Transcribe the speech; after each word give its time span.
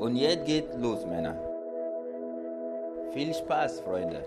Und 0.00 0.16
jetzt 0.16 0.46
geht 0.46 0.74
los, 0.76 1.04
Männer. 1.04 1.36
Viel 3.12 3.34
Spaß, 3.34 3.80
Freunde. 3.80 4.24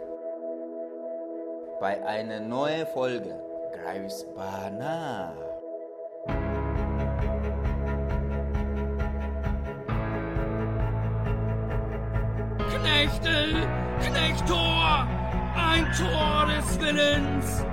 Bei 1.80 2.06
einer 2.06 2.40
neuen 2.40 2.86
Folge 2.86 3.42
Greifsbana. 3.74 5.34
Knechtel, 12.70 13.68
Knechtor, 14.00 15.08
ein 15.56 15.92
Tor 15.98 16.46
des 16.56 16.80
Willens. 16.80 17.66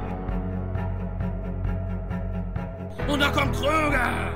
Und 3.07 3.21
da 3.21 3.29
kommt 3.31 3.55
Kröger. 3.57 4.33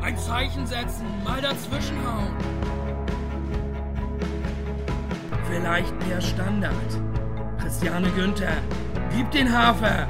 Ein 0.00 0.16
Zeichen 0.16 0.66
setzen, 0.66 1.06
mal 1.22 1.42
dazwischenhauen. 1.42 2.81
Vielleicht 5.52 5.92
der 6.08 6.18
Standard. 6.22 6.72
Christiane 7.60 8.08
Günther, 8.12 8.56
gib 9.14 9.30
den 9.32 9.52
Hafer. 9.52 10.08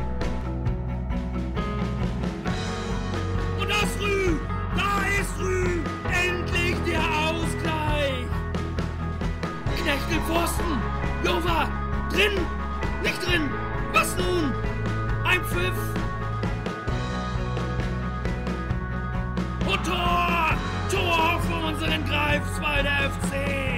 Und 3.60 3.68
das 3.68 4.00
Rü, 4.00 4.36
da 4.76 5.20
ist 5.20 5.36
Rü, 5.40 5.80
endlich 6.12 6.76
der 6.86 7.00
Ausgleich. 7.00 8.24
Knechtel 9.82 10.20
Pfosten, 10.28 10.80
Jova, 11.24 11.68
drin, 12.12 12.38
nicht 13.02 13.26
drin, 13.26 13.50
was 13.92 14.16
nun? 14.16 14.52
Ein 15.24 15.42
Pfiff. 15.42 15.74
Und 19.66 19.84
Tor, 19.84 20.56
Tor 20.88 21.40
für 21.40 21.66
unseren 21.66 22.04
Greifswalder 22.04 23.10
FC. 23.10 23.71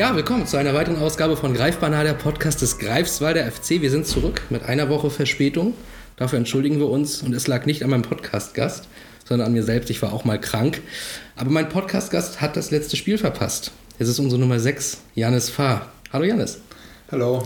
Ja, 0.00 0.16
willkommen 0.16 0.46
zu 0.46 0.56
einer 0.56 0.72
weiteren 0.72 0.96
Ausgabe 0.96 1.36
von 1.36 1.52
Greifbanal, 1.52 2.06
der 2.06 2.14
Podcast 2.14 2.62
des 2.62 2.78
Greifswalder 2.78 3.44
FC. 3.44 3.82
Wir 3.82 3.90
sind 3.90 4.06
zurück 4.06 4.40
mit 4.48 4.62
einer 4.62 4.88
Woche 4.88 5.10
Verspätung. 5.10 5.74
Dafür 6.16 6.38
entschuldigen 6.38 6.78
wir 6.78 6.88
uns 6.88 7.20
und 7.20 7.34
es 7.34 7.46
lag 7.46 7.66
nicht 7.66 7.84
an 7.84 7.90
meinem 7.90 8.00
Podcast-Gast, 8.00 8.88
sondern 9.28 9.48
an 9.48 9.52
mir 9.52 9.62
selbst. 9.62 9.90
Ich 9.90 10.00
war 10.00 10.14
auch 10.14 10.24
mal 10.24 10.40
krank. 10.40 10.80
Aber 11.36 11.50
mein 11.50 11.68
Podcast-Gast 11.68 12.40
hat 12.40 12.56
das 12.56 12.70
letzte 12.70 12.96
Spiel 12.96 13.18
verpasst. 13.18 13.72
Es 13.98 14.08
ist 14.08 14.18
unsere 14.18 14.40
Nummer 14.40 14.58
6, 14.58 15.02
Janis 15.16 15.50
Fahr. 15.50 15.92
Hallo 16.14 16.24
Janis. 16.24 16.62
Hallo. 17.12 17.42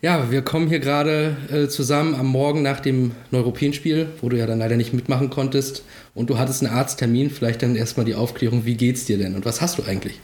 Ja, 0.00 0.30
wir 0.30 0.42
kommen 0.42 0.68
hier 0.68 0.78
gerade 0.78 1.36
äh, 1.50 1.66
zusammen 1.66 2.14
am 2.14 2.26
Morgen 2.26 2.62
nach 2.62 2.78
dem 2.78 3.10
Neuruppin-Spiel, 3.32 4.10
wo 4.20 4.28
du 4.28 4.38
ja 4.38 4.46
dann 4.46 4.60
leider 4.60 4.76
nicht 4.76 4.94
mitmachen 4.94 5.30
konntest. 5.30 5.82
Und 6.14 6.30
du 6.30 6.38
hattest 6.38 6.62
einen 6.62 6.72
Arzttermin. 6.72 7.28
Vielleicht 7.28 7.60
dann 7.60 7.74
erstmal 7.74 8.06
die 8.06 8.14
Aufklärung, 8.14 8.66
wie 8.66 8.76
geht's 8.76 9.06
dir 9.06 9.18
denn 9.18 9.34
und 9.34 9.44
was 9.44 9.60
hast 9.60 9.78
du 9.78 9.82
eigentlich? 9.82 10.20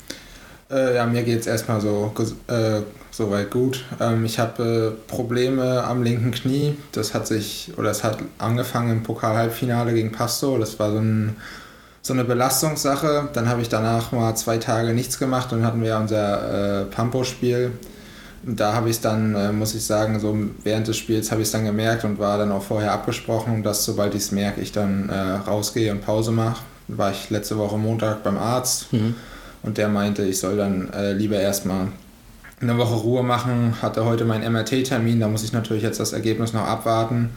Äh, 0.73 0.97
ja, 0.97 1.07
mir 1.07 1.23
geht 1.23 1.41
es 1.41 1.47
erstmal 1.47 1.81
so 1.81 2.13
äh, 2.49 2.81
soweit 3.11 3.51
gut. 3.51 3.85
Ähm, 4.01 4.25
ich 4.25 4.39
habe 4.39 4.95
äh, 4.97 5.11
Probleme 5.11 5.85
am 5.85 6.03
linken 6.03 6.31
Knie. 6.31 6.77
Das 6.93 7.13
hat 7.13 7.27
sich, 7.27 7.73
oder 7.77 7.91
es 7.91 8.03
hat 8.03 8.19
angefangen 8.39 8.91
im 8.91 9.03
Pokal-Halbfinale 9.03 9.93
gegen 9.93 10.13
Pasto. 10.13 10.57
Das 10.59 10.79
war 10.79 10.91
so, 10.91 10.99
ein, 10.99 11.37
so 12.01 12.15
eine 12.15 12.25
Belastungssache. 12.25 13.29
Dann 13.35 13.49
habe 13.49 13.61
ich 13.61 13.69
danach 13.69 14.13
mal 14.13 14.35
zwei 14.35 14.57
Tage 14.57 14.95
nichts 14.95 15.19
gemacht 15.19 15.53
und 15.53 15.65
hatten 15.65 15.83
wir 15.83 15.97
unser 15.99 16.81
äh, 16.81 16.85
Pampo-Spiel. 16.87 17.73
Da 18.45 18.73
habe 18.73 18.89
ich 18.89 18.97
es 18.97 19.03
dann, 19.03 19.35
äh, 19.35 19.53
muss 19.53 19.75
ich 19.75 19.85
sagen, 19.85 20.19
so 20.19 20.37
während 20.65 20.89
des 20.89 20.97
Spiels 20.97 21.31
habe 21.31 21.43
ich 21.43 21.49
es 21.49 21.53
dann 21.53 21.65
gemerkt 21.65 22.05
und 22.05 22.19
war 22.19 22.39
dann 22.39 22.51
auch 22.51 22.63
vorher 22.63 22.93
abgesprochen, 22.93 23.63
dass 23.63 23.85
sobald 23.85 24.15
ich 24.15 24.23
es 24.23 24.33
merke, 24.33 24.61
ich 24.61 24.73
dann 24.73 25.11
äh, 25.11 25.49
rausgehe 25.49 25.93
und 25.93 26.01
Pause 26.01 26.33
mache. 26.33 26.63
War 26.89 27.13
ich 27.13 27.31
letzte 27.31 27.57
Woche 27.59 27.77
Montag 27.77 28.25
beim 28.25 28.39
Arzt. 28.39 28.93
Mhm. 28.93 29.15
Und 29.63 29.79
der 29.79 29.89
meinte, 29.89 30.25
ich 30.25 30.39
soll 30.39 30.57
dann 30.57 30.93
äh, 30.93 31.13
lieber 31.13 31.39
erstmal 31.39 31.89
eine 32.61 32.79
Woche 32.79 32.95
Ruhe 32.95 33.23
machen. 33.23 33.75
Hatte 33.83 34.05
heute 34.05 34.25
meinen 34.25 34.51
MRT-Termin, 34.53 35.21
da 35.21 35.29
muss 35.29 35.45
ich 35.45 35.53
natürlich 35.53 35.83
jetzt 35.83 36.01
das 36.01 36.13
Ergebnis 36.13 36.53
noch 36.53 36.67
abwarten. 36.67 37.31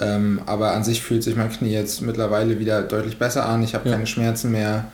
Ähm, 0.00 0.40
aber 0.46 0.72
an 0.74 0.84
sich 0.84 1.02
fühlt 1.02 1.22
sich 1.22 1.36
mein 1.36 1.50
Knie 1.50 1.72
jetzt 1.72 2.02
mittlerweile 2.02 2.58
wieder 2.58 2.82
deutlich 2.82 3.18
besser 3.18 3.46
an. 3.46 3.62
Ich 3.62 3.74
habe 3.74 3.88
Ja. 3.88 3.94
keine 3.94 4.06
Schmerzen 4.06 4.50
mehr, 4.52 4.84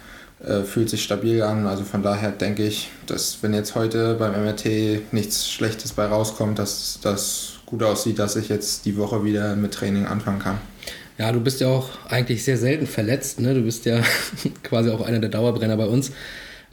äh, 0.45 0.63
fühlt 0.63 0.89
sich 0.91 1.03
stabil 1.03 1.43
an. 1.43 1.67
Also 1.67 1.85
von 1.85 2.03
daher 2.03 2.31
denke 2.31 2.65
ich, 2.65 2.91
dass 3.07 3.39
wenn 3.43 3.53
jetzt 3.55 3.75
heute 3.75 4.15
beim 4.15 4.33
MRT 4.33 5.03
nichts 5.13 5.51
Schlechtes 5.51 5.93
bei 5.93 6.07
rauskommt, 6.07 6.59
dass 6.59 6.99
das 7.03 7.51
gut 7.67 7.83
aussieht, 7.83 8.19
dass 8.19 8.37
ich 8.37 8.49
jetzt 8.49 8.85
die 8.85 8.97
Woche 8.97 9.25
wieder 9.25 9.57
mit 9.57 9.75
Training 9.75 10.07
anfangen 10.07 10.39
kann. 10.39 10.59
Ja, 11.19 11.31
du 11.31 11.41
bist 11.41 11.61
ja 11.61 11.69
auch 11.69 11.91
eigentlich 12.09 12.45
sehr 12.45 12.57
selten 12.59 12.87
verletzt. 12.87 13.41
Ne? 13.41 13.55
Du 13.55 13.63
bist 13.63 13.85
ja 13.85 14.01
quasi 14.63 14.91
auch 14.91 15.01
einer 15.07 15.19
der 15.21 15.31
Dauerbrenner 15.31 15.77
bei 15.77 15.87
uns. 15.87 16.11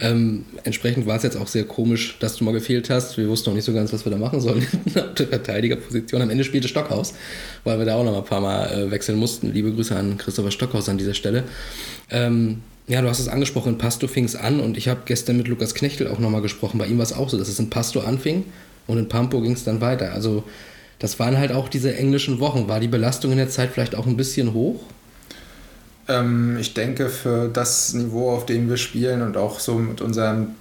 Ähm, 0.02 0.46
entsprechend 0.64 1.06
war 1.06 1.16
es 1.16 1.24
jetzt 1.24 1.38
auch 1.38 1.48
sehr 1.48 1.64
komisch, 1.64 2.18
dass 2.20 2.36
du 2.36 2.44
mal 2.44 2.54
gefehlt 2.54 2.90
hast. 2.90 3.18
Wir 3.18 3.30
wussten 3.30 3.52
auch 3.52 3.54
nicht 3.54 3.66
so 3.66 3.74
ganz, 3.74 3.94
was 3.94 4.04
wir 4.04 4.12
da 4.12 4.18
machen 4.18 4.42
sollen 4.42 4.66
auf 4.96 5.14
der 5.14 5.28
Verteidigerposition. 5.28 6.24
Am 6.24 6.32
Ende 6.32 6.44
spielte 6.44 6.68
Stockhaus, 6.68 7.14
weil 7.64 7.78
wir 7.78 7.86
da 7.86 7.96
auch 7.96 8.04
noch 8.04 8.18
ein 8.18 8.26
paar 8.26 8.42
Mal 8.42 8.66
äh, 8.72 8.92
wechseln 8.92 9.20
mussten. 9.20 9.54
Liebe 9.54 9.72
Grüße 9.72 9.96
an 9.96 10.18
Christopher 10.18 10.50
Stockhaus 10.50 10.90
an 10.90 10.98
dieser 10.98 11.14
Stelle. 11.14 11.44
Ähm, 12.10 12.62
ja, 12.88 13.02
du 13.02 13.08
hast 13.08 13.20
es 13.20 13.28
angesprochen, 13.28 13.78
Pasto 13.78 14.08
fing 14.08 14.26
es 14.26 14.36
an 14.36 14.60
und 14.60 14.76
ich 14.76 14.88
habe 14.88 15.02
gestern 15.06 15.38
mit 15.38 15.48
Lukas 15.48 15.76
Knechtel 15.76 16.08
auch 16.08 16.18
nochmal 16.18 16.42
gesprochen. 16.42 16.80
Bei 16.80 16.88
ihm 16.88 16.98
war 16.98 17.04
es 17.04 17.14
auch 17.14 17.30
so, 17.30 17.38
dass 17.38 17.48
es 17.48 17.60
in 17.60 17.70
Pasto 17.70 18.00
anfing 18.00 18.46
und 18.88 18.98
in 18.98 19.08
Pampo 19.08 19.40
ging 19.40 19.52
es 19.52 19.64
dann 19.64 19.82
weiter. 19.82 20.14
Also 20.14 20.44
das 20.98 21.20
waren 21.20 21.38
halt 21.38 21.52
auch 21.52 21.70
diese 21.70 21.96
englischen 21.96 22.40
Wochen. 22.40 22.68
War 22.68 22.80
die 22.80 22.88
Belastung 22.88 23.32
in 23.32 23.38
der 23.38 23.50
Zeit 23.50 23.70
vielleicht 23.72 23.94
auch 23.94 24.08
ein 24.08 24.18
bisschen 24.18 24.54
hoch? 24.54 24.82
Ähm, 26.12 26.58
ich 26.60 26.74
denke, 26.74 27.10
für 27.10 27.48
das 27.48 27.94
Niveau, 27.94 28.32
auf 28.32 28.46
dem 28.46 28.70
wir 28.70 28.78
spielen 28.78 29.22
und 29.22 29.38
auch 29.38 29.60
so 29.60 29.76
mit 29.76 30.02
unseren 30.02 30.56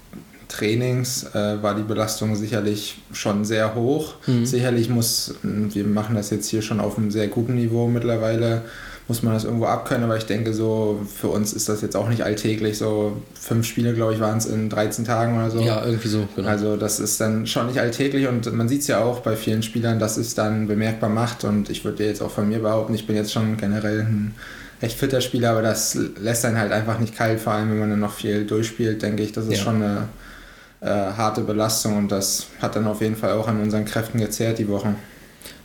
Trainings, 0.49 1.25
äh, 1.35 1.63
war 1.63 1.75
die 1.75 1.83
Belastung 1.83 2.35
sicherlich 2.37 2.99
schon 3.13 3.45
sehr 3.45 3.75
hoch. 3.75 4.15
Sicherlich 4.45 4.89
muss, 4.89 5.35
wir 5.43 5.85
machen 5.85 6.17
das 6.17 6.31
jetzt 6.31 6.49
hier 6.49 6.63
schon 6.63 6.81
auf 6.81 6.99
einem 6.99 7.11
sehr 7.11 7.29
guten 7.29 7.55
Niveau 7.55 7.87
mittlerweile, 7.87 8.63
muss 9.07 9.23
man 9.25 9.35
das 9.35 9.45
irgendwo 9.45 9.67
abkönnen, 9.67 10.05
aber 10.05 10.17
ich 10.17 10.27
denke 10.27 10.53
so, 10.55 11.01
für 11.13 11.29
uns 11.29 11.53
ist 11.53 11.69
das 11.69 11.83
jetzt 11.83 11.97
auch 11.97 12.09
nicht 12.09 12.23
alltäglich. 12.23 12.79
So 12.79 13.21
fünf 13.35 13.67
Spiele, 13.67 13.93
glaube 13.93 14.15
ich, 14.15 14.21
waren 14.21 14.39
es 14.39 14.47
in 14.47 14.69
13 14.69 15.05
Tagen 15.05 15.37
oder 15.37 15.51
so. 15.51 15.61
Ja, 15.61 15.85
irgendwie 15.85 16.09
so, 16.09 16.29
genau. 16.37 16.49
Also 16.49 16.77
das 16.77 17.01
ist 17.01 17.21
dann 17.21 17.47
schon 17.47 17.67
nicht 17.67 17.81
alltäglich 17.81 18.29
und 18.29 18.53
man 18.53 18.69
sieht 18.69 18.83
es 18.83 18.87
ja 18.87 19.03
auch 19.03 19.21
bei 19.21 19.35
vielen 19.35 19.65
Spielern, 19.65 19.99
dass 19.99 20.17
es 20.17 20.35
dann 20.37 20.69
bemerkbar 20.69 21.11
macht 21.11 21.43
und 21.45 21.71
ich 21.71 21.85
würde 21.85 22.05
jetzt 22.05 22.23
auch 22.23 22.31
von 22.31 22.49
mir 22.49 22.61
behaupten, 22.61 22.95
ich 22.95 23.07
bin 23.07 23.17
jetzt 23.17 23.33
schon 23.33 23.57
generell 23.57 24.01
ein 24.01 24.35
recht 24.83 24.97
fitter 24.99 25.21
Spieler, 25.21 25.51
aber 25.51 25.63
das 25.63 25.95
lässt 26.21 26.45
einen 26.45 26.57
halt 26.59 26.73
einfach 26.73 26.99
nicht 26.99 27.15
kalt, 27.17 27.41
vor 27.41 27.53
allem 27.53 27.71
wenn 27.71 27.79
man 27.79 27.91
dann 27.91 28.01
noch 28.01 28.15
viel 28.15 28.47
durchspielt, 28.47 29.03
denke 29.03 29.23
ich, 29.23 29.33
das 29.33 29.47
ist 29.47 29.59
Ja. 29.59 29.65
schon 29.65 29.77
eine 29.83 30.09
äh, 30.81 30.87
harte 30.87 31.43
Belastung 31.43 31.97
und 31.99 32.11
das 32.11 32.47
hat 32.61 32.77
dann 32.77 32.87
auf 32.87 33.01
jeden 33.03 33.17
Fall 33.17 33.33
auch 33.33 33.47
an 33.49 33.61
unseren 33.61 33.85
Kräften 33.85 34.19
gezehrt 34.19 34.59
die 34.59 34.69
Woche. 34.69 34.95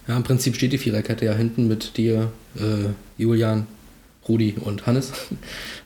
Ja, 0.08 0.18
im 0.18 0.24
Prinzip 0.24 0.56
steht 0.56 0.74
die 0.74 0.78
Viererkette 0.78 1.26
ja 1.26 1.34
hinten 1.34 1.68
mit 1.68 1.98
dir, 1.98 2.30
äh, 2.58 2.90
Julian, 3.18 3.66
Rudi 4.28 4.56
und 4.60 4.86
Hannes. 4.86 5.12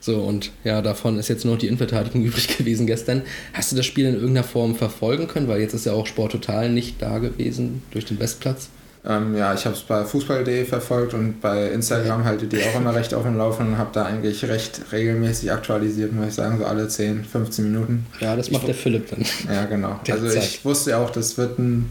So, 0.02 0.22
und 0.22 0.50
ja, 0.64 0.80
davon 0.80 1.18
ist 1.18 1.28
jetzt 1.28 1.44
nur 1.44 1.52
noch 1.54 1.60
die 1.60 1.66
Innenverteidigung 1.66 2.22
übrig 2.24 2.56
gewesen 2.56 2.86
gestern. 2.86 3.20
Hast 3.52 3.70
du 3.70 3.76
das 3.76 3.84
Spiel 3.84 4.06
in 4.06 4.14
irgendeiner 4.14 4.44
Form 4.44 4.74
verfolgen 4.74 5.28
können? 5.28 5.46
Weil 5.46 5.60
jetzt 5.60 5.74
ist 5.74 5.84
ja 5.84 5.92
auch 5.92 6.06
Sport 6.06 6.32
total 6.32 6.70
nicht 6.70 7.02
da 7.02 7.18
gewesen 7.18 7.82
durch 7.90 8.06
den 8.06 8.18
Westplatz. 8.18 8.70
Ähm, 9.04 9.34
ja, 9.34 9.54
ich 9.54 9.64
habe 9.64 9.74
es 9.74 9.82
bei 9.82 10.04
Fußball.de 10.04 10.64
verfolgt 10.66 11.14
und 11.14 11.40
bei 11.40 11.70
Instagram 11.70 12.24
haltet 12.24 12.52
ihr 12.52 12.60
auch 12.66 12.76
immer 12.76 12.94
recht 12.94 13.14
auf 13.14 13.22
dem 13.22 13.38
Laufen 13.38 13.68
und 13.68 13.78
habe 13.78 13.90
da 13.92 14.04
eigentlich 14.04 14.44
recht 14.44 14.80
regelmäßig 14.92 15.50
aktualisiert, 15.52 16.12
muss 16.12 16.28
ich 16.28 16.34
sagen, 16.34 16.58
so 16.58 16.66
alle 16.66 16.86
10, 16.86 17.24
15 17.24 17.64
Minuten. 17.64 18.06
Ja, 18.20 18.36
das 18.36 18.50
macht 18.50 18.68
der 18.68 18.74
Philipp 18.74 19.08
dann. 19.08 19.24
Ja, 19.48 19.64
genau. 19.64 20.00
Also 20.08 20.28
Zeit. 20.28 20.44
ich 20.44 20.64
wusste 20.64 20.98
auch, 20.98 21.08
das 21.08 21.38
wird 21.38 21.58
ein 21.58 21.90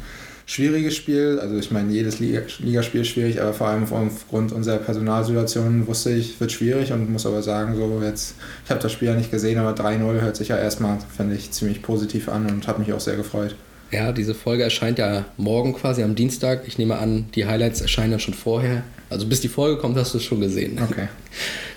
schwieriges 0.50 0.96
Spiel. 0.96 1.40
Also 1.42 1.58
ich 1.58 1.72
meine, 1.72 1.92
jedes 1.92 2.20
Liga 2.20 2.42
Ligaspiel 2.60 3.02
ist 3.02 3.08
schwierig, 3.08 3.42
aber 3.42 3.54
vor 3.54 3.68
allem 3.68 3.84
aufgrund 3.92 4.52
unserer 4.52 4.78
Personalsituation 4.78 5.88
wusste 5.88 6.12
ich, 6.12 6.40
wird 6.40 6.52
schwierig 6.52 6.92
und 6.92 7.12
muss 7.12 7.26
aber 7.26 7.42
sagen, 7.42 7.76
so 7.76 8.02
jetzt, 8.04 8.36
ich 8.66 8.70
habe 8.70 8.82
das 8.82 8.92
Spiel 8.92 9.08
ja 9.08 9.16
nicht 9.16 9.32
gesehen, 9.32 9.58
aber 9.58 9.72
3-0 9.72 10.22
hört 10.22 10.36
sich 10.36 10.50
ja 10.50 10.58
erstmal, 10.58 11.00
finde 11.16 11.36
ich, 11.36 11.52
ziemlich 11.52 11.82
positiv 11.82 12.30
an 12.30 12.48
und 12.48 12.68
hat 12.68 12.78
mich 12.78 12.94
auch 12.94 13.00
sehr 13.00 13.16
gefreut. 13.16 13.56
Ja, 13.92 14.12
diese 14.12 14.36
Folge 14.36 14.64
erscheint 14.64 15.00
ja 15.00 15.26
morgen 15.38 15.74
quasi 15.74 16.04
am 16.04 16.14
Dienstag. 16.16 16.64
Ich 16.68 16.78
nehme 16.78 16.98
an, 17.00 17.26
die 17.36 17.46
Highlights 17.46 17.82
erscheinen 17.82 18.12
dann 18.12 18.20
schon 18.20 18.36
vorher. 18.36 18.84
Also 19.10 19.26
bis 19.26 19.42
die 19.42 19.48
Folge 19.48 19.82
kommt, 19.82 19.98
hast 19.98 20.14
du 20.14 20.20
es 20.20 20.24
schon 20.24 20.42
gesehen. 20.42 20.80
Okay. 20.82 21.08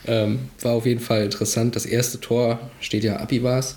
Ähm, 0.04 0.48
war 0.60 0.72
auf 0.72 0.84
jeden 0.84 0.98
Fall 0.98 1.22
interessant. 1.22 1.76
Das 1.76 1.86
erste 1.86 2.18
Tor 2.18 2.58
steht 2.80 3.04
ja 3.04 3.18
Abibas. 3.20 3.76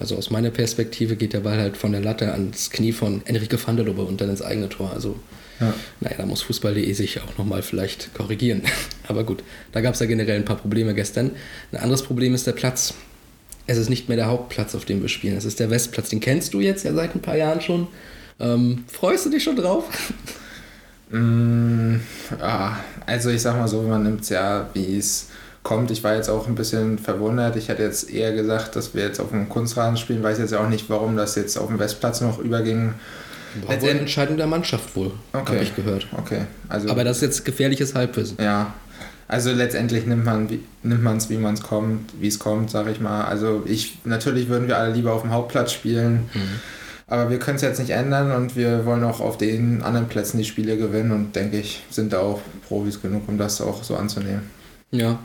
Also 0.00 0.16
aus 0.16 0.28
meiner 0.30 0.50
Perspektive 0.50 1.14
geht 1.14 1.32
der 1.32 1.38
Ball 1.40 1.58
halt 1.58 1.76
von 1.76 1.92
der 1.92 2.00
Latte 2.00 2.32
ans 2.32 2.70
Knie 2.70 2.90
von 2.90 3.22
Enrique 3.24 3.56
van 3.64 3.76
der 3.76 3.84
Lubbe 3.86 4.02
und 4.02 4.20
dann 4.20 4.30
ins 4.30 4.42
eigene 4.42 4.68
Tor. 4.68 4.90
Also, 4.92 5.14
Ja. 5.60 5.72
naja, 6.00 6.16
da 6.18 6.26
muss 6.26 6.42
Fußball.de 6.42 6.92
sich 6.92 7.20
auch 7.20 7.38
nochmal 7.38 7.62
vielleicht 7.62 8.12
korrigieren. 8.14 8.62
Aber 9.06 9.22
gut, 9.22 9.44
da 9.70 9.80
gab 9.80 9.94
es 9.94 10.00
ja 10.00 10.06
generell 10.06 10.34
ein 10.40 10.44
paar 10.44 10.56
Probleme 10.56 10.92
gestern. 10.92 11.30
Ein 11.70 11.78
anderes 11.78 12.02
Problem 12.02 12.34
ist 12.34 12.48
der 12.48 12.52
Platz. 12.52 12.94
Es 13.66 13.78
ist 13.78 13.88
nicht 13.90 14.08
mehr 14.08 14.16
der 14.16 14.26
Hauptplatz, 14.26 14.74
auf 14.74 14.84
dem 14.84 15.00
wir 15.02 15.08
spielen. 15.08 15.36
Es 15.36 15.44
ist 15.44 15.60
der 15.60 15.70
Westplatz. 15.70 16.08
Den 16.08 16.20
kennst 16.20 16.54
du 16.54 16.60
jetzt 16.60 16.84
ja 16.84 16.92
seit 16.92 17.14
ein 17.14 17.20
paar 17.22 17.36
Jahren 17.36 17.60
schon. 17.60 17.86
Ähm, 18.40 18.84
freust 18.90 19.26
du 19.26 19.30
dich 19.30 19.42
schon 19.44 19.56
drauf? 19.56 19.84
Mm, 21.12 21.96
ja, 22.38 22.78
Also 23.06 23.30
ich 23.30 23.42
sag 23.42 23.56
mal 23.56 23.66
so, 23.66 23.82
man 23.82 24.02
nimmt 24.04 24.20
es 24.22 24.28
ja, 24.28 24.70
wie 24.74 24.96
es 24.96 25.26
kommt. 25.64 25.90
Ich 25.90 26.04
war 26.04 26.14
jetzt 26.14 26.28
auch 26.28 26.46
ein 26.46 26.54
bisschen 26.54 26.98
verwundert. 26.98 27.56
Ich 27.56 27.68
hätte 27.68 27.82
jetzt 27.82 28.10
eher 28.10 28.32
gesagt, 28.32 28.76
dass 28.76 28.94
wir 28.94 29.02
jetzt 29.04 29.18
auf 29.20 29.30
dem 29.30 29.48
Kunstrasen 29.48 29.96
spielen. 29.96 30.22
Weiß 30.22 30.38
jetzt 30.38 30.54
auch 30.54 30.68
nicht, 30.68 30.88
warum 30.88 31.16
das 31.16 31.34
jetzt 31.34 31.56
auf 31.58 31.66
dem 31.66 31.78
Westplatz 31.80 32.20
noch 32.20 32.38
überging. 32.38 32.94
War 33.66 33.82
wohl 33.82 33.90
eine 33.90 33.98
Entscheidung 33.98 34.36
der 34.36 34.46
Mannschaft 34.46 34.94
wohl, 34.94 35.10
Okay. 35.32 35.54
habe 35.54 35.62
ich 35.64 35.74
gehört. 35.74 36.06
Okay, 36.16 36.42
also 36.68 36.88
Aber 36.88 37.02
das 37.02 37.16
ist 37.16 37.22
jetzt 37.22 37.44
gefährliches 37.44 37.94
Halbwissen. 37.96 38.36
ja. 38.40 38.72
Also 39.30 39.52
letztendlich 39.52 40.06
nimmt 40.06 40.24
man 40.24 40.50
wie- 40.50 40.58
nimmt 40.82 41.04
man 41.04 41.16
es, 41.18 41.30
wie 41.30 41.36
man 41.36 41.54
es 41.54 41.62
kommt, 41.62 42.10
wie 42.20 42.26
es 42.26 42.40
kommt, 42.40 42.68
sag 42.70 42.88
ich 42.88 42.98
mal. 43.00 43.24
Also 43.26 43.62
ich 43.64 43.98
natürlich 44.04 44.48
würden 44.48 44.66
wir 44.66 44.76
alle 44.76 44.92
lieber 44.92 45.12
auf 45.12 45.22
dem 45.22 45.30
Hauptplatz 45.30 45.70
spielen. 45.72 46.28
Aber 47.06 47.30
wir 47.30 47.38
können 47.38 47.54
es 47.56 47.62
jetzt 47.62 47.78
nicht 47.78 47.90
ändern 47.90 48.32
und 48.32 48.56
wir 48.56 48.84
wollen 48.86 49.04
auch 49.04 49.20
auf 49.20 49.38
den 49.38 49.82
anderen 49.82 50.08
Plätzen 50.08 50.38
die 50.38 50.44
Spiele 50.44 50.76
gewinnen 50.76 51.12
und 51.12 51.36
denke 51.36 51.58
ich, 51.60 51.80
sind 51.90 52.12
da 52.12 52.18
auch 52.20 52.40
Profis 52.68 53.00
genug, 53.00 53.22
um 53.28 53.38
das 53.38 53.60
auch 53.60 53.84
so 53.84 53.94
anzunehmen. 53.96 54.42
Ja, 54.90 55.18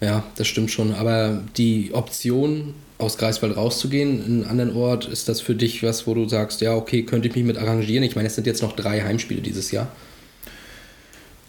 ja, 0.00 0.22
das 0.36 0.46
stimmt 0.46 0.70
schon. 0.70 0.94
Aber 0.94 1.40
die 1.56 1.90
Option, 1.92 2.74
aus 2.98 3.18
Greifswald 3.18 3.56
rauszugehen, 3.56 4.24
in 4.24 4.32
einen 4.42 4.44
anderen 4.46 4.76
Ort, 4.76 5.06
ist 5.08 5.28
das 5.28 5.40
für 5.40 5.56
dich 5.56 5.82
was, 5.82 6.06
wo 6.06 6.14
du 6.14 6.28
sagst, 6.28 6.60
ja, 6.60 6.74
okay, 6.74 7.02
könnte 7.02 7.26
ich 7.26 7.34
mich 7.34 7.44
mit 7.44 7.58
arrangieren? 7.58 8.04
Ich 8.04 8.14
meine, 8.14 8.28
es 8.28 8.36
sind 8.36 8.46
jetzt 8.46 8.62
noch 8.62 8.76
drei 8.76 9.00
Heimspiele 9.02 9.40
dieses 9.40 9.72
Jahr. 9.72 9.88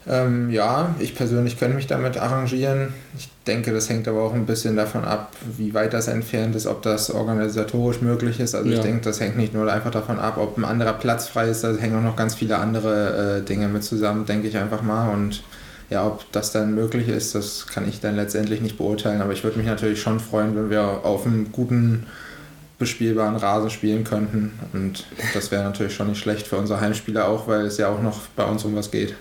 Ähm, 0.08 0.52
ja, 0.52 0.94
ich 1.00 1.16
persönlich 1.16 1.58
könnte 1.58 1.76
mich 1.76 1.88
damit 1.88 2.18
arrangieren. 2.18 2.94
Ich 3.18 3.30
denke, 3.48 3.74
das 3.74 3.90
hängt 3.90 4.08
aber 4.08 4.22
auch 4.22 4.34
ein 4.34 4.46
bisschen 4.46 4.76
davon 4.76 5.04
ab, 5.04 5.32
wie 5.58 5.74
weit 5.74 5.94
das 5.94 6.08
entfernt 6.08 6.56
ist, 6.56 6.68
ob 6.68 6.84
das 6.84 7.10
organisatorisch 7.10 8.02
möglich 8.02 8.40
ist. 8.40 8.54
Also 8.54 8.70
Ja. 8.70 8.76
ich 8.76 8.82
denke, 8.82 9.02
das 9.02 9.20
hängt 9.20 9.36
nicht 9.36 9.54
nur 9.54 9.72
einfach 9.72 9.92
davon 9.92 10.20
ab, 10.20 10.38
ob 10.38 10.58
ein 10.58 10.66
anderer 10.66 10.94
Platz 10.94 11.28
frei 11.28 11.50
ist, 11.50 11.64
da 11.64 11.74
hängen 11.76 11.98
auch 11.98 12.04
noch 12.04 12.16
ganz 12.16 12.36
viele 12.36 12.58
andere 12.58 13.38
äh, 13.40 13.42
Dinge 13.42 13.68
mit 13.68 13.84
zusammen, 13.84 14.26
denke 14.26 14.48
ich 14.48 14.58
einfach 14.58 14.84
mal. 14.84 15.12
Und 15.12 15.44
ja, 15.90 16.06
ob 16.06 16.32
das 16.32 16.52
dann 16.52 16.76
möglich 16.76 17.08
ist, 17.10 17.34
das 17.34 17.66
kann 17.68 17.88
ich 17.88 18.00
dann 18.00 18.16
letztendlich 18.16 18.62
nicht 18.62 18.78
beurteilen. 18.78 19.22
Aber 19.22 19.34
ich 19.34 19.44
würde 19.44 19.58
mich 19.58 19.68
natürlich 19.68 20.02
schon 20.02 20.20
freuen, 20.20 20.56
wenn 20.56 20.70
wir 20.70 20.82
auf 21.04 21.26
einem 21.26 21.52
guten, 21.52 22.06
bespielbaren 22.78 23.38
Rasen 23.38 23.70
spielen 23.70 24.04
könnten. 24.04 24.60
Und 24.74 25.06
das 25.34 25.50
wäre 25.50 25.64
natürlich 25.64 25.96
schon 25.96 26.08
nicht 26.08 26.20
schlecht 26.20 26.46
für 26.46 26.58
unsere 26.58 26.82
Heimspieler 26.82 27.28
auch, 27.28 27.48
weil 27.48 27.66
es 27.66 27.78
ja 27.78 27.88
auch 27.88 28.02
noch 28.02 28.22
bei 28.36 28.44
uns 28.44 28.66
um 28.66 28.76
was 28.76 28.92
geht. 28.92 29.16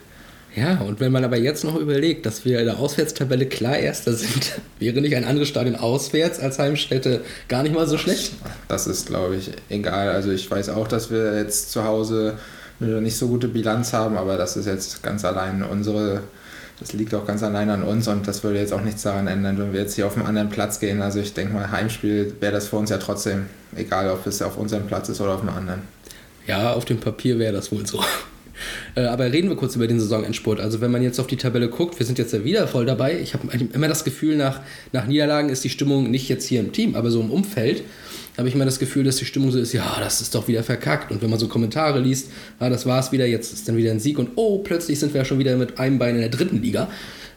Ja, 0.56 0.78
und 0.78 1.00
wenn 1.00 1.10
man 1.10 1.24
aber 1.24 1.36
jetzt 1.36 1.64
noch 1.64 1.74
überlegt, 1.74 2.26
dass 2.26 2.44
wir 2.44 2.60
in 2.60 2.66
der 2.66 2.78
Auswärtstabelle 2.78 3.46
klar 3.46 3.76
Erster 3.76 4.12
sind, 4.12 4.60
wäre 4.78 5.00
nicht 5.00 5.16
ein 5.16 5.24
anderes 5.24 5.48
Stadion 5.48 5.74
auswärts 5.74 6.38
als 6.38 6.58
Heimstätte 6.58 7.22
gar 7.48 7.62
nicht 7.64 7.74
mal 7.74 7.88
so 7.88 7.98
schlecht. 7.98 8.34
Das 8.68 8.86
ist, 8.86 9.06
glaube 9.06 9.36
ich, 9.36 9.50
egal. 9.68 10.10
Also 10.10 10.30
ich 10.30 10.48
weiß 10.48 10.68
auch, 10.68 10.86
dass 10.86 11.10
wir 11.10 11.36
jetzt 11.38 11.72
zu 11.72 11.84
Hause 11.84 12.38
eine 12.80 13.00
nicht 13.00 13.16
so 13.16 13.28
gute 13.28 13.48
Bilanz 13.48 13.92
haben, 13.92 14.16
aber 14.16 14.36
das 14.36 14.56
ist 14.56 14.66
jetzt 14.66 15.02
ganz 15.02 15.24
allein 15.24 15.62
unsere, 15.62 16.22
das 16.78 16.92
liegt 16.92 17.14
auch 17.14 17.26
ganz 17.26 17.42
allein 17.42 17.70
an 17.70 17.82
uns 17.82 18.06
und 18.06 18.28
das 18.28 18.44
würde 18.44 18.58
jetzt 18.60 18.72
auch 18.72 18.80
nichts 18.80 19.02
daran 19.02 19.26
ändern, 19.26 19.58
wenn 19.58 19.72
wir 19.72 19.80
jetzt 19.80 19.94
hier 19.94 20.06
auf 20.06 20.16
einen 20.16 20.26
anderen 20.26 20.50
Platz 20.50 20.78
gehen. 20.78 21.02
Also 21.02 21.18
ich 21.18 21.34
denke 21.34 21.54
mal, 21.54 21.70
Heimspiel 21.70 22.34
wäre 22.40 22.52
das 22.52 22.68
für 22.68 22.76
uns 22.76 22.90
ja 22.90 22.98
trotzdem, 22.98 23.46
egal 23.74 24.08
ob 24.10 24.24
es 24.26 24.40
auf 24.40 24.56
unserem 24.56 24.86
Platz 24.86 25.08
ist 25.08 25.20
oder 25.20 25.34
auf 25.34 25.40
einem 25.40 25.56
anderen. 25.56 25.82
Ja, 26.46 26.74
auf 26.74 26.84
dem 26.84 27.00
Papier 27.00 27.38
wäre 27.38 27.52
das 27.52 27.72
wohl 27.72 27.86
so. 27.86 28.04
Äh, 28.94 29.02
Aber 29.02 29.32
reden 29.32 29.48
wir 29.48 29.56
kurz 29.56 29.76
über 29.76 29.86
den 29.86 30.00
Saisonendspurt. 30.00 30.60
Also 30.60 30.80
wenn 30.80 30.90
man 30.90 31.02
jetzt 31.02 31.18
auf 31.20 31.26
die 31.26 31.36
Tabelle 31.36 31.68
guckt, 31.68 31.98
wir 31.98 32.06
sind 32.06 32.18
jetzt 32.18 32.32
ja 32.32 32.44
wieder 32.44 32.66
voll 32.68 32.86
dabei. 32.86 33.18
Ich 33.20 33.34
habe 33.34 33.48
immer 33.72 33.88
das 33.88 34.04
Gefühl, 34.04 34.36
nach, 34.36 34.60
nach 34.92 35.06
Niederlagen 35.06 35.48
ist 35.48 35.64
die 35.64 35.70
Stimmung 35.70 36.10
nicht 36.10 36.28
jetzt 36.28 36.46
hier 36.46 36.60
im 36.60 36.72
Team, 36.72 36.94
aber 36.94 37.10
so 37.10 37.20
im 37.20 37.30
Umfeld 37.30 37.82
habe 38.36 38.48
ich 38.48 38.54
immer 38.54 38.64
das 38.64 38.78
Gefühl, 38.78 39.04
dass 39.04 39.16
die 39.16 39.24
Stimmung 39.24 39.52
so 39.52 39.58
ist, 39.58 39.72
ja, 39.72 39.96
das 40.00 40.20
ist 40.20 40.34
doch 40.34 40.48
wieder 40.48 40.62
verkackt. 40.62 41.12
Und 41.12 41.22
wenn 41.22 41.30
man 41.30 41.38
so 41.38 41.46
Kommentare 41.46 42.00
liest, 42.00 42.30
ah, 42.58 42.68
das 42.68 42.84
war's 42.84 43.12
wieder, 43.12 43.26
jetzt 43.26 43.52
ist 43.52 43.68
dann 43.68 43.76
wieder 43.76 43.92
ein 43.92 44.00
Sieg 44.00 44.18
und 44.18 44.30
oh, 44.34 44.58
plötzlich 44.58 44.98
sind 44.98 45.14
wir 45.14 45.20
ja 45.20 45.24
schon 45.24 45.38
wieder 45.38 45.56
mit 45.56 45.78
einem 45.78 45.98
Bein 45.98 46.16
in 46.16 46.20
der 46.20 46.30
dritten 46.30 46.60
Liga. 46.60 46.88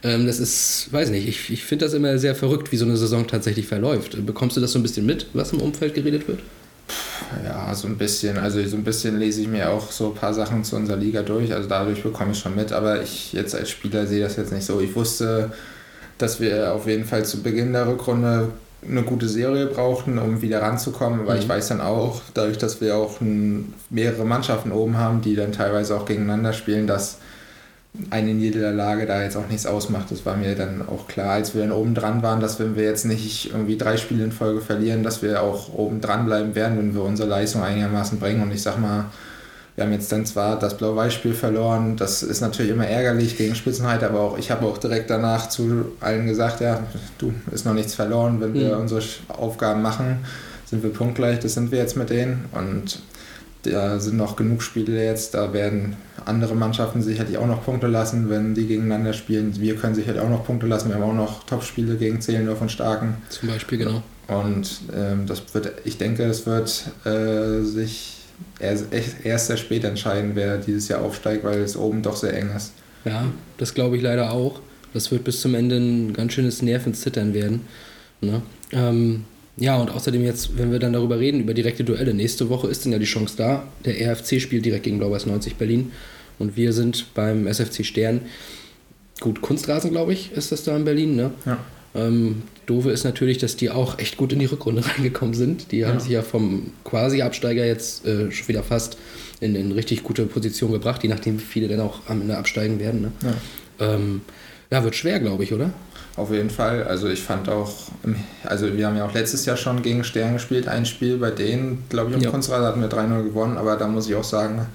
Ähm, 0.04 0.26
das 0.26 0.40
ist, 0.40 0.92
weiß 0.92 1.10
nicht, 1.10 1.28
ich, 1.28 1.50
ich 1.52 1.64
finde 1.64 1.86
das 1.86 1.94
immer 1.94 2.18
sehr 2.18 2.36
verrückt, 2.36 2.72
wie 2.72 2.78
so 2.78 2.86
eine 2.86 2.98
Saison 2.98 3.28
tatsächlich 3.28 3.68
verläuft. 3.68 4.26
Bekommst 4.26 4.58
du 4.58 4.62
das 4.62 4.72
so 4.72 4.80
ein 4.80 4.84
bisschen 4.84 5.06
mit, 5.06 5.28
was 5.34 5.54
im 5.54 5.62
Umfeld 5.62 5.94
geredet 5.94 6.28
wird? 6.28 6.40
Ja, 7.44 7.74
so 7.76 7.88
ein 7.88 7.98
bisschen. 7.98 8.38
Also 8.38 8.64
so 8.66 8.78
ein 8.78 8.84
bisschen 8.84 9.20
lese 9.20 9.42
ich 9.42 9.48
mir 9.48 9.70
auch 9.70 9.92
so 9.92 10.08
ein 10.08 10.16
paar 10.16 10.34
Sachen 10.34 10.64
zu 10.64 10.76
unserer 10.76 10.98
Liga 10.98 11.22
durch. 11.22 11.54
Also 11.54 11.68
dadurch 11.68 12.04
bekomme 12.04 12.32
ich 12.32 12.40
schon 12.40 12.56
mit. 12.56 12.72
Aber 12.72 13.02
ich 13.02 13.34
jetzt 13.34 13.56
als 13.56 13.70
Spieler 13.70 14.08
sehe 14.08 14.24
das 14.24 14.38
jetzt 14.38 14.52
nicht 14.54 14.66
so. 14.66 14.80
Ich 14.80 14.96
wusste, 14.96 15.52
dass 16.18 16.40
wir 16.40 16.74
auf 16.74 16.88
jeden 16.88 17.06
Fall 17.06 17.26
zu 17.26 17.44
Beginn 17.44 17.74
der 17.74 17.88
Rückrunde 17.88 18.50
eine 18.88 19.02
gute 19.04 19.28
Serie 19.28 19.66
brauchten, 19.66 20.18
um 20.18 20.42
wieder 20.42 20.62
ranzukommen. 20.62 21.22
Aber 21.22 21.34
Mhm. 21.34 21.40
ich 21.40 21.50
weiß 21.50 21.68
dann 21.70 21.82
auch, 21.82 22.22
dadurch, 22.34 22.58
dass 22.58 22.80
wir 22.80 22.96
auch 22.96 23.18
mehrere 23.90 24.24
Mannschaften 24.26 24.72
oben 24.72 24.98
haben, 24.98 25.22
die 25.22 25.36
dann 25.36 25.52
teilweise 25.52 25.96
auch 25.98 26.06
gegeneinander 26.06 26.54
spielen, 26.54 26.88
dass 26.88 27.18
eine 28.10 28.34
Niederlage 28.34 29.06
da 29.06 29.24
jetzt 29.24 29.36
auch 29.38 29.48
nichts 29.48 29.66
ausmacht. 29.66 30.12
Das 30.12 30.26
war 30.26 30.38
mir 30.38 30.56
dann 30.56 30.88
auch 30.88 31.08
klar, 31.08 31.32
als 31.32 31.56
wir 31.56 31.62
dann 31.62 31.72
oben 31.72 31.96
dran 31.96 32.22
waren, 32.22 32.40
dass 32.40 32.60
wenn 32.60 32.76
wir 32.76 32.84
jetzt 32.84 33.06
nicht 33.06 33.52
irgendwie 33.52 33.78
drei 33.78 33.98
Spiele 33.98 34.24
in 34.24 34.32
Folge 34.32 34.62
verlieren, 34.62 35.04
dass 35.04 35.22
wir 35.22 35.42
auch 35.42 35.74
oben 35.74 36.00
dran 36.02 36.26
bleiben 36.26 36.56
werden, 36.56 36.78
wenn 36.78 36.94
wir 36.94 37.04
unsere 37.04 37.28
Leistung 37.30 37.64
einigermaßen 37.64 38.20
bringen. 38.20 38.44
Und 38.44 38.52
ich 38.52 38.62
sag 38.62 38.80
mal, 38.80 39.06
wir 39.76 39.84
haben 39.84 39.92
jetzt 39.94 40.12
dann 40.12 40.26
zwar 40.26 40.58
das 40.58 40.76
Blau-Weiß-Spiel 40.78 41.34
verloren, 41.36 41.98
das 41.98 42.24
ist 42.24 42.42
natürlich 42.42 42.72
immer 42.72 42.88
ärgerlich 42.88 43.38
gegen 43.38 43.54
Spitzenreiter, 43.54 44.10
aber 44.10 44.22
auch 44.22 44.38
ich 44.40 44.50
habe 44.50 44.66
auch 44.66 44.80
direkt 44.80 45.10
danach 45.12 45.50
zu 45.50 45.92
allen 46.00 46.26
gesagt, 46.26 46.62
ja, 46.62 46.80
du, 47.20 47.32
ist 47.52 47.66
noch 47.66 47.76
nichts 47.76 47.94
verloren, 47.94 48.42
wenn 48.42 48.56
wir 48.56 48.76
Mhm. 48.76 48.82
unsere 48.82 49.02
Aufgaben 49.28 49.84
machen, 49.84 50.26
sind 50.66 50.82
wir 50.82 50.92
punktgleich, 50.92 51.40
das 51.40 51.54
sind 51.54 51.72
wir 51.72 51.78
jetzt 51.78 51.96
mit 51.96 52.10
denen 52.10 52.46
und 52.54 53.00
da 53.64 54.00
sind 54.00 54.18
noch 54.18 54.36
genug 54.36 54.64
Spiele 54.64 55.04
jetzt, 55.04 55.36
da 55.36 55.54
werden 55.54 55.96
andere 56.28 56.56
Mannschaften 56.56 57.02
sicherlich 57.02 57.38
auch 57.38 57.48
noch 57.48 57.64
Punkte 57.64 57.88
lassen, 57.88 58.30
wenn 58.30 58.54
die 58.54 58.68
gegeneinander 58.68 59.14
spielen. 59.14 59.60
Wir 59.60 59.76
können 59.76 59.96
sicherlich 59.96 60.22
auch 60.22 60.30
noch 60.30 60.46
Punkte 60.46 60.68
lassen, 60.68 60.90
wir 60.90 60.96
haben 60.96 61.04
auch 61.04 61.14
noch 61.14 61.44
Top-Spiele 61.46 61.96
gegen 61.96 62.22
Zehlendorf 62.22 62.62
und 62.62 62.72
Starken. 62.72 63.18
Zum 63.30 63.50
Beispiel, 63.50 63.78
genau. 63.78 64.04
Und 64.28 64.82
ähm, 64.96 65.26
das 65.26 65.42
wird, 65.54 65.72
ich 65.86 65.98
denke, 65.98 66.24
es 66.24 66.46
wird 66.46 66.86
äh, 67.06 67.64
sich 67.64 68.18
erst, 68.60 68.88
erst 69.24 69.48
sehr 69.48 69.58
spät 69.58 69.84
entscheiden, 69.84 70.32
wer 70.36 70.58
dieses 70.58 70.88
Jahr 70.90 71.02
aufsteigt, 71.02 71.44
weil 71.44 71.62
es 71.62 71.78
oben 71.78 72.02
doch 72.02 72.16
sehr 72.16 72.34
eng 72.38 72.50
ist. 72.56 72.74
Ja, 73.06 73.26
das 73.58 73.74
glaube 73.74 73.96
ich 73.96 74.04
leider 74.04 74.32
auch. 74.32 74.60
Das 74.94 75.12
wird 75.12 75.24
bis 75.24 75.42
zum 75.42 75.56
Ende 75.56 75.78
ein 75.78 76.14
ganz 76.14 76.34
schönes 76.34 76.62
Nervenzittern 76.62 77.34
werden. 77.34 77.62
Ne? 78.20 78.42
Ähm, 78.72 79.24
ja, 79.58 79.78
und 79.78 79.90
außerdem 79.90 80.24
jetzt, 80.24 80.58
wenn 80.58 80.72
wir 80.72 80.80
dann 80.80 80.94
darüber 80.94 81.20
reden, 81.20 81.40
über 81.40 81.54
direkte 81.54 81.84
Duelle, 81.84 82.14
nächste 82.14 82.50
Woche 82.50 82.68
ist 82.68 82.86
dann 82.86 82.92
ja 82.92 83.00
die 83.00 83.06
Chance 83.06 83.36
da. 83.38 83.64
Der 83.86 84.12
RFC 84.12 84.42
spielt 84.42 84.66
direkt 84.66 84.84
gegen 84.84 84.98
Blau-Weiß 84.98 85.26
90 85.26 85.56
Berlin 85.56 85.92
und 86.40 86.56
wir 86.56 86.74
sind 86.74 87.14
beim 87.14 87.48
SFC 87.48 87.84
Stern. 87.86 88.22
Gut, 89.20 89.42
Kunstrasen, 89.42 89.92
glaube 89.92 90.14
ich, 90.14 90.32
ist 90.34 90.52
das 90.52 90.64
da 90.64 90.76
in 90.76 90.86
Berlin, 90.86 91.16
ne? 91.16 91.32
Ja. 91.46 91.58
Ähm, 91.96 92.44
Doofe 92.68 92.92
ist 92.92 93.04
natürlich, 93.06 93.38
dass 93.40 93.56
die 93.56 93.70
auch 93.72 93.98
echt 93.98 94.18
gut 94.18 94.32
in 94.34 94.40
die 94.40 94.46
Rückrunde 94.46 94.84
reingekommen 94.98 95.34
sind. 95.34 95.72
Die 95.72 95.86
haben 95.86 95.96
Ja. 95.96 96.00
sich 96.00 96.12
ja 96.12 96.22
vom 96.22 96.72
Quasi-Absteiger 96.84 97.66
jetzt 97.66 98.06
äh, 98.06 98.32
schon 98.32 98.48
wieder 98.50 98.62
fast 98.62 98.98
in, 99.40 99.56
in 99.56 99.72
richtig 99.72 100.04
gute 100.04 100.26
Position 100.26 100.72
gebracht, 100.72 101.02
je 101.04 101.10
nachdem, 101.10 101.40
wie 101.40 101.44
viele 101.44 101.68
dann 101.68 101.80
auch 101.80 102.02
am 102.08 102.22
Ende 102.22 102.38
absteigen 102.38 102.80
werden. 102.80 103.02
Ne? 103.02 103.12
Ja. 103.80 103.94
Ähm, 103.96 104.22
ja, 104.70 104.84
wird 104.84 104.96
schwer, 104.96 105.20
glaube 105.20 105.44
ich, 105.44 105.54
oder? 105.54 105.72
Auf 106.18 106.32
jeden 106.32 106.50
Fall. 106.50 106.84
Also 106.84 107.08
ich 107.08 107.22
fand 107.22 107.48
auch, 107.48 107.72
also 108.44 108.76
wir 108.76 108.86
haben 108.88 108.98
ja 108.98 109.06
auch 109.06 109.14
letztes 109.14 109.46
Jahr 109.46 109.56
schon 109.56 109.82
gegen 109.84 110.04
Stern 110.04 110.34
gespielt, 110.34 110.68
ein 110.68 110.86
Spiel 110.86 111.18
bei 111.18 111.30
denen, 111.32 111.84
glaube 111.90 112.10
ich, 112.12 112.18
im 112.18 112.24
Ja. 112.24 112.32
Kunstrasen 112.32 112.66
hatten 112.66 112.82
wir 112.82 112.90
3-0 112.90 113.24
gewonnen, 113.24 113.58
aber 113.58 113.76
da 113.78 113.88
muss 113.88 114.10
ich 114.10 114.16
auch 114.16 114.24
sagen, 114.24 114.66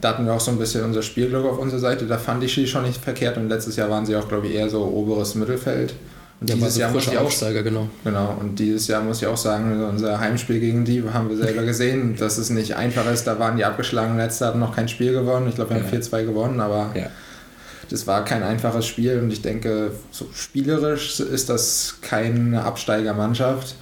da 0.00 0.10
hatten 0.10 0.24
wir 0.26 0.32
auch 0.34 0.40
so 0.40 0.50
ein 0.50 0.58
bisschen 0.58 0.84
unser 0.84 1.02
Spielglück 1.02 1.44
auf 1.44 1.58
unserer 1.58 1.80
Seite. 1.80 2.06
Da 2.06 2.18
fand 2.18 2.42
ich 2.44 2.54
sie 2.54 2.66
schon 2.66 2.84
nicht 2.84 3.02
verkehrt 3.02 3.36
und 3.36 3.48
letztes 3.48 3.76
Jahr 3.76 3.90
waren 3.90 4.06
sie 4.06 4.14
auch, 4.16 4.28
glaube 4.28 4.46
ich, 4.46 4.54
eher 4.54 4.68
so 4.68 4.82
oberes 4.84 5.34
Mittelfeld. 5.34 5.94
Und 6.40 6.48
Ja, 6.50 6.54
dieses 6.54 6.74
so 6.74 6.80
Jahr 6.80 6.90
muss 6.92 7.06
ich 7.08 7.18
auch 7.18 7.24
Aufsteiger, 7.24 7.64
genau. 7.64 7.88
Genau, 8.04 8.36
und 8.40 8.58
dieses 8.60 8.86
Jahr 8.86 9.02
muss 9.02 9.20
ich 9.20 9.26
auch 9.26 9.36
sagen, 9.36 9.82
unser 9.84 10.20
Heimspiel 10.20 10.60
gegen 10.60 10.84
die 10.84 11.02
haben 11.12 11.28
wir 11.28 11.36
selber 11.36 11.62
gesehen, 11.62 12.14
dass 12.16 12.38
es 12.38 12.48
nicht 12.50 12.76
einfach 12.76 13.10
ist. 13.10 13.24
Da 13.26 13.40
waren 13.40 13.56
die 13.56 13.64
abgeschlagen, 13.64 14.16
letzte 14.16 14.46
hatten 14.46 14.60
noch 14.60 14.74
kein 14.76 14.88
Spiel 14.88 15.12
gewonnen. 15.12 15.48
Ich 15.48 15.56
glaube, 15.56 15.70
wir 15.70 15.78
haben 15.78 15.84
Ja. 15.92 15.98
4-2 15.98 16.24
gewonnen, 16.24 16.60
aber 16.60 16.92
Ja. 16.94 17.06
das 17.90 18.06
war 18.06 18.24
kein 18.24 18.44
einfaches 18.44 18.86
Spiel 18.86 19.18
und 19.18 19.32
ich 19.32 19.42
denke, 19.42 19.90
so 20.12 20.26
spielerisch 20.32 21.18
ist 21.18 21.48
das 21.48 21.96
keine 22.02 22.62
Absteigermannschaft. 22.62 23.74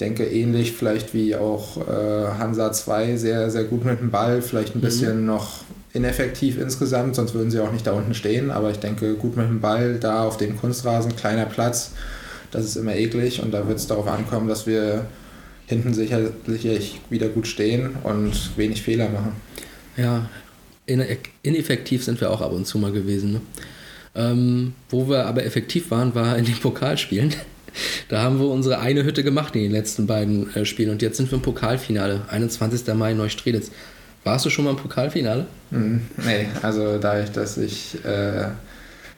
Ich 0.00 0.06
denke, 0.06 0.24
ähnlich 0.24 0.72
vielleicht 0.72 1.12
wie 1.12 1.36
auch 1.36 1.76
äh, 1.76 2.38
Hansa 2.38 2.72
2, 2.72 3.18
sehr, 3.18 3.50
sehr 3.50 3.64
gut 3.64 3.84
mit 3.84 4.00
dem 4.00 4.10
Ball, 4.10 4.40
vielleicht 4.40 4.74
ein 4.74 4.80
bisschen 4.80 5.26
noch 5.26 5.58
ineffektiv 5.92 6.58
insgesamt, 6.58 7.16
sonst 7.16 7.34
würden 7.34 7.50
sie 7.50 7.60
auch 7.60 7.70
nicht 7.70 7.86
da 7.86 7.92
unten 7.92 8.14
stehen. 8.14 8.50
Aber 8.50 8.70
ich 8.70 8.78
denke, 8.78 9.12
gut 9.16 9.36
mit 9.36 9.46
dem 9.46 9.60
Ball, 9.60 9.98
da 10.00 10.24
auf 10.24 10.38
dem 10.38 10.58
Kunstrasen, 10.58 11.16
kleiner 11.16 11.44
Platz, 11.44 11.90
das 12.50 12.64
ist 12.64 12.76
immer 12.76 12.96
eklig 12.96 13.42
und 13.42 13.52
da 13.52 13.68
wird 13.68 13.76
es 13.76 13.88
darauf 13.88 14.06
ankommen, 14.06 14.48
dass 14.48 14.66
wir 14.66 15.04
hinten 15.66 15.92
sicherlich 15.92 17.02
wieder 17.10 17.28
gut 17.28 17.46
stehen 17.46 17.90
und 18.02 18.56
wenig 18.56 18.80
Fehler 18.80 19.10
machen. 19.10 19.32
Ja, 19.98 20.30
in, 20.86 21.04
ineffektiv 21.42 22.04
sind 22.04 22.22
wir 22.22 22.30
auch 22.30 22.40
ab 22.40 22.52
und 22.52 22.66
zu 22.66 22.78
mal 22.78 22.92
gewesen. 22.92 23.32
Ne? 23.32 23.40
Ähm, 24.14 24.72
wo 24.88 25.10
wir 25.10 25.26
aber 25.26 25.44
effektiv 25.44 25.90
waren, 25.90 26.14
war 26.14 26.38
in 26.38 26.46
den 26.46 26.56
Pokalspielen. 26.56 27.34
Da 28.08 28.22
haben 28.22 28.38
wir 28.38 28.46
unsere 28.48 28.78
eine 28.80 29.04
Hütte 29.04 29.22
gemacht 29.24 29.54
in 29.56 29.62
den 29.62 29.72
letzten 29.72 30.06
beiden 30.06 30.54
äh, 30.54 30.64
Spielen 30.64 30.90
und 30.90 31.02
jetzt 31.02 31.16
sind 31.16 31.30
wir 31.30 31.36
im 31.36 31.42
Pokalfinale. 31.42 32.22
21. 32.28 32.86
Mai 32.94 33.12
Neustrelitz. 33.14 33.70
Warst 34.24 34.44
du 34.44 34.50
schon 34.50 34.64
mal 34.64 34.72
im 34.72 34.76
Pokalfinale? 34.76 35.46
Mhm. 35.70 36.02
Nee, 36.24 36.46
also 36.62 36.98
dadurch, 36.98 37.30
dass 37.32 37.56
ich 37.56 37.96
äh, 38.04 38.48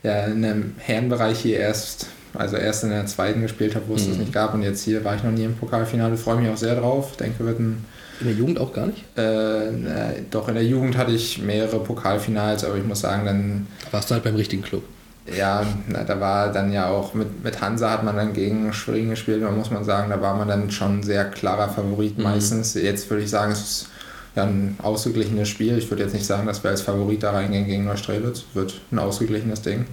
ja 0.02 0.24
in 0.26 0.42
dem 0.42 0.74
Herrenbereich 0.78 1.38
hier 1.40 1.58
erst, 1.58 2.06
also 2.34 2.56
erst 2.56 2.84
in 2.84 2.90
der 2.90 3.06
zweiten 3.06 3.42
gespielt 3.42 3.74
habe, 3.74 3.86
wo 3.88 3.94
es 3.94 4.04
Mhm. 4.06 4.10
das 4.10 4.18
nicht 4.18 4.32
gab. 4.32 4.54
Und 4.54 4.62
jetzt 4.62 4.84
hier 4.84 5.04
war 5.04 5.16
ich 5.16 5.22
noch 5.24 5.32
nie 5.32 5.44
im 5.44 5.56
Pokalfinale. 5.56 6.16
Freue 6.16 6.36
mich 6.40 6.48
auch 6.50 6.56
sehr 6.56 6.76
drauf. 6.76 7.16
Denke, 7.16 7.44
wird 7.44 7.58
ein 7.58 7.84
In 8.20 8.26
der 8.28 8.36
Jugend 8.36 8.60
auch 8.60 8.72
gar 8.72 8.86
nicht? 8.86 9.02
äh, 9.16 9.70
na, 9.72 10.12
doch 10.30 10.46
in 10.48 10.54
der 10.54 10.64
Jugend 10.64 10.96
hatte 10.96 11.10
ich 11.12 11.38
mehrere 11.42 11.80
Pokalfinals, 11.80 12.62
aber 12.64 12.76
ich 12.76 12.84
muss 12.84 13.00
sagen, 13.00 13.26
dann 13.26 13.66
Warst 13.90 14.08
du 14.10 14.14
halt 14.14 14.22
beim 14.22 14.36
richtigen 14.36 14.62
Club. 14.62 14.84
Ja, 15.26 15.64
na, 15.88 16.04
da 16.04 16.18
war 16.20 16.52
dann 16.52 16.72
ja 16.72 16.88
auch 16.88 17.14
mit, 17.14 17.44
mit 17.44 17.60
Hansa 17.60 17.90
hat 17.90 18.04
man 18.04 18.16
dann 18.16 18.32
gegen 18.32 18.72
Schwerin 18.72 19.10
gespielt, 19.10 19.42
da 19.42 19.50
muss 19.50 19.70
man 19.70 19.84
sagen, 19.84 20.10
da 20.10 20.20
war 20.20 20.34
man 20.34 20.48
dann 20.48 20.70
schon 20.70 21.02
sehr 21.02 21.24
klarer 21.26 21.68
Favorit 21.68 22.18
Mhm. 22.18 22.24
meistens. 22.24 22.74
Jetzt 22.74 23.08
würde 23.10 23.22
ich 23.22 23.30
sagen, 23.30 23.52
es 23.52 23.60
ist 23.60 23.88
ja 24.34 24.44
ein 24.44 24.76
ausgeglichenes 24.82 25.48
Spiel. 25.48 25.78
Ich 25.78 25.90
würde 25.90 26.02
jetzt 26.02 26.14
nicht 26.14 26.26
sagen, 26.26 26.46
dass 26.46 26.62
wir 26.64 26.70
als 26.70 26.82
Favorit 26.82 27.22
da 27.22 27.32
reingehen 27.32 27.66
gegen 27.66 27.84
Neustrelitz. 27.84 28.44
Wird 28.54 28.80
ein 28.90 28.98
ausgeglichenes 28.98 29.62
Ding. 29.62 29.86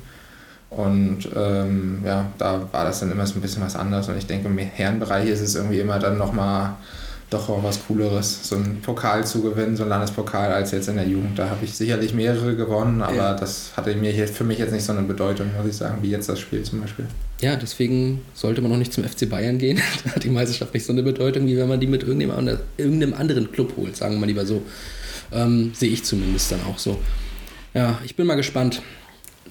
Und 0.70 1.28
ähm, 1.36 2.02
ja, 2.06 2.28
da 2.38 2.62
war 2.72 2.86
das 2.86 3.00
dann 3.00 3.12
immer 3.12 3.26
so 3.26 3.36
ein 3.36 3.42
bisschen 3.42 3.64
was 3.64 3.76
anderes. 3.76 4.08
Und 4.08 4.18
ich 4.18 4.28
denke, 4.28 4.48
im 4.48 4.58
Herrenbereich 4.58 5.28
ist 5.28 5.42
es 5.42 5.56
irgendwie 5.56 5.80
immer 5.80 6.00
dann 6.00 6.18
nochmal 6.18 6.76
doch 7.30 7.48
auch 7.50 7.64
was 7.64 7.80
Cooleres, 7.86 8.48
so 8.48 8.56
einen 8.56 8.82
Pokal 8.82 9.26
zu 9.26 9.42
gewinnen, 9.42 9.76
so 9.76 9.84
einen 9.84 9.92
Landespokal, 9.92 10.52
als 10.52 10.72
jetzt 10.72 10.88
in 10.90 10.96
der 10.96 11.08
Jugend. 11.08 11.38
Da 11.38 11.50
habe 11.50 11.64
ich 11.64 11.74
sicherlich 11.76 12.14
mehrere 12.14 12.56
gewonnen, 12.56 13.02
aber 13.02 13.16
Ja. 13.16 13.34
das 13.36 13.72
hatte 13.78 13.96
mir 13.96 14.12
hier 14.12 14.28
für 14.28 14.44
mich 14.44 14.58
jetzt 14.58 14.72
nicht 14.72 14.84
so 14.84 14.94
eine 14.94 15.04
Bedeutung, 15.04 15.48
muss 15.56 15.68
ich 15.68 15.76
sagen, 15.78 16.00
wie 16.02 16.10
jetzt 16.10 16.28
das 16.28 16.40
Spiel 16.40 16.64
zum 16.64 16.82
Beispiel. 16.82 17.06
Ja, 17.42 17.56
deswegen 17.56 18.22
sollte 18.34 18.62
man 18.62 18.72
auch 18.72 18.78
nicht 18.78 18.92
zum 18.94 19.04
FC 19.04 19.30
Bayern 19.30 19.58
gehen. 19.60 19.80
da 20.06 20.16
hat 20.16 20.24
die 20.24 20.30
Meisterschaft 20.30 20.74
nicht 20.74 20.86
so 20.86 20.92
eine 20.92 21.04
Bedeutung, 21.04 21.46
wie 21.46 21.56
wenn 21.58 21.70
man 21.70 21.80
die 21.80 21.88
mit 21.88 22.04
irgendeinem 22.04 23.14
anderen 23.14 23.52
Club 23.52 23.74
holt, 23.78 23.96
sagen 23.96 24.16
wir 24.16 24.20
mal 24.22 24.26
lieber 24.26 24.46
so. 24.46 24.64
Ähm, 25.32 25.72
sehe 25.76 25.92
ich 25.92 26.04
zumindest 26.04 26.52
dann 26.52 26.62
auch 26.68 26.80
so. 26.80 27.00
Ja, 27.76 28.00
ich 28.04 28.16
bin 28.16 28.26
mal 28.26 28.36
gespannt. 28.36 28.82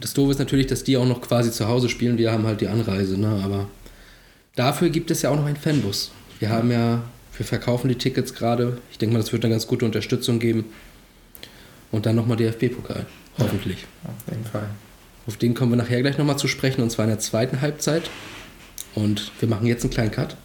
Das 0.01 0.15
Doofe 0.15 0.33
ist 0.33 0.39
natürlich, 0.39 0.67
dass 0.67 0.83
die 0.85 0.97
auch 0.97 1.07
noch 1.07 1.21
quasi 1.21 1.51
zu 1.53 1.69
Hause 1.69 1.89
spielen. 1.89 2.19
Wir 2.19 2.33
haben 2.33 2.47
halt 2.47 2.61
die 2.61 2.69
Anreise, 2.69 3.19
ne? 3.19 3.41
aber 3.45 3.69
dafür 4.57 4.91
gibt 4.91 5.11
es 5.11 5.23
ja 5.23 5.31
auch 5.31 5.37
noch 5.37 5.47
einen 5.47 5.57
Fanbus. 5.57 6.11
Wir 6.41 6.51
haben 6.51 6.71
ja, 6.71 7.03
wir 7.39 7.47
verkaufen 7.47 7.89
die 7.89 7.95
Tickets 7.95 8.35
gerade. 8.35 8.79
Ich 8.91 8.99
denke 8.99 9.15
mal, 9.15 9.21
das 9.21 9.33
wird 9.33 9.45
eine 9.45 9.55
ganz 9.55 9.67
gute 9.67 9.85
Unterstützung 9.85 10.41
geben. 10.41 10.67
Und 11.91 12.05
dann 12.05 12.17
nochmal 12.17 12.37
DFB-Pokal, 12.37 13.07
hoffentlich. 13.39 13.87
Auf 14.05 14.31
jeden 14.31 14.45
Fall. 14.45 14.69
Auf 15.27 15.37
den 15.37 15.55
kommen 15.55 15.73
wir 15.73 15.77
nachher 15.77 16.03
gleich 16.03 16.19
nochmal 16.19 16.39
zu 16.39 16.49
sprechen, 16.49 16.83
und 16.83 16.91
zwar 16.91 17.05
in 17.05 17.11
der 17.11 17.21
zweiten 17.21 17.61
Halbzeit. 17.61 18.11
Und 18.95 19.31
wir 19.41 19.49
machen 19.49 19.67
jetzt 19.67 19.85
einen 19.85 19.93
kleinen 19.93 20.11
Cut 20.11 20.37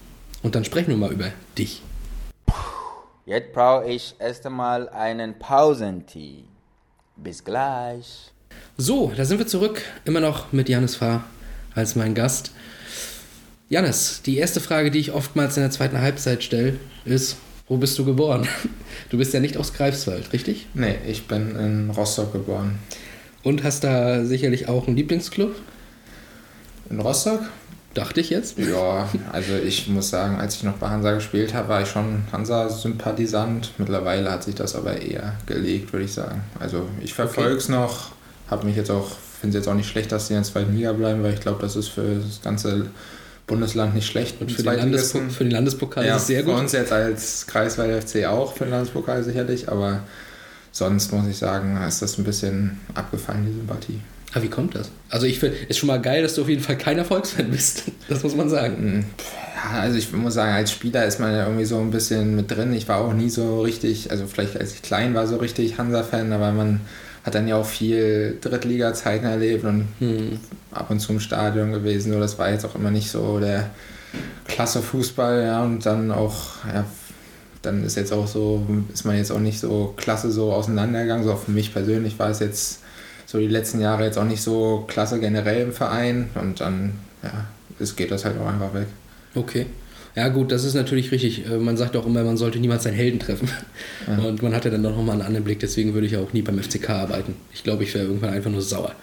und 0.44 0.56
dann 0.56 0.64
sprechen 0.64 0.90
wir 0.90 0.98
mal 0.98 1.12
über 1.12 1.32
dich. 1.58 1.82
Jetzt 3.26 3.54
brauche 3.54 3.90
ich 3.90 4.16
erst 4.20 4.46
einmal 4.46 4.88
einen 4.90 5.40
Pausentee. 5.40 6.44
Bis 7.16 7.44
gleich. 7.44 8.32
So, 8.78 9.12
da 9.16 9.26
sind 9.26 9.40
wir 9.40 9.48
zurück, 9.48 9.82
immer 10.06 10.20
noch 10.20 10.52
mit 10.52 10.70
Janis 10.70 10.98
Fahr 10.98 11.24
als 11.74 11.96
mein 11.96 12.14
Gast. 12.14 12.52
Janis, 13.74 14.22
die 14.24 14.38
erste 14.38 14.60
Frage, 14.60 14.92
die 14.92 15.00
ich 15.00 15.14
oftmals 15.14 15.58
in 15.58 15.64
der 15.64 15.72
zweiten 15.72 16.00
Halbzeit 16.00 16.44
stelle, 16.44 16.76
ist, 17.06 17.38
wo 17.68 17.78
bist 17.78 17.98
du 17.98 18.06
geboren? 18.06 18.48
Du 19.10 19.18
bist 19.18 19.34
ja 19.34 19.40
nicht 19.40 19.58
aus 19.58 19.74
Greifswald, 19.74 20.32
richtig? 20.32 20.68
Nee, 20.76 20.96
ich 21.08 21.28
bin 21.28 21.56
in 21.56 21.90
Rostock 21.90 22.32
geboren. 22.32 22.78
Und 23.42 23.64
hast 23.64 23.84
da 23.84 24.26
sicherlich 24.26 24.68
auch 24.68 24.86
einen 24.86 24.96
Lieblingsclub? 24.96 25.56
In 26.92 27.00
Rostock? 27.00 27.42
Dachte 27.96 28.22
ich 28.22 28.30
jetzt. 28.30 28.60
Ja, 28.60 29.10
also 29.32 29.56
ich 29.56 29.88
muss 29.88 30.10
sagen, 30.12 30.36
als 30.40 30.56
ich 30.56 30.64
noch 30.64 30.74
bei 30.74 30.90
Hansa 30.90 31.14
gespielt 31.14 31.56
habe, 31.56 31.70
war 31.70 31.82
ich 31.82 31.88
schon 31.88 32.24
Hansa-Sympathisant. 32.32 33.72
Mittlerweile 33.80 34.32
hat 34.32 34.44
sich 34.44 34.54
das 34.54 34.76
aber 34.76 35.02
eher 35.02 35.36
gelegt, 35.48 35.94
würde 35.94 36.06
ich 36.06 36.14
sagen. 36.14 36.44
Also 36.60 36.88
ich 37.02 37.16
verfolge 37.16 37.56
es 37.56 37.70
noch, 37.70 38.12
habe 38.52 38.68
mich 38.68 38.76
jetzt 38.76 38.92
auch, 38.92 39.10
finde 39.42 39.58
es 39.58 39.66
jetzt 39.66 39.72
auch 39.72 39.76
nicht 39.76 39.90
schlecht, 39.90 40.12
dass 40.12 40.28
sie 40.28 40.36
in 40.36 40.42
der 40.42 40.52
zweiten 40.52 40.76
Liga 40.76 40.94
bleiben, 40.94 41.24
weil 41.24 41.34
ich 41.34 41.40
glaube, 41.40 41.62
das 41.62 41.76
ist 41.76 41.88
für 41.88 42.16
das 42.16 42.42
ganze 42.44 42.86
Bundesland 43.48 43.96
nicht 43.96 44.08
schlecht. 44.08 44.40
Und 44.40 44.48
mit 44.48 44.56
für 44.56 44.64
den, 44.64 44.66
Landespo 44.78 45.18
Zweitligisten. 45.20 45.32
für 45.32 45.44
den 45.44 45.52
Landespokal 45.52 46.06
ja, 46.06 46.16
ist 46.16 46.22
es 46.24 46.28
sehr 46.28 46.40
Für 46.44 46.52
gut. 46.52 46.60
uns 46.60 46.72
jetzt 46.72 46.92
als 46.92 47.46
Kreisweiler 47.48 48.02
FC 48.02 48.26
auch 48.26 48.54
für 48.56 48.66
den 48.66 48.72
Landespokal 48.72 49.24
sicherlich, 49.24 49.70
aber 49.70 50.02
sonst 50.72 51.12
muss 51.12 51.28
ich 51.28 51.38
sagen, 51.38 51.78
ist 51.88 52.02
das 52.02 52.18
ein 52.18 52.24
bisschen 52.24 52.80
abgefallen, 52.94 53.46
die 53.46 53.54
Sympathie. 53.54 54.00
Ah, 54.36 54.42
wie 54.42 54.48
kommt 54.50 54.74
das? 54.74 54.90
Also 55.10 55.28
ich 55.28 55.38
finde, 55.40 55.58
ist 55.68 55.78
schon 55.78 55.88
mal 55.88 56.02
geil, 56.02 56.24
dass 56.24 56.34
du 56.34 56.42
auf 56.42 56.50
jeden 56.50 56.64
Fall 56.64 56.78
kein 56.78 56.98
Erfolgsfan 56.98 57.52
bist. 57.52 57.84
Das 58.10 58.22
muss 58.24 58.36
man 58.36 58.50
sagen. 58.50 59.06
Ja, 59.56 59.80
also 59.80 59.98
ich 59.98 60.12
muss 60.12 60.34
sagen, 60.34 60.52
als 60.52 60.72
Spieler 60.72 61.06
ist 61.06 61.20
man 61.20 61.32
ja 61.32 61.46
irgendwie 61.46 61.66
so 61.66 61.80
ein 61.80 61.90
bisschen 61.92 62.36
mit 62.36 62.52
drin. 62.52 62.74
Ich 62.74 62.88
war 62.88 62.98
auch 63.00 63.14
nie 63.14 63.30
so 63.30 63.62
richtig, 63.62 64.12
also 64.12 64.26
vielleicht 64.28 64.58
als 64.58 64.74
ich 64.74 64.82
klein 64.82 65.14
war, 65.14 65.26
so 65.28 65.38
richtig 65.38 65.78
Hansa-Fan, 65.78 66.34
aber 66.34 66.52
man 66.52 66.82
hat 67.24 67.36
dann 67.36 67.48
ja 67.48 67.56
auch 67.56 67.66
viel 67.66 68.38
Drittliga-Zeiten 68.42 69.26
erlebt 69.26 69.64
und 69.64 69.88
ab 70.72 70.90
und 70.90 71.00
zu 71.00 71.14
im 71.14 71.20
Stadion 71.20 71.72
gewesen. 71.72 72.12
Nur 72.12 72.20
das 72.20 72.38
war 72.38 72.50
jetzt 72.50 72.66
auch 72.66 72.76
immer 72.76 72.92
nicht 72.92 73.10
so 73.10 73.40
der 73.40 73.70
klasse 74.48 74.82
Fußball, 74.82 75.44
ja, 75.44 75.64
und 75.64 75.86
dann 75.86 76.12
auch, 76.12 76.66
ja, 76.72 76.86
dann 77.62 77.84
ist 77.84 77.96
jetzt 77.96 78.12
auch 78.12 78.28
so, 78.28 78.66
ist 78.92 79.06
man 79.06 79.16
jetzt 79.16 79.32
auch 79.32 79.40
nicht 79.40 79.60
so 79.60 79.94
klasse 79.96 80.32
so 80.32 80.52
auseinandergegangen. 80.52 81.24
So 81.24 81.36
für 81.36 81.52
mich 81.52 81.74
persönlich 81.74 82.20
war 82.20 82.30
es 82.30 82.40
jetzt 82.40 82.82
so 83.26 83.40
die 83.40 83.48
letzten 83.48 83.80
Jahre 83.80 84.04
jetzt 84.04 84.18
auch 84.18 84.26
nicht 84.26 84.44
so 84.44 84.84
klasse 84.88 85.20
generell 85.20 85.62
im 85.62 85.72
Verein 85.72 86.30
und 86.36 86.60
dann, 86.60 86.94
ja, 87.24 87.46
es 87.80 87.96
geht 87.96 88.12
das 88.12 88.26
halt 88.26 88.40
auch 88.40 88.48
einfach 88.48 88.74
weg. 88.74 88.88
Okay. 89.34 89.66
Ja 90.16 90.28
gut, 90.30 90.52
das 90.52 90.64
ist 90.64 90.76
natürlich 90.76 91.12
richtig. 91.12 91.46
Äh, 91.50 91.58
Man 91.58 91.76
sagt 91.78 91.96
auch 91.96 92.06
immer, 92.06 92.24
man 92.24 92.38
sollte 92.38 92.60
niemals 92.60 92.84
seinen 92.84 92.94
Helden 92.96 93.20
treffen. 93.20 93.50
Und 94.24 94.42
man 94.44 94.54
hat 94.54 94.66
ja 94.66 94.72
dann 94.72 94.84
doch 94.84 94.96
nochmal 94.96 95.14
einen 95.16 95.24
anderen 95.26 95.44
Blick. 95.44 95.60
Deswegen 95.60 95.94
würde 95.94 96.06
ich 96.08 96.14
ja 96.14 96.20
auch 96.20 96.34
nie 96.34 96.42
beim 96.44 96.60
FCK 96.62 96.90
arbeiten. 96.92 97.36
Ich 97.54 97.64
glaube, 97.64 97.84
ich 97.84 97.94
wäre 97.94 98.06
irgendwann 98.06 98.30
einfach 98.32 98.52
nur 98.52 98.62
sauer. 98.62 98.94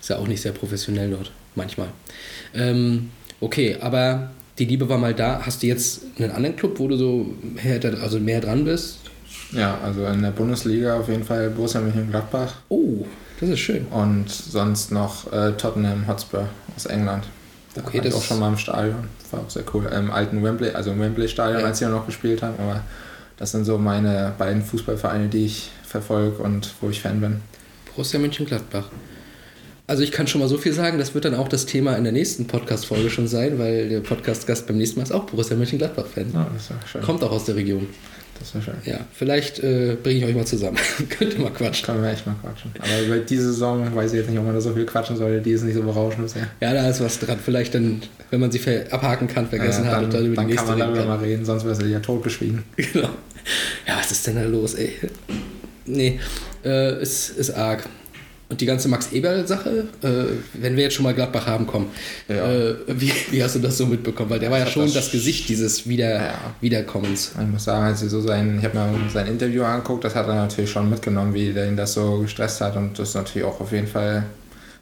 Ist 0.00 0.10
ja 0.10 0.16
auch 0.18 0.26
nicht 0.26 0.40
sehr 0.42 0.52
professionell 0.52 1.10
dort. 1.10 1.30
Manchmal. 1.54 1.88
Ähm, 2.54 3.10
okay, 3.40 3.76
aber 3.80 4.30
die 4.58 4.64
Liebe 4.64 4.88
war 4.88 4.98
mal 4.98 5.14
da. 5.14 5.40
Hast 5.44 5.62
du 5.62 5.66
jetzt 5.68 6.02
einen 6.18 6.30
anderen 6.32 6.56
Club, 6.56 6.78
wo 6.78 6.88
du 6.88 6.96
so 6.96 7.26
härter, 7.56 7.94
also 8.02 8.18
mehr 8.18 8.40
dran 8.40 8.64
bist? 8.64 8.98
Ja, 9.52 9.78
also 9.84 10.04
in 10.06 10.22
der 10.22 10.30
Bundesliga 10.32 10.98
auf 10.98 11.08
jeden 11.08 11.24
Fall 11.24 11.50
Borussia 11.50 11.80
Mönchengladbach 11.80 12.54
Oh, 12.68 13.06
das 13.40 13.48
ist 13.50 13.60
schön. 13.60 13.86
und 13.86 14.28
sonst 14.30 14.90
noch 14.92 15.32
äh, 15.32 15.52
Tottenham 15.52 16.06
Hotspur 16.08 16.48
aus 16.76 16.86
England. 16.86 17.24
Da 17.82 17.86
Okay, 17.88 17.98
war 17.98 18.04
ich 18.06 18.10
das 18.12 18.20
auch 18.20 18.24
schon 18.24 18.40
mal 18.40 18.48
im 18.48 18.58
Stadion. 18.58 18.96
War 19.30 19.40
auch 19.40 19.50
sehr 19.50 19.62
cool. 19.74 19.86
Im 19.86 20.10
alten 20.10 20.42
Wembley, 20.42 20.70
also 20.70 20.90
im 20.90 21.00
Wembley-Stadion, 21.00 21.60
Ja. 21.60 21.66
als 21.66 21.78
sie 21.78 21.86
noch 21.86 22.06
gespielt 22.06 22.42
haben. 22.42 22.54
Aber 22.58 22.82
das 23.36 23.52
sind 23.52 23.64
so 23.64 23.78
meine 23.78 24.32
beiden 24.38 24.62
Fußballvereine, 24.62 25.28
die 25.28 25.46
ich 25.46 25.70
verfolge 25.84 26.42
und 26.42 26.72
wo 26.80 26.90
ich 26.90 27.00
Fan 27.02 27.20
bin. 27.20 27.40
Borussia 27.86 28.18
Mönchengladbach. 28.18 28.88
Also 29.86 30.02
ich 30.02 30.12
kann 30.12 30.26
schon 30.26 30.40
mal 30.42 30.48
so 30.48 30.58
viel 30.58 30.72
sagen, 30.74 30.98
das 30.98 31.14
wird 31.14 31.24
dann 31.24 31.34
auch 31.34 31.48
das 31.48 31.64
Thema 31.64 31.94
in 31.96 32.04
der 32.04 32.12
nächsten 32.12 32.46
Podcast-Folge 32.46 33.08
schon 33.08 33.26
sein, 33.26 33.58
weil 33.58 33.88
der 33.88 34.00
Podcast-Gast 34.00 34.66
beim 34.66 34.76
nächsten 34.76 34.98
Mal 35.00 35.04
ist 35.04 35.12
auch 35.12 35.24
Borussia 35.24 35.56
Mönchengladbach-Fan. 35.56 36.32
Ja. 36.34 37.00
Kommt 37.00 37.22
auch 37.24 37.30
aus 37.32 37.46
der 37.46 37.56
Region. 37.56 37.86
Das 38.38 38.52
ja 38.52 38.62
schön. 38.62 38.74
Ja, 38.84 39.00
vielleicht 39.12 39.58
äh, 39.60 39.96
bringe 40.02 40.18
ich 40.20 40.24
euch 40.24 40.34
mal 40.34 40.46
zusammen. 40.46 40.76
Könnt 41.10 41.34
ihr 41.34 41.40
mal 41.40 41.50
quatschen. 41.50 41.86
Können 41.86 42.02
wir 42.02 42.10
echt 42.10 42.26
mal 42.26 42.36
quatschen. 42.40 42.72
Aber 42.78 43.02
über 43.06 43.18
diese 43.18 43.52
Saison 43.52 43.94
weiß 43.94 44.12
ich 44.12 44.18
jetzt 44.18 44.30
nicht, 44.30 44.38
ob 44.38 44.44
man 44.44 44.54
da 44.54 44.60
so 44.60 44.72
viel 44.72 44.86
quatschen 44.86 45.16
sollte. 45.16 45.40
Die 45.40 45.50
ist 45.50 45.62
nicht 45.62 45.74
so 45.74 45.82
berauschend 45.82 46.22
bisher. 46.22 46.46
Ja, 46.60 46.72
da 46.72 46.88
ist 46.88 47.00
was 47.00 47.18
dran. 47.18 47.38
Vielleicht 47.44 47.74
dann, 47.74 48.02
wenn 48.30 48.40
man 48.40 48.50
sie 48.50 48.60
abhaken 48.90 49.28
kann, 49.28 49.48
vergessen 49.48 49.84
Ja, 49.84 49.90
hat 49.90 49.96
dann 49.96 50.04
und 50.04 50.14
dann 50.14 50.20
über 50.20 50.30
die 50.30 50.36
dann 50.36 50.46
nächste 50.46 50.66
kann 50.66 50.78
man 50.78 50.94
darüber 50.94 51.16
mal 51.16 51.18
reden, 51.18 51.44
sonst 51.44 51.64
wäre 51.64 51.74
sie 51.74 51.86
ja 51.86 52.00
totgeschwiegen. 52.00 52.62
Genau. 52.76 53.10
Ja, 53.86 53.98
was 53.98 54.10
ist 54.10 54.26
denn 54.26 54.36
da 54.36 54.42
los, 54.42 54.74
ey? 54.74 54.92
Nee, 55.86 56.20
äh, 56.64 57.00
ist, 57.00 57.30
ist 57.30 57.50
arg. 57.50 57.88
Und 58.50 58.62
die 58.62 58.66
ganze 58.66 58.88
Max-Eberl-Sache, 58.88 59.84
äh, 60.02 60.08
wenn 60.54 60.74
wir 60.74 60.84
jetzt 60.84 60.94
schon 60.94 61.02
mal 61.02 61.12
Gladbach 61.12 61.46
haben, 61.46 61.66
komm, 61.66 61.88
Ja. 62.28 62.50
äh, 62.50 62.76
wie, 62.88 63.12
wie 63.30 63.42
hast 63.44 63.56
du 63.56 63.58
das 63.58 63.76
so 63.76 63.84
mitbekommen? 63.84 64.30
Weil 64.30 64.38
der 64.38 64.50
war 64.50 64.58
ja 64.58 64.66
schon 64.66 64.84
das- 64.86 64.94
das, 64.94 65.10
Gesicht 65.10 65.50
dieses 65.50 65.86
Wieder 65.86 66.14
Ja. 66.16 66.34
Wiederkommens. 66.62 67.32
Ich 67.38 67.46
muss 67.46 67.64
sagen, 67.64 67.84
als 67.84 68.02
ich 68.02 68.08
so 68.08 68.22
sein, 68.22 68.56
ich 68.58 68.64
habe 68.64 68.78
mir 68.78 69.10
sein 69.12 69.26
Interview 69.26 69.64
angeguckt, 69.64 70.04
das 70.04 70.14
hat 70.14 70.28
er 70.28 70.34
natürlich 70.34 70.70
schon 70.70 70.88
mitgenommen, 70.88 71.34
wie 71.34 71.52
der 71.52 71.68
ihn 71.68 71.76
das 71.76 71.92
so 71.92 72.20
gestresst 72.20 72.62
hat 72.62 72.74
und 72.76 72.98
das 72.98 73.10
ist 73.10 73.14
natürlich 73.16 73.46
auch 73.46 73.60
auf 73.60 73.70
jeden 73.72 73.86
Fall 73.86 74.24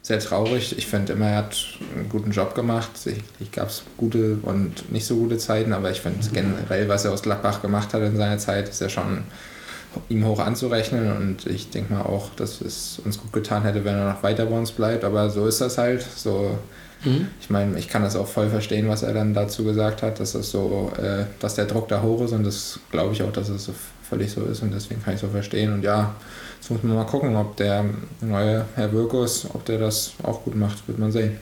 sehr 0.01 0.19
traurig. 0.19 0.73
Ich 0.77 0.87
finde 0.87 1.11
immer, 1.11 1.25
er 1.27 1.37
hat 1.39 1.57
einen 1.93 2.07
guten 2.07 2.31
Job 2.31 2.55
gemacht. 2.55 2.91
Sicherlich 2.97 3.51
gab 3.51 3.67
es 3.67 3.81
gute 3.97 4.37
und 4.43 4.89
nicht 4.93 5.05
so 5.05 5.17
gute 5.17 5.37
Zeiten, 5.37 5.73
aber 5.73 5.91
ich 5.91 5.99
finde 5.99 6.19
generell, 6.31 6.87
was 6.87 7.03
er 7.03 7.11
aus 7.11 7.21
Gladbach 7.21 7.61
gemacht 7.61 7.93
hat 7.93 8.01
in 8.01 8.15
seiner 8.15 8.37
Zeit, 8.37 8.69
ist 8.69 8.79
ja 8.79 8.87
schon 8.87 9.23
ihm 10.09 10.25
hoch 10.25 10.39
anzurechnen. 10.39 11.15
Und 11.15 11.45
ich 11.45 11.69
denke 11.69 11.93
mal 11.93 12.01
auch, 12.01 12.29
dass 12.35 12.61
es 12.61 12.99
uns 13.03 13.19
gut 13.19 13.33
getan 13.33 13.63
hätte, 13.63 13.83
wenn 13.85 13.95
er 13.95 14.13
noch 14.13 14.23
weiter 14.23 14.45
bei 14.45 14.57
uns 14.57 14.71
bleibt, 14.71 15.03
aber 15.03 15.29
so 15.29 15.47
ist 15.47 15.61
das 15.61 15.77
halt. 15.77 16.01
So, 16.01 16.57
ich 17.39 17.49
meine, 17.49 17.77
ich 17.77 17.87
kann 17.87 18.01
das 18.01 18.15
auch 18.15 18.27
voll 18.27 18.49
verstehen, 18.49 18.89
was 18.89 19.03
er 19.03 19.13
dann 19.13 19.33
dazu 19.33 19.63
gesagt 19.63 20.01
hat, 20.01 20.19
dass 20.19 20.33
das 20.33 20.49
so, 20.49 20.91
äh, 20.97 21.25
dass 21.39 21.55
der 21.55 21.65
Druck 21.65 21.87
da 21.87 22.01
hoch 22.01 22.21
ist. 22.21 22.31
Und 22.31 22.43
das 22.43 22.79
glaube 22.91 23.13
ich 23.13 23.21
auch, 23.23 23.31
dass 23.31 23.49
es 23.49 23.65
so 23.65 23.73
völlig 24.01 24.31
so 24.31 24.43
ist. 24.43 24.61
Und 24.61 24.73
deswegen 24.73 25.03
kann 25.03 25.13
ich 25.13 25.19
so 25.19 25.27
verstehen. 25.27 25.73
Und 25.73 25.83
ja, 25.83 26.15
jetzt 26.59 26.71
muss 26.71 26.83
man 26.83 26.95
mal 26.95 27.05
gucken, 27.05 27.35
ob 27.35 27.55
der 27.55 27.85
neue 28.21 28.65
Herr 28.75 28.91
Wirkus, 28.91 29.47
ob 29.53 29.63
der 29.65 29.77
das 29.77 30.13
auch 30.23 30.43
gut 30.43 30.55
macht, 30.55 30.87
wird 30.87 30.97
man 30.97 31.11
sehen. 31.11 31.37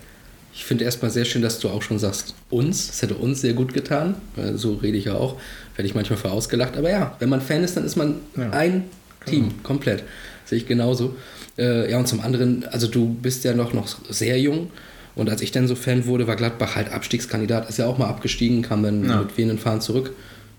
Ich 0.55 0.63
finde 0.63 0.85
erstmal 0.85 1.11
sehr 1.11 1.25
schön, 1.25 1.41
dass 1.41 1.59
du 1.59 1.67
auch 1.69 1.81
schon 1.81 1.99
sagst, 1.99 2.33
uns, 2.49 2.89
es 2.89 3.01
hätte 3.01 3.15
uns 3.15 3.41
sehr 3.41 3.53
gut 3.53 3.73
getan. 3.73 4.15
So 4.55 4.75
rede 4.75 4.97
ich 4.97 5.05
ja 5.05 5.15
auch. 5.15 5.35
Werde 5.75 5.87
ich 5.87 5.95
manchmal 5.95 6.17
für 6.17 6.31
ausgelacht. 6.31 6.77
Aber 6.77 6.89
ja, 6.89 7.15
wenn 7.19 7.27
man 7.29 7.41
Fan 7.41 7.63
ist, 7.63 7.75
dann 7.75 7.83
ist 7.85 7.97
man 7.97 8.15
Ja, 8.37 8.51
ein 8.51 8.85
Team, 9.25 9.61
komplett. 9.63 10.03
Sehe 10.45 10.57
ich 10.57 10.65
genauso. 10.67 11.15
Äh, 11.57 11.91
ja, 11.91 11.97
und 11.97 12.07
zum 12.07 12.21
anderen, 12.21 12.65
also 12.71 12.87
du 12.87 13.13
bist 13.21 13.43
ja 13.43 13.53
noch, 13.53 13.73
noch 13.73 13.87
sehr 14.09 14.39
jung. 14.39 14.71
Und 15.15 15.29
als 15.29 15.41
ich 15.41 15.51
dann 15.51 15.67
so 15.67 15.75
Fan 15.75 16.05
wurde, 16.05 16.25
war 16.27 16.35
Gladbach 16.37 16.75
halt 16.75 16.89
Abstiegskandidat. 16.91 17.69
Ist 17.69 17.77
ja 17.79 17.87
auch 17.87 17.97
mal 17.97 18.07
abgestiegen, 18.07 18.61
kam 18.61 18.83
dann 18.83 19.03
Ja. 19.07 19.19
mit 19.21 19.37
Wien 19.37 19.57
Fahren 19.57 19.81
zurück. 19.81 20.11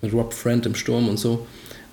Mit 0.03 0.13
Rob 0.13 0.35
Friend 0.35 0.65
im 0.67 0.75
Sturm 0.75 1.09
und 1.09 1.19
so. 1.19 1.47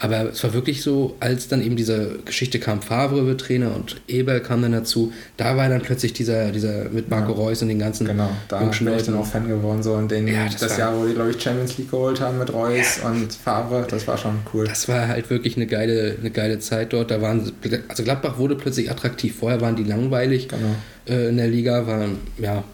Aber 0.03 0.31
es 0.31 0.43
war 0.43 0.53
wirklich 0.53 0.81
so, 0.81 1.15
als 1.21 1.47
dann 1.47 1.61
eben 1.65 1.77
diese 1.77 2.19
Geschichte 2.25 2.59
kam, 2.59 2.81
Favre 2.81 3.25
wird 3.25 3.39
Trainer 3.39 3.73
und 3.73 4.01
Eberl 4.09 4.41
kam 4.41 4.61
dann 4.61 4.73
dazu, 4.73 5.13
da 5.37 5.55
war 5.55 5.69
dann 5.69 5.81
plötzlich 5.81 6.11
dieser, 6.11 6.51
dieser 6.51 6.89
mit 6.89 7.09
Marco 7.09 7.31
Ja. 7.31 7.37
Reus 7.37 7.61
und 7.61 7.69
den 7.69 7.79
ganzen 7.79 8.05
Genau, 8.07 8.29
da 8.49 8.59
bin 8.59 8.69
ich 8.97 9.03
dann 9.05 9.15
auch 9.15 9.25
Fan 9.25 9.47
geworden. 9.47 9.81
So 9.81 9.97
in 9.97 10.09
den, 10.09 10.27
Ja, 10.27 10.43
das, 10.43 10.57
das 10.57 10.77
Jahr, 10.77 10.93
wo 10.93 11.05
die, 11.07 11.13
glaube 11.13 11.31
ich, 11.31 11.41
Champions 11.41 11.77
League 11.77 11.89
geholt 11.89 12.19
haben 12.19 12.37
mit 12.37 12.51
Reus 12.51 12.99
und 13.01 13.31
Favre, 13.31 13.87
das 13.89 14.05
war 14.05 14.17
schon 14.17 14.39
cool. 14.53 14.67
Das 14.67 14.89
war 14.89 15.07
halt 15.07 15.29
wirklich 15.29 15.55
eine 15.55 15.67
geile, 15.67 16.17
eine 16.19 16.31
geile 16.31 16.59
Zeit 16.59 16.91
dort. 16.91 17.09
Da 17.09 17.21
waren, 17.21 17.53
also 17.87 18.03
Gladbach 18.03 18.37
wurde 18.37 18.55
plötzlich 18.55 18.91
attraktiv. 18.91 19.37
Vorher 19.39 19.61
waren 19.61 19.77
die 19.77 19.85
langweilig 19.85 20.49
Genau. 20.49 20.75
äh, 21.07 21.29
in 21.29 21.37
der 21.37 21.47
Liga, 21.47 21.87
waren 21.87 22.17
ja 22.37 22.65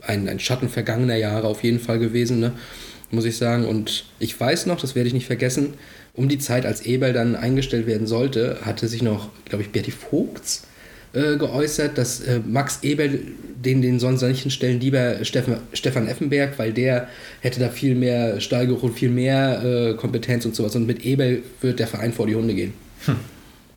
ein, 0.00 0.26
ein 0.26 0.40
Schatten 0.40 0.70
vergangener 0.70 1.16
Jahre 1.16 1.48
auf 1.48 1.62
jeden 1.62 1.80
Fall 1.80 1.98
gewesen, 1.98 2.40
ne? 2.40 2.52
muss 3.10 3.26
ich 3.26 3.36
sagen. 3.36 3.66
Und 3.66 4.06
ich 4.18 4.40
weiß 4.40 4.64
noch, 4.64 4.80
das 4.80 4.94
werde 4.94 5.06
ich 5.08 5.12
nicht 5.12 5.26
vergessen, 5.26 5.74
um 6.14 6.28
die 6.28 6.38
Zeit, 6.38 6.66
als 6.66 6.82
Eberl 6.82 7.12
dann 7.12 7.36
eingestellt 7.36 7.86
werden 7.86 8.06
sollte, 8.06 8.58
hatte 8.62 8.88
sich 8.88 9.02
noch, 9.02 9.30
glaube 9.44 9.62
ich, 9.62 9.70
Berti 9.70 9.90
Vogts 9.90 10.64
äh, 11.14 11.36
geäußert, 11.36 11.96
dass 11.96 12.20
äh, 12.20 12.40
Max 12.46 12.80
Eberl 12.82 13.18
den, 13.64 13.80
den 13.80 14.00
sonst 14.00 14.22
nicht 14.22 14.42
hinstellen, 14.42 14.80
lieber 14.80 15.24
Steffen, 15.24 15.56
Stefan 15.72 16.08
Effenberg, 16.08 16.58
weil 16.58 16.72
der 16.72 17.08
hätte 17.40 17.60
da 17.60 17.68
viel 17.68 17.94
mehr 17.94 18.40
Steigerung 18.40 18.80
und 18.90 18.98
viel 18.98 19.10
mehr 19.10 19.62
äh, 19.62 19.94
Kompetenz 19.94 20.44
und 20.44 20.54
sowas. 20.54 20.74
Und 20.74 20.86
mit 20.86 21.04
Eberl 21.04 21.42
wird 21.60 21.78
der 21.78 21.86
Verein 21.86 22.12
vor 22.12 22.26
die 22.26 22.34
Hunde 22.34 22.54
gehen. 22.54 22.74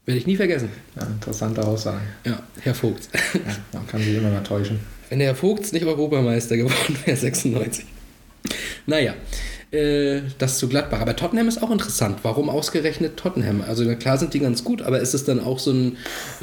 Werde 0.06 0.20
ich 0.20 0.28
nie 0.28 0.36
vergessen. 0.36 0.70
Ja, 0.96 1.08
interessante 1.08 1.66
Aussagen. 1.66 2.06
Ja, 2.26 2.42
Herr 2.62 2.76
Vogts. 2.76 3.10
Ja, 3.34 3.40
man 3.74 3.88
kann 3.88 4.02
sich 4.02 4.16
immer 4.16 4.30
mal 4.30 4.44
täuschen. 4.44 4.80
Wenn 5.10 5.20
der 5.20 5.30
Herr 5.30 5.36
Vogts 5.36 5.72
nicht 5.72 5.86
Europameister 5.86 6.58
geworden 6.58 6.98
wäre, 7.06 7.18
96. 7.18 7.86
Naja, 8.86 9.16
äh, 9.72 10.22
das 10.38 10.58
zu 10.58 10.68
Gladbach. 10.68 11.02
Aber 11.02 11.16
Tottenham 11.16 11.48
ist 11.48 11.62
auch 11.62 11.72
interessant. 11.72 12.20
Warum 12.24 12.50
ausgerechnet 12.50 13.18
Tottenham? 13.18 13.64
Also 13.68 13.84
na 13.84 13.96
klar 13.96 14.18
sind 14.18 14.34
die 14.34 14.40
ganz 14.40 14.64
gut, 14.64 14.82
aber 14.82 15.00
ist 15.00 15.14
es 15.14 15.24
dann 15.26 15.40
auch 15.40 15.60
so 15.60 15.72
ein, 15.72 15.98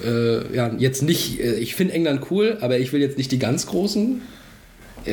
äh, 0.05 0.55
ja, 0.55 0.71
jetzt 0.76 1.02
nicht, 1.02 1.41
äh, 1.41 1.55
ich 1.55 1.75
finde 1.75 1.95
England 1.95 2.26
cool, 2.31 2.59
aber 2.61 2.79
ich 2.79 2.93
will 2.93 3.00
jetzt 3.00 3.19
nicht 3.19 3.33
die 3.33 3.38
ganz 3.38 3.67
großen. 3.67 4.23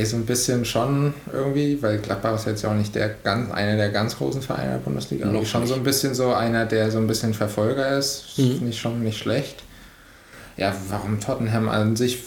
So 0.03 0.17
ein 0.17 0.25
bisschen 0.27 0.65
schon 0.65 1.15
irgendwie, 1.33 1.81
weil 1.81 1.97
Gladbach 1.97 2.35
ist 2.35 2.45
jetzt 2.45 2.61
ja 2.61 2.69
auch 2.69 2.75
nicht 2.75 2.93
der 2.93 3.09
ganz, 3.23 3.51
einer 3.51 3.75
der 3.75 3.89
ganz 3.89 4.17
großen 4.17 4.43
Vereine 4.43 4.73
der 4.73 4.77
Bundesliga. 4.77 5.25
Noch 5.25 5.41
Noch 5.41 5.47
schon 5.47 5.65
so 5.65 5.73
ein 5.73 5.83
bisschen 5.83 6.13
so 6.13 6.31
einer, 6.31 6.67
der 6.67 6.91
so 6.91 6.99
ein 6.99 7.07
bisschen 7.07 7.33
Verfolger 7.33 7.97
ist. 7.97 8.37
Mhm. 8.37 8.57
Finde 8.57 8.69
ich 8.69 8.79
schon 8.79 9.03
nicht 9.03 9.17
schlecht. 9.17 9.63
Ja, 10.57 10.75
warum 10.89 11.19
Tottenham 11.19 11.69
an 11.69 11.95
sich 11.95 12.19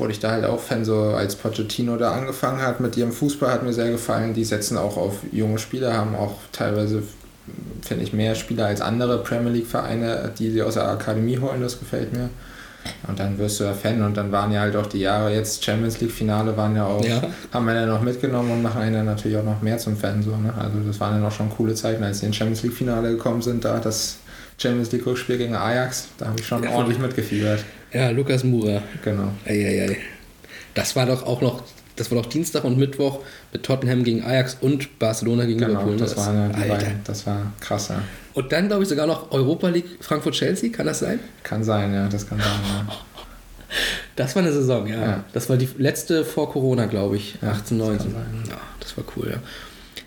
wurde 0.00 0.12
ich 0.12 0.18
da 0.20 0.30
halt 0.32 0.44
auch 0.44 0.58
Fan, 0.58 0.84
so 0.84 0.96
als 1.14 1.36
Pochettino 1.36 1.96
da 1.96 2.12
angefangen 2.12 2.60
hat 2.62 2.80
mit 2.80 2.96
ihrem 2.96 3.12
Fußball, 3.12 3.52
hat 3.52 3.62
mir 3.62 3.72
sehr 3.72 3.90
gefallen. 3.90 4.34
Die 4.34 4.44
setzen 4.44 4.76
auch 4.76 4.96
auf 4.96 5.18
junge 5.30 5.58
Spieler, 5.58 5.92
haben 5.94 6.16
auch 6.16 6.34
teilweise, 6.50 7.02
finde 7.82 8.02
ich, 8.04 8.12
mehr 8.12 8.34
Spieler 8.34 8.66
als 8.66 8.80
andere 8.80 9.18
Premier 9.22 9.52
League-Vereine, 9.52 10.32
die 10.38 10.50
sie 10.50 10.62
aus 10.62 10.74
der 10.74 10.88
Akademie 10.88 11.38
holen, 11.38 11.60
das 11.60 11.78
gefällt 11.78 12.12
mir. 12.12 12.30
Und 13.06 13.18
dann 13.20 13.36
wirst 13.38 13.60
du 13.60 13.64
ja 13.64 13.74
Fan 13.74 14.00
und 14.02 14.16
dann 14.16 14.32
waren 14.32 14.50
ja 14.52 14.60
halt 14.62 14.74
auch 14.74 14.86
die 14.86 15.00
Jahre 15.00 15.34
jetzt 15.34 15.62
Champions 15.62 16.00
League-Finale 16.00 16.56
waren 16.56 16.74
ja 16.74 16.86
auch, 16.86 17.04
Ja. 17.04 17.20
haben 17.52 17.66
wir 17.66 17.74
dann 17.74 17.88
noch 17.90 18.00
mitgenommen 18.00 18.50
und 18.52 18.62
machen 18.62 18.80
einen 18.80 18.94
dann 18.94 19.04
natürlich 19.04 19.36
auch 19.36 19.44
noch 19.44 19.60
mehr 19.60 19.76
zum 19.76 19.98
Fan. 19.98 20.22
So, 20.22 20.30
ne? 20.30 20.52
Also 20.58 20.78
das 20.86 20.98
waren 20.98 21.12
dann 21.20 21.24
auch 21.30 21.34
schon 21.34 21.50
coole 21.50 21.74
Zeiten, 21.74 22.02
als 22.02 22.20
sie 22.20 22.26
in 22.26 22.32
Champions 22.32 22.62
League-Finale 22.62 23.10
gekommen 23.10 23.42
sind, 23.42 23.66
da 23.66 23.78
das 23.80 24.16
Champions 24.56 24.92
League-Rückspiel 24.92 25.36
gegen 25.36 25.54
Ajax, 25.56 26.08
da 26.16 26.28
habe 26.28 26.40
ich 26.40 26.46
schon 26.46 26.62
Ja. 26.62 26.70
ordentlich 26.70 26.98
mitgefiebert. 26.98 27.60
Ja, 27.92 28.10
Lukas 28.10 28.44
Mura. 28.44 28.82
Genau. 29.04 29.32
Eieiei. 29.46 29.96
Das 30.74 30.94
war 30.96 31.06
doch 31.06 31.24
auch 31.24 31.40
noch, 31.40 31.62
das 31.96 32.10
war 32.10 32.22
doch 32.22 32.28
Dienstag 32.28 32.64
und 32.64 32.78
Mittwoch 32.78 33.20
mit 33.52 33.64
Tottenham 33.64 34.04
gegen 34.04 34.22
Ajax 34.24 34.56
und 34.60 34.98
Barcelona 34.98 35.44
gegen 35.44 35.58
Genau, 35.58 35.70
Liverpool. 35.80 35.96
das 35.96 36.14
die 36.14 36.20
Alter. 36.20 36.58
beiden. 36.68 37.00
Das 37.04 37.26
war 37.26 37.52
krass, 37.60 37.88
ja. 37.88 38.02
Und 38.34 38.52
dann 38.52 38.68
glaube 38.68 38.84
ich 38.84 38.88
sogar 38.88 39.06
noch 39.06 39.32
Europa 39.32 39.68
League 39.68 39.86
Frankfurt-Chelsea, 40.00 40.70
kann 40.70 40.86
das 40.86 41.00
sein? 41.00 41.18
Kann 41.42 41.64
sein, 41.64 41.92
ja, 41.92 42.08
das 42.08 42.28
kann 42.28 42.38
sein, 42.38 42.48
ja. 42.68 42.86
Das 44.16 44.34
war 44.34 44.42
eine 44.42 44.52
Saison, 44.52 44.86
ja. 44.88 45.00
Ja. 45.00 45.24
Das 45.32 45.48
war 45.48 45.56
die 45.56 45.68
letzte 45.78 46.24
vor 46.24 46.50
Corona, 46.52 46.86
glaube 46.86 47.16
ich. 47.16 47.38
Ja, 47.40 47.50
18, 47.52 47.78
das 47.78 47.88
19. 47.88 48.12
kann 48.12 48.22
sein. 48.22 48.44
Ja, 48.50 48.56
das 48.80 48.96
war 48.96 49.04
cool, 49.16 49.30
ja. 49.30 49.38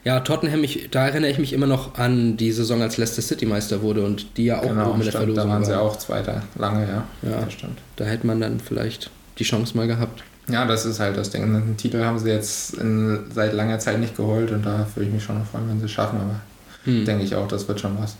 Ja, 0.03 0.19
Tottenham, 0.19 0.63
ich, 0.65 0.89
da 0.91 1.07
erinnere 1.07 1.31
ich 1.31 1.39
mich 1.39 1.53
immer 1.53 1.67
noch 1.67 1.95
an 1.97 2.35
die 2.35 2.51
Saison, 2.51 2.81
als 2.81 2.97
Leicester 2.97 3.21
City 3.21 3.45
Meister 3.45 3.81
wurde 3.81 4.03
und 4.03 4.37
die 4.37 4.45
ja 4.45 4.59
auch 4.59 4.63
Genau, 4.67 4.89
oben 4.91 4.99
in 4.99 5.05
der 5.05 5.11
stimmt, 5.11 5.15
da 5.15 5.19
Verlosung 5.19 5.49
waren 5.49 5.63
sie 5.65 5.71
waren. 5.71 5.79
auch 5.79 5.95
Zweiter, 5.97 6.43
lange, 6.55 6.85
ja. 6.87 7.29
Ja. 7.29 7.41
Das 7.41 7.53
stimmt. 7.53 7.79
Da 7.95 8.03
hätte 8.05 8.27
man 8.27 8.41
dann 8.41 8.59
vielleicht 8.59 9.09
die 9.39 9.45
Chance 9.45 9.77
mal 9.77 9.87
gehabt. 9.87 10.23
Ja, 10.49 10.65
das 10.65 10.85
ist 10.85 10.99
halt 10.99 11.15
das 11.15 11.29
Ding. 11.29 11.53
Den 11.53 11.77
Titel 11.77 12.03
haben 12.03 12.19
sie 12.19 12.29
jetzt 12.29 12.73
in, 12.73 13.19
seit 13.33 13.53
langer 13.53 13.79
Zeit 13.79 13.99
nicht 13.99 14.17
geholt 14.17 14.51
und 14.51 14.65
da 14.65 14.85
würde 14.93 15.07
ich 15.07 15.13
mich 15.13 15.23
schon 15.23 15.39
noch 15.39 15.45
freuen, 15.45 15.69
wenn 15.69 15.79
sie 15.79 15.85
es 15.85 15.91
schaffen, 15.91 16.19
aber 16.19 16.41
Hm. 16.83 17.05
denke 17.05 17.23
ich 17.23 17.33
auch, 17.35 17.47
das 17.47 17.65
wird 17.69 17.79
schon 17.79 17.97
was. 17.97 18.17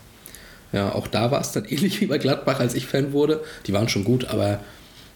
Ja, 0.72 0.92
auch 0.94 1.06
da 1.06 1.30
war 1.30 1.42
es 1.42 1.52
dann 1.52 1.64
ähnlich 1.68 2.00
wie 2.00 2.06
bei 2.06 2.16
Gladbach, 2.16 2.60
als 2.60 2.74
ich 2.74 2.86
Fan 2.86 3.12
wurde. 3.12 3.42
Die 3.66 3.74
waren 3.74 3.90
schon 3.90 4.04
gut, 4.04 4.24
aber 4.28 4.60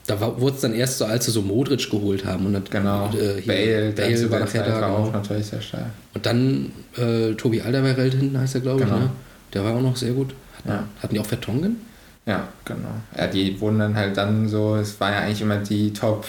da 0.08 0.20
wurde 0.40 0.56
es 0.56 0.60
dann 0.62 0.72
erst 0.74 0.98
so, 0.98 1.04
als 1.04 1.26
sie 1.26 1.30
so 1.30 1.42
Modric 1.42 1.88
geholt 1.90 2.24
haben. 2.24 2.46
Und 2.46 2.54
dann, 2.54 2.64
Genau. 2.70 3.10
äh, 3.12 3.40
Bale, 3.42 3.94
zu 4.16 4.30
war 4.30 4.38
der 4.38 4.46
nachher 4.46 4.62
da. 4.80 4.88
auch 4.88 5.12
natürlich 5.12 5.46
sehr 5.46 5.60
stark. 5.60 5.84
Und 6.14 6.26
dann 6.26 6.72
äh, 6.96 7.34
Tobi 7.34 7.60
Alderweireld 7.60 8.14
hinten 8.14 8.38
heißt 8.40 8.54
er, 8.56 8.60
glaube 8.62 8.80
ich. 8.80 8.86
Genau. 8.86 9.00
Ne? 9.00 9.10
Der 9.54 9.64
war 9.64 9.74
auch 9.74 9.80
noch 9.82 9.96
sehr 9.96 10.12
gut. 10.12 10.34
Hatten, 10.56 10.68
Ja. 10.68 10.84
hatten 11.02 11.14
die 11.14 11.20
auch 11.20 11.26
Vertongen? 11.26 11.76
Ja, 12.26 12.48
genau. 12.64 12.88
Ja, 13.16 13.26
die 13.26 13.60
wurden 13.60 13.78
dann 13.78 13.94
halt 13.96 14.16
dann 14.16 14.48
so, 14.48 14.76
es 14.76 14.98
war 15.00 15.12
ja 15.12 15.18
eigentlich 15.20 15.40
immer 15.42 15.56
die 15.58 15.92
Top 15.92 16.26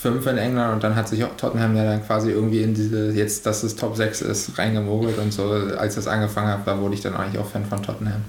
5 0.00 0.26
in 0.26 0.38
England 0.38 0.74
und 0.74 0.84
dann 0.84 0.94
hat 0.96 1.08
sich 1.08 1.24
auch 1.24 1.36
Tottenham 1.36 1.76
ja 1.76 1.84
dann 1.84 2.04
quasi 2.06 2.30
irgendwie 2.30 2.62
in 2.62 2.72
diese, 2.74 3.10
jetzt, 3.12 3.44
dass 3.46 3.62
es 3.62 3.74
Top 3.76 3.96
6 3.96 4.20
ist, 4.22 4.58
reingemogelt 4.58 5.18
und 5.18 5.32
so. 5.32 5.44
Als 5.78 5.94
das 5.96 6.06
angefangen 6.06 6.48
hat, 6.48 6.66
da 6.66 6.78
wurde 6.80 6.94
ich 6.94 7.00
dann 7.00 7.14
eigentlich 7.14 7.38
auch 7.38 7.48
Fan 7.48 7.64
von 7.64 7.82
Tottenham. 7.82 8.22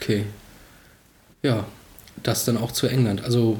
Okay. 0.00 0.24
Ja, 1.42 1.64
das 2.22 2.44
dann 2.44 2.56
auch 2.58 2.72
zu 2.72 2.86
England. 2.86 3.22
Also, 3.24 3.58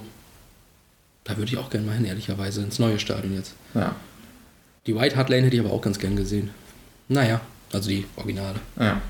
da 1.24 1.36
würde 1.36 1.52
ich 1.52 1.58
auch 1.58 1.70
gerne 1.70 1.86
mal 1.86 1.94
hin, 1.96 2.04
ehrlicherweise, 2.04 2.62
ins 2.62 2.78
neue 2.78 2.98
Stadion 2.98 3.34
jetzt. 3.34 3.54
Ja, 3.74 3.94
Die 4.86 4.94
White 4.96 5.16
Hart 5.16 5.28
Lane 5.28 5.42
hätte 5.44 5.56
ich 5.56 5.62
aber 5.62 5.72
auch 5.72 5.82
ganz 5.82 5.98
gern 5.98 6.16
gesehen. 6.16 6.50
Naja, 7.08 7.40
also 7.72 7.88
die 7.88 8.04
Originale. 8.16 8.60
ja. 8.78 9.00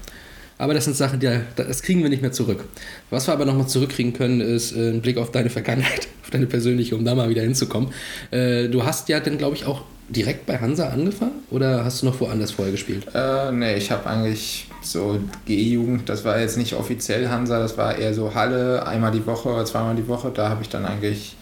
Aber 0.58 0.74
das 0.74 0.84
sind 0.84 0.94
Sachen, 0.94 1.20
die, 1.20 1.40
das 1.56 1.80
kriegen 1.80 2.02
wir 2.02 2.10
nicht 2.10 2.20
mehr 2.20 2.32
zurück. 2.32 2.66
Was 3.08 3.26
wir 3.26 3.32
aber 3.32 3.46
nochmal 3.46 3.66
zurückkriegen 3.66 4.12
können, 4.12 4.42
ist 4.42 4.72
äh, 4.76 4.90
ein 4.90 5.00
Blick 5.00 5.16
auf 5.16 5.30
deine 5.32 5.48
Vergangenheit, 5.48 6.06
auf 6.22 6.28
deine 6.28 6.44
persönliche, 6.44 6.94
um 6.96 7.02
da 7.06 7.14
mal 7.14 7.30
wieder 7.30 7.40
hinzukommen. 7.40 7.94
Äh, 8.30 8.68
du 8.68 8.84
hast 8.84 9.08
ja 9.08 9.20
dann, 9.20 9.38
glaube 9.38 9.56
ich, 9.56 9.64
auch 9.64 9.84
direkt 10.10 10.44
bei 10.44 10.58
Hansa 10.58 10.90
angefangen 10.90 11.44
oder 11.50 11.82
hast 11.86 12.02
du 12.02 12.06
noch 12.06 12.20
woanders 12.20 12.50
vorher 12.50 12.72
gespielt? 12.72 13.06
Äh, 13.14 13.52
nee, 13.52 13.76
ich 13.76 13.90
habe 13.90 14.06
eigentlich 14.06 14.66
so 14.82 15.18
G-Jugend, 15.46 16.10
das 16.10 16.26
war 16.26 16.38
jetzt 16.38 16.58
nicht 16.58 16.74
offiziell 16.74 17.28
Hansa, 17.30 17.58
das 17.58 17.78
war 17.78 17.96
eher 17.96 18.12
so 18.12 18.34
Halle, 18.34 18.86
einmal 18.86 19.12
die 19.12 19.24
Woche 19.24 19.48
oder 19.48 19.64
zweimal 19.64 19.96
die 19.96 20.08
Woche. 20.08 20.30
Da 20.34 20.50
habe 20.50 20.60
ich 20.60 20.68
dann 20.68 20.84
eigentlich 20.84 21.36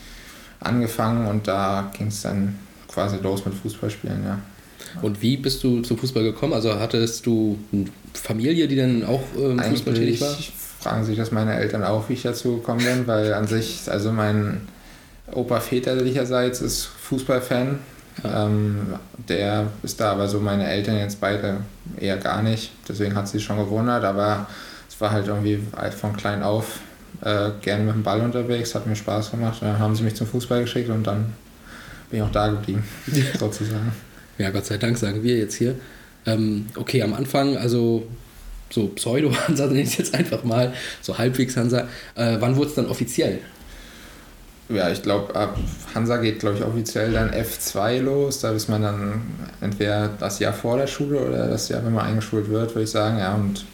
angefangen 0.61 1.27
und 1.27 1.47
da 1.47 1.91
ging 1.97 2.09
es 2.09 2.23
dann 2.23 2.59
quasi 2.89 3.19
los 3.23 3.45
mit 3.45 3.55
Fußballspielen, 3.55 4.25
ja. 4.25 4.39
Und 5.03 5.21
wie 5.23 5.37
bist 5.37 5.63
du 5.63 5.83
zum 5.83 5.99
Fußball 5.99 6.23
gekommen? 6.23 6.55
Also 6.55 6.79
hattest 6.79 7.27
du 7.27 7.59
eine 7.73 7.87
Familie, 8.15 8.69
die 8.69 8.77
dann 8.77 9.05
auch 9.05 9.23
ähm, 9.37 9.59
Fußball 9.59 9.95
tätig 9.95 10.21
war? 10.21 10.35
Fragen 10.81 11.05
sich 11.05 11.17
das 11.17 11.31
meine 11.31 11.55
Eltern 11.55 11.85
auch, 11.85 12.09
wie 12.09 12.15
ich 12.15 12.23
dazu 12.23 12.57
gekommen 12.57 12.85
bin, 12.85 13.07
weil 13.07 13.35
an 13.35 13.47
sich, 13.47 13.83
also 13.89 14.13
mein 14.13 14.63
Opa 15.33 15.61
väterlicherseits 15.61 16.61
ist 16.61 16.85
Fußballfan. 16.85 17.81
Ähm, 18.25 18.95
der 19.29 19.69
ist 19.83 20.01
da 20.01 20.13
aber 20.13 20.29
so 20.29 20.41
meine 20.41 20.69
Eltern 20.69 20.97
jetzt 20.97 21.21
beide 21.21 21.59
eher 22.01 22.17
gar 22.17 22.43
nicht. 22.43 22.73
Deswegen 22.89 23.15
hat 23.15 23.29
sie 23.29 23.41
schon 23.41 23.59
gewundert, 23.59 24.05
aber 24.05 24.47
es 24.89 25.01
war 25.01 25.11
halt 25.11 25.29
irgendwie 25.29 25.61
von 25.97 26.17
klein 26.17 26.43
auf 26.43 26.81
äh, 27.23 27.51
gern 27.61 27.87
mit 27.87 27.95
dem 27.95 28.03
Ball 28.03 28.21
unterwegs, 28.21 28.75
hat 28.75 28.87
mir 28.87 28.97
Spaß 28.97 29.31
gemacht. 29.33 29.59
Dann 29.61 29.79
haben 29.79 29.95
sie 29.95 30.03
mich 30.03 30.15
zum 30.15 30.27
Fußball 30.27 30.63
geschickt 30.63 30.91
und 30.91 31.07
dann 31.07 31.33
bin 32.11 32.21
ich 32.21 32.23
auch 32.23 32.33
da 32.33 32.49
geblieben, 32.49 32.85
sozusagen. 33.39 33.93
Ja, 34.39 34.51
Gott 34.51 34.67
sei 34.67 34.77
Dank 34.77 34.97
sagen 34.97 35.23
wir 35.23 35.37
jetzt 35.37 35.55
hier. 35.55 35.75
Ähm, 36.27 36.67
okay, 36.77 37.03
am 37.03 37.15
Anfang, 37.15 37.57
also 37.57 38.07
so 38.71 38.89
Pseudo-Hansa, 38.89 39.67
nenne 39.69 39.81
ich 39.81 39.89
es 39.89 39.99
jetzt 39.99 40.15
einfach 40.15 40.45
mal, 40.45 40.73
so 41.01 41.19
halbwegs 41.19 41.57
Hansa. 41.57 41.89
Äh, 42.15 42.37
wann 42.39 42.57
wurde 42.57 42.69
es 42.69 42.75
dann 42.75 42.87
offiziell? 42.87 43.41
Ja, 44.69 44.91
ich 44.91 45.03
glaube, 45.03 45.35
ab 45.35 45.57
Hansa 45.95 46.19
geht, 46.19 46.41
glaube 46.41 46.59
ich, 46.59 46.65
offiziell 46.65 47.13
dann 47.13 47.31
F2 47.31 48.01
los. 48.01 48.41
Da 48.41 48.53
ist 48.53 48.69
man 48.69 48.83
dann 48.83 49.23
entweder 49.63 50.09
das 50.21 50.39
Jahr 50.41 50.53
vor 50.53 50.77
der 50.77 50.87
Schule 50.87 51.21
oder 51.21 51.49
das 51.49 51.71
Jahr, 51.71 51.85
wenn 51.85 51.95
man 51.95 52.07
eingeschult 52.07 52.51
wird, 52.51 52.75
würde 52.75 52.83
ich 52.85 52.91
sagen. 52.91 53.19
Ja, 53.19 53.35
und 53.35 53.65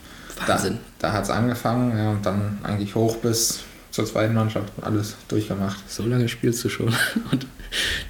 Wahnsinn. 0.47 0.79
da, 0.99 1.09
da 1.09 1.13
hat 1.15 1.25
es 1.25 1.31
angefangen 1.31 1.97
ja, 1.97 2.11
und 2.11 2.25
dann 2.27 2.59
eigentlich 2.63 2.95
hoch 2.95 3.17
bis 3.19 3.61
zur 3.91 4.05
zweiten 4.07 4.35
Mannschaft 4.35 4.73
alles 4.83 5.15
durchgemacht. 5.29 5.79
So 5.89 6.05
lange 6.05 6.29
spielst 6.29 6.65
du 6.65 6.69
schon 6.69 6.89
und 7.31 7.47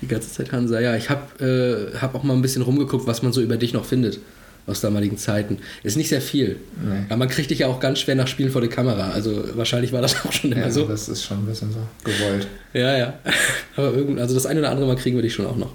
die 0.00 0.08
ganze 0.08 0.30
Zeit 0.32 0.52
Hansa. 0.52 0.80
Ja, 0.80 0.96
ich 0.96 1.10
habe 1.10 1.92
äh, 1.94 1.98
hab 1.98 2.14
auch 2.14 2.22
mal 2.22 2.34
ein 2.34 2.42
bisschen 2.42 2.62
rumgeguckt, 2.62 3.06
was 3.06 3.22
man 3.22 3.32
so 3.32 3.40
über 3.42 3.56
dich 3.56 3.72
noch 3.74 3.84
findet. 3.84 4.18
aus 4.66 4.80
damaligen 4.80 5.18
Zeiten. 5.18 5.58
Ist 5.82 5.96
nicht 5.98 6.08
sehr 6.08 6.22
viel. 6.22 6.56
Nee. 6.82 7.04
Aber 7.10 7.18
man 7.18 7.28
kriegt 7.28 7.50
dich 7.50 7.58
ja 7.58 7.66
auch 7.66 7.80
ganz 7.80 7.98
schwer 7.98 8.14
nach 8.14 8.26
Spielen 8.28 8.50
vor 8.50 8.62
der 8.62 8.70
Kamera. 8.70 9.10
Also 9.10 9.44
wahrscheinlich 9.56 9.92
war 9.92 10.00
das 10.00 10.16
auch 10.26 10.32
schon 10.32 10.52
immer 10.52 10.62
Ja, 10.62 10.70
so. 10.70 10.86
das 10.86 11.08
ist 11.10 11.22
schon 11.22 11.40
ein 11.40 11.46
bisschen 11.46 11.70
so 11.72 11.80
gewollt. 12.02 12.46
Ja, 12.72 12.96
ja. 12.96 13.14
Aber 13.76 13.92
irgend, 13.92 14.18
also 14.20 14.34
das 14.34 14.46
eine 14.46 14.60
oder 14.60 14.70
andere 14.70 14.86
Mal 14.86 14.96
kriegen 14.96 15.16
wir 15.16 15.22
dich 15.22 15.34
schon 15.34 15.44
auch 15.46 15.56
noch. 15.56 15.72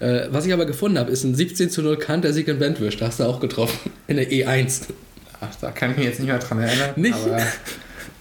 Äh, 0.00 0.28
was 0.30 0.44
ich 0.46 0.52
aber 0.54 0.64
gefunden 0.64 0.98
habe, 0.98 1.10
ist 1.10 1.24
ein 1.24 1.34
17 1.34 1.68
zu 1.70 1.82
0 1.82 1.98
Kanter-Sieg 1.98 2.48
in 2.48 2.58
Bentwisch. 2.58 2.96
Da 2.96 3.06
hast 3.06 3.20
du 3.20 3.24
auch 3.24 3.38
getroffen. 3.38 3.90
In 4.06 4.16
der 4.16 4.30
E1. 4.30 4.84
Ach, 5.40 5.54
da 5.60 5.70
kann 5.70 5.90
ich 5.92 5.96
mich 5.96 6.06
jetzt 6.06 6.20
nicht 6.20 6.28
mehr 6.28 6.38
dran 6.38 6.60
erinnern. 6.60 6.90
Nicht? 6.96 7.14
Aber 7.14 7.38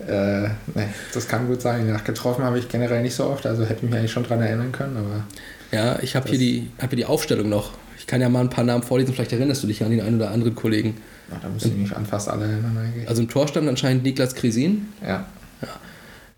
äh, 0.07 0.49
nee, 0.75 0.87
das 1.13 1.27
kann 1.27 1.47
gut 1.47 1.61
sein. 1.61 1.91
Nach 1.91 2.03
getroffen 2.03 2.43
habe 2.43 2.57
ich 2.59 2.69
generell 2.69 3.01
nicht 3.01 3.15
so 3.15 3.25
oft, 3.25 3.45
also 3.45 3.63
hätte 3.63 3.83
ich 3.85 3.89
mich 3.89 3.95
eigentlich 3.99 4.11
schon 4.11 4.23
dran 4.23 4.41
erinnern 4.41 4.71
können, 4.71 4.95
aber 4.97 5.23
Ja, 5.71 5.99
ich 6.01 6.15
habe 6.15 6.29
hier, 6.29 6.37
die, 6.39 6.71
hab 6.81 6.89
hier 6.89 6.97
die 6.97 7.05
Aufstellung 7.05 7.49
noch. 7.49 7.73
Ich 7.97 8.07
kann 8.07 8.21
ja 8.21 8.29
mal 8.29 8.39
ein 8.39 8.49
paar 8.49 8.63
Namen 8.63 8.83
vorlesen, 8.83 9.13
vielleicht 9.13 9.33
erinnerst 9.33 9.61
du 9.63 9.67
dich 9.67 9.83
an 9.83 9.91
den 9.91 10.01
einen 10.01 10.15
oder 10.15 10.31
anderen 10.31 10.55
Kollegen. 10.55 10.95
da 11.41 11.47
müsste 11.49 11.67
ich 11.69 11.75
mich 11.75 11.95
an 11.95 12.05
fast 12.05 12.29
alle 12.29 12.45
erinnern 12.45 12.77
eigentlich. 12.77 13.07
Also 13.09 13.21
im 13.21 13.29
Tor 13.29 13.47
stand 13.47 13.67
anscheinend 13.67 14.03
Niklas 14.03 14.33
Krisin. 14.35 14.87
ja, 15.05 15.25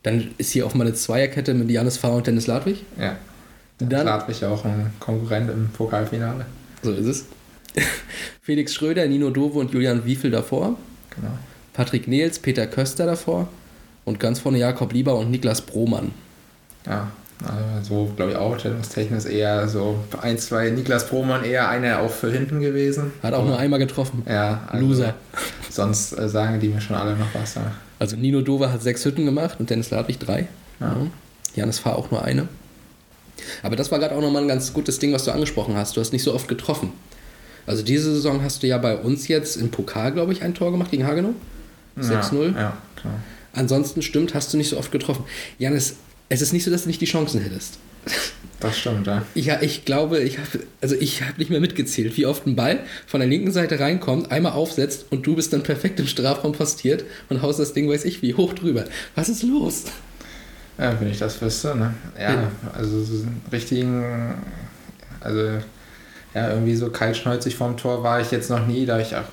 Dann 0.03 0.31
ist 0.39 0.51
hier 0.51 0.65
auch 0.65 0.73
mal 0.73 0.87
eine 0.87 0.95
Zweierkette 0.95 1.53
mit 1.53 1.69
Janis 1.69 1.97
Fahr 1.97 2.13
und 2.13 2.25
Dennis 2.25 2.47
Ladwig. 2.47 2.83
ja. 2.97 3.15
Dann- 3.77 3.89
Dann 3.89 4.05
Ladwig 4.05 4.39
ja 4.41 4.49
auch 4.49 4.63
ein 4.65 4.91
Konkurrent 4.99 5.49
im 5.49 5.69
Pokalfinale. 5.69 6.45
So 6.83 6.91
ist 6.91 7.05
es. 7.07 7.25
Felix 8.51 8.73
Schröder, 8.73 9.07
Nino 9.07 9.29
Dove 9.29 9.59
und 9.59 9.71
Julian 9.71 10.03
Wiefel 10.03 10.29
davor. 10.29 10.75
Genau. 11.15 11.31
Patrick 11.71 12.09
Nehls, 12.09 12.37
Peter 12.37 12.67
Köster 12.67 13.05
davor. 13.05 13.47
Und 14.03 14.19
ganz 14.19 14.39
vorne 14.39 14.57
Jakob 14.57 14.91
Lieber 14.91 15.15
und 15.15 15.31
Niklas 15.31 15.61
Brohmann. 15.61 16.11
Ja, 16.85 17.09
also 17.45 18.07
so 18.07 18.13
glaube 18.13 18.31
ich 18.31 18.37
auch. 18.37 18.59
Stellungstechnisch 18.59 19.23
eher 19.23 19.69
so 19.69 20.03
ein, 20.21 20.37
zwei. 20.37 20.69
Niklas 20.69 21.07
Brohmann 21.07 21.45
eher 21.45 21.69
einer 21.69 22.01
auch 22.01 22.09
für 22.11 22.29
hinten 22.29 22.59
gewesen. 22.59 23.13
Hat 23.23 23.33
auch 23.33 23.45
nur 23.45 23.57
einmal 23.57 23.79
getroffen. 23.79 24.23
Ja, 24.27 24.67
also 24.67 24.85
Loser. 24.85 25.13
Sonst 25.69 26.11
äh, 26.19 26.27
sagen 26.27 26.59
die 26.59 26.67
mir 26.67 26.81
schon 26.81 26.97
alle 26.97 27.15
noch 27.15 27.33
was. 27.33 27.55
Ja. 27.55 27.71
Also 27.99 28.17
Nino 28.17 28.41
Dove 28.41 28.69
hat 28.69 28.81
sechs 28.81 29.05
Hütten 29.05 29.23
gemacht 29.23 29.61
und 29.61 29.69
Dennis 29.69 29.91
Ladwig 29.91 30.19
drei. 30.19 30.49
Ja. 30.81 30.97
Janis 31.55 31.79
Fahr 31.79 31.95
auch 31.95 32.11
nur 32.11 32.21
eine. 32.25 32.49
Aber 33.63 33.77
das 33.77 33.93
war 33.93 33.99
gerade 33.99 34.13
auch 34.13 34.21
nochmal 34.21 34.41
ein 34.41 34.49
ganz 34.49 34.73
gutes 34.73 34.99
Ding, 34.99 35.13
was 35.13 35.23
du 35.23 35.31
angesprochen 35.31 35.77
hast. 35.77 35.95
Du 35.95 36.01
hast 36.01 36.11
nicht 36.11 36.23
so 36.23 36.33
oft 36.33 36.49
getroffen. 36.49 36.91
Also 37.65 37.83
diese 37.83 38.13
Saison 38.13 38.41
hast 38.43 38.63
du 38.63 38.67
ja 38.67 38.77
bei 38.77 38.95
uns 38.95 39.27
jetzt 39.27 39.55
im 39.57 39.69
Pokal, 39.69 40.11
glaube 40.11 40.33
ich, 40.33 40.43
ein 40.43 40.53
Tor 40.53 40.71
gemacht 40.71 40.91
gegen 40.91 41.05
Hagenow. 41.05 41.33
6-0. 41.99 42.53
Ja, 42.53 42.59
ja, 42.59 42.77
klar. 42.95 43.13
Ansonsten 43.53 44.01
stimmt, 44.01 44.33
hast 44.33 44.53
du 44.53 44.57
nicht 44.57 44.69
so 44.69 44.77
oft 44.77 44.91
getroffen. 44.91 45.25
Janis, 45.59 45.95
es 46.29 46.41
ist 46.41 46.53
nicht 46.53 46.63
so, 46.63 46.71
dass 46.71 46.83
du 46.83 46.87
nicht 46.87 47.01
die 47.01 47.05
Chancen 47.05 47.41
hättest. 47.41 47.77
Das 48.59 48.77
stimmt, 48.79 49.07
ja. 49.07 49.23
Ich, 49.35 49.45
ja, 49.47 49.61
ich 49.61 49.85
glaube, 49.85 50.19
ich 50.19 50.37
habe 50.37 50.47
also 50.81 50.95
ich 50.95 51.21
habe 51.23 51.37
nicht 51.37 51.49
mehr 51.51 51.59
mitgezählt, 51.59 52.15
wie 52.17 52.25
oft 52.25 52.47
ein 52.47 52.55
Ball 52.55 52.79
von 53.07 53.19
der 53.19 53.27
linken 53.29 53.51
Seite 53.51 53.79
reinkommt, 53.79 54.31
einmal 54.31 54.53
aufsetzt 54.53 55.05
und 55.11 55.25
du 55.27 55.35
bist 55.35 55.51
dann 55.53 55.63
perfekt 55.63 55.99
im 55.99 56.07
Strafraum 56.07 56.53
postiert 56.53 57.03
und 57.29 57.41
haust 57.41 57.59
das 57.59 57.73
Ding, 57.73 57.89
weiß 57.89 58.05
ich 58.05 58.21
wie, 58.21 58.33
hoch 58.35 58.53
drüber. 58.53 58.85
Was 59.15 59.29
ist 59.29 59.43
los? 59.43 59.83
Ja, 60.77 60.99
wenn 60.99 61.09
ich 61.11 61.19
das 61.19 61.41
wüsste, 61.41 61.75
ne? 61.75 61.93
Ja, 62.19 62.33
Ja. 62.33 62.51
also 62.73 63.03
richtigen, 63.51 64.03
also 65.19 65.59
ja, 66.33 66.49
irgendwie 66.49 66.75
so 66.75 66.89
kaltschnäuzig 66.89 67.55
vorm 67.55 67.77
Tor 67.77 68.03
war 68.03 68.21
ich 68.21 68.31
jetzt 68.31 68.49
noch 68.49 68.65
nie, 68.65 68.85
da 68.85 68.99
ich 68.99 69.15
auch, 69.15 69.23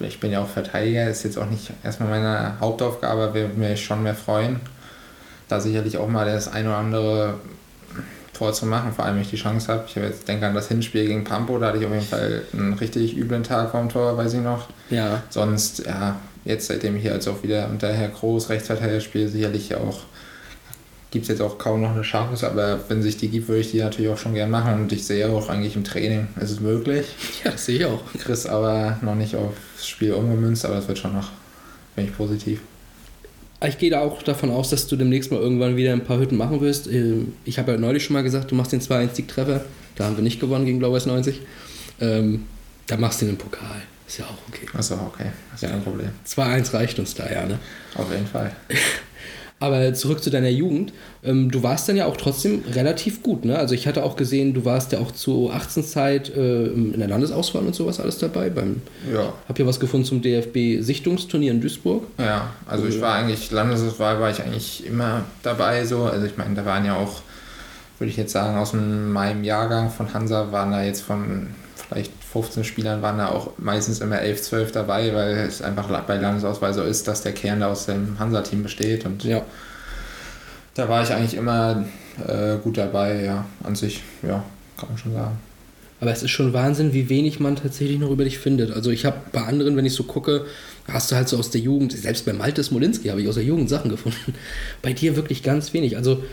ich 0.00 0.20
bin 0.20 0.32
ja 0.32 0.40
auch 0.40 0.48
Verteidiger, 0.48 1.08
ist 1.08 1.22
jetzt 1.22 1.38
auch 1.38 1.48
nicht 1.48 1.72
erstmal 1.84 2.08
meine 2.08 2.58
Hauptaufgabe, 2.60 3.22
aber 3.22 3.34
würde 3.34 3.54
mich 3.54 3.84
schon 3.84 4.02
mehr 4.02 4.14
freuen, 4.14 4.60
da 5.48 5.60
sicherlich 5.60 5.98
auch 5.98 6.08
mal 6.08 6.26
das 6.26 6.52
ein 6.52 6.66
oder 6.66 6.78
andere 6.78 7.34
Tor 8.32 8.52
zu 8.52 8.66
machen, 8.66 8.92
vor 8.92 9.04
allem 9.04 9.16
wenn 9.16 9.22
ich 9.22 9.30
die 9.30 9.36
Chance 9.36 9.72
habe. 9.72 9.84
Ich 9.86 9.94
habe 9.96 10.06
jetzt 10.06 10.26
denke 10.26 10.46
an 10.46 10.54
das 10.54 10.68
Hinspiel 10.68 11.06
gegen 11.06 11.22
Pampo, 11.22 11.58
da 11.58 11.68
hatte 11.68 11.78
ich 11.78 11.86
auf 11.86 11.92
jeden 11.92 12.04
Fall 12.04 12.42
einen 12.52 12.72
richtig 12.72 13.16
üblen 13.16 13.44
Tag 13.44 13.70
vorm 13.70 13.88
Tor, 13.88 14.16
weiß 14.16 14.34
ich 14.34 14.40
noch. 14.40 14.68
Ja, 14.90 15.22
Sonst, 15.28 15.86
ja, 15.86 16.16
jetzt 16.44 16.66
seitdem 16.66 16.96
ich 16.96 17.02
hier 17.02 17.12
jetzt 17.12 17.28
auch 17.28 17.42
wieder 17.42 17.68
unter 17.68 17.92
Herr 17.92 18.08
Groß 18.08 18.48
Rechtsverteidiger 18.48 19.00
spiele, 19.00 19.28
sicherlich 19.28 19.74
auch, 19.76 20.00
gibt 21.12 21.24
es 21.24 21.28
jetzt 21.28 21.40
auch 21.40 21.58
kaum 21.58 21.80
noch 21.82 21.92
eine 21.92 22.02
Chance, 22.02 22.44
aber 22.50 22.80
wenn 22.88 23.02
sich 23.02 23.16
die 23.18 23.28
gibt, 23.28 23.46
würde 23.46 23.60
ich 23.60 23.70
die 23.70 23.78
natürlich 23.78 24.10
auch 24.10 24.18
schon 24.18 24.34
gern 24.34 24.50
machen 24.50 24.80
und 24.80 24.92
ich 24.92 25.06
sehe 25.06 25.28
auch 25.28 25.48
eigentlich 25.48 25.76
im 25.76 25.84
Training, 25.84 26.26
es 26.40 26.50
ist 26.50 26.60
möglich. 26.60 27.06
ja, 27.44 27.52
das 27.52 27.64
sehe 27.66 27.78
ich 27.78 27.84
auch. 27.84 28.00
Chris 28.18 28.46
aber 28.46 28.98
noch 29.02 29.14
nicht 29.14 29.36
aufs 29.36 29.86
Spiel 29.86 30.12
umgemünzt, 30.14 30.64
aber 30.64 30.76
es 30.78 30.88
wird 30.88 30.98
schon 30.98 31.12
noch, 31.14 31.30
bin 31.94 32.06
ich 32.06 32.16
positiv. 32.16 32.60
Ich 33.64 33.78
gehe 33.78 33.90
da 33.90 34.00
auch 34.00 34.22
davon 34.24 34.50
aus, 34.50 34.70
dass 34.70 34.88
du 34.88 34.96
demnächst 34.96 35.30
mal 35.30 35.38
irgendwann 35.38 35.76
wieder 35.76 35.92
ein 35.92 36.02
paar 36.02 36.18
Hütten 36.18 36.36
machen 36.36 36.60
wirst. 36.60 36.88
Ähm, 36.88 37.34
Ich 37.44 37.60
habe 37.60 37.70
ja 37.72 37.78
neulich 37.78 38.02
schon 38.04 38.14
mal 38.14 38.24
gesagt, 38.24 38.50
du 38.50 38.56
machst 38.56 38.72
den 38.72 38.80
2-1-Sieg-Treffer. 38.80 39.64
Da 39.94 40.04
haben 40.04 40.16
wir 40.16 40.24
nicht 40.24 40.40
gewonnen 40.40 40.64
gegen 40.66 40.80
Blau-Weiß 40.80 41.06
90. 41.06 41.40
Ähm, 42.00 42.46
da 42.88 42.96
machst 42.96 43.20
du 43.20 43.26
den 43.26 43.34
im 43.34 43.38
Pokal. 43.38 43.82
Ist 44.08 44.18
ja 44.18 44.24
auch 44.24 44.48
okay. 44.48 44.66
Achso, 44.76 44.94
okay, 44.94 45.26
das 45.52 45.62
ist 45.62 45.62
Ja. 45.62 45.68
kein 45.68 45.84
Problem. 45.84 46.08
2-1 46.26 46.74
reicht 46.74 46.98
uns 46.98 47.14
da 47.14 47.30
ja, 47.30 47.46
ne? 47.46 47.58
Auf 47.94 48.10
jeden 48.10 48.26
Fall. 48.26 48.50
Aber 49.62 49.94
zurück 49.94 50.24
zu 50.24 50.30
deiner 50.30 50.48
Jugend. 50.48 50.92
Ähm, 51.22 51.48
du 51.52 51.62
warst 51.62 51.88
dann 51.88 51.96
ja 51.96 52.06
auch 52.06 52.16
trotzdem 52.16 52.64
relativ 52.74 53.22
gut, 53.22 53.44
ne? 53.44 53.56
Also 53.56 53.76
ich 53.76 53.86
hatte 53.86 54.02
auch 54.02 54.16
gesehen, 54.16 54.54
du 54.54 54.64
warst 54.64 54.90
ja 54.90 54.98
auch 54.98 55.12
zur 55.12 55.54
18-Zeit 55.54 56.34
äh, 56.36 56.64
in 56.66 56.98
der 56.98 57.06
Landesauswahl 57.06 57.64
und 57.64 57.72
sowas 57.72 58.00
alles 58.00 58.18
dabei. 58.18 58.50
Beim, 58.50 58.82
Ja, 59.12 59.32
hab 59.48 59.56
hier 59.56 59.64
was 59.64 59.78
gefunden 59.78 60.04
zum 60.04 60.20
DFB-Sichtungsturnier 60.20 61.52
in 61.52 61.60
Duisburg. 61.60 62.02
Ja, 62.18 62.50
also 62.66 62.86
ich 62.86 63.00
war 63.00 63.14
eigentlich, 63.14 63.52
Landesauswahl 63.52 64.18
war 64.18 64.30
ich 64.30 64.42
eigentlich 64.42 64.84
immer 64.84 65.22
dabei 65.44 65.84
so. 65.84 66.02
Also 66.06 66.26
ich 66.26 66.36
meine, 66.36 66.56
da 66.56 66.66
waren 66.66 66.84
ja 66.84 66.96
auch, 66.96 67.20
würde 68.00 68.10
ich 68.10 68.16
jetzt 68.16 68.32
sagen, 68.32 68.58
aus 68.58 68.72
meinem 68.72 69.44
Jahrgang 69.44 69.90
von 69.90 70.12
Hansa 70.12 70.50
waren 70.50 70.72
da 70.72 70.82
jetzt 70.82 71.02
von 71.02 71.46
vielleicht 71.92 72.12
15 72.32 72.64
Spielern 72.64 73.02
waren 73.02 73.18
da 73.18 73.28
auch 73.28 73.50
meistens 73.58 74.00
immer 74.00 74.18
11, 74.20 74.42
12 74.42 74.72
dabei, 74.72 75.14
weil 75.14 75.36
es 75.38 75.62
einfach 75.62 75.88
bei 76.02 76.16
Landesauswahl 76.16 76.72
so 76.74 76.82
ist, 76.82 77.06
dass 77.08 77.22
der 77.22 77.32
Kern 77.32 77.60
da 77.60 77.68
aus 77.70 77.86
dem 77.86 78.18
Hansa-Team 78.18 78.62
besteht 78.62 79.04
und 79.04 79.24
Ja. 79.24 79.42
da 80.74 80.88
war 80.88 81.02
ich 81.02 81.10
eigentlich 81.12 81.34
immer 81.34 81.84
äh, 82.26 82.56
gut 82.62 82.78
dabei, 82.78 83.24
ja, 83.24 83.44
an 83.62 83.74
sich, 83.74 84.02
ja, 84.22 84.42
kann 84.76 84.88
man 84.88 84.98
schon 84.98 85.12
sagen. 85.12 85.38
Aber 86.00 86.10
es 86.10 86.22
ist 86.24 86.30
schon 86.32 86.52
Wahnsinn, 86.52 86.92
wie 86.92 87.08
wenig 87.08 87.38
man 87.38 87.54
tatsächlich 87.54 87.98
noch 88.00 88.10
über 88.10 88.24
dich 88.24 88.38
findet. 88.38 88.72
Also 88.72 88.90
ich 88.90 89.04
habe 89.04 89.18
bei 89.30 89.42
anderen, 89.42 89.76
wenn 89.76 89.86
ich 89.86 89.94
so 89.94 90.02
gucke, 90.02 90.46
hast 90.88 91.12
du 91.12 91.16
halt 91.16 91.28
so 91.28 91.38
aus 91.38 91.50
der 91.50 91.60
Jugend, 91.60 91.92
selbst 91.92 92.26
bei 92.26 92.32
Malte 92.32 92.64
Smolinski 92.64 93.08
habe 93.08 93.22
ich 93.22 93.28
aus 93.28 93.36
der 93.36 93.44
Jugend 93.44 93.68
Sachen 93.68 93.88
gefunden. 93.88 94.34
Bei 94.82 94.92
dir 94.92 95.14
wirklich 95.14 95.44
ganz 95.44 95.72
wenig. 95.72 95.96
Also 95.96 96.24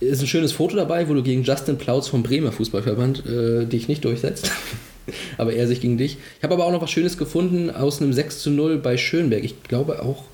ist 0.00 0.20
ein 0.22 0.26
schönes 0.26 0.50
Foto 0.50 0.74
dabei, 0.74 1.08
wo 1.08 1.14
du 1.14 1.22
gegen 1.22 1.44
Justin 1.44 1.78
Plautz 1.78 2.08
vom 2.08 2.24
Bremer 2.24 2.50
Fußballverband 2.50 3.24
äh, 3.24 3.64
dich 3.66 3.86
nicht 3.86 4.04
durchsetzt. 4.04 4.50
aber 5.38 5.52
er 5.52 5.66
sich 5.66 5.80
gegen 5.80 5.98
dich. 5.98 6.18
Ich 6.38 6.44
habe 6.44 6.54
aber 6.54 6.64
auch 6.64 6.72
noch 6.72 6.82
was 6.82 6.90
Schönes 6.90 7.18
gefunden 7.18 7.70
aus 7.70 8.00
einem 8.00 8.12
6 8.12 8.40
zu 8.40 8.50
0 8.50 8.78
bei 8.78 8.96
Schönberg. 8.96 9.44
Ich 9.44 9.62
glaube 9.62 10.02
auch, 10.02 10.24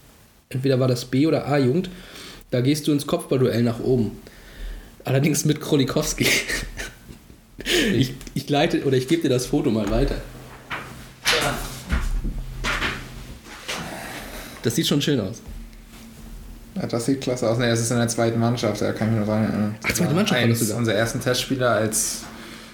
entweder 0.49 0.81
war 0.81 0.88
das 0.88 1.05
B- 1.05 1.27
oder 1.27 1.47
A-Jugend. 1.47 1.91
Da 2.51 2.61
gehst 2.61 2.87
du 2.87 2.93
ins 2.93 3.07
Kopfballduell 3.07 3.62
nach 3.62 3.81
oben. 3.81 4.12
Allerdings 5.05 5.45
mit 5.45 5.61
Krolikowski. 5.61 6.27
Ich, 7.93 8.14
ich 8.35 8.49
leite 8.49 8.85
oder 8.85 8.97
ich 8.97 9.09
gebe 9.09 9.23
dir 9.23 9.29
das 9.29 9.47
Foto 9.47 9.71
mal 9.71 9.91
weiter. 9.91 10.14
Das 14.62 14.75
sieht 14.75 14.87
schon 14.87 15.03
schön 15.03 15.21
aus. 15.21 15.43
Ja, 16.77 16.87
das 16.87 17.07
sieht 17.07 17.21
klasse 17.21 17.49
aus. 17.49 17.59
Ne, 17.59 17.69
das 17.69 17.81
ist 17.81 17.91
in 17.91 17.99
der 17.99 18.09
zweiten 18.09 18.38
Mannschaft, 18.38 18.81
da 18.81 18.93
kann 18.93 19.09
ich 19.09 19.19
mich 19.19 19.21
noch 19.21 19.33
dran 19.33 19.45
erinnern. 19.45 19.75
Ach, 19.83 19.93
zweite 19.93 20.14
Mannschaft 20.14 20.41
Eins 20.41 20.71
unserer 20.71 20.95
ersten 20.95 21.21
Testspieler 21.21 21.71
als 21.71 22.23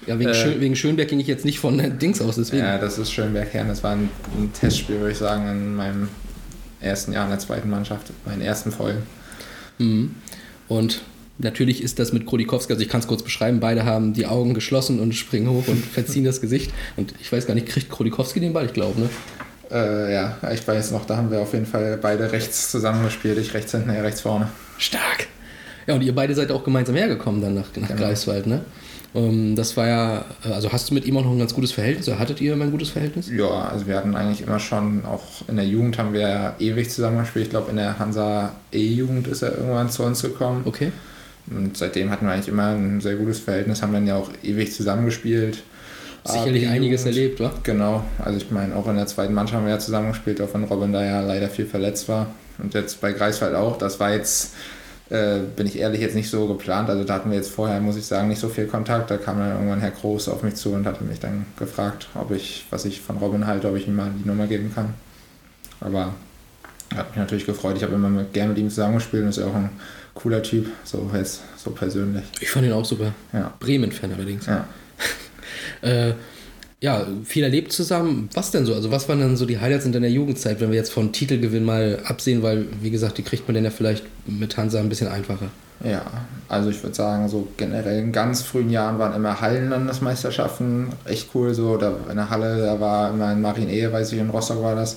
Ja, 0.07 0.19
wegen, 0.19 0.31
Äh. 0.31 0.35
Schön, 0.35 0.61
wegen 0.61 0.77
Schönberg 0.77 1.09
ging 1.09 1.21
ich 1.21 1.27
jetzt 1.27 1.45
nicht 1.45 1.59
von 1.59 1.79
äh, 1.81 1.91
Dings 1.91 2.21
aus, 2.21 2.37
deswegen. 2.37 2.63
Ja, 2.65 2.79
das 2.79 2.99
ist 2.99 3.13
Schönberg-Herren. 3.13 3.69
Das 3.69 3.83
war 3.83 3.93
ein, 3.93 4.11
ein 4.37 4.53
Testspiel, 4.53 4.99
würde 4.99 5.13
ich 5.13 5.19
sagen, 5.19 5.49
in 5.49 5.75
meinem 5.75 6.09
ersten 6.81 7.13
Jahr 7.13 7.25
in 7.25 7.31
der 7.31 7.39
zweiten 7.39 7.71
Mannschaft, 7.71 8.13
meinen 8.27 8.43
ersten 8.43 8.71
vollen. 8.71 9.03
Mhm. 9.79 10.15
Und 10.69 11.03
natürlich 11.39 11.83
ist 11.83 11.99
das 11.99 12.13
mit 12.13 12.27
Krolikowski, 12.27 12.73
also 12.73 12.83
ich 12.83 12.89
kann 12.89 13.01
es 13.01 13.07
kurz 13.07 13.23
beschreiben, 13.23 13.61
beide 13.61 13.85
haben 13.85 14.13
die 14.13 14.27
Augen 14.27 14.55
geschlossen 14.55 15.01
und 15.01 15.15
springen 15.15 15.49
hoch 15.49 15.67
und 15.67 15.85
verziehen 15.85 16.25
das 16.25 16.41
Gesicht. 16.41 16.73
Und 16.97 17.15
ich 17.21 17.33
weiß 17.33 17.47
gar 17.47 17.55
nicht, 17.55 17.67
kriegt 17.67 17.91
Krolikowski 17.91 18.41
den 18.41 18.53
Ball? 18.53 18.67
Ich 18.67 18.73
glaube, 18.73 19.01
ne? 19.01 19.09
Äh, 19.71 20.13
ja, 20.13 20.37
ich 20.53 20.67
weiß 20.67 20.91
noch, 20.91 21.07
da 21.07 21.17
haben 21.17 21.31
wir 21.31 21.41
auf 21.41 21.53
jeden 21.55 21.67
Fall 21.67 21.99
beide 22.01 22.31
rechts 22.31 22.71
zusammengespielt. 22.71 23.39
Ich 23.39 23.55
rechts 23.55 23.73
hinten, 23.73 23.91
er 23.91 24.05
rechts 24.05 24.21
vorne. 24.21 24.49
Stark. 24.79 25.27
Ja, 25.87 25.95
und 25.95 26.03
ihr 26.03 26.15
beide 26.15 26.35
seid 26.35 26.51
auch 26.51 26.65
gemeinsam 26.65 26.95
hergekommen 26.97 27.41
dann 27.41 27.55
nach, 27.55 27.69
nach 27.77 27.89
Genau. 27.89 28.01
Greifswald, 28.01 28.47
ne? 28.47 28.65
Ähm, 29.15 29.55
das 29.55 29.77
war 29.77 29.87
ja, 29.87 30.25
also 30.43 30.73
hast 30.73 30.91
du 30.91 30.95
mit 30.95 31.05
ihm 31.05 31.17
auch 31.17 31.25
noch 31.25 31.33
ein 31.33 31.39
ganz 31.39 31.55
gutes 31.55 31.73
Verhältnis 31.73 32.09
oder 32.09 32.19
hattet 32.19 32.41
ihr 32.41 32.53
immer 32.53 32.65
ein 32.65 32.71
gutes 32.71 32.91
Verhältnis? 32.91 33.31
Ja, 33.31 33.69
also 33.69 33.87
wir 33.87 33.97
hatten 33.97 34.17
eigentlich 34.17 34.47
immer 34.47 34.59
schon, 34.59 35.05
auch 35.05 35.49
in 35.49 35.57
der 35.57 35.67
Jugend 35.67 35.99
haben 35.99 36.13
wir 36.13 36.21
ja 36.21 36.55
ewig 36.59 36.91
zusammengespielt. 36.91 37.47
Ich 37.47 37.51
glaube, 37.51 37.71
in 37.71 37.77
der 37.77 37.99
Hansa 37.99 38.53
E-Jugend 38.73 39.29
ist 39.29 39.43
er 39.43 39.57
irgendwann 39.57 39.89
zu 39.89 40.03
uns 40.03 40.23
gekommen. 40.23 40.63
Okay. 40.65 40.91
Und 41.47 41.77
seitdem 41.77 42.11
hatten 42.11 42.27
wir 42.27 42.33
eigentlich 42.33 42.49
immer 42.49 42.69
ein 42.69 43.01
sehr 43.01 43.17
gutes 43.17 43.39
Verhältnis, 43.39 43.83
haben 43.83 43.93
dann 43.93 44.07
ja 44.07 44.17
auch 44.17 44.31
ewig 44.43 44.73
zusammengespielt. 44.73 45.63
Sicherlich 46.27 46.67
einiges 46.69 47.05
erlebt, 47.05 47.39
wa? 47.41 47.53
Genau, 47.65 48.03
also 48.19 48.39
ich 48.39 48.51
meine, 48.51 48.75
auch 48.75 48.89
in 48.89 48.97
der 48.97 49.07
zweiten 49.07 49.35
Mannschaft 49.35 49.59
haben 49.59 49.67
wir 49.67 49.75
ja 49.75 49.79
zusammengespielt, 49.79 50.41
auch 50.41 50.49
wenn 50.55 50.65
Robin 50.65 50.91
da 50.91 51.05
ja 51.05 51.21
leider 51.21 51.49
viel 51.49 51.67
verletzt 51.67 52.09
war. 52.09 52.29
Und 52.57 52.73
jetzt 52.73 53.03
bei 53.03 53.13
Greifswald 53.13 53.55
auch. 53.55 53.77
Das 53.77 54.01
war 54.01 54.15
jetzt 54.15 54.55
äh, 55.15 55.43
bin 55.55 55.67
ich 55.67 55.79
ehrlich 55.79 56.01
jetzt 56.01 56.17
nicht 56.17 56.29
so 56.29 56.49
geplant. 56.49 56.91
Also 56.91 57.05
da 57.05 57.15
hatten 57.15 57.31
wir 57.31 57.37
jetzt 57.37 57.51
vorher, 57.51 57.81
muss 57.81 57.97
ich 57.97 58.05
sagen, 58.05 58.29
nicht 58.29 58.41
so 58.41 58.49
viel 58.49 58.67
Kontakt. 58.67 59.11
Da 59.11 59.17
kam 59.17 59.39
dann 59.39 59.53
irgendwann 59.53 59.81
Herr 59.81 59.93
Groß 59.93 60.29
auf 60.29 60.43
mich 60.43 60.57
zu 60.57 60.73
und 60.73 60.87
hatte 60.87 61.05
mich 61.05 61.21
dann 61.21 61.47
gefragt, 61.57 62.09
ob 62.15 62.33
ich, 62.33 62.65
was 62.71 62.85
ich 62.85 63.01
von 63.01 63.19
Robin 63.19 63.47
halte, 63.47 63.69
ob 63.69 63.77
ich 63.77 63.87
ihm 63.87 63.95
mal 63.95 64.11
die 64.19 64.29
Nummer 64.29 64.49
geben 64.49 64.73
kann. 64.75 64.95
Aber 65.81 66.15
hat 66.97 67.11
mich 67.11 67.17
natürlich 67.17 67.47
gefreut. 67.47 67.77
Ich 67.77 67.85
habe 67.85 67.95
immer 67.95 68.09
mit, 68.09 68.33
gerne 68.33 68.51
mit 68.51 68.59
ihm 68.59 68.69
zusammengespielt 68.69 69.23
und 69.23 69.29
ist 69.29 69.39
ja 69.39 69.47
auch 69.47 69.55
ein 69.55 69.71
cooler 70.15 70.43
Typ, 70.43 70.67
so 70.83 71.09
jetzt 71.15 71.43
so 71.57 71.71
persönlich. 71.71 72.25
Ich 72.41 72.51
fand 72.51 72.67
ihn 72.67 72.73
auch 72.73 72.85
super. 72.85 73.15
Ja. 73.33 73.53
Bremen-Fan 73.61 74.13
allerdings. 74.13 74.47
Ja. 74.47 74.67
Äh, 75.83 76.15
ja, 76.85 77.07
viel 77.25 77.43
erlebt 77.43 77.73
zusammen. 77.73 78.29
Was 78.35 78.51
denn 78.51 78.67
so? 78.67 78.75
Also, 78.75 78.91
was 78.91 79.09
waren 79.09 79.19
dann 79.19 79.39
so 79.39 79.47
die 79.47 79.59
Highlights 79.59 79.87
in 79.87 79.93
deiner 79.93 80.09
Jugendzeit, 80.09 80.61
wenn 80.61 80.69
wir 80.69 80.77
jetzt 80.77 80.93
von 80.93 81.13
Titelgewinn 81.13 81.65
mal 81.65 82.01
absehen, 82.05 82.43
weil, 82.43 82.67
wie 82.83 82.91
gesagt, 82.91 83.17
die 83.17 83.23
kriegt 83.23 83.49
man 83.49 83.55
dann 83.55 83.65
ja 83.65 83.71
vielleicht 83.71 84.05
mit 84.27 84.55
Hansa 84.59 84.81
ein 84.81 84.91
bisschen 84.91 85.09
einfacher. 85.09 85.49
Ja, 85.83 86.03
also 86.47 86.69
ich 86.69 86.83
würde 86.83 86.95
sagen, 86.95 87.27
so 87.31 87.49
generell 87.57 88.01
in 88.01 88.13
ganz 88.13 88.43
frühen 88.43 88.69
Jahren 88.69 88.99
waren 88.99 89.15
immer 89.15 89.41
Hallenlandesmeisterschaften 89.41 90.89
echt 91.07 91.31
cool. 91.35 91.55
So, 91.55 91.79
da 91.79 91.95
in 92.11 92.17
der 92.17 92.29
Halle, 92.29 92.59
da 92.59 92.79
war 92.79 93.09
immer 93.09 93.33
in 93.33 93.41
Marienehe, 93.41 93.91
weiß 93.91 94.13
ich, 94.13 94.19
in 94.19 94.29
Rostock 94.29 94.63
war 94.63 94.75
das. 94.75 94.97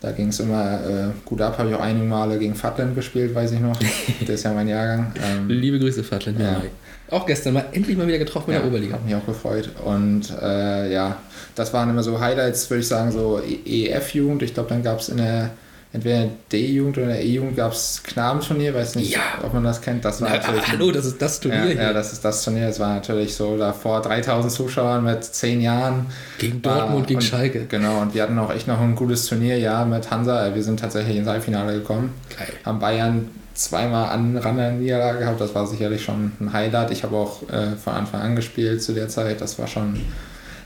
Da 0.00 0.12
ging 0.12 0.28
es 0.28 0.38
immer 0.38 0.74
äh, 0.74 1.08
gut 1.24 1.40
ab, 1.40 1.58
habe 1.58 1.70
ich 1.70 1.74
auch 1.74 1.80
einige 1.80 2.06
Male 2.06 2.38
gegen 2.38 2.54
Fatland 2.54 2.94
gespielt, 2.94 3.34
weiß 3.34 3.50
ich 3.50 3.60
noch. 3.60 3.76
Der 4.28 4.36
ist 4.36 4.44
ja 4.44 4.52
mein 4.52 4.68
Jahrgang. 4.68 5.12
Ähm, 5.28 5.48
Liebe 5.48 5.80
Grüße, 5.80 6.04
Fatland. 6.04 6.38
Ja. 6.38 6.62
Auch 7.10 7.26
gestern 7.26 7.54
mal 7.54 7.66
endlich 7.72 7.96
mal 7.96 8.06
wieder 8.06 8.18
getroffen 8.18 8.50
in 8.50 8.54
ja, 8.56 8.60
der 8.60 8.68
Oberliga. 8.68 8.94
Hat 8.94 9.04
mich 9.04 9.14
auch 9.14 9.26
gefreut. 9.26 9.70
Und 9.84 10.22
äh, 10.42 10.92
ja, 10.92 11.16
das 11.54 11.72
waren 11.72 11.88
immer 11.90 12.02
so 12.02 12.18
Highlights, 12.20 12.68
würde 12.70 12.80
ich 12.80 12.88
sagen, 12.88 13.12
so 13.12 13.40
EF-Jugend. 13.64 14.42
Ich 14.42 14.54
glaube, 14.54 14.68
dann 14.70 14.82
gab 14.82 15.00
es 15.00 15.08
in 15.08 15.18
der 15.18 15.50
entweder 15.92 16.16
in 16.24 16.28
der 16.28 16.36
D-Jugend 16.52 16.98
oder 16.98 17.06
in 17.06 17.12
der 17.12 17.24
E-Jugend 17.24 17.56
gab 17.56 17.72
es 17.72 18.02
Knabenturnier, 18.02 18.74
weiß 18.74 18.96
nicht, 18.96 19.14
Ja. 19.14 19.20
ob 19.42 19.54
man 19.54 19.64
das 19.64 19.80
kennt. 19.80 20.04
Das 20.04 20.20
war 20.20 20.28
Na, 20.28 20.36
natürlich 20.36 20.68
hallo, 20.68 20.90
das 20.90 21.06
ist 21.06 21.22
das 21.22 21.40
Turnier 21.40 21.60
ja, 21.60 21.64
hier. 21.66 21.82
ja, 21.82 21.92
das 21.94 22.12
ist 22.12 22.22
das 22.24 22.42
Turnier. 22.44 22.68
Es 22.68 22.78
war 22.80 22.94
natürlich 22.94 23.34
so 23.34 23.56
da 23.56 23.72
vor 23.72 24.02
3000 24.02 24.52
Zuschauern 24.52 25.04
mit 25.04 25.24
10 25.24 25.60
Jahren. 25.62 26.06
Gegen 26.38 26.62
War- 26.64 26.80
Dortmund, 26.80 27.06
gegen 27.06 27.20
und, 27.20 27.24
Schalke. 27.24 27.64
Genau, 27.66 28.00
und 28.02 28.12
wir 28.14 28.22
hatten 28.24 28.38
auch 28.38 28.52
echt 28.52 28.66
noch 28.68 28.80
ein 28.80 28.94
gutes 28.94 29.26
Turnier, 29.26 29.58
ja, 29.58 29.84
mit 29.86 30.10
Hansa. 30.10 30.54
Wir 30.54 30.62
sind 30.62 30.80
tatsächlich 30.80 31.16
ins 31.16 31.28
Halbfinale 31.28 31.72
gekommen. 31.74 32.12
Geil. 32.36 32.48
Haben 32.64 32.78
Bayern 32.78 33.28
zweimal 33.56 34.10
an 34.10 34.36
Rand 34.36 34.58
der 34.58 34.72
Niederlage 34.72 35.20
gehabt. 35.20 35.40
Das 35.40 35.54
war 35.54 35.66
sicherlich 35.66 36.04
schon 36.04 36.32
ein 36.40 36.52
Highlight. 36.52 36.90
Ich 36.90 37.02
habe 37.02 37.16
auch 37.16 37.42
äh, 37.48 37.76
von 37.76 37.94
Anfang 37.94 38.20
an 38.20 38.36
gespielt 38.36 38.82
zu 38.82 38.92
der 38.92 39.08
Zeit. 39.08 39.40
Das 39.40 39.58
war 39.58 39.66
schon 39.66 40.00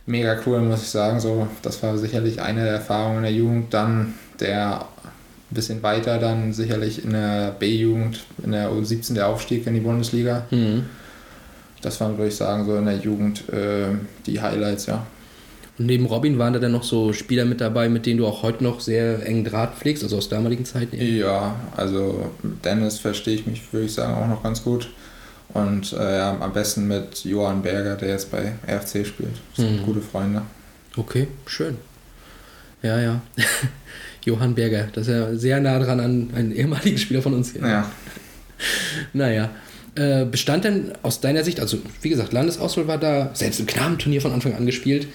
mega 0.06 0.36
cool, 0.46 0.60
muss 0.60 0.82
ich 0.82 0.88
sagen. 0.88 1.20
So, 1.20 1.46
das 1.62 1.82
war 1.82 1.96
sicherlich 1.98 2.42
eine 2.42 2.64
der 2.64 2.74
Erfahrungen 2.74 3.18
in 3.18 3.22
der 3.22 3.32
Jugend. 3.32 3.72
Dann 3.74 4.14
der 4.40 4.86
ein 5.50 5.54
bisschen 5.54 5.82
weiter 5.82 6.18
dann 6.18 6.52
sicherlich 6.52 7.04
in 7.04 7.12
der 7.12 7.50
B-Jugend, 7.58 8.24
in 8.44 8.52
der 8.52 8.70
U17 8.70 9.14
der 9.14 9.28
Aufstieg 9.28 9.66
in 9.66 9.74
die 9.74 9.80
Bundesliga. 9.80 10.46
Mhm. 10.50 10.86
Das 11.82 12.00
waren, 12.00 12.16
würde 12.18 12.28
ich 12.28 12.36
sagen, 12.36 12.64
so 12.66 12.76
in 12.76 12.84
der 12.84 12.98
Jugend 12.98 13.48
äh, 13.48 13.88
die 14.26 14.40
Highlights, 14.40 14.86
ja. 14.86 15.04
Und 15.80 15.86
neben 15.86 16.04
Robin 16.04 16.38
waren 16.38 16.52
da 16.52 16.58
dann 16.58 16.72
noch 16.72 16.82
so 16.82 17.14
Spieler 17.14 17.46
mit 17.46 17.62
dabei, 17.62 17.88
mit 17.88 18.04
denen 18.04 18.18
du 18.18 18.26
auch 18.26 18.42
heute 18.42 18.62
noch 18.62 18.80
sehr 18.80 19.26
engen 19.26 19.46
Draht 19.46 19.78
pflegst, 19.78 20.02
also 20.02 20.18
aus 20.18 20.28
damaligen 20.28 20.66
Zeiten. 20.66 20.94
eben? 21.00 21.16
Ja, 21.16 21.56
also 21.74 22.30
Dennis 22.62 22.98
verstehe 22.98 23.34
ich 23.36 23.46
mich, 23.46 23.62
würde 23.72 23.86
ich 23.86 23.94
sagen, 23.94 24.12
auch 24.12 24.28
noch 24.28 24.42
ganz 24.42 24.62
gut. 24.62 24.90
Und 25.54 25.94
äh, 25.94 25.96
am 26.18 26.52
besten 26.52 26.86
mit 26.86 27.24
Johann 27.24 27.62
Berger, 27.62 27.96
der 27.96 28.10
jetzt 28.10 28.30
bei 28.30 28.52
RFC 28.68 29.06
spielt. 29.06 29.30
Das 29.56 29.64
sind 29.64 29.80
Mhm. 29.80 29.84
gute 29.86 30.02
Freunde. 30.02 30.42
Okay, 30.98 31.28
schön. 31.46 31.78
Ja, 32.82 33.00
ja. 33.00 33.22
Johann 34.26 34.54
Berger, 34.54 34.88
das 34.92 35.08
ist 35.08 35.14
ja 35.14 35.34
sehr 35.34 35.60
nah 35.60 35.78
dran 35.78 35.98
an 35.98 36.28
einen 36.34 36.52
ehemaligen 36.54 36.98
Spieler 36.98 37.22
von 37.22 37.32
uns 37.32 37.52
hier. 37.52 37.62
Ja. 37.66 37.90
Naja. 39.14 39.48
Äh, 39.94 40.26
bestand 40.26 40.64
denn 40.64 40.92
aus 41.02 41.22
deiner 41.22 41.42
Sicht, 41.42 41.58
also 41.58 41.78
wie 42.02 42.10
gesagt, 42.10 42.34
Landesauswahl 42.34 42.86
war 42.86 42.98
da, 42.98 43.30
selbst 43.32 43.58
im 43.60 43.66
Knabenturnier 43.66 44.20
von 44.20 44.32
Anfang 44.32 44.54
an 44.54 44.66
gespielt. 44.66 45.06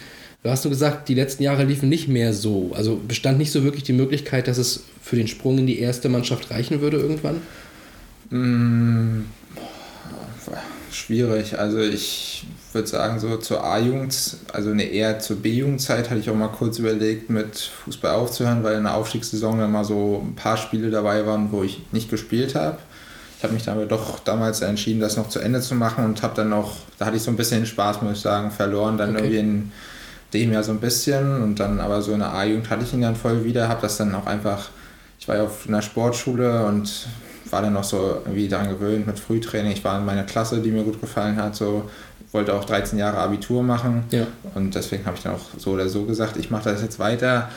Du 0.45 0.51
hast 0.51 0.63
du 0.63 0.69
gesagt, 0.69 1.09
die 1.09 1.15
letzten 1.15 1.41
Jahre 1.41 1.63
liefen 1.63 1.89
nicht 1.89 2.07
mehr 2.07 2.31
so. 2.31 2.71
Also 2.75 3.01
bestand 3.07 3.39
nicht 3.39 3.51
so 3.51 3.63
wirklich 3.63 3.81
die 3.81 3.93
Möglichkeit, 3.93 4.47
dass 4.47 4.59
es 4.59 4.83
für 5.01 5.15
den 5.15 5.27
Sprung 5.27 5.57
in 5.57 5.65
die 5.65 5.79
erste 5.79 6.07
Mannschaft 6.07 6.51
reichen 6.51 6.81
würde 6.81 6.97
irgendwann? 6.97 7.41
Boah, 10.45 10.61
schwierig. 10.91 11.57
Also 11.57 11.79
ich 11.79 12.45
würde 12.73 12.87
sagen, 12.87 13.19
so 13.19 13.37
zur 13.37 13.63
A-Jugend, 13.63 14.37
also 14.53 14.69
eine 14.69 14.83
eher 14.83 15.17
zur 15.17 15.37
B-Jugendzeit 15.37 16.11
hatte 16.11 16.19
ich 16.19 16.29
auch 16.29 16.35
mal 16.35 16.49
kurz 16.49 16.77
überlegt, 16.77 17.31
mit 17.31 17.57
Fußball 17.57 18.13
aufzuhören, 18.13 18.63
weil 18.63 18.77
in 18.77 18.83
der 18.83 18.93
Aufstiegssaison 18.93 19.57
dann 19.57 19.71
mal 19.71 19.83
so 19.83 20.23
ein 20.23 20.35
paar 20.35 20.57
Spiele 20.57 20.91
dabei 20.91 21.25
waren, 21.25 21.51
wo 21.51 21.63
ich 21.63 21.81
nicht 21.91 22.11
gespielt 22.11 22.53
habe. 22.53 22.77
Ich 23.39 23.43
habe 23.43 23.55
mich 23.55 23.63
dann 23.63 23.77
aber 23.77 23.87
doch 23.87 24.19
damals 24.19 24.61
entschieden, 24.61 24.99
das 24.99 25.17
noch 25.17 25.27
zu 25.27 25.39
Ende 25.39 25.61
zu 25.61 25.73
machen 25.73 26.05
und 26.05 26.21
habe 26.21 26.35
dann 26.35 26.49
noch, 26.49 26.77
da 26.99 27.07
hatte 27.07 27.17
ich 27.17 27.23
so 27.23 27.31
ein 27.31 27.35
bisschen 27.35 27.65
Spaß, 27.65 28.03
muss 28.03 28.17
ich 28.17 28.21
sagen, 28.21 28.51
verloren. 28.51 28.99
Dann 28.99 29.15
Okay. 29.15 29.23
irgendwie 29.23 29.39
in 29.39 29.71
dem 30.39 30.51
Jahr 30.53 30.63
so 30.63 30.71
ein 30.71 30.79
bisschen 30.79 31.41
und 31.41 31.59
dann 31.59 31.79
aber 31.79 32.01
so 32.01 32.11
in 32.13 32.19
der 32.19 32.33
A-Jugend 32.33 32.69
hatte 32.69 32.83
ich 32.83 32.93
ihn 32.93 33.01
dann 33.01 33.15
voll 33.15 33.43
wieder, 33.43 33.67
habe 33.69 33.81
das 33.81 33.97
dann 33.97 34.13
auch 34.15 34.25
einfach, 34.27 34.69
ich 35.19 35.27
war 35.27 35.37
ja 35.37 35.43
auf 35.43 35.67
einer 35.67 35.81
Sportschule 35.81 36.65
und 36.65 37.07
war 37.51 37.61
dann 37.61 37.73
noch 37.73 37.83
so 37.83 38.17
irgendwie 38.25 38.47
daran 38.47 38.69
gewöhnt 38.69 39.05
mit 39.07 39.19
Frühtraining. 39.19 39.71
Ich 39.71 39.83
war 39.83 39.99
in 39.99 40.05
meiner 40.05 40.23
Klasse, 40.23 40.61
die 40.61 40.71
mir 40.71 40.83
gut 40.83 40.99
gefallen 40.99 41.37
hat, 41.37 41.55
so 41.55 41.89
wollte 42.31 42.53
auch 42.53 42.65
13 42.65 42.99
Jahre 42.99 43.17
Abitur 43.17 43.63
machen 43.63 44.03
Ja. 44.11 44.27
und 44.55 44.75
deswegen 44.75 45.05
habe 45.05 45.15
ich 45.15 45.23
dann 45.23 45.35
auch 45.35 45.45
so 45.57 45.71
oder 45.71 45.87
so 45.87 46.03
gesagt, 46.03 46.37
ich 46.37 46.49
mache 46.51 46.69
das 46.71 46.81
jetzt 46.81 46.99
weiter. 46.99 47.49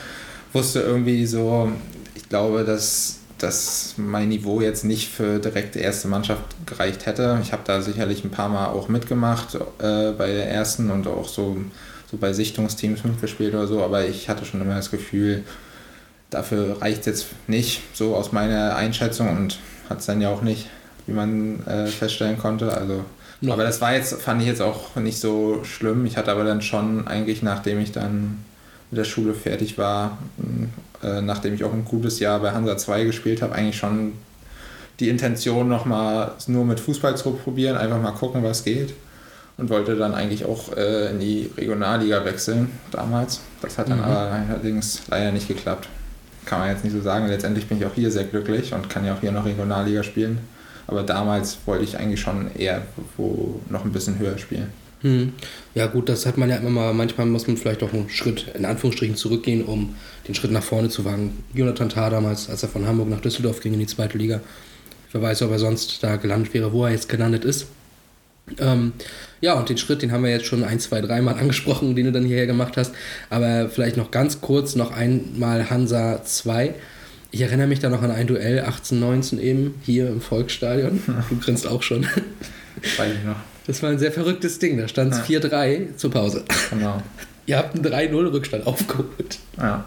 Wusste 0.53 0.81
irgendwie 0.81 1.27
so, 1.27 1.71
ich 2.15 2.29
glaube, 2.29 2.65
dass, 2.65 3.17
dass 3.39 3.95
mein 3.97 4.29
Niveau 4.29 4.61
jetzt 4.61 4.85
nicht 4.85 5.09
für 5.09 5.39
direkt 5.41 5.75
die 5.75 5.81
erste 5.81 6.07
Mannschaft 6.09 6.43
gereicht 6.67 7.07
hätte. 7.07 7.39
Ich 7.43 7.53
habe 7.53 7.63
da 7.65 7.81
sicherlich 7.83 8.25
ein 8.25 8.31
paar 8.31 8.49
Mal 8.49 8.67
auch 8.67 8.89
mitgemacht 8.89 9.57
äh, 9.79 10.13
bei 10.13 10.29
der 10.33 10.51
ersten 10.51 10.91
und 10.91 11.07
auch 11.09 11.29
so, 11.29 11.57
so 12.11 12.17
bei 12.17 12.33
Sichtungsteams 12.33 13.05
mitgespielt 13.05 13.55
oder 13.55 13.67
so, 13.67 13.83
aber 13.83 14.07
ich 14.07 14.29
hatte 14.29 14.45
schon 14.45 14.61
immer 14.61 14.75
das 14.75 14.91
Gefühl, 14.91 15.45
dafür 16.31 16.81
reicht 16.81 17.01
es 17.01 17.07
jetzt 17.07 17.27
nicht, 17.47 17.83
so 17.95 18.15
aus 18.15 18.33
meiner 18.33 18.77
Einschätzung 18.77 19.29
und 19.31 19.59
hat 19.89 20.01
es 20.01 20.07
dann 20.07 20.21
ja 20.21 20.31
auch 20.31 20.43
nicht, 20.43 20.67
wie 21.07 21.13
man 21.13 21.65
äh, 21.67 21.87
feststellen 21.87 22.39
konnte. 22.39 22.77
Also, 22.77 23.05
Noch. 23.41 23.55
aber 23.55 23.65
das 23.65 23.81
war 23.81 23.95
jetzt, 23.95 24.21
fand 24.21 24.41
ich 24.43 24.49
jetzt 24.49 24.63
auch 24.63 24.97
nicht 24.97 25.19
so 25.19 25.65
schlimm. 25.65 26.07
Ich 26.07 26.17
hatte 26.17 26.31
aber 26.31 26.45
dann 26.45 26.63
schon 26.63 27.07
eigentlich, 27.07 27.43
nachdem 27.43 27.81
ich 27.81 27.93
dann 27.93 28.45
mit 28.91 28.99
der 28.99 29.05
Schule 29.05 29.35
fertig 29.35 29.79
war, 29.79 30.19
äh, 31.03 31.21
nachdem 31.21 31.55
ich 31.55 31.65
auch 31.65 31.73
ein 31.73 31.85
gutes 31.85 32.21
Jahr 32.21 32.41
bei 32.41 32.53
Hansa 32.53 32.77
2 32.77 33.05
gespielt 33.05 33.43
habe, 33.43 33.55
eigentlich 33.55 33.77
schon 33.77 34.15
die 35.01 35.09
Intention 35.09 35.69
nochmal 35.69 36.33
nur 36.47 36.65
mit 36.65 36.81
Fußball 36.81 37.17
zu 37.17 37.33
probieren, 37.33 37.77
einfach 37.77 38.01
mal 38.01 38.13
gucken, 38.13 38.43
was 38.43 38.65
geht. 38.65 38.95
Und 39.59 39.71
wollte 39.71 39.97
dann 39.97 40.15
eigentlich 40.15 40.45
auch 40.45 40.75
äh, 40.77 41.11
in 41.11 41.19
die 41.21 41.51
Regionalliga 41.57 42.25
wechseln 42.25 42.71
damals. 42.93 43.41
Das 43.61 43.77
hat 43.77 43.91
dann 43.91 43.99
Mhm. 43.99 44.05
aber 44.05 44.33
allerdings 44.49 45.03
leider 45.11 45.33
nicht 45.33 45.49
geklappt. 45.49 45.89
Kann 46.47 46.61
man 46.61 46.71
jetzt 46.71 46.85
nicht 46.85 46.95
so 46.95 47.03
sagen. 47.03 47.27
Letztendlich 47.27 47.67
bin 47.67 47.79
ich 47.79 47.85
auch 47.85 47.95
hier 47.95 48.11
sehr 48.11 48.25
glücklich 48.25 48.73
und 48.73 48.89
kann 48.89 49.05
ja 49.05 49.15
auch 49.15 49.21
hier 49.21 49.33
noch 49.33 49.45
Regionalliga 49.45 50.03
spielen. 50.03 50.39
Aber 50.87 51.03
damals 51.03 51.59
wollte 51.67 51.85
ich 51.85 51.99
eigentlich 51.99 52.21
schon 52.21 52.51
eher 52.57 52.83
wo 53.17 53.61
noch 53.69 53.85
ein 53.85 53.93
bisschen 53.93 54.19
höher 54.19 54.39
spielen. 54.39 54.69
Hm. 55.03 55.33
Ja 55.75 55.87
gut, 55.87 56.09
das 56.09 56.25
hat 56.25 56.39
man 56.39 56.49
ja 56.49 56.57
immer 56.57 56.71
mal, 56.71 56.95
manchmal 56.95 57.27
muss 57.27 57.47
man 57.47 57.57
vielleicht 57.57 57.83
auch 57.83 57.93
einen 57.93 58.09
Schritt 58.11 58.47
in 58.55 58.65
Anführungsstrichen 58.65 59.15
zurückgehen, 59.17 59.65
um 59.65 59.95
den 60.27 60.35
Schritt 60.35 60.51
nach 60.51 60.63
vorne 60.63 60.89
zu 60.89 61.05
wagen. 61.05 61.45
Jonathan 61.53 61.89
Tah 61.89 62.11
damals, 62.11 62.49
als 62.49 62.63
er 62.63 62.69
von 62.69 62.87
Hamburg 62.87 63.09
nach 63.09 63.21
Düsseldorf 63.21 63.61
ging 63.61 63.75
in 63.75 63.81
die 63.81 63.87
zweite 63.87 64.19
Liga. 64.19 64.41
Wer 65.13 65.23
weiß, 65.23 65.43
ob 65.43 65.51
er 65.51 65.59
sonst 65.59 66.03
da 66.03 66.17
gelandet 66.17 66.55
wäre, 66.55 66.73
wo 66.73 66.85
er 66.85 66.93
jetzt 66.93 67.09
gelandet 67.09 67.45
ist. 67.45 67.67
Ähm, 68.59 68.93
ja, 69.41 69.55
und 69.55 69.69
den 69.69 69.79
Schritt, 69.79 70.03
den 70.03 70.13
haben 70.13 70.25
wir 70.25 70.31
jetzt 70.31 70.47
schon 70.47 70.65
ein, 70.65 70.81
zwei, 70.81 71.01
dreimal 71.01 71.35
angesprochen, 71.39 71.95
den 71.95 72.07
du 72.07 72.13
dann 72.13 72.25
hierher 72.25 72.47
gemacht 72.47 72.77
hast. 72.77 72.95
Aber 73.31 73.69
vielleicht 73.69 73.97
noch 73.97 74.11
ganz 74.11 74.41
kurz 74.41 74.75
noch 74.75 74.91
einmal 74.93 75.71
Hansa 75.71 76.23
2. 76.25 76.75
Ich 77.31 77.43
erinnere 77.43 77.67
mich 77.67 77.79
da 77.79 77.91
noch 77.91 78.03
an 78.03 78.11
ein 78.11 78.27
Duell 78.27 78.61
18, 78.61 78.99
19 78.99 79.39
eben 79.41 79.75
hier 79.85 80.09
im 80.09 80.21
Volksstadion. 80.21 81.03
Du 81.29 81.39
grinst 81.39 81.67
auch 81.67 81.83
schon. 81.83 82.05
Weiß 82.05 83.13
ich 83.13 83.25
noch. 83.25 83.37
Das 83.67 83.83
war 83.83 83.91
ein 83.91 83.99
sehr 83.99 84.13
verrücktes 84.13 84.59
Ding. 84.59 84.79
Da 84.79 84.89
stand 84.89 85.13
es 85.13 85.29
Ja. 85.29 85.39
4-3 85.41 85.97
zur 85.97 86.11
Pause. 86.11 86.45
Genau. 86.71 87.03
Ihr 87.45 87.59
habt 87.59 87.75
einen 87.75 87.85
3-0-Rückstand 87.85 88.67
aufgeholt. 88.67 89.39
Ja. 89.59 89.87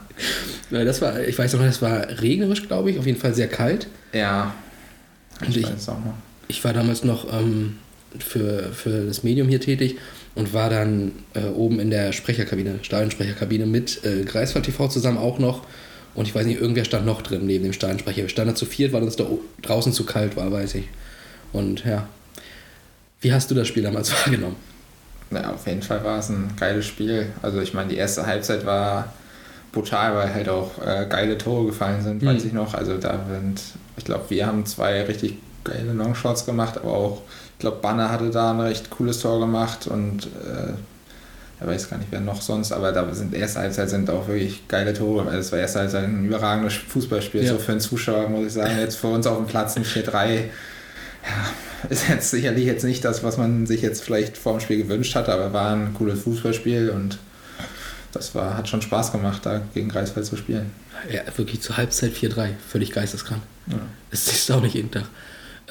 Das 0.70 1.02
war, 1.02 1.20
ich 1.20 1.38
weiß 1.38 1.54
noch, 1.54 1.62
das 1.62 1.82
war 1.82 2.08
regnerisch, 2.22 2.68
glaube 2.68 2.92
ich, 2.92 3.00
auf 3.00 3.06
jeden 3.06 3.20
Fall 3.20 3.34
sehr 3.34 3.48
kalt. 3.48 3.88
Ja. 4.14 4.54
Ich 5.48 5.58
ich, 5.58 5.64
weiß 5.66 5.90
auch 5.90 6.00
noch. 6.00 6.14
ich 6.48 6.64
war 6.64 6.74
damals 6.74 7.04
noch 7.04 7.32
ähm, 7.34 7.78
für, 8.20 8.72
für 8.74 9.06
das 9.06 9.24
Medium 9.24 9.48
hier 9.48 9.60
tätig 9.62 9.98
und 10.36 10.54
war 10.54 10.70
dann 10.70 11.12
äh, 11.34 11.46
oben 11.46 11.80
in 11.80 11.90
der 11.90 12.12
Sprecherkabine, 12.14 12.80
Stadionsprecherkabine 12.82 13.66
mit 13.66 14.04
äh, 14.06 14.24
Greifswald 14.24 14.66
TV 14.66 14.88
zusammen 14.88 15.18
auch 15.18 15.40
noch. 15.40 15.64
Und 16.14 16.28
ich 16.28 16.36
weiß 16.36 16.46
nicht, 16.46 16.60
irgendwer 16.60 16.84
stand 16.86 17.06
noch 17.06 17.22
drin 17.22 17.46
neben 17.46 17.64
dem 17.64 17.74
Stadionsprecher. 17.74 18.24
Wir 18.24 18.30
standen 18.30 18.52
da 18.52 18.56
zu 18.56 18.66
viert, 18.66 18.92
weil 18.92 19.02
uns 19.04 19.16
da 19.16 19.26
draußen 19.62 19.94
zu 19.94 20.06
kalt 20.06 20.36
war, 20.36 20.52
weiß 20.52 20.76
ich. 20.76 20.86
Und 21.54 21.86
ja. 21.86 22.08
Wie 23.22 23.34
hast 23.34 23.52
du 23.52 23.56
das 23.56 23.68
Spiel 23.68 23.84
damals 23.84 24.12
wahrgenommen? 24.26 24.56
Ja, 25.32 25.54
auf 25.54 25.66
jeden 25.68 25.82
Fall 25.82 26.04
war 26.04 26.20
es 26.20 26.30
ein 26.30 26.50
geiles 26.60 26.86
Spiel. 26.86 27.28
Also 27.42 27.62
ich 27.62 27.74
meine, 27.74 27.90
die 27.90 27.96
erste 27.98 28.26
Halbzeit 28.26 28.66
war 28.66 29.14
brutal, 29.72 30.14
weil 30.16 30.34
halt 30.34 30.50
auch 30.50 30.72
äh, 30.86 31.06
geile 31.08 31.38
Tore 31.38 31.68
gefallen 31.68 32.02
sind, 32.02 32.26
weiß 32.26 32.42
Mhm. 32.42 32.48
ich 32.48 32.54
noch. 32.54 32.74
Also 32.74 32.98
da 32.98 33.26
sind, 33.32 33.62
ich 33.96 34.04
glaube, 34.04 34.26
wir 34.30 34.46
haben 34.46 34.66
zwei 34.66 35.02
richtig 35.04 35.36
geile 35.64 35.94
Longshots 35.94 36.46
gemacht, 36.46 36.78
aber 36.78 36.92
auch, 36.92 37.22
glaube, 37.62 37.78
Banner 37.82 38.12
hatte 38.12 38.30
da 38.30 38.52
ein 38.52 38.60
recht 38.60 38.90
cooles 38.90 39.20
Tor 39.20 39.40
gemacht 39.40 39.88
und 39.88 40.26
äh, 40.26 40.74
ich 41.62 41.68
weiß 41.68 41.90
gar 41.90 41.98
nicht, 41.98 42.12
wer 42.12 42.20
noch 42.20 42.42
sonst, 42.42 42.72
aber 42.72 42.92
da 42.92 43.14
sind 43.14 43.36
erste 43.36 43.60
Halbzeit 43.60 43.90
sind 43.90 44.10
auch 44.10 44.28
wirklich 44.28 44.68
geile 44.68 44.94
Tore. 44.94 45.26
Also 45.28 45.38
es 45.38 45.52
war 45.52 45.60
erste 45.60 45.80
Halbzeit 45.80 46.06
ein 46.06 46.26
überragendes 46.26 46.74
Fußballspiel, 46.74 47.44
ja. 47.44 47.52
so 47.52 47.60
für 47.60 47.74
einen 47.74 47.82
Zuschauer, 47.82 48.30
muss 48.30 48.48
ich 48.48 48.54
sagen. 48.54 48.80
Jetzt 48.80 48.96
für 48.96 49.08
uns 49.08 49.28
auf 49.28 49.38
dem 49.38 49.46
Platz 49.46 49.78
ein 49.78 49.86
4-3. 49.86 50.38
Ja, 50.38 50.48
ist 51.90 52.10
jetzt 52.10 52.32
sicherlich 52.32 52.66
jetzt 52.66 52.84
nicht 52.84 53.06
das, 53.06 53.24
was 53.24 53.38
man 53.38 53.68
sich 53.68 53.82
jetzt 53.82 54.04
vielleicht 54.04 54.38
vor 54.38 54.54
dem 54.54 54.60
Spiel 54.60 54.78
gewünscht 54.78 55.14
hatte, 55.14 55.32
aber 55.32 55.54
war 55.54 55.72
ein 55.76 55.94
cooles 55.94 56.22
Fußballspiel 56.24 56.90
und 56.90 57.20
das 58.12 58.34
war, 58.34 58.58
hat 58.58 58.68
schon 58.68 58.82
Spaß 58.82 59.12
gemacht, 59.12 59.46
da 59.46 59.62
gegen 59.74 59.90
Greifswald 59.90 60.26
zu 60.26 60.36
spielen. 60.36 60.72
Ja, 61.12 61.22
wirklich 61.38 61.62
zur 61.62 61.78
Halbzeit 61.78 62.12
4-3, 62.14 62.50
völlig 62.68 62.92
geisteskrank. 62.92 63.42
Ja. 63.68 63.78
Das 64.10 64.46
du 64.48 64.54
auch 64.54 64.62
nicht 64.62 64.76
jeden 64.76 64.92
Tag. 64.92 65.06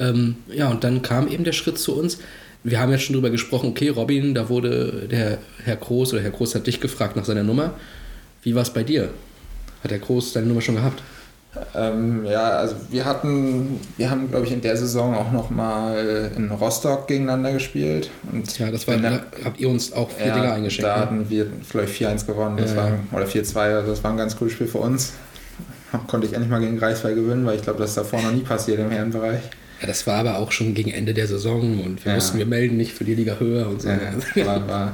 Ähm, 0.01 0.35
ja, 0.51 0.69
und 0.69 0.83
dann 0.83 1.01
kam 1.01 1.27
eben 1.27 1.43
der 1.43 1.53
Schritt 1.53 1.77
zu 1.77 1.95
uns. 1.95 2.17
Wir 2.63 2.79
haben 2.79 2.91
ja 2.91 2.97
schon 2.97 3.13
drüber 3.13 3.29
gesprochen, 3.29 3.69
okay, 3.69 3.89
Robin, 3.89 4.33
da 4.33 4.49
wurde 4.49 5.07
der 5.09 5.37
Herr 5.63 5.75
Groß 5.75 6.13
oder 6.13 6.21
Herr 6.21 6.31
Groß 6.31 6.55
hat 6.55 6.67
dich 6.67 6.79
gefragt 6.79 7.15
nach 7.15 7.25
seiner 7.25 7.43
Nummer. 7.43 7.73
Wie 8.43 8.55
war 8.55 8.61
es 8.63 8.69
bei 8.71 8.83
dir? 8.83 9.09
Hat 9.83 9.91
Herr 9.91 9.99
Groß 9.99 10.33
deine 10.33 10.47
Nummer 10.47 10.61
schon 10.61 10.75
gehabt? 10.75 11.01
Ähm, 11.75 12.25
ja, 12.25 12.49
also 12.51 12.75
wir 12.89 13.03
hatten, 13.03 13.79
wir 13.97 14.09
haben, 14.09 14.29
glaube 14.29 14.45
ich, 14.45 14.53
in 14.53 14.61
der 14.61 14.77
Saison 14.77 15.13
auch 15.15 15.31
noch 15.33 15.49
mal 15.49 16.31
in 16.35 16.49
Rostock 16.49 17.07
gegeneinander 17.07 17.51
gespielt. 17.51 18.09
Und 18.31 18.57
ja, 18.57 18.71
das 18.71 18.87
war, 18.87 18.95
da 18.97 19.21
habt 19.43 19.59
ihr 19.59 19.67
uns 19.67 19.91
auch 19.91 20.09
vier 20.09 20.27
ja, 20.27 20.35
Dinger 20.35 20.53
eingeschenkt. 20.53 20.87
Da 20.87 20.95
ne? 20.95 21.01
hatten 21.01 21.29
wir 21.29 21.47
vielleicht 21.67 21.93
4-1 21.93 22.25
gewonnen, 22.25 22.55
das 22.57 22.71
ja, 22.71 22.77
war, 22.77 22.91
oder 23.11 23.25
4-2, 23.25 23.57
also 23.57 23.89
das 23.89 24.03
war 24.03 24.11
ein 24.11 24.17
ganz 24.17 24.37
cooles 24.37 24.53
Spiel 24.53 24.67
für 24.67 24.77
uns. 24.77 25.13
Konnte 26.07 26.25
ich 26.25 26.33
endlich 26.33 26.49
mal 26.49 26.61
gegen 26.61 26.77
Greifswald 26.77 27.15
gewinnen, 27.15 27.45
weil 27.45 27.57
ich 27.57 27.63
glaube, 27.63 27.79
das 27.79 27.89
ist 27.89 27.97
davor 27.97 28.21
noch 28.21 28.31
nie 28.31 28.43
passiert 28.43 28.79
im 28.79 28.89
Herrenbereich. 28.89 29.41
Ja, 29.81 29.87
das 29.87 30.05
war 30.05 30.19
aber 30.19 30.37
auch 30.37 30.51
schon 30.51 30.73
gegen 30.73 30.91
Ende 30.91 31.13
der 31.13 31.27
Saison 31.27 31.83
und 31.83 32.05
wir 32.05 32.11
ja. 32.11 32.15
mussten 32.15 32.37
wir 32.37 32.45
melden 32.45 32.77
nicht 32.77 32.93
für 32.93 33.03
die 33.03 33.15
Liga 33.15 33.37
höher 33.39 33.67
und 33.67 33.81
so. 33.81 33.89
Ja, 33.89 33.97
war, 34.45 34.67
war, 34.67 34.67
war 34.67 34.93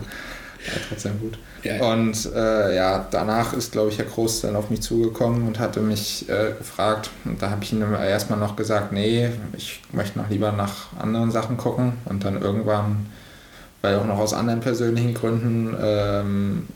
trotzdem 0.90 1.20
gut. 1.20 1.38
Ja. 1.64 1.92
Und 1.92 2.30
äh, 2.34 2.76
ja, 2.76 3.08
danach 3.12 3.54
ist, 3.54 3.74
glaube 3.74 3.90
ich, 3.90 3.98
Herr 3.98 4.06
Groß 4.06 4.42
dann 4.42 4.56
auf 4.56 4.70
mich 4.70 4.82
zugekommen 4.82 5.46
und 5.48 5.60
hatte 5.60 5.82
mich 5.82 6.30
äh, 6.30 6.54
gefragt. 6.58 7.10
Und 7.26 7.42
da 7.42 7.50
habe 7.50 7.64
ich 7.64 7.74
ihm 7.74 7.82
erstmal 7.94 8.40
noch 8.40 8.56
gesagt, 8.56 8.94
nee, 8.94 9.30
ich 9.58 9.82
möchte 9.92 10.18
noch 10.20 10.30
lieber 10.30 10.52
nach 10.52 10.94
anderen 10.98 11.32
Sachen 11.32 11.58
gucken. 11.58 11.94
Und 12.06 12.24
dann 12.24 12.42
irgendwann, 12.42 13.08
weil 13.82 13.96
auch 13.96 14.06
noch 14.06 14.20
aus 14.20 14.34
anderen 14.34 14.62
persönlichen 14.62 15.14
Gründen 15.14 15.76
ähm, 15.82 16.68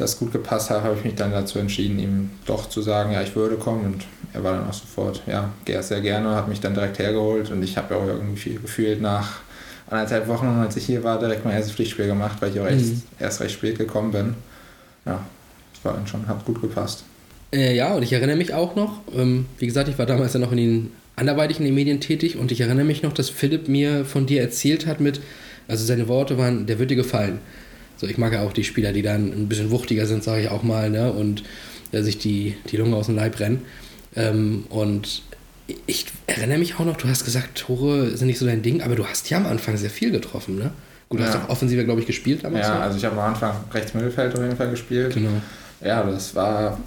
das 0.00 0.18
gut 0.18 0.32
gepasst 0.32 0.70
hat, 0.70 0.82
habe 0.82 0.96
ich 0.96 1.04
mich 1.04 1.14
dann 1.14 1.32
dazu 1.32 1.58
entschieden, 1.58 1.98
ihm 1.98 2.30
doch 2.46 2.68
zu 2.68 2.82
sagen, 2.82 3.12
ja, 3.12 3.22
ich 3.22 3.36
würde 3.36 3.56
kommen. 3.56 3.84
Und 3.84 4.04
er 4.32 4.42
war 4.42 4.52
dann 4.52 4.68
auch 4.68 4.74
sofort, 4.74 5.22
ja, 5.26 5.50
sehr 5.82 6.00
gerne, 6.00 6.34
hat 6.34 6.48
mich 6.48 6.60
dann 6.60 6.74
direkt 6.74 6.98
hergeholt. 6.98 7.50
Und 7.50 7.62
ich 7.62 7.76
habe 7.76 7.96
auch 7.96 8.06
irgendwie 8.06 8.54
gefühlt 8.54 9.00
nach 9.00 9.40
anderthalb 9.88 10.28
Wochen, 10.28 10.46
als 10.46 10.76
ich 10.76 10.86
hier 10.86 11.04
war, 11.04 11.18
direkt 11.18 11.44
mein 11.44 11.54
erstes 11.54 11.74
Pflichtspiel 11.74 12.06
gemacht, 12.06 12.36
weil 12.40 12.50
ich 12.50 12.60
auch 12.60 12.70
mhm. 12.70 13.02
erst 13.18 13.40
recht 13.40 13.54
spät 13.54 13.78
gekommen 13.78 14.12
bin. 14.12 14.34
Ja, 15.04 15.24
das 15.74 15.84
war 15.84 15.94
dann 15.94 16.06
schon, 16.06 16.26
hat 16.26 16.44
gut 16.44 16.60
gepasst. 16.60 17.04
Äh, 17.52 17.74
ja, 17.74 17.94
und 17.94 18.02
ich 18.02 18.12
erinnere 18.12 18.36
mich 18.36 18.54
auch 18.54 18.76
noch, 18.76 19.00
ähm, 19.14 19.46
wie 19.58 19.66
gesagt, 19.66 19.88
ich 19.88 19.98
war 19.98 20.06
damals 20.06 20.32
ja 20.32 20.40
noch 20.40 20.52
in 20.52 20.58
den 20.58 20.92
anderweitig 21.16 21.58
in 21.58 21.64
den 21.64 21.74
Medien 21.74 22.00
tätig 22.00 22.36
und 22.36 22.50
ich 22.50 22.60
erinnere 22.60 22.84
mich 22.84 23.02
noch, 23.02 23.12
dass 23.12 23.28
Philipp 23.28 23.68
mir 23.68 24.04
von 24.04 24.26
dir 24.26 24.40
erzählt 24.40 24.86
hat 24.86 25.00
mit, 25.00 25.20
also 25.68 25.84
seine 25.84 26.08
Worte 26.08 26.38
waren, 26.38 26.66
der 26.66 26.78
wird 26.78 26.90
dir 26.90 26.96
gefallen. 26.96 27.40
So, 28.00 28.06
ich 28.06 28.16
mag 28.16 28.32
ja 28.32 28.40
auch 28.40 28.54
die 28.54 28.64
Spieler, 28.64 28.94
die 28.94 29.02
dann 29.02 29.30
ein 29.30 29.46
bisschen 29.46 29.70
wuchtiger 29.70 30.06
sind, 30.06 30.24
sage 30.24 30.40
ich 30.40 30.48
auch 30.48 30.62
mal, 30.62 30.88
ne, 30.88 31.12
und 31.12 31.42
äh, 31.92 32.00
sich 32.00 32.16
die, 32.16 32.56
die 32.70 32.78
Lunge 32.78 32.96
aus 32.96 33.06
dem 33.06 33.16
Leib 33.16 33.38
rennen. 33.40 33.60
Ähm, 34.16 34.64
und 34.70 35.22
ich 35.86 36.06
erinnere 36.26 36.56
mich 36.56 36.76
auch 36.76 36.86
noch, 36.86 36.96
du 36.96 37.08
hast 37.08 37.26
gesagt, 37.26 37.58
Tore 37.58 38.16
sind 38.16 38.28
nicht 38.28 38.38
so 38.38 38.46
dein 38.46 38.62
Ding, 38.62 38.80
aber 38.80 38.96
du 38.96 39.06
hast 39.06 39.28
ja 39.28 39.36
am 39.36 39.46
Anfang 39.46 39.76
sehr 39.76 39.90
viel 39.90 40.10
getroffen, 40.10 40.56
ne? 40.56 40.72
Gut, 41.10 41.20
du 41.20 41.24
ja. 41.24 41.28
hast 41.28 41.44
auch 41.44 41.50
offensiver, 41.50 41.84
glaube 41.84 42.00
ich, 42.00 42.06
gespielt 42.06 42.42
damals. 42.42 42.66
Ja, 42.66 42.80
also 42.80 42.96
ich 42.96 43.04
habe 43.04 43.20
am 43.20 43.34
Anfang 43.34 43.52
rechts 43.70 43.92
Mittelfeld 43.92 44.34
auf 44.34 44.40
jeden 44.40 44.56
Fall 44.56 44.70
gespielt. 44.70 45.12
Genau. 45.12 45.42
Ja, 45.82 46.02
das 46.02 46.34
war, 46.34 46.78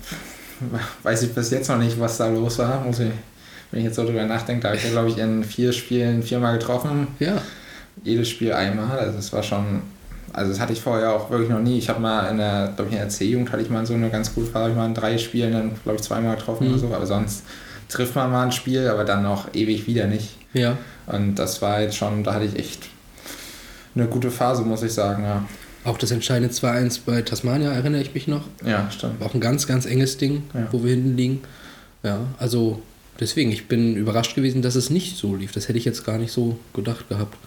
weiß 1.03 1.21
ich 1.21 1.33
bis 1.33 1.51
jetzt 1.51 1.69
noch 1.69 1.77
nicht, 1.77 1.99
was 1.99 2.17
da 2.17 2.27
los 2.27 2.57
war, 2.57 2.83
muss 2.83 2.99
ich, 2.99 3.11
wenn 3.69 3.81
ich 3.81 3.85
jetzt 3.85 3.97
so 3.97 4.03
drüber 4.03 4.25
nachdenke, 4.25 4.63
da 4.63 4.69
habe 4.69 4.77
ich, 4.77 4.89
glaube 4.89 5.09
ich, 5.09 5.19
in 5.19 5.43
vier 5.43 5.73
Spielen 5.73 6.23
viermal 6.23 6.57
getroffen. 6.57 7.07
Ja. 7.19 7.39
Jedes 8.03 8.29
Spiel 8.29 8.51
einmal, 8.51 8.97
also 8.97 9.17
das 9.17 9.31
war 9.31 9.43
schon, 9.43 9.83
also 10.33 10.51
das 10.51 10.59
hatte 10.59 10.73
ich 10.73 10.81
vorher 10.81 11.13
auch 11.13 11.29
wirklich 11.29 11.49
noch 11.49 11.59
nie. 11.59 11.77
Ich 11.77 11.89
habe 11.89 11.99
mal 11.99 12.27
in 12.29 12.37
der, 12.37 12.73
glaube 12.75 12.89
ich, 12.89 12.95
in 12.95 13.01
der 13.01 13.09
C-Jugend 13.09 13.51
hatte 13.51 13.61
ich 13.61 13.69
mal 13.69 13.85
so 13.85 13.93
eine 13.93 14.09
ganz 14.09 14.33
gute 14.33 14.47
Phase, 14.47 14.71
ich 14.71 14.75
mal 14.75 14.87
in 14.87 14.95
drei 14.95 15.17
Spielen 15.17 15.53
dann, 15.53 15.71
glaube 15.83 15.97
ich, 15.97 16.03
zweimal 16.03 16.35
getroffen 16.35 16.67
mhm. 16.67 16.73
oder 16.73 16.79
so, 16.79 16.93
aber 16.93 17.05
sonst 17.05 17.43
trifft 17.87 18.15
man 18.15 18.31
mal 18.31 18.45
ein 18.45 18.51
Spiel, 18.51 18.87
aber 18.87 19.05
dann 19.05 19.23
noch 19.23 19.53
ewig 19.53 19.87
wieder 19.87 20.07
nicht. 20.07 20.35
Ja. 20.53 20.77
Und 21.05 21.35
das 21.35 21.61
war 21.61 21.81
jetzt 21.81 21.95
schon, 21.95 22.23
da 22.23 22.33
hatte 22.33 22.45
ich 22.45 22.57
echt 22.57 22.89
eine 23.95 24.07
gute 24.07 24.31
Phase, 24.31 24.63
muss 24.63 24.83
ich 24.83 24.93
sagen, 24.93 25.23
ja. 25.23 25.45
Auch 25.85 25.97
das 25.97 26.11
entscheidende 26.11 26.53
2-1 26.53 27.01
bei 27.05 27.21
Tasmania 27.21 27.71
erinnere 27.71 28.01
ich 28.01 28.13
mich 28.13 28.27
noch. 28.27 28.43
Ja, 28.65 28.89
stimmt. 28.89 29.19
War 29.19 29.27
auch 29.27 29.33
ein 29.33 29.41
ganz, 29.41 29.67
ganz 29.67 29.85
enges 29.85 30.17
Ding, 30.17 30.43
ja. 30.53 30.67
wo 30.71 30.83
wir 30.83 30.91
hinten 30.91 31.17
liegen. 31.17 31.41
Ja, 32.03 32.19
also 32.39 32.81
deswegen, 33.19 33.51
ich 33.51 33.67
bin 33.67 33.95
überrascht 33.95 34.33
gewesen, 34.33 34.61
dass 34.61 34.75
es 34.75 34.89
nicht 34.89 35.17
so 35.17 35.35
lief. 35.35 35.51
Das 35.51 35.67
hätte 35.67 35.77
ich 35.77 35.85
jetzt 35.85 36.05
gar 36.05 36.17
nicht 36.17 36.31
so 36.31 36.57
gedacht 36.73 37.09
gehabt. 37.09 37.37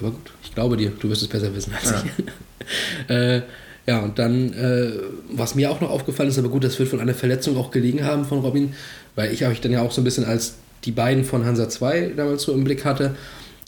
Aber 0.00 0.10
gut, 0.10 0.32
ich 0.42 0.54
glaube 0.54 0.76
dir, 0.76 0.90
du 0.90 1.08
wirst 1.08 1.22
es 1.22 1.28
besser 1.28 1.54
wissen 1.54 1.72
als 1.74 1.90
ja. 1.90 2.02
ich. 2.04 3.08
äh, 3.14 3.42
ja, 3.86 4.00
und 4.00 4.18
dann, 4.18 4.52
äh, 4.52 4.92
was 5.32 5.54
mir 5.54 5.70
auch 5.70 5.80
noch 5.80 5.90
aufgefallen 5.90 6.28
ist, 6.28 6.38
aber 6.38 6.48
gut, 6.48 6.64
das 6.64 6.78
wird 6.78 6.88
von 6.88 7.00
einer 7.00 7.14
Verletzung 7.14 7.56
auch 7.56 7.70
gelegen 7.70 8.04
haben 8.04 8.24
von 8.24 8.40
Robin, 8.40 8.74
weil 9.16 9.32
ich 9.32 9.44
euch 9.46 9.60
dann 9.60 9.72
ja 9.72 9.82
auch 9.82 9.92
so 9.92 10.00
ein 10.00 10.04
bisschen 10.04 10.24
als 10.24 10.54
die 10.84 10.92
beiden 10.92 11.24
von 11.24 11.44
Hansa 11.44 11.68
2 11.68 12.12
damals 12.16 12.42
so 12.42 12.52
im 12.52 12.64
Blick 12.64 12.84
hatte. 12.84 13.14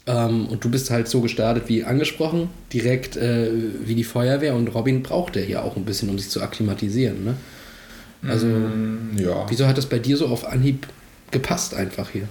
Ähm, 0.05 0.47
und 0.47 0.63
du 0.63 0.69
bist 0.69 0.89
halt 0.89 1.07
so 1.07 1.21
gestartet 1.21 1.63
wie 1.67 1.83
angesprochen, 1.83 2.49
direkt 2.71 3.15
äh, 3.15 3.49
wie 3.85 3.95
die 3.95 4.03
Feuerwehr. 4.03 4.55
Und 4.55 4.67
Robin 4.69 5.03
braucht 5.03 5.35
er 5.35 5.47
ja 5.47 5.61
auch 5.61 5.77
ein 5.77 5.85
bisschen, 5.85 6.09
um 6.09 6.19
sich 6.19 6.29
zu 6.29 6.41
akklimatisieren. 6.41 7.23
Ne? 7.23 7.35
Also, 8.27 8.47
mm, 8.47 9.17
ja. 9.17 9.45
wieso 9.49 9.67
hat 9.67 9.77
das 9.77 9.85
bei 9.85 9.99
dir 9.99 10.17
so 10.17 10.27
auf 10.27 10.45
Anhieb 10.45 10.87
gepasst 11.31 11.73
einfach 11.73 12.09
hier? 12.09 12.27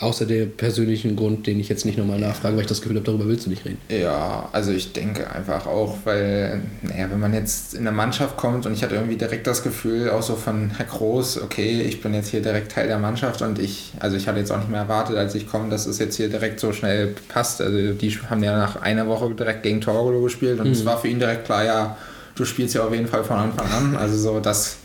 Außer 0.00 0.26
der 0.26 0.46
persönlichen 0.46 1.16
Grund, 1.16 1.48
den 1.48 1.58
ich 1.58 1.68
jetzt 1.68 1.84
nicht 1.84 1.98
nochmal 1.98 2.20
nachfrage, 2.20 2.54
weil 2.54 2.62
ich 2.62 2.68
das 2.68 2.80
Gefühl 2.80 2.98
habe, 2.98 3.06
darüber 3.06 3.26
willst 3.26 3.46
du 3.46 3.50
nicht 3.50 3.64
reden. 3.64 3.78
Ja, 3.88 4.48
also 4.52 4.70
ich 4.70 4.92
denke 4.92 5.28
einfach 5.28 5.66
auch, 5.66 5.96
weil, 6.04 6.60
naja, 6.82 7.08
wenn 7.10 7.18
man 7.18 7.34
jetzt 7.34 7.74
in 7.74 7.82
der 7.82 7.92
Mannschaft 7.92 8.36
kommt 8.36 8.64
und 8.64 8.74
ich 8.74 8.84
hatte 8.84 8.94
irgendwie 8.94 9.16
direkt 9.16 9.48
das 9.48 9.64
Gefühl, 9.64 10.10
auch 10.10 10.22
so 10.22 10.36
von 10.36 10.70
Herr 10.76 10.86
Groß, 10.86 11.42
okay, 11.42 11.82
ich 11.82 12.00
bin 12.00 12.14
jetzt 12.14 12.28
hier 12.28 12.40
direkt 12.40 12.70
Teil 12.70 12.86
der 12.86 13.00
Mannschaft 13.00 13.42
und 13.42 13.58
ich, 13.58 13.92
also 13.98 14.16
ich 14.16 14.28
hatte 14.28 14.38
jetzt 14.38 14.52
auch 14.52 14.58
nicht 14.58 14.70
mehr 14.70 14.82
erwartet, 14.82 15.16
als 15.16 15.34
ich 15.34 15.48
komme, 15.48 15.68
dass 15.68 15.86
es 15.86 15.98
jetzt 15.98 16.16
hier 16.16 16.28
direkt 16.28 16.60
so 16.60 16.72
schnell 16.72 17.16
passt. 17.26 17.60
Also 17.60 17.92
die 17.92 18.18
haben 18.30 18.44
ja 18.44 18.56
nach 18.56 18.80
einer 18.80 19.08
Woche 19.08 19.34
direkt 19.34 19.64
gegen 19.64 19.80
Torgolo 19.80 20.22
gespielt 20.22 20.60
und 20.60 20.66
mhm. 20.66 20.72
es 20.74 20.84
war 20.84 20.98
für 20.98 21.08
ihn 21.08 21.18
direkt 21.18 21.46
klar, 21.46 21.64
ja, 21.64 21.96
du 22.36 22.44
spielst 22.44 22.72
ja 22.76 22.84
auf 22.84 22.92
jeden 22.92 23.08
Fall 23.08 23.24
von 23.24 23.36
Anfang 23.36 23.66
an. 23.72 23.96
Also 23.96 24.16
so, 24.16 24.38
das 24.38 24.76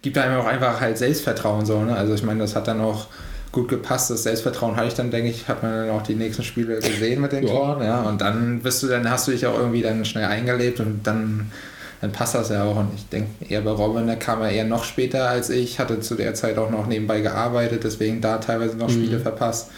gibt 0.00 0.16
einem 0.16 0.38
auch 0.38 0.46
einfach 0.46 0.80
halt 0.80 0.96
Selbstvertrauen 0.96 1.66
so, 1.66 1.82
ne? 1.82 1.96
Also 1.96 2.14
ich 2.14 2.22
meine, 2.22 2.38
das 2.38 2.54
hat 2.54 2.68
dann 2.68 2.80
auch 2.80 3.08
gut 3.52 3.68
gepasst. 3.68 4.10
Das 4.10 4.22
Selbstvertrauen 4.22 4.76
hatte 4.76 4.88
ich 4.88 4.94
dann, 4.94 5.10
denke 5.10 5.30
ich, 5.30 5.48
hat 5.48 5.62
man 5.62 5.72
dann 5.72 5.90
auch 5.90 6.02
die 6.02 6.14
nächsten 6.14 6.42
Spiele 6.42 6.76
gesehen 6.76 7.20
mit 7.20 7.32
den 7.32 7.46
ja. 7.46 7.52
Toren. 7.52 7.82
Ja, 7.82 8.02
und 8.02 8.20
dann 8.20 8.60
bist 8.60 8.82
du, 8.82 8.86
dann 8.86 9.08
hast 9.10 9.26
du 9.26 9.32
dich 9.32 9.46
auch 9.46 9.58
irgendwie 9.58 9.82
dann 9.82 10.04
schnell 10.04 10.26
eingelebt 10.26 10.80
und 10.80 11.00
dann, 11.04 11.50
dann 12.00 12.12
passt 12.12 12.34
das 12.34 12.50
ja 12.50 12.64
auch. 12.64 12.76
Und 12.76 12.90
ich 12.94 13.08
denke, 13.08 13.30
eher 13.48 13.62
bei 13.62 13.72
Robin, 13.72 14.06
der 14.06 14.16
kam 14.16 14.40
er 14.42 14.50
eher 14.50 14.64
noch 14.64 14.84
später 14.84 15.28
als 15.28 15.50
ich, 15.50 15.78
hatte 15.78 16.00
zu 16.00 16.14
der 16.14 16.34
Zeit 16.34 16.58
auch 16.58 16.70
noch 16.70 16.86
nebenbei 16.86 17.20
gearbeitet, 17.20 17.84
deswegen 17.84 18.20
da 18.20 18.38
teilweise 18.38 18.76
noch 18.76 18.88
mhm. 18.88 18.92
Spiele 18.92 19.20
verpasst. 19.20 19.70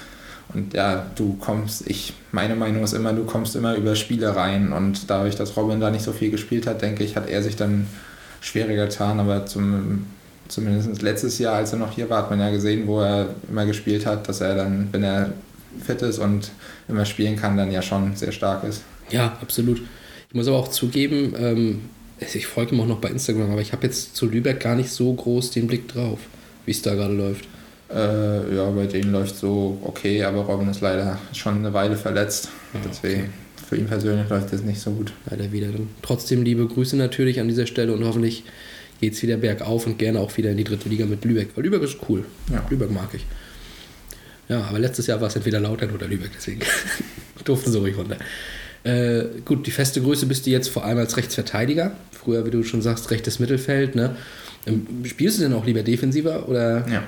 Und 0.54 0.74
ja, 0.74 1.06
du 1.14 1.38
kommst, 1.40 1.88
ich, 1.88 2.12
meine 2.30 2.54
Meinung 2.54 2.84
ist 2.84 2.92
immer, 2.92 3.14
du 3.14 3.24
kommst 3.24 3.56
immer 3.56 3.74
über 3.74 3.96
Spiele 3.96 4.36
rein. 4.36 4.72
Und 4.74 5.08
dadurch, 5.08 5.36
dass 5.36 5.56
Robin 5.56 5.80
da 5.80 5.90
nicht 5.90 6.04
so 6.04 6.12
viel 6.12 6.30
gespielt 6.30 6.66
hat, 6.66 6.82
denke 6.82 7.04
ich, 7.04 7.16
hat 7.16 7.30
er 7.30 7.42
sich 7.42 7.56
dann 7.56 7.86
schwieriger 8.42 8.86
getan, 8.86 9.18
aber 9.18 9.46
zum 9.46 10.06
zumindest 10.52 11.02
letztes 11.02 11.38
Jahr, 11.38 11.56
als 11.56 11.72
er 11.72 11.78
noch 11.78 11.92
hier 11.92 12.08
war, 12.10 12.18
hat 12.18 12.30
man 12.30 12.40
ja 12.40 12.50
gesehen, 12.50 12.86
wo 12.86 13.00
er 13.00 13.34
immer 13.48 13.66
gespielt 13.66 14.06
hat, 14.06 14.28
dass 14.28 14.40
er 14.40 14.54
dann, 14.54 14.88
wenn 14.92 15.02
er 15.02 15.32
fit 15.84 16.02
ist 16.02 16.18
und 16.18 16.50
immer 16.88 17.04
spielen 17.04 17.36
kann, 17.36 17.56
dann 17.56 17.72
ja 17.72 17.82
schon 17.82 18.14
sehr 18.16 18.32
stark 18.32 18.64
ist. 18.64 18.82
Ja, 19.10 19.38
absolut. 19.40 19.80
Ich 20.28 20.34
muss 20.34 20.48
aber 20.48 20.58
auch 20.58 20.68
zugeben, 20.68 21.34
ähm, 21.38 21.80
ich 22.18 22.46
folge 22.46 22.74
ihm 22.74 22.80
auch 22.80 22.86
noch 22.86 23.00
bei 23.00 23.08
Instagram, 23.08 23.50
aber 23.50 23.60
ich 23.60 23.72
habe 23.72 23.86
jetzt 23.86 24.14
zu 24.14 24.26
Lübeck 24.26 24.60
gar 24.60 24.76
nicht 24.76 24.90
so 24.90 25.12
groß 25.12 25.50
den 25.50 25.66
Blick 25.66 25.88
drauf, 25.88 26.20
wie 26.66 26.70
es 26.70 26.82
da 26.82 26.94
gerade 26.94 27.14
läuft. 27.14 27.46
Äh, 27.90 28.54
ja, 28.54 28.70
bei 28.70 28.86
denen 28.86 29.12
läuft 29.12 29.36
so 29.36 29.78
okay, 29.82 30.22
aber 30.24 30.42
Robin 30.42 30.68
ist 30.68 30.80
leider 30.80 31.18
schon 31.32 31.56
eine 31.58 31.72
Weile 31.72 31.96
verletzt. 31.96 32.48
Ja, 32.72 32.80
Deswegen 32.88 33.20
okay. 33.22 33.30
für 33.68 33.76
ihn 33.76 33.86
persönlich 33.86 34.28
läuft 34.28 34.52
das 34.52 34.62
nicht 34.62 34.80
so 34.80 34.92
gut. 34.92 35.12
Leider 35.28 35.52
wieder. 35.52 35.68
Dann 35.68 35.88
trotzdem 36.00 36.42
liebe 36.42 36.66
Grüße 36.66 36.96
natürlich 36.96 37.40
an 37.40 37.48
dieser 37.48 37.66
Stelle 37.66 37.92
und 37.92 38.04
hoffentlich 38.04 38.44
geht 39.02 39.14
es 39.14 39.22
wieder 39.22 39.36
bergauf 39.36 39.86
und 39.86 39.98
gerne 39.98 40.20
auch 40.20 40.34
wieder 40.36 40.52
in 40.52 40.56
die 40.56 40.64
dritte 40.64 40.88
Liga 40.88 41.04
mit 41.04 41.24
Lübeck. 41.24 41.48
Weil 41.56 41.64
Lübeck 41.64 41.82
ist 41.82 41.96
cool. 42.08 42.24
Ja. 42.52 42.64
Lübeck 42.70 42.90
mag 42.92 43.08
ich. 43.12 43.26
Ja, 44.48 44.62
aber 44.62 44.78
letztes 44.78 45.08
Jahr 45.08 45.20
war 45.20 45.26
es 45.26 45.34
entweder 45.34 45.58
Lautern 45.58 45.90
oder 45.90 46.06
Lübeck, 46.06 46.30
deswegen 46.36 46.60
durften 47.44 47.72
sie 47.72 47.78
ruhig 47.78 47.96
runter. 47.96 48.16
Äh, 48.84 49.24
gut, 49.44 49.66
die 49.66 49.72
feste 49.72 50.00
Größe 50.00 50.26
bist 50.26 50.46
du 50.46 50.50
jetzt 50.50 50.68
vor 50.68 50.84
allem 50.84 50.98
als 50.98 51.16
Rechtsverteidiger. 51.16 51.92
Früher, 52.12 52.46
wie 52.46 52.50
du 52.50 52.62
schon 52.62 52.80
sagst, 52.80 53.10
rechtes 53.10 53.40
Mittelfeld. 53.40 53.96
Ne? 53.96 54.14
Ähm, 54.66 54.86
spielst 55.04 55.38
du 55.38 55.42
denn 55.42 55.52
auch 55.54 55.66
lieber 55.66 55.82
defensiver 55.82 56.48
oder? 56.48 56.88
Ja. 56.88 57.02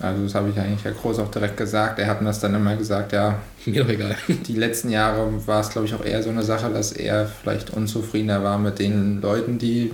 Also 0.00 0.22
das 0.24 0.34
habe 0.34 0.48
ich 0.48 0.58
eigentlich 0.58 0.84
Herr 0.84 0.92
Groß 0.92 1.18
auch 1.18 1.30
direkt 1.30 1.58
gesagt. 1.58 1.98
Er 1.98 2.06
hat 2.06 2.22
mir 2.22 2.28
das 2.28 2.40
dann 2.40 2.54
immer 2.54 2.76
gesagt, 2.76 3.12
ja. 3.12 3.40
Mir 3.66 3.84
doch 3.84 3.90
egal. 3.90 4.16
Die 4.28 4.56
letzten 4.56 4.88
Jahre 4.88 5.46
war 5.46 5.60
es, 5.60 5.68
glaube 5.68 5.86
ich, 5.86 5.94
auch 5.94 6.04
eher 6.04 6.22
so 6.22 6.30
eine 6.30 6.42
Sache, 6.42 6.70
dass 6.70 6.92
er 6.92 7.26
vielleicht 7.26 7.70
unzufriedener 7.70 8.42
war 8.42 8.58
mit 8.58 8.78
den 8.78 9.20
Leuten, 9.20 9.58
die 9.58 9.90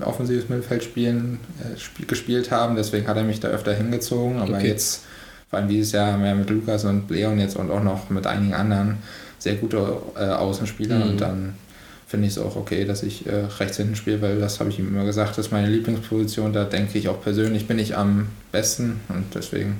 offensives 0.00 0.48
Mittelfeld 0.48 0.84
spielen, 0.84 1.38
äh, 1.60 2.04
gespielt 2.04 2.50
haben. 2.50 2.76
Deswegen 2.76 3.06
hat 3.06 3.16
er 3.16 3.24
mich 3.24 3.40
da 3.40 3.48
öfter 3.48 3.74
hingezogen. 3.74 4.38
Aber 4.38 4.56
okay. 4.56 4.68
jetzt, 4.68 5.04
vor 5.48 5.58
allem 5.58 5.68
dieses 5.68 5.92
Jahr, 5.92 6.22
wir 6.22 6.34
mit 6.34 6.50
Lukas 6.50 6.84
und 6.84 7.10
Leon 7.10 7.38
jetzt 7.38 7.56
und 7.56 7.70
auch 7.70 7.82
noch 7.82 8.10
mit 8.10 8.26
einigen 8.26 8.54
anderen 8.54 8.98
sehr 9.38 9.54
gute 9.56 9.96
äh, 10.16 10.24
Außenspieler. 10.24 10.96
Mhm. 10.96 11.10
Und 11.10 11.20
dann 11.20 11.54
finde 12.06 12.26
ich 12.26 12.32
es 12.32 12.38
auch 12.38 12.56
okay, 12.56 12.84
dass 12.84 13.02
ich 13.02 13.26
äh, 13.26 13.44
rechts 13.58 13.76
hinten 13.76 13.94
spiele, 13.94 14.20
weil 14.20 14.38
das 14.40 14.58
habe 14.58 14.70
ich 14.70 14.78
ihm 14.78 14.88
immer 14.88 15.04
gesagt, 15.04 15.38
das 15.38 15.46
ist 15.46 15.52
meine 15.52 15.68
Lieblingsposition. 15.68 16.52
Da 16.52 16.64
denke 16.64 16.98
ich 16.98 17.08
auch 17.08 17.22
persönlich 17.22 17.66
bin 17.68 17.78
ich 17.78 17.96
am 17.96 18.26
besten 18.52 19.00
und 19.08 19.26
deswegen 19.34 19.78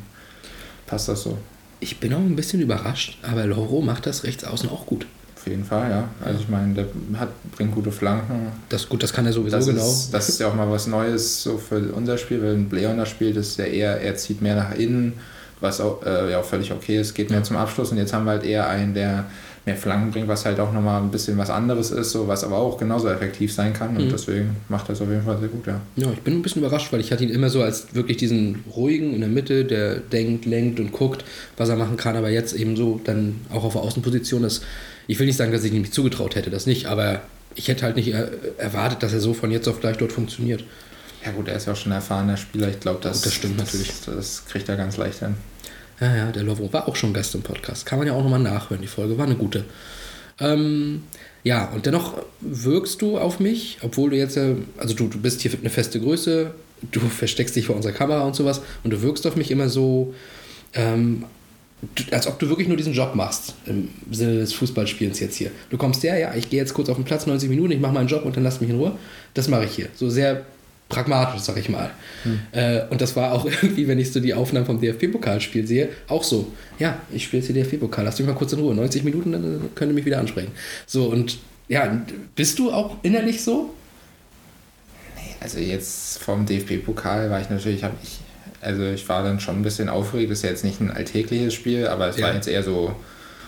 passt 0.87 1.09
das 1.09 1.23
so. 1.23 1.39
Ich 1.81 1.99
bin 1.99 2.13
auch 2.15 2.19
ein 2.19 2.37
bisschen 2.37 2.61
überrascht, 2.61 3.19
aber 3.23 3.47
Loro 3.47 3.81
macht 3.81 4.07
das 4.07 4.25
rechts 4.25 4.45
außen 4.45 4.69
auch 4.69 4.87
gut. 4.87 5.07
Auf 5.41 5.47
jeden 5.47 5.65
Fall, 5.65 5.91
ja. 5.91 6.09
Also 6.23 6.41
ich 6.41 6.51
meine, 6.51 6.75
der 6.75 6.87
hat, 7.19 7.31
bringt 7.53 7.75
gute 7.75 7.91
Flanken. 7.91 8.49
Das 8.69 8.87
gut, 8.87 9.03
das 9.03 9.11
kann 9.11 9.25
er 9.25 9.33
sowieso 9.33 9.57
das 9.57 9.67
genau. 9.67 9.89
Ist, 9.89 10.11
das 10.13 10.29
ist 10.29 10.39
ja 10.39 10.49
auch 10.49 10.55
mal 10.55 10.71
was 10.71 10.87
Neues 10.87 11.43
so 11.43 11.57
für 11.57 11.95
unser 11.95 12.19
Spiel, 12.19 12.43
weil 12.43 12.79
Leon 12.79 12.99
da 12.99 13.07
spielt, 13.07 13.39
ist 13.39 13.57
ja 13.59 13.65
eher, 13.65 14.03
er 14.03 14.17
zieht 14.17 14.43
mehr 14.43 14.55
nach 14.55 14.75
innen, 14.75 15.15
was 15.61 15.81
auch, 15.81 16.05
äh, 16.05 16.31
ja 16.33 16.41
auch 16.41 16.45
völlig 16.45 16.71
okay 16.73 17.01
ist, 17.01 17.15
geht 17.15 17.31
mehr 17.31 17.43
zum 17.43 17.57
Abschluss 17.57 17.91
und 17.91 17.97
jetzt 17.97 18.13
haben 18.13 18.27
wir 18.27 18.33
halt 18.33 18.45
eher 18.45 18.69
einen, 18.69 18.93
der 18.93 19.31
mehr 19.67 19.77
Flanken 19.77 20.11
bringt, 20.11 20.29
was 20.29 20.47
halt 20.47 20.59
auch 20.59 20.73
nochmal 20.73 21.03
ein 21.03 21.11
bisschen 21.11 21.37
was 21.37 21.51
anderes 21.51 21.91
ist, 21.91 22.13
so 22.13 22.27
was 22.27 22.45
aber 22.45 22.57
auch 22.57 22.79
genauso 22.79 23.09
effektiv 23.09 23.53
sein 23.53 23.73
kann. 23.73 23.97
Und 23.97 24.07
mhm. 24.07 24.11
deswegen 24.11 24.57
macht 24.69 24.89
er 24.89 24.95
es 24.95 25.01
auf 25.01 25.09
jeden 25.09 25.23
Fall 25.23 25.39
sehr 25.39 25.49
gut, 25.49 25.67
ja. 25.67 25.81
Ja, 25.97 26.11
ich 26.13 26.21
bin 26.21 26.35
ein 26.35 26.43
bisschen 26.43 26.63
überrascht, 26.63 26.93
weil 26.93 27.01
ich 27.01 27.13
hatte 27.13 27.25
ihn 27.25 27.31
immer 27.31 27.51
so 27.51 27.63
als 27.63 27.95
wirklich 27.95 28.17
diesen 28.17 28.65
ruhigen 28.75 29.13
in 29.13 29.21
der 29.21 29.29
Mitte, 29.29 29.65
der 29.65 29.97
denkt, 29.97 30.47
lenkt 30.47 30.81
und 30.81 30.93
guckt, 30.93 31.25
was 31.57 31.69
er 31.69 31.77
machen 31.77 31.97
kann, 31.97 32.17
aber 32.17 32.31
jetzt 32.31 32.55
eben 32.55 32.75
so 32.77 33.01
dann 33.05 33.37
auch 33.51 33.65
auf 33.65 33.75
der 33.75 33.83
Außenposition 33.83 34.45
ist. 34.45 34.63
Ich 35.07 35.19
will 35.19 35.27
nicht 35.27 35.37
sagen, 35.37 35.53
dass 35.53 35.65
ich 35.65 35.73
ihm 35.73 35.83
nicht 35.83 35.95
zugetraut 35.95 36.37
hätte, 36.37 36.51
das 36.51 36.67
nicht, 36.67 36.87
aber 36.87 37.21
ich 37.55 37.69
hätte 37.69 37.85
halt 37.85 37.97
nicht 37.97 38.15
erwartet, 38.59 39.03
dass 39.03 39.13
er 39.13 39.21
so 39.21 39.35
von 39.35 39.51
jetzt 39.51 39.69
auf 39.69 39.81
gleich 39.81 39.99
dort 39.99 40.13
funktioniert. 40.13 40.65
Ja 41.25 41.33
gut, 41.33 41.49
er 41.49 41.57
ist 41.57 41.67
ja 41.67 41.75
auch 41.75 41.77
schon 41.77 41.93
ein 41.93 41.97
erfahrener 41.97 42.37
Spieler. 42.37 42.69
Ich 42.69 42.81
glaube, 42.81 43.01
das, 43.03 43.21
das 43.21 43.35
stimmt 43.35 43.59
natürlich. 43.59 43.89
Das, 43.89 44.15
das 44.15 44.45
kriegt 44.47 44.69
er 44.69 44.77
ganz 44.77 44.97
leicht 44.97 45.19
hin. 45.19 45.35
Ja, 46.01 46.17
ja, 46.17 46.33
der 46.33 46.45
Lovro 46.45 46.73
war 46.73 46.89
auch 46.89 46.97
schon 46.97 47.13
Gast 47.13 47.35
im 47.35 47.43
Podcast. 47.43 47.85
Kann 47.85 47.99
man 47.99 48.09
ja 48.09 48.15
auch 48.15 48.23
nochmal 48.23 48.41
nachhören. 48.41 48.81
Die 48.81 48.89
Folge 48.89 49.19
war 49.19 49.27
eine 49.27 49.37
gute. 49.37 49.65
Ähm, 50.41 51.03
ja, 51.45 51.69
und 51.71 51.85
dennoch 51.85 52.15
wirkst 52.41 53.03
du 53.03 53.19
auf 53.19 53.41
mich, 53.41 53.79
obwohl 53.83 54.11
du 54.11 54.17
jetzt 54.17 54.37
ja, 54.37 54.55
also 54.79 54.95
du, 54.95 55.09
du 55.09 55.19
bist 55.19 55.43
hier 55.43 55.51
eine 55.59 55.69
feste 55.71 56.01
Größe, 56.01 56.53
du 56.91 57.01
versteckst 57.09 57.55
dich 57.55 57.67
vor 57.67 57.77
unserer 57.77 57.93
Kamera 57.93 58.23
und 58.23 58.35
sowas 58.35 58.63
und 58.83 58.93
du 58.93 59.03
wirkst 59.03 59.27
auf 59.27 59.37
mich 59.37 59.51
immer 59.51 59.69
so, 59.69 60.15
ähm, 60.73 61.27
als 62.11 62.27
ob 62.27 62.39
du 62.39 62.49
wirklich 62.49 62.69
nur 62.69 62.77
diesen 62.77 62.93
Job 62.93 63.15
machst, 63.15 63.55
im 63.67 63.89
Sinne 64.11 64.39
des 64.39 64.53
Fußballspielens 64.55 65.21
jetzt 65.21 65.37
hier. 65.37 65.51
Du 65.71 65.77
kommst 65.77 66.03
ja, 66.03 66.17
ja, 66.17 66.35
ich 66.35 66.51
gehe 66.51 66.61
jetzt 66.61 66.75
kurz 66.75 66.89
auf 66.89 66.97
den 66.97 67.05
Platz, 67.05 67.27
90 67.27 67.49
Minuten, 67.49 67.73
ich 67.73 67.81
mache 67.81 67.93
meinen 67.93 68.09
Job 68.09 68.25
und 68.25 68.37
dann 68.37 68.45
lass 68.45 68.61
mich 68.61 68.71
in 68.71 68.77
Ruhe. 68.77 68.93
Das 69.35 69.49
mache 69.49 69.65
ich 69.65 69.73
hier. 69.73 69.89
So 69.95 70.09
sehr 70.11 70.45
pragmatisch, 70.91 71.41
sag 71.41 71.57
ich 71.57 71.71
mal. 71.71 71.91
Hm. 72.25 72.41
Äh, 72.53 72.83
und 72.91 73.01
das 73.01 73.17
war 73.17 73.33
auch 73.33 73.47
irgendwie, 73.63 73.89
wenn 73.89 73.99
ich 73.99 74.13
so 74.13 74.21
die 74.21 74.35
Aufnahmen 74.35 74.67
vom 74.67 74.79
DFB-Pokalspiel 74.79 75.67
sehe, 75.67 75.89
auch 76.09 76.23
so. 76.23 76.53
Ja, 76.79 76.99
ich 77.11 77.25
spiele 77.25 77.43
jetzt 77.43 77.51
hier 77.51 77.63
DFB-Pokal, 77.63 78.05
lass 78.05 78.19
mich 78.19 78.29
mal 78.29 78.35
kurz 78.35 78.53
in 78.53 78.59
Ruhe. 78.59 78.75
90 78.75 79.05
Minuten, 79.05 79.33
dann 79.33 79.71
könnt 79.75 79.91
ihr 79.91 79.95
mich 79.95 80.05
wieder 80.05 80.19
ansprechen. 80.19 80.51
So, 80.87 81.07
und 81.07 81.39
ja, 81.69 82.03
bist 82.35 82.59
du 82.59 82.71
auch 82.71 82.97
innerlich 83.03 83.43
so? 83.43 83.73
Nee, 85.17 85.35
also 85.41 85.59
jetzt 85.59 86.19
vom 86.19 86.45
DFB-Pokal 86.45 87.31
war 87.31 87.41
ich 87.41 87.49
natürlich, 87.49 87.85
habe 87.85 87.95
ich, 88.03 88.19
also 88.61 88.83
ich 88.83 89.09
war 89.09 89.23
dann 89.23 89.41
schon 89.41 89.57
ein 89.57 89.63
bisschen 89.63 89.89
aufgeregt. 89.89 90.31
Das 90.31 90.39
ist 90.39 90.45
ja 90.45 90.51
jetzt 90.51 90.65
nicht 90.65 90.81
ein 90.81 90.91
alltägliches 90.91 91.55
Spiel, 91.55 91.87
aber 91.87 92.09
es 92.09 92.19
ja. 92.19 92.27
war 92.27 92.35
jetzt 92.35 92.49
eher 92.49 92.63
so 92.63 92.95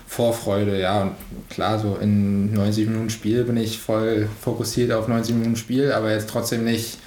Vorfreude, 0.07 0.79
ja. 0.79 1.03
Und 1.03 1.15
klar, 1.51 1.79
so 1.79 1.97
in 1.97 2.53
90 2.53 2.87
Minuten 2.87 3.11
Spiel 3.11 3.45
bin 3.45 3.57
ich 3.57 3.79
voll 3.79 4.29
fokussiert 4.41 4.93
auf 4.93 5.09
90 5.09 5.35
Minuten 5.35 5.57
Spiel, 5.57 5.91
aber 5.91 6.13
jetzt 6.13 6.29
trotzdem 6.29 6.65
nicht 6.65 6.99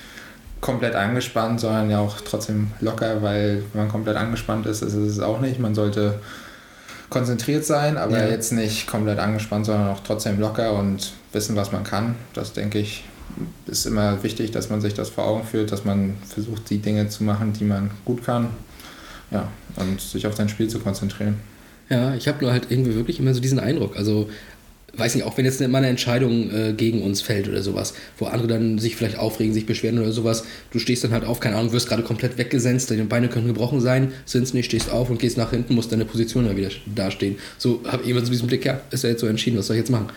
komplett 0.66 0.96
angespannt, 0.96 1.60
sondern 1.60 1.92
ja 1.92 2.00
auch 2.00 2.20
trotzdem 2.22 2.72
locker, 2.82 3.22
weil 3.22 3.62
wenn 3.72 3.84
man 3.84 3.88
komplett 3.88 4.18
angespannt 4.18 4.66
ist, 4.66 4.82
ist 4.82 4.96
es 4.96 5.20
auch 5.20 5.40
nicht. 5.40 5.60
Man 5.60 5.76
sollte 5.76 6.16
konzentriert 7.12 7.66
sein, 7.66 7.98
aber 7.98 8.18
ja. 8.18 8.30
jetzt 8.30 8.52
nicht 8.52 8.88
komplett 8.88 9.20
angespannt, 9.20 9.68
sondern 9.68 9.90
auch 9.90 10.00
trotzdem 10.00 10.40
locker 10.40 10.74
und 10.74 11.14
wissen, 11.34 11.56
was 11.56 11.72
man 11.72 11.84
kann. 11.84 12.16
Das 12.34 12.54
denke 12.54 12.80
ich, 12.80 13.04
ist 13.68 13.86
immer 13.86 14.24
wichtig, 14.24 14.50
dass 14.50 14.72
man 14.72 14.82
sich 14.82 14.96
das 14.96 15.10
vor 15.10 15.28
Augen 15.28 15.44
führt, 15.44 15.72
dass 15.72 15.86
man 15.86 16.16
versucht, 16.28 16.68
die 16.72 16.80
Dinge 16.80 17.10
zu 17.10 17.24
machen, 17.24 17.54
die 17.54 17.64
man 17.64 17.92
gut 18.04 18.26
kann. 18.26 18.50
Ja, 19.30 19.48
und 19.76 20.02
sich 20.02 20.26
auf 20.26 20.36
sein 20.36 20.50
Spiel 20.50 20.68
zu 20.68 20.80
konzentrieren. 20.80 21.40
Ja, 21.90 22.16
ich 22.16 22.28
habe 22.28 22.44
nur 22.44 22.52
halt 22.52 22.72
irgendwie 22.72 22.96
wirklich 22.96 23.20
immer 23.20 23.36
so 23.36 23.40
diesen 23.40 23.60
Eindruck. 23.60 23.96
Also 23.98 24.30
weiß 24.98 25.16
nicht, 25.16 25.24
auch 25.26 25.38
wenn 25.38 25.46
jetzt 25.46 25.60
mal 25.68 25.78
eine 25.78 25.88
Entscheidung 25.88 26.52
äh, 26.52 26.74
gegen 26.74 27.02
uns 27.02 27.22
fällt 27.22 27.48
oder 27.48 27.62
sowas, 27.62 27.94
wo 28.18 28.26
andere 28.26 28.48
dann 28.48 28.80
sich 28.80 28.96
vielleicht 28.96 29.18
aufregen, 29.18 29.54
sich 29.54 29.66
beschweren 29.66 30.00
oder 30.00 30.12
sowas, 30.12 30.44
du 30.72 30.80
stehst 30.80 31.04
dann 31.04 31.12
halt 31.12 31.26
auf, 31.26 31.40
keine 31.40 31.56
Ahnung, 31.56 31.72
wirst 31.72 31.88
gerade 31.88 32.04
komplett 32.04 32.38
weggesenzt, 32.38 32.92
deine 32.92 33.06
Beine 33.06 33.28
können 33.28 33.48
gebrochen 33.48 33.82
sein, 33.82 34.14
sind 34.26 34.44
es 34.44 34.54
nicht, 34.54 34.66
stehst 34.66 34.90
auf 34.90 35.10
und 35.10 35.20
gehst 35.20 35.38
nach 35.38 35.52
hinten, 35.52 35.76
musst 35.76 35.92
deine 35.92 36.06
Position 36.06 36.46
dann 36.46 36.58
wieder 36.58 36.70
dastehen. 36.86 37.38
So 37.58 37.82
habe 37.88 38.04
ich 38.04 38.10
immer 38.10 38.22
so 38.22 38.32
diesen 38.32 38.48
Blick, 38.48 38.66
ja, 38.66 38.82
ist 38.92 39.04
ja 39.04 39.10
jetzt 39.10 39.22
so 39.22 39.28
entschieden, 39.28 39.58
was 39.58 39.68
soll 39.68 39.76
ich 39.76 39.82
jetzt 39.82 39.92
machen? 39.92 40.08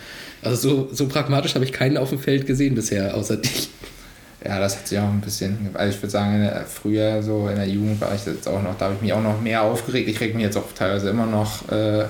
Also 0.42 0.56
so, 0.56 0.88
so 0.92 1.08
pragmatisch 1.08 1.54
habe 1.54 1.64
ich 1.64 1.72
keinen 1.72 1.96
auf 1.96 2.10
dem 2.10 2.18
Feld 2.18 2.46
gesehen 2.46 2.74
bisher, 2.74 3.14
außer 3.14 3.36
dich. 3.36 3.68
Ja, 4.44 4.60
das 4.60 4.76
hat 4.76 4.86
sich 4.86 4.98
auch 4.98 5.08
ein 5.08 5.20
bisschen, 5.20 5.70
also 5.74 5.94
ich 5.94 6.00
würde 6.00 6.10
sagen, 6.10 6.48
früher 6.68 7.22
so 7.24 7.48
in 7.48 7.56
der 7.56 7.66
Jugend 7.66 8.00
war 8.00 8.14
ich 8.14 8.24
jetzt 8.24 8.46
auch 8.46 8.62
noch, 8.62 8.78
da 8.78 8.86
habe 8.86 8.94
ich 8.94 9.02
mich 9.02 9.12
auch 9.12 9.22
noch 9.22 9.40
mehr 9.40 9.62
aufgeregt. 9.62 10.08
Ich 10.08 10.20
reg 10.20 10.34
mich 10.34 10.44
jetzt 10.44 10.56
auch 10.56 10.72
teilweise 10.76 11.10
immer 11.10 11.26
noch 11.26 11.68
äh, 11.72 12.04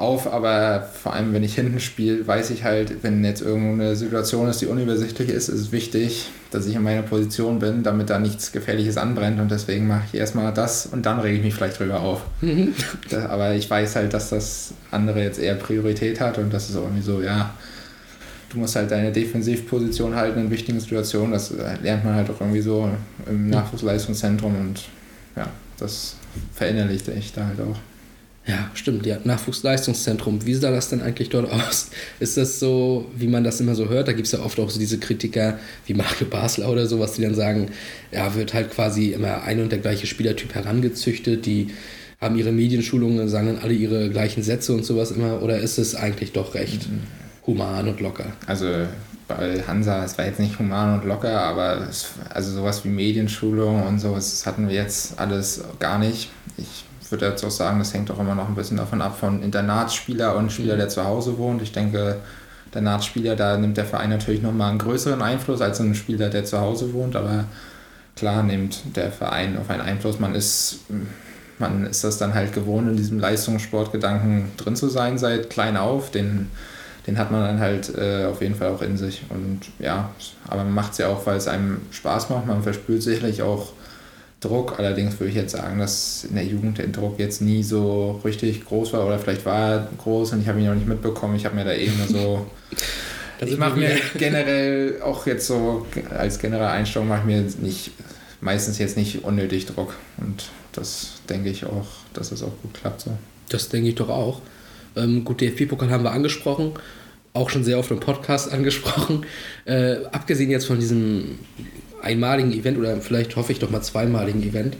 auf, 0.00 0.32
aber 0.32 0.80
vor 0.80 1.12
allem, 1.12 1.34
wenn 1.34 1.44
ich 1.44 1.56
hinten 1.56 1.78
spiele, 1.78 2.26
weiß 2.26 2.50
ich 2.50 2.64
halt, 2.64 3.02
wenn 3.02 3.22
jetzt 3.22 3.42
irgendeine 3.42 3.96
Situation 3.96 4.48
ist, 4.48 4.62
die 4.62 4.66
unübersichtlich 4.66 5.28
ist, 5.28 5.48
ist 5.48 5.60
es 5.60 5.72
wichtig, 5.72 6.30
dass 6.50 6.66
ich 6.66 6.74
in 6.74 6.82
meiner 6.82 7.02
Position 7.02 7.58
bin, 7.58 7.82
damit 7.82 8.08
da 8.08 8.18
nichts 8.18 8.50
Gefährliches 8.50 8.96
anbrennt 8.96 9.38
und 9.40 9.50
deswegen 9.50 9.86
mache 9.86 10.04
ich 10.10 10.18
erstmal 10.18 10.54
das 10.54 10.86
und 10.86 11.04
dann 11.04 11.20
rege 11.20 11.36
ich 11.36 11.44
mich 11.44 11.54
vielleicht 11.54 11.78
drüber 11.78 12.00
auf. 12.00 12.22
Mhm. 12.40 12.72
aber 13.28 13.54
ich 13.54 13.68
weiß 13.68 13.96
halt, 13.96 14.14
dass 14.14 14.30
das 14.30 14.72
andere 14.90 15.22
jetzt 15.22 15.38
eher 15.38 15.54
Priorität 15.54 16.18
hat 16.18 16.38
und 16.38 16.50
das 16.50 16.70
ist 16.70 16.76
irgendwie 16.76 17.02
so, 17.02 17.20
ja, 17.20 17.54
du 18.48 18.58
musst 18.58 18.76
halt 18.76 18.90
deine 18.90 19.12
Defensivposition 19.12 20.16
halten 20.16 20.40
in 20.40 20.50
wichtigen 20.50 20.80
Situationen, 20.80 21.32
das 21.32 21.52
lernt 21.82 22.06
man 22.06 22.14
halt 22.14 22.30
auch 22.30 22.40
irgendwie 22.40 22.62
so 22.62 22.88
im 23.26 23.50
Nachwuchsleistungszentrum 23.50 24.58
und 24.58 24.80
ja, 25.36 25.46
das 25.78 26.16
verinnerlichte 26.54 27.12
ich 27.12 27.34
da 27.34 27.44
halt 27.44 27.60
auch. 27.60 27.76
Ja, 28.46 28.70
stimmt, 28.74 29.04
ja. 29.06 29.18
Nachwuchsleistungszentrum. 29.22 30.44
Wie 30.46 30.54
sah 30.54 30.70
das 30.70 30.88
denn 30.88 31.02
eigentlich 31.02 31.28
dort 31.28 31.50
aus? 31.52 31.90
Ist 32.20 32.36
das 32.36 32.58
so, 32.58 33.10
wie 33.14 33.28
man 33.28 33.44
das 33.44 33.60
immer 33.60 33.74
so 33.74 33.88
hört? 33.88 34.08
Da 34.08 34.12
gibt 34.12 34.26
es 34.26 34.32
ja 34.32 34.40
oft 34.40 34.58
auch 34.58 34.70
so 34.70 34.78
diese 34.78 34.98
Kritiker 34.98 35.58
wie 35.86 35.94
Mario 35.94 36.26
Basler 36.28 36.68
oder 36.70 36.86
sowas, 36.86 37.12
die 37.12 37.22
dann 37.22 37.34
sagen, 37.34 37.68
ja, 38.12 38.34
wird 38.34 38.54
halt 38.54 38.70
quasi 38.70 39.12
immer 39.12 39.42
ein 39.42 39.60
und 39.60 39.70
der 39.70 39.78
gleiche 39.78 40.06
Spielertyp 40.06 40.54
herangezüchtet, 40.54 41.44
die 41.44 41.68
haben 42.20 42.36
ihre 42.36 42.52
Medienschulungen, 42.52 43.28
sagen 43.28 43.46
dann 43.46 43.58
alle 43.58 43.72
ihre 43.72 44.10
gleichen 44.10 44.42
Sätze 44.42 44.72
und 44.72 44.84
sowas 44.84 45.10
immer, 45.10 45.42
oder 45.42 45.58
ist 45.58 45.78
es 45.78 45.94
eigentlich 45.94 46.32
doch 46.32 46.54
recht 46.54 46.88
mhm. 46.88 47.02
human 47.46 47.88
und 47.88 48.00
locker? 48.00 48.26
Also 48.46 48.66
bei 49.28 49.62
Hansa, 49.66 50.04
es 50.04 50.18
war 50.18 50.26
jetzt 50.26 50.40
nicht 50.40 50.58
human 50.58 50.98
und 50.98 51.06
locker, 51.06 51.40
aber 51.40 51.86
es, 51.88 52.08
also 52.30 52.52
sowas 52.52 52.84
wie 52.84 52.88
Medienschulung 52.88 53.86
und 53.86 54.00
sowas 54.00 54.44
hatten 54.44 54.68
wir 54.68 54.74
jetzt 54.74 55.18
alles 55.18 55.62
gar 55.78 55.98
nicht. 55.98 56.30
Ich 56.58 56.84
würde 57.10 57.26
jetzt 57.26 57.44
auch 57.44 57.50
sagen, 57.50 57.78
das 57.78 57.94
hängt 57.94 58.10
auch 58.10 58.18
immer 58.18 58.34
noch 58.34 58.48
ein 58.48 58.54
bisschen 58.54 58.76
davon 58.76 59.02
ab 59.02 59.18
von 59.18 59.42
Internatsspieler 59.42 60.36
und 60.36 60.52
Spieler, 60.52 60.76
der 60.76 60.88
zu 60.88 61.04
Hause 61.04 61.38
wohnt. 61.38 61.62
Ich 61.62 61.72
denke, 61.72 62.16
Internatsspieler, 62.66 63.34
da 63.34 63.56
nimmt 63.56 63.76
der 63.76 63.84
Verein 63.84 64.10
natürlich 64.10 64.42
nochmal 64.42 64.70
einen 64.70 64.78
größeren 64.78 65.20
Einfluss 65.22 65.60
als 65.60 65.80
ein 65.80 65.94
Spieler, 65.94 66.30
der 66.30 66.44
zu 66.44 66.60
Hause 66.60 66.92
wohnt, 66.92 67.16
aber 67.16 67.44
klar 68.14 68.42
nimmt 68.42 68.96
der 68.96 69.10
Verein 69.10 69.58
auf 69.58 69.70
einen 69.70 69.80
Einfluss. 69.80 70.20
Man 70.20 70.34
ist, 70.34 70.80
man 71.58 71.86
ist 71.86 72.04
das 72.04 72.18
dann 72.18 72.34
halt 72.34 72.52
gewohnt, 72.52 72.88
in 72.88 72.96
diesem 72.96 73.18
Leistungssportgedanken 73.18 74.52
drin 74.56 74.76
zu 74.76 74.88
sein 74.88 75.18
seit 75.18 75.50
klein 75.50 75.76
auf. 75.76 76.12
Den, 76.12 76.48
den 77.08 77.18
hat 77.18 77.32
man 77.32 77.42
dann 77.42 77.58
halt 77.58 77.92
äh, 77.96 78.26
auf 78.26 78.40
jeden 78.40 78.54
Fall 78.54 78.68
auch 78.68 78.82
in 78.82 78.96
sich. 78.96 79.22
Und 79.30 79.62
ja, 79.80 80.10
aber 80.46 80.62
man 80.62 80.74
macht 80.74 80.92
es 80.92 80.98
ja 80.98 81.08
auch, 81.08 81.26
weil 81.26 81.38
es 81.38 81.48
einem 81.48 81.80
Spaß 81.90 82.30
macht. 82.30 82.46
Man 82.46 82.62
verspürt 82.62 83.02
sicherlich 83.02 83.42
auch 83.42 83.72
Druck. 84.40 84.78
Allerdings 84.78 85.18
würde 85.20 85.30
ich 85.30 85.36
jetzt 85.36 85.52
sagen, 85.52 85.78
dass 85.78 86.24
in 86.24 86.34
der 86.34 86.44
Jugend 86.44 86.78
der 86.78 86.88
Druck 86.88 87.18
jetzt 87.18 87.42
nie 87.42 87.62
so 87.62 88.20
richtig 88.24 88.64
groß 88.64 88.92
war 88.94 89.06
oder 89.06 89.18
vielleicht 89.18 89.44
war 89.44 89.70
er 89.70 89.88
groß 89.98 90.32
und 90.32 90.40
ich 90.40 90.48
habe 90.48 90.58
ihn 90.60 90.66
noch 90.66 90.74
nicht 90.74 90.88
mitbekommen. 90.88 91.36
Ich 91.36 91.44
habe 91.44 91.54
mir 91.54 91.64
da 91.64 91.74
eben 91.74 92.00
so. 92.08 92.46
ich 93.46 93.58
mache 93.58 93.78
mir 93.78 93.96
generell 94.16 95.00
auch 95.02 95.26
jetzt 95.26 95.46
so 95.46 95.86
als 96.16 96.38
generelle 96.38 96.70
Einstellung 96.70 97.08
mache 97.08 97.20
ich 97.20 97.26
mir 97.26 97.42
nicht 97.60 97.92
meistens 98.40 98.78
jetzt 98.78 98.96
nicht 98.96 99.24
unnötig 99.24 99.66
Druck 99.66 99.94
und 100.16 100.48
das 100.72 101.20
denke 101.28 101.50
ich 101.50 101.64
auch, 101.64 101.86
dass 102.14 102.30
das 102.30 102.42
auch 102.42 102.52
gut 102.62 102.74
klappt 102.74 103.02
so. 103.02 103.10
Das 103.48 103.68
denke 103.68 103.88
ich 103.88 103.94
doch 103.96 104.08
auch. 104.08 104.40
Ähm, 104.96 105.24
gut, 105.24 105.40
DFB-Pokal 105.40 105.90
haben 105.90 106.04
wir 106.04 106.12
angesprochen, 106.12 106.72
auch 107.32 107.50
schon 107.50 107.64
sehr 107.64 107.78
oft 107.78 107.90
im 107.90 108.00
Podcast 108.00 108.52
angesprochen. 108.52 109.26
Äh, 109.64 110.04
abgesehen 110.12 110.50
jetzt 110.50 110.66
von 110.66 110.78
diesem 110.78 111.38
einmaligen 112.02 112.52
Event 112.52 112.78
oder 112.78 112.96
vielleicht 113.00 113.36
hoffe 113.36 113.52
ich 113.52 113.58
doch 113.58 113.70
mal 113.70 113.82
zweimaligen 113.82 114.42
Event. 114.42 114.76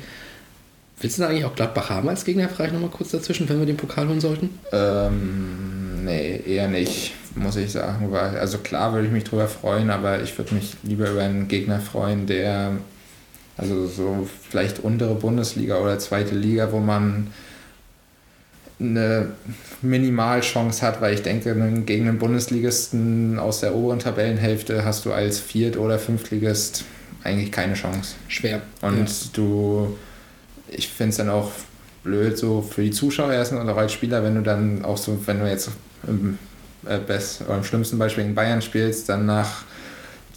Willst 1.00 1.16
du 1.16 1.22
da 1.22 1.28
eigentlich 1.28 1.46
auch 1.46 1.54
Gladbach 1.54 1.88
haben 1.88 2.08
als 2.08 2.24
Gegner? 2.24 2.48
Frage 2.48 2.68
ich 2.68 2.72
nochmal 2.74 2.90
kurz 2.90 3.10
dazwischen, 3.10 3.48
wenn 3.48 3.58
wir 3.58 3.66
den 3.66 3.78
Pokal 3.78 4.06
holen 4.06 4.20
sollten. 4.20 4.50
Ähm, 4.70 6.04
nee, 6.04 6.42
eher 6.46 6.68
nicht, 6.68 7.14
muss 7.34 7.56
ich 7.56 7.72
sagen. 7.72 8.12
Weil, 8.12 8.38
also 8.38 8.58
klar 8.58 8.92
würde 8.92 9.06
ich 9.06 9.12
mich 9.12 9.24
drüber 9.24 9.48
freuen, 9.48 9.90
aber 9.90 10.22
ich 10.22 10.36
würde 10.36 10.54
mich 10.54 10.74
lieber 10.82 11.10
über 11.10 11.22
einen 11.22 11.48
Gegner 11.48 11.80
freuen, 11.80 12.26
der 12.26 12.72
also 13.56 13.86
so 13.86 14.28
vielleicht 14.48 14.80
untere 14.80 15.14
Bundesliga 15.14 15.78
oder 15.78 15.98
zweite 15.98 16.34
Liga, 16.34 16.70
wo 16.72 16.78
man 16.78 17.28
eine 18.78 19.32
Minimalchance 19.82 20.84
hat, 20.86 21.00
weil 21.00 21.14
ich 21.14 21.22
denke, 21.22 21.54
gegen 21.84 22.08
einen 22.08 22.18
Bundesligisten 22.18 23.38
aus 23.38 23.60
der 23.60 23.74
oberen 23.74 23.98
Tabellenhälfte 23.98 24.84
hast 24.84 25.04
du 25.04 25.12
als 25.12 25.38
Viert- 25.38 25.76
oder 25.76 25.98
Fünftligist 25.98 26.84
eigentlich 27.24 27.52
keine 27.52 27.74
Chance. 27.74 28.14
Schwer. 28.28 28.62
Und 28.80 29.08
ja. 29.08 29.14
du, 29.32 29.96
ich 30.68 30.88
finde 30.88 31.10
es 31.10 31.16
dann 31.16 31.30
auch 31.30 31.50
blöd, 32.02 32.38
so 32.38 32.62
für 32.62 32.82
die 32.82 32.90
Zuschauer 32.90 33.32
erst 33.32 33.52
und 33.52 33.68
auch 33.68 33.76
als 33.76 33.92
Spieler, 33.92 34.22
wenn 34.22 34.34
du 34.34 34.42
dann 34.42 34.84
auch 34.84 34.96
so, 34.96 35.18
wenn 35.26 35.40
du 35.40 35.48
jetzt 35.48 35.70
im, 36.06 36.38
äh, 36.86 36.98
best, 36.98 37.42
oder 37.42 37.58
im 37.58 37.64
schlimmsten 37.64 37.98
Beispiel 37.98 38.24
in 38.24 38.34
Bayern 38.34 38.62
spielst, 38.62 39.08
dann 39.08 39.26
nach 39.26 39.64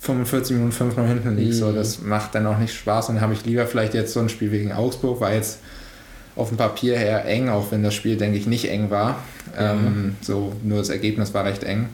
45 0.01 0.57
Minuten 0.57 0.73
5 0.73 0.97
noch 0.97 1.07
hinten 1.07 1.37
liegst, 1.37 1.61
mhm. 1.61 1.65
so, 1.65 1.71
das 1.71 2.01
macht 2.01 2.35
dann 2.35 2.45
auch 2.45 2.57
nicht 2.57 2.73
Spaß 2.73 3.09
und 3.09 3.15
dann 3.15 3.23
habe 3.23 3.33
ich 3.33 3.45
lieber 3.45 3.65
vielleicht 3.65 3.93
jetzt 3.93 4.13
so 4.13 4.19
ein 4.19 4.27
Spiel 4.27 4.49
gegen 4.49 4.73
Augsburg, 4.73 5.21
war 5.21 5.33
jetzt 5.33 5.59
auf 6.35 6.49
dem 6.49 6.57
Papier 6.57 6.97
her 6.97 7.25
eng, 7.25 7.47
auch 7.47 7.71
wenn 7.71 7.83
das 7.83 7.93
Spiel, 7.93 8.17
denke 8.17 8.37
ich, 8.37 8.47
nicht 8.47 8.69
eng 8.69 8.89
war. 8.89 9.19
Ja. 9.55 9.73
Ähm, 9.73 10.15
so, 10.21 10.53
nur 10.63 10.79
das 10.79 10.89
Ergebnis 10.89 11.33
war 11.33 11.45
recht 11.45 11.63
eng. 11.63 11.89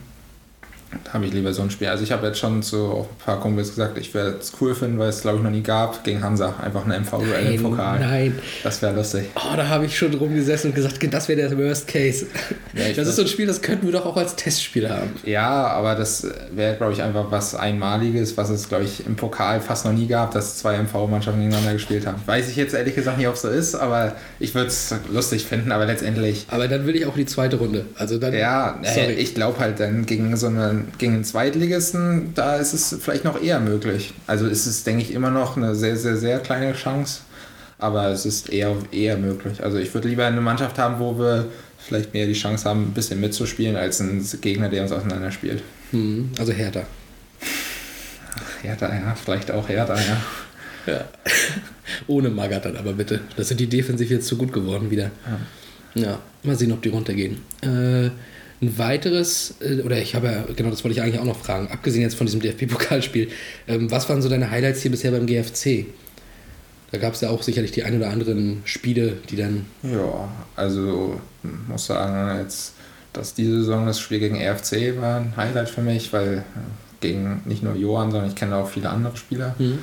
Habe 1.12 1.26
ich 1.26 1.32
lieber 1.32 1.52
so 1.52 1.62
ein 1.62 1.70
Spiel. 1.70 1.88
Also 1.88 2.02
ich 2.02 2.12
habe 2.12 2.26
jetzt 2.26 2.38
schon 2.38 2.62
zu 2.62 3.06
ein 3.08 3.24
paar 3.24 3.40
Kumpels 3.40 3.70
gesagt, 3.70 3.96
ich 3.98 4.12
werde 4.12 4.38
es 4.40 4.52
cool 4.60 4.74
finden, 4.74 4.98
weil 4.98 5.08
es 5.08 5.22
glaube 5.22 5.38
ich 5.38 5.42
noch 5.44 5.50
nie 5.50 5.62
gab, 5.62 6.02
gegen 6.04 6.22
Hansa. 6.22 6.54
Einfach 6.62 6.84
eine 6.84 6.98
MV-Duell 7.00 7.54
im 7.54 7.62
Pokal. 7.62 8.00
Nein. 8.00 8.38
Das 8.62 8.82
wäre 8.82 8.94
lustig. 8.94 9.26
Oh, 9.36 9.56
da 9.56 9.68
habe 9.68 9.86
ich 9.86 9.96
schon 9.96 10.12
rumgesessen 10.14 10.70
und 10.70 10.74
gesagt, 10.74 10.98
das 11.12 11.28
wäre 11.28 11.48
der 11.48 11.58
Worst 11.58 11.86
Case. 11.86 12.26
Ja, 12.74 12.92
das 12.92 13.08
ist 13.08 13.16
so 13.16 13.22
ein 13.22 13.28
Spiel, 13.28 13.46
das 13.46 13.62
könnten 13.62 13.86
wir 13.86 13.92
doch 13.92 14.06
auch 14.06 14.16
als 14.16 14.36
Testspiel 14.36 14.88
haben. 14.88 15.10
Ja, 15.24 15.68
aber 15.68 15.94
das 15.94 16.26
wäre, 16.52 16.76
glaube 16.76 16.92
ich, 16.92 17.02
einfach 17.02 17.30
was 17.30 17.54
Einmaliges, 17.54 18.36
was 18.36 18.50
es, 18.50 18.68
glaube 18.68 18.84
ich, 18.84 19.06
im 19.06 19.16
Pokal 19.16 19.60
fast 19.60 19.84
noch 19.84 19.92
nie 19.92 20.06
gab, 20.06 20.32
dass 20.32 20.58
zwei 20.58 20.76
MV-Mannschaften 20.78 21.40
gegeneinander 21.40 21.72
gespielt 21.72 22.06
haben. 22.06 22.20
Weiß 22.26 22.48
ich 22.48 22.56
jetzt 22.56 22.74
ehrlich 22.74 22.94
gesagt 22.94 23.18
nicht, 23.18 23.28
ob 23.28 23.34
es 23.34 23.42
so 23.42 23.48
ist, 23.48 23.74
aber 23.74 24.14
ich 24.38 24.54
würde 24.54 24.68
es 24.68 24.94
lustig 25.12 25.44
finden, 25.44 25.72
aber 25.72 25.86
letztendlich. 25.86 26.46
Aber 26.48 26.68
dann 26.68 26.86
will 26.86 26.96
ich 26.96 27.06
auch 27.06 27.14
die 27.14 27.26
zweite 27.26 27.56
Runde. 27.56 27.86
Also 27.96 28.18
dann, 28.18 28.34
ja, 28.34 28.78
sorry. 28.82 29.12
ich 29.12 29.34
glaube 29.34 29.58
halt 29.58 29.80
dann 29.80 30.06
gegen 30.06 30.36
so 30.36 30.46
eine, 30.46 30.79
gegen 30.98 31.14
einen 31.14 31.24
Zweitligisten, 31.24 32.32
da 32.34 32.56
ist 32.56 32.72
es 32.72 32.96
vielleicht 33.00 33.24
noch 33.24 33.40
eher 33.40 33.60
möglich. 33.60 34.14
Also 34.26 34.46
ist 34.46 34.66
es, 34.66 34.84
denke 34.84 35.02
ich, 35.02 35.12
immer 35.12 35.30
noch 35.30 35.56
eine 35.56 35.74
sehr, 35.74 35.96
sehr, 35.96 36.16
sehr 36.16 36.38
kleine 36.40 36.72
Chance. 36.72 37.22
Aber 37.78 38.08
es 38.08 38.26
ist 38.26 38.50
eher, 38.50 38.76
eher 38.92 39.16
möglich. 39.16 39.62
Also 39.62 39.78
ich 39.78 39.92
würde 39.94 40.08
lieber 40.08 40.26
eine 40.26 40.40
Mannschaft 40.40 40.78
haben, 40.78 40.98
wo 40.98 41.18
wir 41.18 41.46
vielleicht 41.78 42.12
mehr 42.12 42.26
die 42.26 42.34
Chance 42.34 42.68
haben, 42.68 42.88
ein 42.88 42.94
bisschen 42.94 43.20
mitzuspielen, 43.20 43.76
als 43.76 44.00
ein 44.00 44.24
Gegner, 44.40 44.68
der 44.68 44.82
uns 44.82 44.92
auseinanderspielt. 44.92 45.62
Hm, 45.92 46.30
also 46.38 46.52
härter. 46.52 46.84
Härter, 48.62 48.94
ja. 48.94 49.14
Vielleicht 49.14 49.50
auch 49.50 49.68
härter, 49.68 49.96
ja. 49.96 50.92
ja. 50.92 51.04
Ohne 52.06 52.28
Magath 52.28 52.66
dann 52.66 52.76
aber 52.76 52.92
bitte. 52.92 53.20
Das 53.36 53.48
sind 53.48 53.60
die 53.60 53.66
defensiv 53.66 54.10
jetzt 54.10 54.26
zu 54.26 54.36
gut 54.36 54.52
geworden 54.52 54.90
wieder. 54.90 55.10
Ja. 55.94 56.02
ja. 56.02 56.18
Mal 56.42 56.56
sehen, 56.56 56.72
ob 56.72 56.82
die 56.82 56.90
runtergehen. 56.90 57.38
Äh, 57.62 58.10
ein 58.62 58.78
weiteres, 58.78 59.54
äh, 59.60 59.82
oder 59.82 59.98
ich 59.98 60.14
habe 60.14 60.26
ja, 60.26 60.44
genau, 60.54 60.70
das 60.70 60.84
wollte 60.84 60.96
ich 60.96 61.02
eigentlich 61.02 61.18
auch 61.18 61.24
noch 61.24 61.38
fragen, 61.38 61.68
abgesehen 61.68 62.02
jetzt 62.02 62.16
von 62.16 62.26
diesem 62.26 62.40
DFB-Pokalspiel, 62.42 63.28
ähm, 63.68 63.90
was 63.90 64.08
waren 64.08 64.22
so 64.22 64.28
deine 64.28 64.50
Highlights 64.50 64.82
hier 64.82 64.90
bisher 64.90 65.10
beim 65.10 65.26
GFC? 65.26 65.86
Da 66.92 66.98
gab 66.98 67.14
es 67.14 67.20
ja 67.20 67.30
auch 67.30 67.42
sicherlich 67.42 67.70
die 67.70 67.84
ein 67.84 67.96
oder 67.96 68.10
anderen 68.10 68.62
Spiele, 68.64 69.18
die 69.30 69.36
dann. 69.36 69.66
Ja, 69.82 70.28
also 70.56 71.20
muss 71.68 71.86
sagen, 71.86 72.40
jetzt, 72.40 72.74
dass 73.12 73.34
diese 73.34 73.60
Saison 73.60 73.86
das 73.86 74.00
Spiel 74.00 74.18
gegen 74.18 74.36
RFC 74.36 75.00
war 75.00 75.18
ein 75.18 75.36
Highlight 75.36 75.70
für 75.70 75.82
mich, 75.82 76.12
weil 76.12 76.38
äh, 76.38 76.42
gegen 77.00 77.42
nicht 77.44 77.62
nur 77.62 77.76
Johann, 77.76 78.10
sondern 78.10 78.28
ich 78.28 78.34
kenne 78.34 78.56
auch 78.56 78.68
viele 78.68 78.90
andere 78.90 79.16
Spieler. 79.16 79.54
Mhm. 79.58 79.78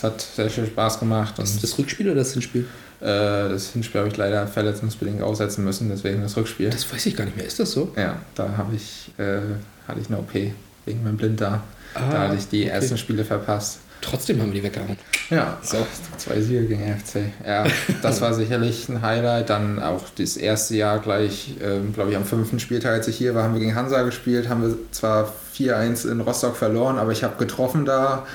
Es 0.00 0.04
hat 0.04 0.18
sehr 0.22 0.48
viel 0.48 0.64
Spaß 0.64 0.98
gemacht. 0.98 1.38
Ist 1.38 1.56
das, 1.56 1.60
das 1.60 1.78
Rückspiel 1.78 2.06
oder 2.06 2.20
das 2.20 2.32
Hinspiel? 2.32 2.62
Äh, 3.02 3.04
das 3.50 3.72
Hinspiel 3.72 4.00
habe 4.00 4.08
ich 4.08 4.16
leider 4.16 4.46
verletzungsbedingt 4.46 5.20
aussetzen 5.20 5.62
müssen, 5.62 5.90
deswegen 5.90 6.22
das 6.22 6.38
Rückspiel. 6.38 6.70
Das 6.70 6.90
weiß 6.90 7.04
ich 7.04 7.14
gar 7.14 7.26
nicht 7.26 7.36
mehr. 7.36 7.44
Ist 7.44 7.60
das 7.60 7.72
so? 7.72 7.92
Ja, 7.96 8.16
da 8.34 8.56
habe 8.56 8.74
ich, 8.74 9.10
äh, 9.18 9.40
hatte 9.86 10.00
ich 10.00 10.06
eine 10.06 10.16
OP 10.16 10.32
wegen 10.32 11.04
meinem 11.04 11.18
Blinddarm. 11.18 11.60
Ah, 11.92 12.00
da 12.12 12.18
hatte 12.20 12.36
ich 12.36 12.48
die 12.48 12.62
okay. 12.62 12.70
ersten 12.70 12.96
Spiele 12.96 13.26
verpasst. 13.26 13.80
Trotzdem 14.00 14.40
haben 14.40 14.52
wir 14.52 14.60
die 14.60 14.66
weggehauen. 14.66 14.96
Ja, 15.28 15.58
so. 15.62 15.86
zwei 16.16 16.40
Siege 16.40 16.66
gegen 16.66 16.82
FC. 16.82 17.32
Ja, 17.46 17.64
das 18.02 18.20
war 18.20 18.34
sicherlich 18.34 18.88
ein 18.88 19.02
Highlight. 19.02 19.50
Dann 19.50 19.82
auch 19.82 20.04
das 20.16 20.36
erste 20.36 20.76
Jahr 20.76 20.98
gleich, 20.98 21.54
ähm, 21.62 21.92
glaube 21.92 22.10
ich, 22.10 22.16
am 22.16 22.24
fünften 22.24 22.60
Spieltag, 22.60 22.92
als 22.92 23.08
ich 23.08 23.16
hier 23.16 23.34
war, 23.34 23.44
haben 23.44 23.54
wir 23.54 23.60
gegen 23.60 23.74
Hansa 23.74 24.02
gespielt. 24.02 24.48
Haben 24.48 24.62
wir 24.62 24.76
zwar 24.90 25.32
4-1 25.56 26.10
in 26.10 26.20
Rostock 26.20 26.56
verloren, 26.56 26.98
aber 26.98 27.12
ich 27.12 27.22
habe 27.22 27.36
getroffen 27.36 27.84
da. 27.84 28.26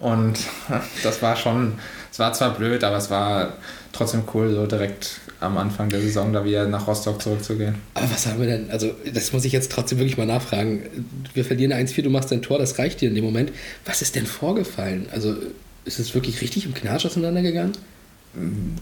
Und 0.00 0.38
das 1.02 1.22
war 1.22 1.36
schon, 1.36 1.74
es 2.10 2.18
war 2.18 2.32
zwar 2.32 2.54
blöd, 2.54 2.82
aber 2.84 2.96
es 2.96 3.10
war 3.10 3.54
trotzdem 3.92 4.22
cool, 4.34 4.54
so 4.54 4.66
direkt 4.66 5.20
am 5.40 5.56
Anfang 5.58 5.88
der 5.88 6.00
Saison 6.00 6.32
da 6.32 6.44
wieder 6.44 6.66
nach 6.66 6.86
Rostock 6.86 7.20
zurückzugehen. 7.22 7.76
Aber 7.94 8.10
was 8.10 8.26
haben 8.26 8.40
wir 8.40 8.46
denn? 8.46 8.70
Also, 8.70 8.92
das 9.12 9.32
muss 9.32 9.44
ich 9.44 9.52
jetzt 9.52 9.72
trotzdem 9.72 9.98
wirklich 9.98 10.18
mal 10.18 10.26
nachfragen. 10.26 10.82
Wir 11.34 11.44
verlieren 11.44 11.72
1-4, 11.72 12.02
du 12.02 12.10
machst 12.10 12.30
dein 12.30 12.42
Tor, 12.42 12.58
das 12.58 12.78
reicht 12.78 13.00
dir 13.00 13.08
in 13.08 13.14
dem 13.14 13.24
Moment. 13.24 13.52
Was 13.84 14.02
ist 14.02 14.16
denn 14.16 14.26
vorgefallen? 14.26 15.06
Also, 15.12 15.34
ist 15.84 15.98
es 15.98 16.14
wirklich 16.14 16.40
richtig 16.40 16.66
im 16.66 16.74
Knatsch 16.74 17.06
auseinandergegangen? 17.06 17.72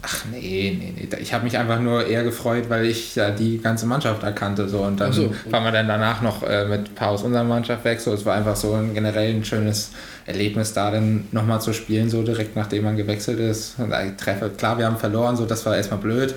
Ach 0.02 0.24
nee, 0.30 0.76
nee, 0.78 0.92
nee. 0.94 1.08
Ich 1.20 1.32
habe 1.32 1.44
mich 1.44 1.56
einfach 1.56 1.80
nur 1.80 2.06
eher 2.06 2.22
gefreut, 2.22 2.64
weil 2.68 2.84
ich 2.84 3.14
ja 3.14 3.30
die 3.30 3.58
ganze 3.58 3.86
Mannschaft 3.86 4.22
erkannte. 4.22 4.68
So. 4.68 4.80
Und 4.80 5.00
dann 5.00 5.12
so. 5.12 5.32
waren 5.50 5.64
wir 5.64 5.72
dann 5.72 5.88
danach 5.88 6.20
noch 6.20 6.42
äh, 6.42 6.66
mit 6.66 6.90
ein 6.90 6.94
paar 6.94 7.08
aus 7.08 7.22
unserer 7.22 7.44
Mannschaft 7.44 7.82
weg. 7.84 7.98
So. 8.00 8.12
Es 8.12 8.26
war 8.26 8.34
einfach 8.34 8.56
so 8.56 8.74
ein 8.74 8.92
generell 8.92 9.34
ein 9.34 9.44
schönes 9.44 9.92
Erlebnis, 10.26 10.74
da 10.74 10.90
dann 10.90 11.28
nochmal 11.32 11.62
zu 11.62 11.72
spielen, 11.72 12.10
so 12.10 12.22
direkt 12.22 12.56
nachdem 12.56 12.84
man 12.84 12.98
gewechselt 12.98 13.40
ist. 13.40 13.78
Und 13.78 13.90
ich 13.92 14.16
treffe, 14.22 14.50
klar, 14.50 14.76
wir 14.76 14.84
haben 14.84 14.98
verloren, 14.98 15.34
so 15.34 15.46
das 15.46 15.64
war 15.64 15.74
erstmal 15.74 16.00
blöd. 16.00 16.34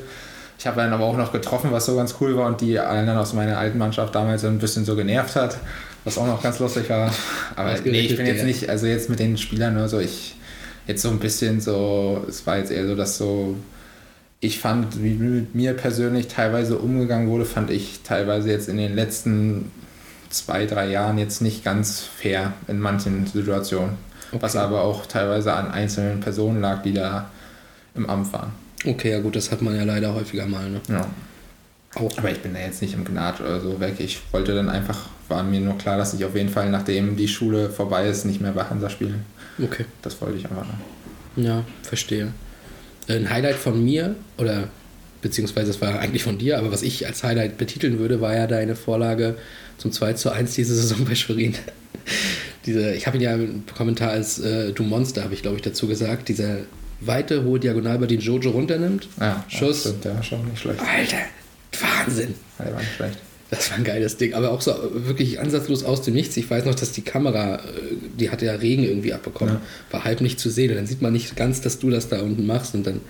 Ich 0.57 0.65
habe 0.65 0.79
dann 0.79 0.93
aber 0.93 1.03
auch 1.03 1.17
noch 1.17 1.33
getroffen, 1.33 1.71
was 1.71 1.87
so 1.87 1.97
ganz 1.97 2.15
cool 2.21 2.37
war 2.37 2.45
und 2.45 2.61
die 2.61 2.79
anderen 2.79 3.19
aus 3.19 3.33
meiner 3.33 3.57
alten 3.57 3.77
Mannschaft 3.77 4.15
damals 4.15 4.45
ein 4.45 4.59
bisschen 4.59 4.85
so 4.85 4.95
genervt 4.95 5.35
hat, 5.35 5.57
was 6.05 6.17
auch 6.17 6.27
noch 6.27 6.41
ganz 6.41 6.59
lustig 6.59 6.89
war. 6.89 7.11
Aber 7.57 7.73
nee, 7.83 8.01
ich 8.01 8.15
bin 8.15 8.25
jetzt 8.25 8.45
nicht, 8.45 8.69
also 8.69 8.85
jetzt 8.85 9.09
mit 9.09 9.19
den 9.19 9.37
Spielern 9.37 9.73
nur 9.73 9.89
so, 9.89 9.99
ich 9.99 10.35
jetzt 10.87 11.01
so 11.01 11.09
ein 11.09 11.19
bisschen 11.19 11.61
so, 11.61 12.25
es 12.27 12.45
war 12.47 12.57
jetzt 12.57 12.71
eher 12.71 12.87
so, 12.87 12.95
dass 12.95 13.17
so, 13.17 13.55
ich 14.39 14.59
fand, 14.59 15.03
wie 15.03 15.13
mit 15.13 15.55
mir 15.55 15.73
persönlich 15.73 16.27
teilweise 16.27 16.77
umgegangen 16.77 17.29
wurde, 17.29 17.45
fand 17.45 17.69
ich 17.69 18.01
teilweise 18.03 18.49
jetzt 18.49 18.69
in 18.69 18.77
den 18.77 18.95
letzten 18.95 19.71
zwei, 20.29 20.65
drei 20.65 20.89
Jahren 20.89 21.17
jetzt 21.17 21.41
nicht 21.41 21.63
ganz 21.63 22.01
fair 22.01 22.53
in 22.67 22.79
manchen 22.79 23.27
Situationen. 23.27 23.97
Okay. 24.31 24.41
Was 24.41 24.55
aber 24.55 24.81
auch 24.81 25.05
teilweise 25.05 25.53
an 25.53 25.71
einzelnen 25.71 26.21
Personen 26.21 26.61
lag, 26.61 26.81
die 26.83 26.93
da 26.93 27.29
im 27.95 28.09
Amt 28.09 28.31
waren. 28.31 28.51
Okay, 28.85 29.11
ja 29.11 29.19
gut, 29.19 29.35
das 29.35 29.51
hat 29.51 29.61
man 29.61 29.75
ja 29.75 29.83
leider 29.83 30.13
häufiger 30.13 30.47
mal. 30.47 30.69
Ne? 30.69 30.81
Ja. 30.87 31.05
Auch. 31.95 32.17
Aber 32.17 32.31
ich 32.31 32.39
bin 32.39 32.53
da 32.53 32.59
jetzt 32.61 32.81
nicht 32.81 32.93
im 32.93 33.03
Gnad 33.03 33.41
oder 33.41 33.59
so 33.59 33.79
weg. 33.79 33.95
Ich 33.99 34.21
wollte 34.31 34.55
dann 34.55 34.69
einfach, 34.69 35.09
war 35.27 35.43
mir 35.43 35.59
nur 35.59 35.77
klar, 35.77 35.97
dass 35.97 36.13
ich 36.13 36.23
auf 36.23 36.35
jeden 36.35 36.49
Fall, 36.49 36.69
nachdem 36.69 37.17
die 37.17 37.27
Schule 37.27 37.69
vorbei 37.69 38.07
ist, 38.07 38.25
nicht 38.25 38.41
mehr 38.41 38.53
bei 38.53 38.63
Hansa 38.63 38.89
spiele. 38.89 39.15
Okay. 39.59 39.85
Das 40.01 40.21
wollte 40.21 40.37
ich 40.37 40.45
einfach. 40.45 40.65
Ja, 41.35 41.65
verstehe. 41.83 42.33
Ein 43.07 43.29
Highlight 43.29 43.55
von 43.55 43.83
mir, 43.83 44.15
oder 44.37 44.69
beziehungsweise 45.21 45.71
es 45.71 45.81
war 45.81 45.99
eigentlich 45.99 46.23
von 46.23 46.37
dir, 46.37 46.57
aber 46.57 46.71
was 46.71 46.81
ich 46.81 47.07
als 47.07 47.23
Highlight 47.23 47.57
betiteln 47.57 47.99
würde, 47.99 48.21
war 48.21 48.35
ja 48.35 48.47
deine 48.47 48.75
Vorlage 48.75 49.35
zum 49.77 49.91
2 49.91 50.13
zu 50.13 50.31
1 50.31 50.53
diese 50.55 50.75
Saison 50.75 51.05
bei 51.07 51.15
Schwerin. 51.15 51.55
Diese, 52.65 52.93
ich 52.93 53.07
habe 53.07 53.17
ihn 53.17 53.23
ja 53.23 53.33
im 53.33 53.63
Kommentar 53.75 54.11
als 54.11 54.39
äh, 54.39 54.71
Du 54.73 54.83
Monster, 54.83 55.23
habe 55.23 55.33
ich 55.33 55.41
glaube 55.41 55.57
ich 55.57 55.61
dazu 55.63 55.87
gesagt, 55.87 56.29
dieser 56.29 56.59
weite, 56.99 57.43
hohe 57.43 57.59
Diagonal, 57.59 57.97
bei 57.97 58.05
den 58.05 58.19
Jojo 58.19 58.51
runternimmt. 58.51 59.07
Ja, 59.19 59.43
Schuss. 59.47 59.81
Stimmt, 59.81 60.05
der 60.05 60.15
war 60.15 60.23
schon 60.23 60.45
nicht 60.47 60.61
schlecht. 60.61 60.79
Alter, 60.79 61.17
Wahnsinn. 61.79 62.35
Ja, 62.59 62.65
der 62.65 62.73
war 62.75 62.81
nicht 62.81 62.95
schlecht. 62.95 63.17
Das 63.51 63.69
war 63.69 63.77
ein 63.77 63.83
geiles 63.83 64.15
Ding, 64.15 64.33
aber 64.33 64.51
auch 64.51 64.61
so 64.61 64.73
wirklich 64.93 65.41
ansatzlos 65.41 65.83
aus 65.83 66.01
dem 66.01 66.13
Nichts. 66.13 66.37
Ich 66.37 66.49
weiß 66.49 66.63
noch, 66.63 66.73
dass 66.73 66.93
die 66.93 67.01
Kamera, 67.01 67.55
äh, 67.55 67.59
die 68.17 68.29
hatte 68.29 68.45
ja 68.45 68.53
Regen 68.53 68.85
irgendwie 68.85 69.13
abbekommen, 69.13 69.55
ja. 69.55 69.61
war 69.91 70.05
halb 70.05 70.21
nicht 70.21 70.39
zu 70.39 70.49
sehen. 70.49 70.71
Und 70.71 70.77
dann 70.77 70.87
sieht 70.87 71.01
man 71.01 71.11
nicht 71.11 71.35
ganz, 71.35 71.59
dass 71.59 71.77
du 71.77 71.89
das 71.89 72.07
da 72.07 72.21
unten 72.21 72.47
machst 72.47 72.73
und 72.75 72.87
dann, 72.87 73.01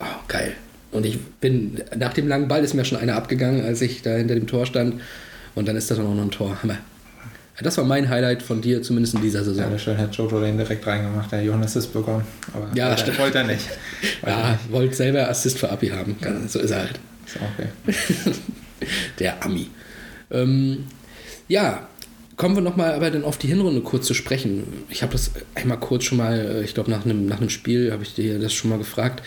oh, 0.00 0.04
geil. 0.26 0.52
Und 0.90 1.06
ich 1.06 1.20
bin, 1.40 1.80
nach 1.96 2.12
dem 2.12 2.26
langen 2.26 2.48
Ball 2.48 2.64
ist 2.64 2.74
mir 2.74 2.84
schon 2.84 2.98
einer 2.98 3.14
abgegangen, 3.14 3.64
als 3.64 3.80
ich 3.80 4.02
da 4.02 4.16
hinter 4.16 4.34
dem 4.34 4.48
Tor 4.48 4.66
stand. 4.66 5.00
Und 5.54 5.68
dann 5.68 5.76
ist 5.76 5.92
das 5.92 6.00
auch 6.00 6.02
noch 6.02 6.22
ein 6.22 6.32
Tor. 6.32 6.60
Hammer. 6.60 6.78
Das 7.62 7.76
war 7.78 7.84
mein 7.84 8.08
Highlight 8.08 8.42
von 8.42 8.60
dir, 8.60 8.82
zumindest 8.82 9.14
in 9.14 9.22
dieser 9.22 9.44
Saison. 9.44 9.70
Ja, 9.70 9.78
schön 9.78 9.98
hat 9.98 10.14
Jojo 10.14 10.40
den 10.40 10.56
direkt 10.56 10.84
reingemacht, 10.86 11.30
der 11.30 11.42
Johann 11.42 11.62
Assist 11.62 11.92
bekommen. 11.92 12.24
Aber 12.52 12.68
ja, 12.74 12.88
wollte, 12.90 13.18
wollte 13.18 13.38
er 13.38 13.44
nicht. 13.44 13.68
ja, 14.26 14.58
wollte 14.70 14.94
selber 14.94 15.28
Assist 15.28 15.58
für 15.58 15.70
Abi 15.70 15.88
haben. 15.88 16.16
So 16.48 16.58
ist 16.58 16.70
er 16.70 16.78
halt. 16.78 17.00
Ist 17.26 17.36
okay. 17.36 18.34
der 19.18 19.44
Ami. 19.44 19.68
Ähm, 20.30 20.84
ja, 21.48 21.88
kommen 22.36 22.54
wir 22.54 22.62
nochmal 22.62 22.92
aber 22.92 23.10
dann 23.10 23.24
auf 23.24 23.36
die 23.36 23.48
Hinrunde 23.48 23.80
kurz 23.80 24.06
zu 24.06 24.14
sprechen. 24.14 24.62
Ich 24.88 25.02
habe 25.02 25.12
das 25.12 25.32
einmal 25.54 25.78
kurz 25.78 26.04
schon 26.04 26.18
mal, 26.18 26.38
äh, 26.38 26.64
ich 26.64 26.72
glaube 26.72 26.90
nach 26.90 27.04
einem, 27.04 27.26
nach 27.26 27.38
einem 27.38 27.50
Spiel 27.50 27.92
habe 27.92 28.04
ich 28.04 28.14
dir 28.14 28.38
das 28.38 28.54
schon 28.54 28.70
mal 28.70 28.78
gefragt. 28.78 29.22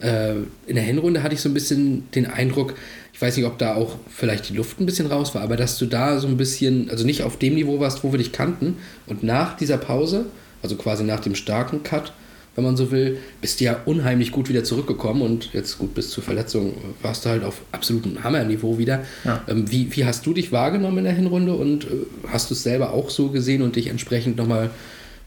Äh, 0.00 0.34
in 0.66 0.74
der 0.74 0.82
Hinrunde 0.82 1.22
hatte 1.22 1.34
ich 1.34 1.40
so 1.40 1.48
ein 1.48 1.54
bisschen 1.54 2.10
den 2.12 2.26
Eindruck, 2.26 2.74
ich 3.12 3.20
weiß 3.20 3.36
nicht, 3.36 3.46
ob 3.46 3.58
da 3.58 3.74
auch 3.74 3.96
vielleicht 4.08 4.48
die 4.48 4.56
Luft 4.56 4.80
ein 4.80 4.86
bisschen 4.86 5.06
raus 5.06 5.34
war, 5.34 5.42
aber 5.42 5.56
dass 5.56 5.78
du 5.78 5.86
da 5.86 6.18
so 6.18 6.26
ein 6.26 6.36
bisschen, 6.36 6.90
also 6.90 7.04
nicht 7.04 7.22
auf 7.22 7.38
dem 7.38 7.54
Niveau 7.54 7.78
warst, 7.78 8.02
wo 8.02 8.12
wir 8.12 8.18
dich 8.18 8.32
kannten. 8.32 8.78
Und 9.06 9.22
nach 9.22 9.56
dieser 9.56 9.76
Pause, 9.76 10.26
also 10.62 10.74
quasi 10.76 11.04
nach 11.04 11.20
dem 11.20 11.34
starken 11.34 11.82
Cut, 11.82 12.12
wenn 12.54 12.64
man 12.64 12.76
so 12.76 12.90
will, 12.90 13.18
bist 13.40 13.60
du 13.60 13.64
ja 13.64 13.76
unheimlich 13.84 14.30
gut 14.30 14.48
wieder 14.48 14.64
zurückgekommen 14.64 15.22
und 15.22 15.52
jetzt 15.52 15.78
gut 15.78 15.94
bis 15.94 16.10
zur 16.10 16.22
Verletzung 16.22 16.74
warst 17.02 17.24
du 17.24 17.30
halt 17.30 17.44
auf 17.44 17.62
absolutem 17.72 18.22
Hammerniveau 18.22 18.78
wieder. 18.78 19.00
Ja. 19.24 19.42
Ähm, 19.48 19.70
wie, 19.70 19.94
wie 19.94 20.04
hast 20.04 20.24
du 20.24 20.34
dich 20.34 20.52
wahrgenommen 20.52 20.98
in 20.98 21.04
der 21.04 21.14
Hinrunde 21.14 21.54
und 21.54 21.84
äh, 21.84 21.88
hast 22.28 22.50
du 22.50 22.54
es 22.54 22.62
selber 22.62 22.92
auch 22.92 23.10
so 23.10 23.28
gesehen 23.28 23.62
und 23.62 23.76
dich 23.76 23.88
entsprechend 23.88 24.36
nochmal 24.36 24.70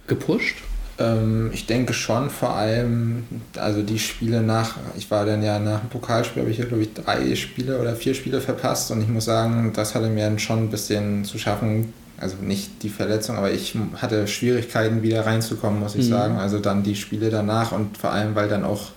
gepusht? 0.08 0.56
Ähm, 1.00 1.52
ich 1.54 1.66
denke 1.66 1.94
schon, 1.94 2.30
vor 2.30 2.56
allem, 2.56 3.24
also 3.58 3.82
die 3.82 4.00
Spiele 4.00 4.42
nach, 4.42 4.78
ich 4.98 5.12
war 5.12 5.26
dann 5.26 5.44
ja 5.44 5.60
nach 5.60 5.82
dem 5.82 5.90
Pokalspiel, 5.90 6.42
habe 6.42 6.52
ich 6.52 6.58
ja 6.58 6.66
glaube 6.66 6.84
ich 6.84 6.94
drei 6.94 7.36
Spiele 7.36 7.80
oder 7.80 7.96
vier 7.96 8.14
Spiele 8.14 8.42
verpasst 8.42 8.90
und 8.92 9.02
ich 9.02 9.08
muss 9.08 9.26
sagen, 9.26 9.72
das 9.76 9.96
hatte 9.96 10.08
mir 10.08 10.26
dann 10.26 10.40
schon 10.40 10.60
ein 10.60 10.70
bisschen 10.70 11.26
zu 11.26 11.38
schaffen 11.38 11.94
also 12.20 12.38
nicht 12.38 12.84
die 12.84 12.90
Verletzung, 12.90 13.38
aber 13.38 13.52
ich 13.52 13.76
hatte 13.96 14.28
Schwierigkeiten 14.28 15.04
wieder 15.04 15.26
reinzukommen, 15.26 15.80
muss 15.80 15.96
ich 15.96 16.06
mhm. 16.06 16.10
sagen. 16.10 16.38
Also 16.38 16.60
dann 16.60 16.84
die 16.84 16.96
Spiele 16.96 17.30
danach 17.30 17.72
und 17.72 17.98
vor 17.98 18.12
allem, 18.12 18.36
weil 18.36 18.50
dann 18.50 18.64
auch, 18.64 18.92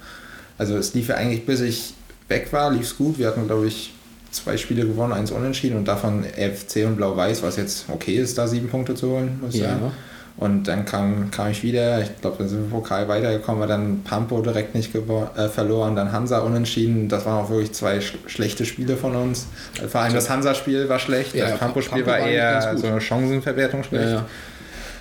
also 0.59 0.77
es 0.77 0.95
lief 0.95 1.09
ja 1.09 1.17
eigentlich, 1.17 1.45
bis 1.45 1.61
ich 1.61 1.95
weg 2.29 2.53
war, 2.53 2.71
lief 2.71 2.83
es 2.83 2.97
gut. 2.97 3.19
Wir 3.19 3.27
hatten, 3.27 3.47
glaube 3.47 3.67
ich, 3.67 3.93
zwei 4.31 4.57
Spiele 4.57 4.87
gewonnen, 4.87 5.13
eins 5.13 5.31
unentschieden 5.31 5.77
und 5.77 5.87
davon 5.87 6.25
FC 6.25 6.87
und 6.87 6.97
Blau-Weiß, 6.97 7.43
was 7.43 7.57
jetzt 7.57 7.87
okay 7.89 8.15
ist, 8.15 8.39
da 8.39 8.47
sieben 8.47 8.69
Punkte 8.69 8.95
zu 8.95 9.11
holen, 9.11 9.39
muss 9.43 9.55
ich 9.55 9.61
ja. 9.61 9.71
sagen. 9.71 9.93
Und 10.41 10.65
dann 10.65 10.87
kam, 10.87 11.31
kam 11.31 11.51
ich 11.51 11.63
wieder, 11.63 12.01
ich 12.01 12.19
glaube, 12.23 12.39
dann 12.39 12.49
sind 12.49 12.63
wir 12.63 12.71
Pokal 12.71 13.07
weitergekommen, 13.09 13.61
war 13.61 13.67
dann 13.67 14.03
Pampo 14.05 14.41
direkt 14.41 14.75
nicht 14.75 14.95
äh, 14.95 15.49
verloren, 15.49 15.95
dann 15.95 16.13
Hansa 16.13 16.39
unentschieden. 16.39 17.11
Das 17.11 17.27
waren 17.27 17.45
auch 17.45 17.51
wirklich 17.51 17.73
zwei 17.73 18.01
sch 18.01 18.15
schlechte 18.27 18.65
Spiele 18.65 18.97
von 18.97 19.15
uns. 19.15 19.47
Vor 19.87 20.01
allem 20.01 20.15
das 20.15 20.31
Hansa-Spiel 20.31 20.89
war 20.89 20.99
schlecht, 20.99 21.35
ja, 21.35 21.51
das 21.51 21.59
Pampo-Spiel 21.59 22.05
Pampo 22.05 22.23
war 22.23 22.27
eher 22.27 22.75
so 22.79 22.87
eine 22.87 23.03
Chancenverwertung 23.03 23.85
schlecht. 23.85 24.13
Ja, 24.13 24.25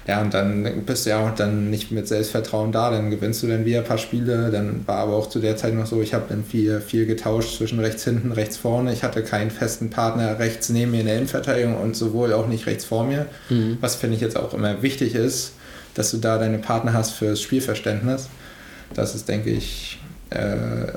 ja. 0.07 0.21
Und 0.21 0.33
dann 0.33 0.83
bist 0.85 1.05
du 1.05 1.11
ja 1.11 1.25
auch 1.25 1.35
dann 1.35 1.69
nicht 1.69 1.91
mit 1.91 2.07
Selbstvertrauen 2.07 2.71
da, 2.71 2.91
dann 2.91 3.09
gewinnst 3.09 3.43
du 3.43 3.47
dann 3.47 3.65
wieder 3.65 3.79
ein 3.79 3.85
paar 3.85 3.97
Spiele. 3.97 4.49
Dann 4.51 4.87
war 4.87 4.97
aber 4.97 5.13
auch 5.13 5.29
zu 5.29 5.39
der 5.39 5.57
Zeit 5.57 5.73
noch 5.73 5.85
so, 5.85 6.01
ich 6.01 6.13
habe 6.13 6.25
dann 6.29 6.43
viel, 6.43 6.81
viel 6.81 7.05
getauscht 7.05 7.57
zwischen 7.57 7.79
rechts 7.79 8.03
hinten, 8.03 8.31
rechts 8.31 8.57
vorne. 8.57 8.93
Ich 8.93 9.03
hatte 9.03 9.23
keinen 9.23 9.51
festen 9.51 9.89
Partner 9.89 10.39
rechts 10.39 10.69
neben 10.69 10.91
mir 10.91 11.01
in 11.01 11.07
der 11.07 11.15
Innenverteidigung 11.15 11.77
und 11.77 11.95
sowohl 11.95 12.33
auch 12.33 12.47
nicht 12.47 12.65
rechts 12.65 12.85
vor 12.85 13.05
mir. 13.05 13.25
Mhm. 13.49 13.77
Was 13.81 13.95
finde 13.95 14.15
ich 14.15 14.21
jetzt 14.21 14.37
auch 14.37 14.53
immer 14.53 14.81
wichtig 14.81 15.15
ist, 15.15 15.53
dass 15.93 16.11
du 16.11 16.17
da 16.17 16.37
deine 16.37 16.59
Partner 16.59 16.93
hast 16.93 17.11
fürs 17.11 17.41
Spielverständnis. 17.41 18.29
Das 18.93 19.15
ist, 19.15 19.27
denke 19.27 19.49
ich, 19.49 19.99
äh, 20.29 20.87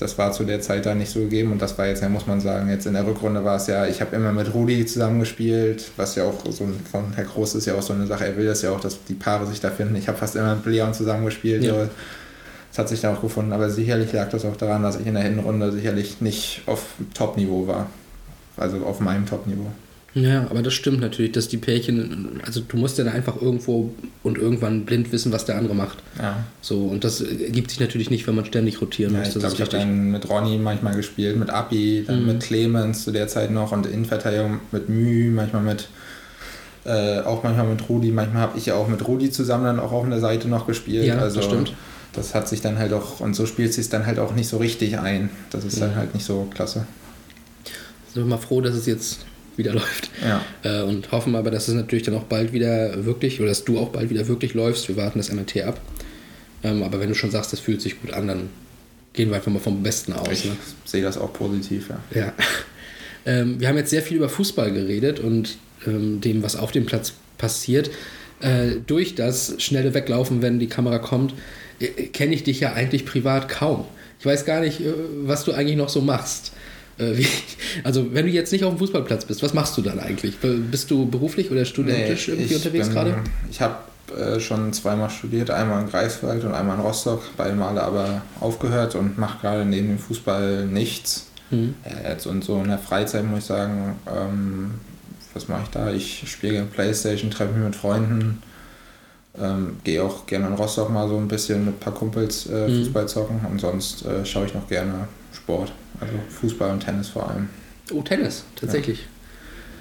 das 0.00 0.16
war 0.16 0.32
zu 0.32 0.44
der 0.44 0.62
Zeit 0.62 0.86
da 0.86 0.94
nicht 0.94 1.10
so 1.10 1.20
gegeben 1.20 1.52
und 1.52 1.60
das 1.60 1.76
war 1.76 1.86
jetzt, 1.86 2.02
ja, 2.02 2.08
muss 2.08 2.26
man 2.26 2.40
sagen, 2.40 2.70
jetzt 2.70 2.86
in 2.86 2.94
der 2.94 3.06
Rückrunde 3.06 3.44
war 3.44 3.56
es 3.56 3.66
ja, 3.66 3.86
ich 3.86 4.00
habe 4.00 4.16
immer 4.16 4.32
mit 4.32 4.54
Rudi 4.54 4.86
zusammengespielt, 4.86 5.90
was 5.96 6.14
ja 6.14 6.24
auch 6.24 6.42
so 6.50 6.66
von 6.90 7.12
Herr 7.14 7.24
Groß 7.24 7.54
ist 7.56 7.66
ja 7.66 7.74
auch 7.74 7.82
so 7.82 7.92
eine 7.92 8.06
Sache, 8.06 8.26
er 8.26 8.36
will 8.36 8.46
das 8.46 8.62
ja 8.62 8.70
auch, 8.70 8.80
dass 8.80 9.04
die 9.04 9.14
Paare 9.14 9.46
sich 9.46 9.60
da 9.60 9.70
finden. 9.70 9.96
Ich 9.96 10.08
habe 10.08 10.16
fast 10.16 10.36
immer 10.36 10.56
mit 10.56 10.64
Leon 10.64 10.94
zusammengespielt. 10.94 11.62
Ja. 11.62 11.74
Das 12.70 12.78
hat 12.78 12.88
sich 12.88 13.00
dann 13.00 13.16
auch 13.16 13.20
gefunden, 13.20 13.52
aber 13.52 13.68
sicherlich 13.68 14.12
lag 14.12 14.30
das 14.30 14.44
auch 14.44 14.56
daran, 14.56 14.82
dass 14.82 14.98
ich 14.98 15.06
in 15.06 15.14
der 15.14 15.24
Hinrunde 15.24 15.70
sicherlich 15.70 16.20
nicht 16.20 16.62
auf 16.66 16.94
Top-Niveau 17.12 17.66
war. 17.66 17.88
Also 18.56 18.78
auf 18.86 19.00
meinem 19.00 19.26
Top-Niveau. 19.26 19.66
Ja, 20.14 20.48
aber 20.50 20.62
das 20.62 20.74
stimmt 20.74 21.00
natürlich, 21.00 21.32
dass 21.32 21.46
die 21.46 21.56
Pärchen, 21.56 22.40
also 22.44 22.60
du 22.66 22.76
musst 22.76 22.98
ja 22.98 23.04
einfach 23.04 23.40
irgendwo 23.40 23.94
und 24.24 24.38
irgendwann 24.38 24.84
blind 24.84 25.12
wissen, 25.12 25.32
was 25.32 25.44
der 25.44 25.56
andere 25.56 25.74
macht. 25.74 25.98
Ja. 26.18 26.44
So, 26.60 26.86
und 26.86 27.04
das 27.04 27.20
ergibt 27.20 27.70
sich 27.70 27.78
natürlich 27.78 28.10
nicht, 28.10 28.26
wenn 28.26 28.34
man 28.34 28.44
ständig 28.44 28.80
rotieren 28.80 29.14
ja, 29.14 29.20
muss. 29.20 29.36
Ich, 29.36 29.44
ich 29.44 29.60
habe 29.60 29.70
dann 29.70 30.10
mit 30.10 30.28
Ronny 30.28 30.58
manchmal 30.58 30.96
gespielt, 30.96 31.36
mit 31.36 31.50
Abi, 31.50 32.04
dann 32.06 32.22
mhm. 32.22 32.26
mit 32.26 32.40
Clemens 32.40 33.04
zu 33.04 33.12
der 33.12 33.28
Zeit 33.28 33.52
noch 33.52 33.70
und 33.70 33.86
Innenverteidigung 33.86 34.58
mit 34.72 34.88
Mühe, 34.88 35.30
manchmal 35.30 35.62
mit 35.62 35.88
äh, 36.84 37.20
auch 37.20 37.42
manchmal 37.42 37.66
mit 37.66 37.88
Rudi, 37.88 38.10
manchmal 38.10 38.42
habe 38.42 38.58
ich 38.58 38.66
ja 38.66 38.74
auch 38.74 38.88
mit 38.88 39.06
Rudi 39.06 39.30
zusammen 39.30 39.64
dann 39.64 39.80
auch 39.80 39.92
auf 39.92 40.08
der 40.08 40.18
Seite 40.18 40.48
noch 40.48 40.66
gespielt. 40.66 41.04
Ja, 41.04 41.18
also, 41.18 41.36
das 41.36 41.44
stimmt. 41.44 41.74
Das 42.14 42.34
hat 42.34 42.48
sich 42.48 42.60
dann 42.60 42.78
halt 42.78 42.92
auch, 42.92 43.20
und 43.20 43.34
so 43.34 43.46
spielt 43.46 43.72
sich 43.72 43.88
dann 43.88 44.06
halt 44.06 44.18
auch 44.18 44.34
nicht 44.34 44.48
so 44.48 44.56
richtig 44.56 44.98
ein. 44.98 45.30
Das 45.50 45.64
ist 45.64 45.78
ja. 45.78 45.86
dann 45.86 45.96
halt 45.96 46.14
nicht 46.14 46.24
so 46.24 46.48
klasse. 46.52 46.86
Sind 48.12 48.24
wir 48.24 48.24
mal 48.24 48.38
froh, 48.38 48.60
dass 48.60 48.74
es 48.74 48.86
jetzt 48.86 49.20
wieder 49.60 49.72
läuft. 49.74 50.10
Ja. 50.22 50.44
Äh, 50.62 50.82
und 50.82 51.12
hoffen 51.12 51.36
aber, 51.36 51.52
dass 51.52 51.68
es 51.68 51.74
natürlich 51.74 52.04
dann 52.04 52.16
auch 52.16 52.24
bald 52.24 52.52
wieder 52.52 53.04
wirklich, 53.04 53.38
oder 53.40 53.50
dass 53.50 53.64
du 53.64 53.78
auch 53.78 53.90
bald 53.90 54.10
wieder 54.10 54.26
wirklich 54.26 54.54
läufst. 54.54 54.88
Wir 54.88 54.96
warten 54.96 55.18
das 55.18 55.32
MRT 55.32 55.62
ab. 55.62 55.80
Ähm, 56.62 56.82
aber 56.82 57.00
wenn 57.00 57.08
du 57.08 57.14
schon 57.14 57.30
sagst, 57.30 57.52
das 57.52 57.60
fühlt 57.60 57.80
sich 57.80 58.00
gut 58.00 58.12
an, 58.12 58.26
dann 58.26 58.50
gehen 59.12 59.28
wir 59.30 59.36
einfach 59.36 59.52
mal 59.52 59.60
vom 59.60 59.82
Besten 59.82 60.12
aus. 60.12 60.28
Ich 60.32 60.44
ne? 60.46 60.56
sehe 60.84 61.02
das 61.02 61.16
auch 61.16 61.32
positiv, 61.32 61.88
ja. 61.88 62.20
ja. 62.20 62.32
Ähm, 63.26 63.60
wir 63.60 63.68
haben 63.68 63.76
jetzt 63.76 63.90
sehr 63.90 64.00
viel 64.00 64.16
über 64.16 64.30
Fußball 64.30 64.72
geredet 64.72 65.20
und 65.20 65.58
ähm, 65.86 66.22
dem, 66.22 66.42
was 66.42 66.56
auf 66.56 66.72
dem 66.72 66.86
Platz 66.86 67.12
passiert. 67.36 67.90
Äh, 68.40 68.76
durch 68.86 69.14
das 69.14 69.54
schnelle 69.58 69.92
Weglaufen, 69.92 70.40
wenn 70.40 70.58
die 70.58 70.68
Kamera 70.68 70.98
kommt, 70.98 71.34
äh, 71.80 71.86
kenne 72.06 72.34
ich 72.34 72.44
dich 72.44 72.60
ja 72.60 72.72
eigentlich 72.72 73.04
privat 73.04 73.50
kaum. 73.50 73.84
Ich 74.18 74.26
weiß 74.26 74.46
gar 74.46 74.60
nicht, 74.60 74.80
äh, 74.80 74.92
was 75.22 75.44
du 75.44 75.52
eigentlich 75.52 75.76
noch 75.76 75.90
so 75.90 76.00
machst. 76.00 76.52
Äh, 77.00 77.18
wie, 77.18 77.26
also 77.84 78.12
wenn 78.12 78.26
du 78.26 78.32
jetzt 78.32 78.52
nicht 78.52 78.64
auf 78.64 78.74
dem 78.74 78.78
Fußballplatz 78.78 79.24
bist, 79.24 79.42
was 79.42 79.54
machst 79.54 79.76
du 79.76 79.82
dann 79.82 79.98
eigentlich? 79.98 80.36
Bist 80.38 80.90
du 80.90 81.06
beruflich 81.06 81.50
oder 81.50 81.64
studentisch 81.64 82.28
nee, 82.28 82.34
irgendwie 82.34 82.54
unterwegs 82.54 82.86
bin, 82.86 82.94
gerade? 82.94 83.16
Ich 83.50 83.60
habe 83.60 83.76
äh, 84.16 84.40
schon 84.40 84.72
zweimal 84.72 85.10
studiert, 85.10 85.50
einmal 85.50 85.82
in 85.82 85.88
Greifswald 85.88 86.44
und 86.44 86.52
einmal 86.52 86.76
in 86.76 86.82
Rostock, 86.82 87.22
beide 87.36 87.54
Male 87.54 87.82
aber 87.82 88.22
aufgehört 88.40 88.94
und 88.94 89.18
mache 89.18 89.40
gerade 89.40 89.64
neben 89.64 89.88
dem 89.88 89.98
Fußball 89.98 90.66
nichts. 90.66 91.26
Mhm. 91.50 91.74
Ja, 91.84 92.10
jetzt 92.10 92.26
und 92.26 92.44
so 92.44 92.60
in 92.60 92.68
der 92.68 92.78
Freizeit 92.78 93.24
muss 93.24 93.40
ich 93.40 93.44
sagen, 93.46 93.96
ähm, 94.06 94.72
was 95.34 95.48
mache 95.48 95.62
ich 95.64 95.70
da? 95.70 95.92
Ich 95.92 96.24
spiele 96.26 96.62
Playstation, 96.64 97.30
treffe 97.30 97.54
mich 97.54 97.64
mit 97.64 97.76
Freunden, 97.76 98.42
ähm, 99.40 99.78
gehe 99.84 100.02
auch 100.02 100.26
gerne 100.26 100.48
in 100.48 100.54
Rostock 100.54 100.90
mal 100.90 101.08
so 101.08 101.16
ein 101.16 101.28
bisschen 101.28 101.64
mit 101.64 101.74
ein 101.76 101.78
paar 101.80 101.94
Kumpels 101.94 102.46
äh, 102.46 102.68
mhm. 102.68 102.84
Fußball 102.84 103.08
zocken 103.08 103.40
und 103.48 103.60
sonst 103.60 104.04
äh, 104.04 104.24
schaue 104.24 104.46
ich 104.46 104.54
noch 104.54 104.68
gerne 104.68 105.08
Sport. 105.32 105.72
Also 106.00 106.14
Fußball 106.40 106.70
und 106.70 106.80
Tennis 106.80 107.08
vor 107.08 107.30
allem. 107.30 107.48
Oh, 107.92 108.02
Tennis, 108.02 108.44
tatsächlich. 108.56 109.00
Ja. 109.00 109.06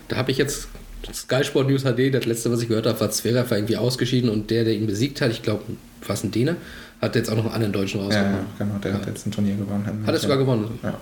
Da 0.09 0.17
habe 0.17 0.31
ich 0.31 0.37
jetzt 0.37 0.67
Sky 1.13 1.43
Sport 1.43 1.69
News 1.69 1.83
HD, 1.83 2.13
das 2.13 2.25
letzte, 2.25 2.51
was 2.51 2.61
ich 2.61 2.67
gehört 2.67 2.85
habe, 2.85 2.99
war 2.99 3.09
Zverev 3.11 3.53
irgendwie 3.53 3.77
ausgeschieden 3.77 4.29
und 4.29 4.49
der, 4.49 4.63
der 4.63 4.73
ihn 4.73 4.87
besiegt 4.87 5.21
hat, 5.21 5.31
ich 5.31 5.43
glaube, 5.43 5.63
fast 6.01 6.23
ein 6.23 6.31
Däne, 6.31 6.57
hat 7.01 7.15
jetzt 7.15 7.29
auch 7.29 7.35
noch 7.35 7.45
einen 7.45 7.53
anderen 7.53 7.73
Deutschen 7.73 8.01
rausgekommen. 8.01 8.35
Ja, 8.35 8.65
genau, 8.65 8.77
der 8.79 8.91
ja. 8.91 8.97
hat 8.97 9.07
jetzt 9.07 9.25
ein 9.25 9.31
Turnier 9.31 9.55
gewonnen. 9.55 10.03
Hat 10.05 10.13
er 10.13 10.19
sogar 10.19 10.37
gewonnen? 10.37 10.79
Ja. 10.83 10.99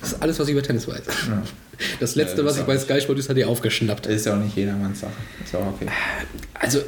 Das 0.00 0.12
ist 0.12 0.22
alles, 0.22 0.38
was 0.38 0.46
ich 0.46 0.52
über 0.52 0.62
Tennis 0.62 0.86
weiß. 0.86 1.02
Ja. 1.28 1.42
Das 2.00 2.14
letzte, 2.14 2.44
was 2.44 2.58
ich 2.58 2.64
bei 2.64 2.76
Sky 2.76 3.00
Sport 3.00 3.26
hat 3.28 3.36
er 3.36 3.48
aufgeschnappt. 3.48 4.06
Ist 4.06 4.26
ja 4.26 4.34
auch 4.34 4.42
nicht 4.42 4.56
jedermanns 4.56 5.00
Sache. 5.00 5.12
Ist 5.42 5.54
auch 5.54 5.66
okay. 5.66 5.86
Also, 6.54 6.80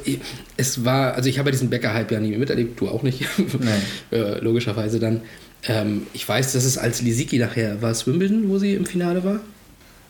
es 0.57 0.85
war, 0.85 1.13
also 1.13 1.29
ich 1.29 1.39
habe 1.39 1.49
ja 1.49 1.51
diesen 1.51 1.69
Bäcker-Hype 1.69 2.11
ja 2.11 2.19
nie 2.19 2.35
miterlebt, 2.37 2.79
du 2.79 2.89
auch 2.89 3.03
nicht. 3.03 3.25
Nee. 3.37 3.69
Äh, 4.11 4.39
logischerweise 4.39 4.99
dann. 4.99 5.21
Ähm, 5.67 6.07
ich 6.13 6.27
weiß, 6.27 6.53
dass 6.53 6.63
es 6.63 6.77
als 6.77 7.01
Lisicki 7.01 7.37
nachher 7.37 7.81
war 7.81 7.91
es 7.91 8.07
Wimbledon, 8.07 8.49
wo 8.49 8.57
sie 8.57 8.73
im 8.73 8.85
Finale 8.85 9.23
war. 9.23 9.39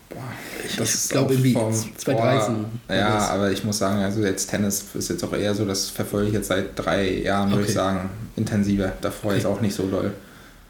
Boah, 0.10 0.24
ich 0.66 1.10
glaube 1.10 1.34
irgendwie 1.34 1.54
2013. 1.54 2.66
Ja, 2.90 3.30
aber 3.30 3.52
ich 3.52 3.64
muss 3.64 3.78
sagen, 3.78 4.02
also 4.02 4.22
jetzt 4.22 4.50
Tennis 4.50 4.86
ist 4.94 5.10
jetzt 5.10 5.24
auch 5.24 5.34
eher 5.34 5.54
so, 5.54 5.66
das 5.66 5.90
verfolge 5.90 6.28
ich 6.28 6.34
jetzt 6.34 6.48
seit 6.48 6.78
drei 6.78 7.22
Jahren, 7.22 7.48
okay. 7.48 7.58
würde 7.58 7.68
ich 7.68 7.74
sagen, 7.74 8.10
intensiver. 8.36 8.94
Davor 9.02 9.30
okay. 9.30 9.38
jetzt 9.38 9.46
auch 9.46 9.62
nicht 9.62 9.76
so 9.76 9.88
doll. 9.88 10.12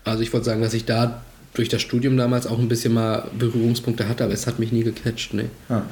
Also 0.03 0.21
ich 0.21 0.31
wollte 0.33 0.45
sagen, 0.45 0.61
dass 0.61 0.73
ich 0.73 0.85
da 0.85 1.21
durch 1.53 1.69
das 1.69 1.81
Studium 1.81 2.17
damals 2.17 2.47
auch 2.47 2.59
ein 2.59 2.69
bisschen 2.69 2.93
mal 2.93 3.27
Berührungspunkte 3.37 4.07
hatte, 4.07 4.23
aber 4.23 4.33
es 4.33 4.47
hat 4.47 4.59
mich 4.59 4.71
nie 4.71 4.83
gecatcht, 4.83 5.33
ne. 5.33 5.49
Ja. 5.69 5.83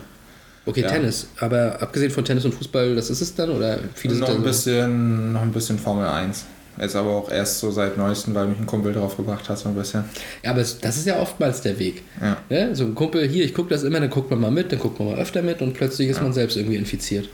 Okay, 0.65 0.81
ja. 0.81 0.89
Tennis. 0.89 1.27
Aber 1.39 1.81
abgesehen 1.81 2.11
von 2.11 2.23
Tennis 2.23 2.45
und 2.45 2.53
Fußball, 2.53 2.95
das 2.95 3.09
ist 3.09 3.21
es 3.21 3.33
dann? 3.33 3.49
Oder 3.49 3.79
viele 3.95 4.15
noch, 4.15 4.29
ein 4.29 4.43
bisschen, 4.43 5.33
noch 5.33 5.41
ein 5.41 5.51
bisschen 5.51 5.79
Formel 5.79 6.07
1. 6.07 6.45
Jetzt 6.79 6.95
aber 6.95 7.09
auch 7.09 7.29
erst 7.29 7.59
so 7.59 7.71
seit 7.71 7.97
neuestem, 7.97 8.33
weil 8.33 8.47
mich 8.47 8.57
ein 8.57 8.65
Kumpel 8.65 8.93
drauf 8.93 9.17
gebracht 9.17 9.49
hat, 9.49 9.57
so 9.57 9.67
ein 9.67 9.75
bisschen. 9.75 10.05
Ja, 10.43 10.51
aber 10.51 10.61
das 10.61 10.97
ist 10.97 11.05
ja 11.05 11.19
oftmals 11.19 11.61
der 11.61 11.77
Weg. 11.77 12.03
Ja. 12.21 12.37
ja 12.49 12.73
so 12.75 12.85
ein 12.85 12.95
Kumpel, 12.95 13.27
hier, 13.27 13.43
ich 13.43 13.53
gucke 13.53 13.69
das 13.69 13.83
immer, 13.83 13.99
dann 13.99 14.09
guckt 14.09 14.29
man 14.29 14.39
mal 14.39 14.51
mit, 14.51 14.71
dann 14.71 14.79
guckt 14.79 14.97
man 14.97 15.09
mal 15.09 15.17
öfter 15.17 15.41
mit 15.41 15.61
und 15.61 15.73
plötzlich 15.73 16.07
ist 16.07 16.17
ja. 16.17 16.23
man 16.23 16.31
selbst 16.31 16.55
irgendwie 16.55 16.77
infiziert. 16.77 17.27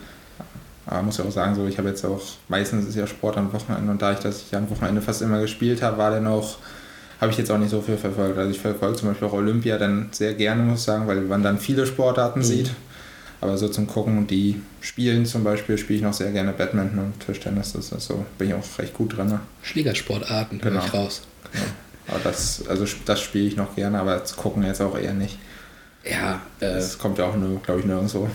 Aber 0.87 1.03
muss 1.03 1.17
ja 1.17 1.25
auch 1.25 1.31
sagen, 1.31 1.55
so 1.55 1.67
ich 1.67 1.77
habe 1.77 1.89
jetzt 1.89 2.03
auch, 2.05 2.21
meistens 2.47 2.87
ist 2.87 2.95
ja 2.95 3.05
Sport 3.05 3.37
am 3.37 3.53
Wochenende 3.53 3.91
und 3.91 4.01
da 4.01 4.13
ich 4.13 4.19
das 4.19 4.43
ich 4.47 4.55
am 4.55 4.69
Wochenende 4.69 5.01
fast 5.01 5.21
immer 5.21 5.39
gespielt 5.41 5.81
habe, 5.81 5.97
war 5.97 6.11
dann 6.11 6.25
auch, 6.27 6.57
habe 7.21 7.31
ich 7.31 7.37
jetzt 7.37 7.51
auch 7.51 7.57
nicht 7.57 7.71
so 7.71 7.81
viel 7.81 7.97
verfolgt. 7.97 8.37
Also 8.37 8.51
ich 8.51 8.59
verfolge 8.59 8.97
zum 8.97 9.09
Beispiel 9.09 9.27
auch 9.27 9.33
Olympia 9.33 9.77
dann 9.77 10.09
sehr 10.11 10.33
gerne, 10.33 10.63
muss 10.63 10.79
ich 10.79 10.85
sagen, 10.85 11.07
weil 11.07 11.21
man 11.21 11.43
dann 11.43 11.59
viele 11.59 11.85
Sportarten 11.85 12.39
mhm. 12.39 12.43
sieht. 12.43 12.71
Aber 13.41 13.57
so 13.57 13.67
zum 13.67 13.87
Gucken, 13.87 14.27
die 14.27 14.61
spielen 14.81 15.25
zum 15.25 15.43
Beispiel, 15.43 15.77
spiele 15.77 15.97
ich 15.97 16.03
noch 16.03 16.13
sehr 16.13 16.31
gerne 16.31 16.53
Badminton 16.53 16.99
und 16.99 17.19
Tischtennis. 17.25 17.73
Das 17.73 17.91
ist 17.91 18.07
so, 18.07 18.25
bin 18.37 18.49
ich 18.49 18.53
auch 18.53 18.79
recht 18.79 18.93
gut 18.93 19.17
drin. 19.17 19.27
Ne? 19.27 19.39
Schlägersportarten, 19.61 20.59
genau. 20.59 20.83
ich 20.83 20.93
raus. 20.93 21.21
Genau. 21.51 21.65
Aber 22.07 22.19
das, 22.23 22.63
also 22.67 22.85
das 23.05 23.21
spiele 23.21 23.45
ich 23.45 23.55
noch 23.55 23.75
gerne, 23.75 23.99
aber 23.99 24.17
das 24.17 24.35
gucken 24.35 24.63
jetzt 24.63 24.81
auch 24.81 24.97
eher 24.97 25.13
nicht. 25.13 25.37
Ja, 26.09 26.41
äh, 26.59 26.75
das 26.75 26.97
kommt 26.97 27.17
ja 27.17 27.25
auch 27.25 27.35
nur, 27.35 27.61
glaube 27.61 27.79
ich, 27.79 27.85
nirgendwo. 27.85 28.29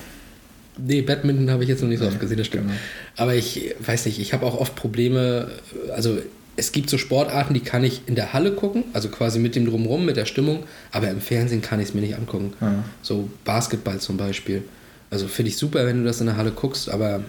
Nee, 0.77 1.03
Badminton 1.03 1.51
habe 1.51 1.63
ich 1.63 1.69
jetzt 1.69 1.83
noch 1.83 1.89
nicht 1.89 2.01
so 2.01 2.07
oft 2.07 2.19
gesehen, 2.19 2.39
das 2.39 2.47
stimmt. 2.47 2.69
genau. 2.69 2.79
Aber 3.17 3.35
ich 3.35 3.75
weiß 3.81 4.07
nicht, 4.07 4.19
ich 4.19 4.33
habe 4.33 4.47
auch 4.47 4.59
oft 4.59 4.75
Probleme, 4.77 5.51
also 5.95 6.19
es 6.57 6.73
gibt 6.73 6.91
so 6.91 6.99
Sportarten, 6.99 7.55
die 7.55 7.61
kann 7.61 7.85
ich 7.85 8.03
in 8.07 8.15
der 8.15 8.33
Halle 8.33 8.53
gucken, 8.53 8.85
also 8.93 9.09
quasi 9.09 9.39
mit 9.39 9.55
dem 9.57 9.67
Drumherum, 9.67 10.05
mit 10.05 10.17
der 10.17 10.27
Stimmung, 10.27 10.65
aber 10.91 11.09
im 11.09 11.21
Fernsehen 11.21 11.63
kann 11.63 11.81
ich 11.81 11.89
es 11.89 11.95
mir 11.95 12.01
nicht 12.01 12.17
angucken. 12.17 12.55
Ja. 12.61 12.85
So 13.03 13.31
Basketball 13.45 13.99
zum 13.99 14.17
Beispiel. 14.17 14.63
Also 15.11 15.27
finde 15.29 15.49
ich 15.51 15.57
super, 15.57 15.87
wenn 15.87 15.99
du 15.99 16.05
das 16.05 16.21
in 16.21 16.27
der 16.27 16.37
Halle 16.37 16.53
guckst, 16.53 16.89
aber 16.89 17.21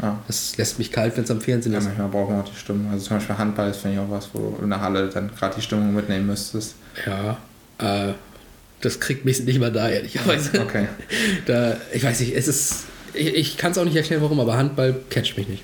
Ja. 0.00 0.18
das 0.26 0.56
lässt 0.58 0.78
mich 0.78 0.92
kalt, 0.92 1.16
wenn 1.16 1.24
es 1.24 1.30
am 1.30 1.40
Fernsehen 1.40 1.72
Ja, 1.72 1.78
ist. 1.78 1.84
manchmal 1.86 2.08
braucht 2.08 2.30
man 2.30 2.40
auch 2.42 2.48
die 2.48 2.56
Stimmung. 2.58 2.90
Also 2.92 3.06
zum 3.06 3.16
Beispiel 3.16 3.36
Handball 3.38 3.70
ist, 3.70 3.78
finde 3.80 3.96
ich, 3.96 4.00
auch 4.00 4.10
was, 4.10 4.28
wo 4.32 4.56
du 4.58 4.62
in 4.64 4.70
der 4.70 4.80
Halle 4.80 5.08
dann 5.08 5.30
gerade 5.34 5.56
die 5.56 5.62
Stimmung 5.62 5.94
mitnehmen 5.94 6.26
müsstest. 6.26 6.74
Ja, 7.06 7.38
äh, 7.78 8.12
das 8.82 9.00
kriegt 9.00 9.24
mich 9.24 9.40
nicht 9.42 9.58
mal 9.58 9.72
da, 9.72 9.88
ehrlicherweise. 9.88 10.60
Okay. 10.60 10.86
Da, 11.46 11.76
ich 11.92 12.04
weiß 12.04 12.20
nicht, 12.20 12.36
es 12.36 12.46
ist, 12.46 12.84
ich, 13.14 13.34
ich 13.34 13.56
kann 13.56 13.72
es 13.72 13.78
auch 13.78 13.84
nicht 13.84 13.96
erklären, 13.96 14.22
warum, 14.22 14.38
aber 14.38 14.56
Handball 14.56 14.94
catcht 15.10 15.36
mich 15.38 15.48
nicht. 15.48 15.62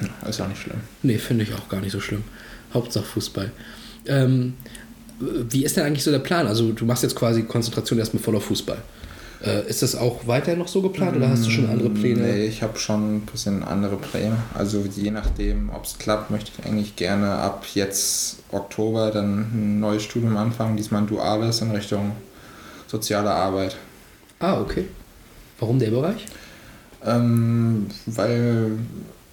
Ja, 0.00 0.28
ist 0.28 0.40
auch 0.40 0.48
nicht 0.48 0.62
schlimm. 0.62 0.78
Nee, 1.02 1.18
finde 1.18 1.44
ich 1.44 1.52
auch 1.54 1.68
gar 1.68 1.80
nicht 1.80 1.92
so 1.92 2.00
schlimm. 2.00 2.22
Hauptsache 2.72 3.04
Fußball. 3.04 3.50
Ähm, 4.06 4.54
wie 5.20 5.64
ist 5.64 5.76
denn 5.76 5.84
eigentlich 5.84 6.02
so 6.04 6.10
der 6.10 6.18
Plan? 6.20 6.46
Also 6.46 6.72
du 6.72 6.84
machst 6.86 7.02
jetzt 7.02 7.14
quasi 7.16 7.42
Konzentration 7.42 7.98
erstmal 7.98 8.22
voll 8.22 8.36
auf 8.36 8.44
Fußball. 8.46 8.78
Äh, 9.44 9.68
ist 9.68 9.82
das 9.82 9.96
auch 9.96 10.26
weiter 10.26 10.54
noch 10.54 10.68
so 10.68 10.82
geplant 10.82 11.16
oder 11.16 11.28
hast 11.28 11.44
du 11.46 11.50
schon 11.50 11.68
andere 11.68 11.90
Pläne? 11.90 12.22
Nee, 12.22 12.46
ich 12.46 12.62
habe 12.62 12.78
schon 12.78 13.16
ein 13.16 13.20
bisschen 13.22 13.64
andere 13.64 13.96
Pläne. 13.96 14.36
Also 14.54 14.84
je 14.94 15.10
nachdem, 15.10 15.70
ob 15.70 15.84
es 15.84 15.98
klappt, 15.98 16.30
möchte 16.30 16.52
ich 16.56 16.64
eigentlich 16.64 16.96
gerne 16.96 17.32
ab 17.32 17.66
jetzt 17.74 18.36
Oktober 18.52 19.10
dann 19.10 19.40
ein 19.52 19.80
neues 19.80 20.02
Studium 20.04 20.36
anfangen, 20.36 20.76
diesmal 20.76 21.02
ein 21.02 21.08
duales 21.08 21.60
in 21.60 21.72
Richtung 21.72 22.12
soziale 22.86 23.30
Arbeit. 23.30 23.76
Ah, 24.38 24.60
okay. 24.60 24.86
Warum 25.58 25.78
der 25.78 25.90
Bereich? 25.90 26.26
Ähm, 27.04 27.86
weil 28.06 28.72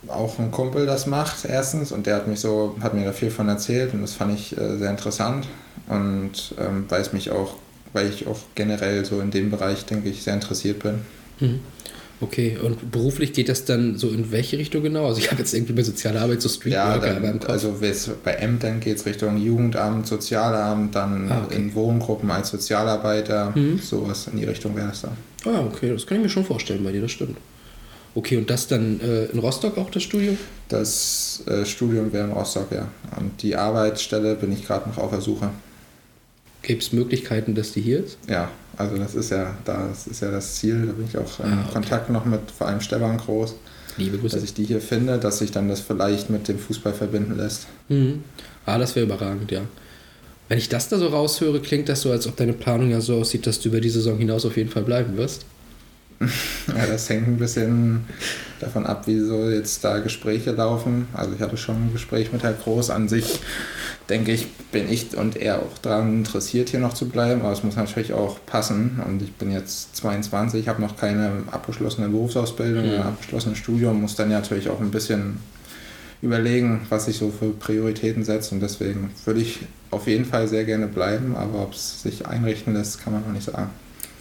auch 0.08 0.40
ein 0.40 0.50
Kumpel 0.50 0.86
das 0.86 1.06
macht, 1.08 1.46
erstens, 1.46 1.92
und 1.92 2.08
der 2.08 2.16
hat 2.16 2.28
mich 2.28 2.40
so, 2.40 2.76
hat 2.82 2.94
mir 2.94 3.06
da 3.06 3.12
viel 3.12 3.30
von 3.30 3.48
erzählt 3.50 3.94
und 3.94 4.02
das 4.02 4.14
fand 4.14 4.34
ich 4.34 4.58
äh, 4.58 4.78
sehr 4.78 4.90
interessant. 4.90 5.48
Und 5.88 6.56
ähm, 6.60 6.86
weil 6.90 7.02
es 7.02 7.14
mich 7.14 7.32
auch, 7.32 7.56
weil 7.94 8.10
ich 8.10 8.28
auch 8.28 8.40
generell 8.56 9.06
so 9.06 9.20
in 9.22 9.32
dem 9.32 9.50
Bereich, 9.52 9.86
denke 9.86 10.10
ich, 10.10 10.24
sehr 10.24 10.34
interessiert 10.34 10.80
bin. 10.84 10.96
Mhm. 11.40 11.60
Okay, 12.22 12.58
und 12.62 12.92
beruflich 12.92 13.32
geht 13.32 13.48
das 13.48 13.64
dann 13.64 13.98
so 13.98 14.10
in 14.10 14.30
welche 14.30 14.58
Richtung 14.58 14.84
genau? 14.84 15.08
Also 15.08 15.20
ich 15.22 15.32
habe 15.32 15.40
jetzt 15.40 15.54
irgendwie 15.54 15.72
bei 15.72 15.84
soziale 15.84 16.20
Arbeit 16.20 16.42
so 16.42 16.50
Ja, 16.68 16.84
aber 16.96 17.16
im 17.16 17.24
dann, 17.24 17.40
also 17.50 17.80
bei 18.26 18.32
Ämtern 18.34 18.82
geht 18.82 18.98
es 18.98 19.06
Richtung 19.06 19.38
Jugendamt, 19.38 20.06
Sozialamt, 20.06 20.94
dann 20.96 21.32
Ah, 21.32 21.44
okay. 21.46 21.56
in 21.56 21.74
Wohngruppen 21.74 22.30
als 22.30 22.50
Sozialarbeiter, 22.50 23.54
Mhm. 23.56 23.80
sowas 23.80 24.28
in 24.30 24.38
die 24.38 24.44
Richtung 24.44 24.76
wäre 24.76 24.90
es 24.92 25.02
dann. 25.02 25.12
Ah, 25.46 25.62
okay, 25.66 25.92
das 25.94 26.06
kann 26.06 26.18
ich 26.18 26.24
mir 26.24 26.30
schon 26.30 26.44
vorstellen 26.44 26.84
bei 26.84 26.92
dir, 26.92 27.02
das 27.02 27.12
stimmt. 27.12 27.38
Okay, 28.16 28.36
und 28.36 28.50
das 28.50 28.68
dann 28.68 29.00
äh, 29.00 29.26
in 29.28 29.40
Rostock 29.40 29.78
auch 29.78 29.90
das 29.90 30.04
Studium? 30.04 30.38
Das 30.68 31.42
äh, 31.48 31.64
Studium 31.64 32.12
wäre 32.12 32.26
in 32.26 32.32
Rostock, 32.34 32.70
ja. 32.74 32.90
Und 33.18 33.42
die 33.42 33.56
Arbeitsstelle 33.56 34.36
bin 34.36 34.52
ich 34.52 34.66
gerade 34.68 34.90
noch 34.90 34.98
auf 34.98 35.12
der 35.12 35.22
Suche. 35.22 35.52
Gibt 36.62 36.84
es 36.84 36.92
Möglichkeiten, 36.94 37.56
dass 37.56 37.72
die 37.72 37.82
hier 37.82 38.04
ist? 38.04 38.18
Ja, 38.28 38.50
also 38.78 38.98
das 38.98 39.16
ist 39.16 39.32
ja, 39.32 39.56
das 39.66 40.08
ist 40.08 40.22
ja 40.22 40.30
das 40.32 40.56
Ziel. 40.56 40.86
Da 40.88 40.92
bin 40.94 41.06
ich 41.08 41.18
auch 41.18 41.40
in 41.40 41.46
Ah, 41.46 41.62
okay. 41.64 41.74
Kontakt 41.74 42.10
noch 42.10 42.26
mit 42.26 42.42
vor 42.56 42.68
allem 42.68 42.82
Stefan 42.82 43.18
Groß, 43.18 43.56
Liebe 43.98 44.18
Grüße. 44.18 44.36
dass 44.36 44.44
ich 44.44 44.54
die 44.54 44.66
hier 44.66 44.82
finde, 44.82 45.18
dass 45.18 45.40
sich 45.40 45.52
dann 45.52 45.70
das 45.70 45.80
vielleicht 45.80 46.30
mit 46.30 46.48
dem 46.48 46.60
Fußball 46.60 46.94
verbinden 46.94 47.38
lässt. 47.38 47.68
Mhm. 47.88 48.24
Ah, 48.66 48.78
das 48.78 48.96
wäre 48.96 49.06
überragend, 49.06 49.52
ja. 49.52 49.62
Wenn 50.50 50.58
ich 50.58 50.68
das 50.70 50.90
da 50.90 50.98
so 50.98 51.08
raushöre, 51.08 51.60
klingt 51.62 51.90
das 51.90 52.02
so, 52.02 52.12
als 52.12 52.26
ob 52.28 52.36
deine 52.36 52.54
Planung 52.54 52.90
ja 52.90 53.02
so 53.02 53.18
aussieht, 53.18 53.46
dass 53.48 53.60
du 53.60 53.70
über 53.70 53.82
die 53.82 53.90
Saison 53.90 54.18
hinaus 54.18 54.46
auf 54.46 54.58
jeden 54.58 54.70
Fall 54.70 54.84
bleiben 54.84 55.16
wirst. 55.16 55.46
Ja, 56.68 56.86
das 56.86 57.10
hängt 57.10 57.28
ein 57.28 57.38
bisschen 57.38 58.06
davon 58.60 58.86
ab, 58.86 59.08
wie 59.08 59.20
so 59.20 59.50
jetzt 59.50 59.84
da 59.84 60.00
Gespräche 60.00 60.52
laufen. 60.52 61.08
Also 61.14 61.34
ich 61.36 61.42
hatte 61.42 61.58
schon 61.58 61.76
ein 61.76 61.94
Gespräch 61.94 62.32
mit 62.32 62.44
Herrn 62.44 62.58
Groß. 62.62 62.90
An 62.92 63.10
sich 63.10 63.40
denke 64.10 64.32
ich, 64.32 64.48
bin 64.72 64.90
ich 64.92 65.16
und 65.18 65.36
er 65.38 65.60
auch 65.60 65.78
daran 65.82 66.20
interessiert, 66.20 66.70
hier 66.70 66.80
noch 66.80 66.94
zu 66.94 67.10
bleiben. 67.10 67.42
Aber 67.42 67.52
es 67.54 67.64
muss 67.64 67.76
natürlich 67.76 68.14
auch 68.14 68.38
passen. 68.46 69.02
Und 69.08 69.22
ich 69.22 69.34
bin 69.34 69.52
jetzt 69.52 69.96
22, 69.96 70.68
habe 70.68 70.82
noch 70.82 70.96
keine 70.98 71.32
abgeschlossene 71.52 72.10
Berufsausbildung, 72.10 72.86
Mhm. 72.86 72.94
ein 72.96 73.02
abgeschlossenes 73.02 73.58
Studium, 73.58 74.02
muss 74.02 74.16
dann 74.16 74.30
ja 74.30 74.40
natürlich 74.40 74.70
auch 74.70 74.80
ein 74.82 74.92
bisschen 74.92 75.38
überlegen, 76.22 76.82
was 76.90 77.08
ich 77.08 77.18
so 77.18 77.32
für 77.32 77.50
Prioritäten 77.52 78.24
setze. 78.24 78.54
Und 78.54 78.62
deswegen 78.62 79.10
würde 79.26 79.40
ich 79.40 79.60
auf 79.90 80.06
jeden 80.08 80.26
Fall 80.26 80.48
sehr 80.48 80.66
gerne 80.66 80.88
bleiben. 80.88 81.36
Aber 81.36 81.64
ob 81.64 81.74
es 81.74 82.04
sich 82.04 82.28
einrichten 82.28 82.74
lässt, 82.74 83.02
kann 83.04 83.14
man 83.14 83.24
noch 83.24 83.32
nicht 83.32 83.46
sagen. 83.46 83.70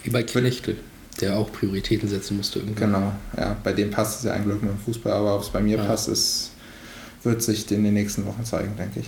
Wie 0.05 0.11
bei 0.11 0.22
Knechtel, 0.22 0.76
der 1.21 1.37
auch 1.37 1.53
Prioritäten 1.53 2.09
setzen 2.09 2.37
musste 2.37 2.61
irgendwann. 2.61 2.93
Genau, 2.93 3.12
ja, 3.37 3.57
bei 3.62 3.73
dem 3.73 3.91
passt 3.91 4.21
es 4.21 4.25
ja 4.25 4.33
ein 4.33 4.45
Glück 4.45 4.62
mit 4.62 4.71
dem 4.71 4.79
Fußball, 4.79 5.12
aber 5.12 5.37
ob 5.37 5.43
es 5.43 5.49
bei 5.49 5.61
mir 5.61 5.79
Ja. 5.79 5.85
passt, 5.85 6.09
ist, 6.09 6.51
wird 7.23 7.43
sich 7.43 7.71
in 7.71 7.85
den 7.85 7.95
nächsten 7.95 8.25
Wochen 8.27 8.45
zeigen, 8.45 8.75
denke 8.77 9.01
ich. 9.01 9.07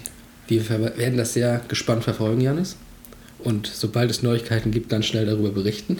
Wir 0.49 0.69
werden 0.97 1.17
das 1.17 1.33
sehr 1.35 1.61
gespannt 1.69 2.03
verfolgen, 2.05 2.41
Janis. 2.41 2.77
Und 3.39 3.67
sobald 3.73 4.11
es 4.11 4.23
Neuigkeiten 4.23 4.71
gibt, 4.71 4.93
dann 4.93 5.03
schnell 5.03 5.27
darüber 5.27 5.51
berichten. 5.51 5.99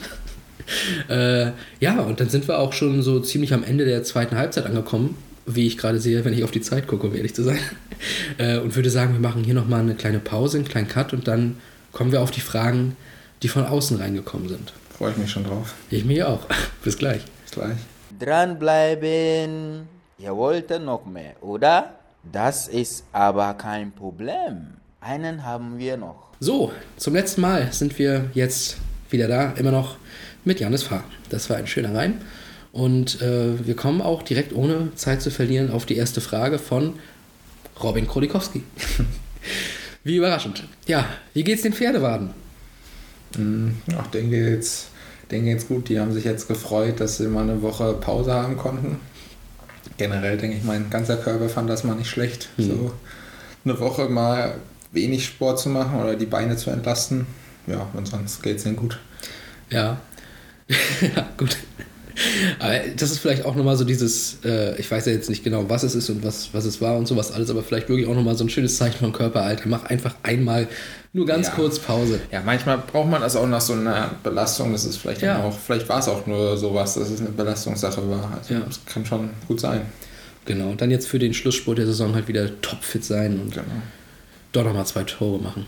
äh, 1.09 1.53
ja, 1.81 2.01
und 2.01 2.21
dann 2.21 2.29
sind 2.29 2.49
wir 2.49 2.59
auch 2.59 2.73
schon 2.73 3.03
so 3.03 3.21
ziemlich 3.21 3.55
am 3.55 3.63
Ende 3.63 3.85
der 3.85 4.03
zweiten 4.03 4.37
Halbzeit 4.37 4.67
angekommen, 4.67 5.17
wie 5.47 5.67
ich 5.67 5.79
gerade 5.79 6.01
sehe, 6.01 6.25
wenn 6.25 6.33
ich 6.33 6.45
auf 6.45 6.51
die 6.51 6.61
Zeit 6.61 6.87
gucke, 6.87 7.07
um 7.07 7.15
ehrlich 7.15 7.35
zu 7.35 7.43
sein. 7.43 7.59
Äh, 8.39 8.57
und 8.61 8.75
würde 8.77 8.89
sagen, 8.89 9.13
wir 9.13 9.21
machen 9.21 9.45
hier 9.45 9.53
nochmal 9.53 9.81
eine 9.81 9.95
kleine 9.95 10.21
Pause, 10.21 10.57
einen 10.57 10.67
kleinen 10.67 10.89
Cut 10.89 11.13
und 11.13 11.29
dann 11.29 11.57
kommen 11.93 12.13
wir 12.13 12.23
auf 12.23 12.31
die 12.31 12.41
Fragen, 12.41 12.97
die 13.43 13.49
von 13.49 13.67
außen 13.67 13.99
reingekommen 13.99 14.49
sind. 14.49 14.73
Freue 15.01 15.13
ich 15.13 15.17
mich 15.17 15.31
schon 15.31 15.45
drauf. 15.45 15.73
Ich 15.89 16.05
mich 16.05 16.23
auch. 16.23 16.41
Bis 16.85 16.99
gleich. 16.99 17.23
Bis 17.45 17.53
gleich. 17.53 17.79
Dranbleiben. 18.19 19.89
Ihr 20.19 20.37
wollt 20.37 20.69
noch 20.79 21.07
mehr, 21.07 21.43
oder? 21.43 21.95
Das 22.31 22.69
ist 22.69 23.05
aber 23.11 23.55
kein 23.55 23.93
Problem. 23.93 24.75
Einen 25.01 25.43
haben 25.43 25.79
wir 25.79 25.97
noch. 25.97 26.29
So, 26.39 26.71
zum 26.99 27.15
letzten 27.15 27.41
Mal 27.41 27.73
sind 27.73 27.99
wir 27.99 28.29
jetzt 28.35 28.77
wieder 29.09 29.27
da, 29.27 29.53
immer 29.53 29.71
noch 29.71 29.97
mit 30.45 30.61
Janis 30.61 30.83
Fahr. 30.83 31.05
Das 31.31 31.49
war 31.49 31.57
ein 31.57 31.67
schöner 31.67 31.95
Reim. 31.95 32.21
Und 32.71 33.23
äh, 33.23 33.67
wir 33.67 33.77
kommen 33.77 34.03
auch 34.03 34.23
direkt 34.23 34.53
ohne 34.53 34.95
Zeit 34.97 35.23
zu 35.23 35.31
verlieren 35.31 35.71
auf 35.71 35.87
die 35.87 35.97
erste 35.97 36.21
Frage 36.21 36.59
von 36.59 36.99
Robin 37.83 38.07
Krolikowski. 38.07 38.65
wie 40.05 40.17
überraschend. 40.17 40.65
Ja, 40.87 41.07
wie 41.33 41.43
geht's 41.43 41.63
den 41.63 41.73
Pferdewaden? 41.73 42.35
Mhm. 43.37 43.77
Ach, 43.99 44.07
denen 44.09 44.31
geht's, 44.31 44.89
denen 45.31 45.47
geht's 45.47 45.69
gut. 45.69 45.89
Die 45.89 45.99
haben 45.99 46.13
sich 46.13 46.25
jetzt 46.25 46.49
gefreut, 46.49 47.01
dass 47.01 47.19
sie 47.19 47.29
mal 47.29 47.43
eine 47.43 47.63
Woche 47.63 47.95
Pause 47.95 48.35
haben 48.35 48.57
konnten. 48.57 48.99
Generell 49.97 50.39
denke 50.39 50.57
ich, 50.57 50.65
mein 50.65 50.91
ganzer 50.91 51.17
Körper 51.17 51.49
fand 51.49 51.69
das 51.69 51.85
mal 51.85 51.95
nicht 51.95 52.11
schlecht. 52.11 52.49
Mhm. 52.57 52.63
So 52.63 52.93
eine 53.65 53.79
Woche 53.81 54.09
mal 54.09 54.55
wenig 54.93 55.27
Sport 55.27 55.61
zu 55.61 55.69
machen 55.69 56.01
oder 56.01 56.17
die 56.17 56.27
Beine 56.27 56.57
zu 56.57 56.71
entlasten. 56.71 57.27
Ja, 57.67 57.89
und 57.95 58.07
sonst 58.07 58.43
geht's 58.43 58.67
ihnen 58.67 58.77
gut. 58.77 58.99
Ja. 59.69 60.01
ja, 61.01 61.29
gut. 61.37 61.57
Aber 62.59 62.75
das 62.97 63.11
ist 63.11 63.19
vielleicht 63.19 63.45
auch 63.45 63.55
nochmal 63.55 63.77
so 63.77 63.85
dieses, 63.85 64.39
äh, 64.45 64.79
ich 64.81 64.91
weiß 64.91 65.07
ja 65.07 65.13
jetzt 65.13 65.29
nicht 65.31 65.45
genau, 65.45 65.69
was 65.69 65.83
es 65.83 65.95
ist 65.95 66.11
und 66.11 66.25
was, 66.25 66.51
was 66.53 66.65
es 66.65 66.81
war 66.81 66.97
und 66.97 67.07
sowas 67.07 67.33
alles, 67.33 67.51
aber 67.51 67.63
vielleicht 67.63 67.89
wirklich 67.89 68.07
auch 68.09 68.15
nochmal 68.15 68.37
so 68.37 68.45
ein 68.45 68.51
schönes 68.51 68.77
Zeichen 68.77 68.99
vom 68.99 69.13
Körper, 69.13 69.43
Alter. 69.43 69.65
Mach 69.69 69.85
einfach 69.85 70.15
einmal 70.23 70.69
nur 71.13 71.27
ganz 71.27 71.49
Ja. 71.49 71.53
kurz 71.55 71.79
Pause. 71.79 72.21
Ja, 72.31 72.41
manchmal 72.45 72.79
braucht 72.79 73.11
man 73.11 73.21
das 73.21 73.35
auch 73.37 73.47
nach 73.47 73.61
so 73.61 73.73
einer 73.73 74.11
Belastung. 74.23 74.73
Das 74.73 74.85
ist 74.85 74.97
vielleicht 74.99 75.23
Ja. 75.23 75.43
auch, 75.43 75.57
vielleicht 75.59 75.89
war 75.89 75.99
es 75.99 76.09
auch 76.09 76.27
nur 76.27 76.57
sowas, 76.57 76.95
dass 76.95 77.11
es 77.11 77.21
eine 77.21 77.31
Belastungssache 77.31 78.09
war. 78.09 78.33
Also 78.39 78.55
Ja. 78.55 78.61
das 78.61 78.81
kann 78.87 79.05
schon 79.07 79.31
gut 79.49 79.61
sein. 79.61 79.83
Genau, 80.47 80.71
und 80.71 80.81
dann 80.81 80.91
jetzt 80.91 81.07
für 81.09 81.19
den 81.19 81.35
Schlussspurt 81.35 81.79
der 81.79 81.87
Saison 81.87 82.15
halt 82.15 82.27
wieder 82.29 82.61
topfit 82.63 83.05
sein 83.05 83.39
und 83.41 83.51
Genau. 83.53 83.65
doch 84.53 84.65
nochmal 84.65 84.87
zwei 84.87 85.05
Tore 85.05 85.41
machen. 85.41 85.67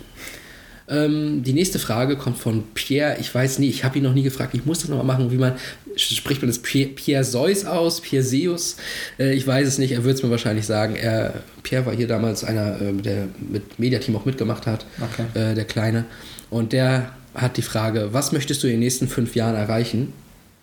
Ähm, 0.93 1.43
die 1.43 1.55
nächste 1.55 1.79
Frage 1.79 2.17
kommt 2.17 2.39
von 2.39 2.65
Pierre. 2.75 3.17
Ich 3.19 3.35
weiß 3.35 3.59
nie, 3.59 3.69
ich 3.69 3.83
habe 3.83 3.97
ihn 3.97 4.05
noch 4.05 4.13
nie 4.13 4.23
gefragt. 4.23 4.55
Ich 4.55 4.67
muss 4.67 4.81
das 4.81 4.91
nochmal 4.91 5.07
machen, 5.07 5.31
wie 5.31 5.37
man 5.39 5.55
spricht 5.97 6.43
man 6.43 6.49
das 6.49 6.59
Pierre, 6.59 6.91
Pierre 6.91 7.25
Zeus 7.25 7.65
aus, 7.65 8.01
Pierre 8.01 8.25
Seus. 8.25 8.77
Äh, 9.19 9.33
ich 9.33 9.47
weiß 9.47 9.67
es 9.67 9.79
nicht, 9.79 9.93
er 9.93 10.05
wird 10.05 10.17
es 10.17 10.23
mir 10.23 10.31
wahrscheinlich 10.31 10.67
sagen. 10.67 10.95
Er, 10.95 11.43
Pierre 11.63 11.87
war 11.87 11.95
hier 11.95 12.07
damals 12.07 12.45
einer, 12.45 12.81
äh, 12.81 12.93
der 12.93 13.29
mit 13.41 13.79
Mediateam 13.79 14.15
auch 14.17 14.25
mitgemacht 14.27 14.67
hat, 14.67 14.85
Okay. 15.01 15.25
äh, 15.39 15.55
der 15.55 15.65
Kleine. 15.65 16.05
Und 16.51 16.73
der 16.73 17.13
hat 17.35 17.57
die 17.57 17.63
Frage, 17.63 18.13
was 18.13 18.33
möchtest 18.33 18.63
du 18.63 18.67
in 18.67 18.75
den 18.75 18.81
nächsten 18.81 19.09
fünf 19.09 19.35
Jahren 19.35 19.55
erreichen? 19.55 20.13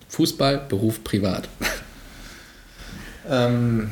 Fußball, 0.08 0.66
Beruf, 0.68 1.02
privat. 1.04 1.48
Ähm, 3.28 3.90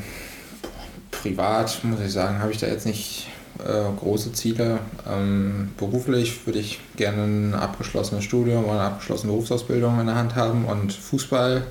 privat, 1.12 1.84
muss 1.84 2.00
ich 2.04 2.10
sagen, 2.10 2.40
habe 2.40 2.50
ich 2.50 2.58
da 2.58 2.66
jetzt 2.66 2.86
nicht 2.86 3.28
äh, 3.64 3.96
große 3.98 4.32
Ziele. 4.32 4.78
Ähm, 5.08 5.70
beruflich 5.76 6.46
würde 6.46 6.58
ich 6.58 6.80
gerne 6.96 7.24
ein 7.24 7.54
abgeschlossenes 7.54 8.24
Studium 8.24 8.64
oder 8.64 8.72
eine 8.72 8.82
abgeschlossene 8.82 9.32
Berufsausbildung 9.32 10.00
in 10.00 10.06
der 10.06 10.14
Hand 10.16 10.36
haben 10.36 10.64
und 10.64 10.92
Fußball, 10.92 11.62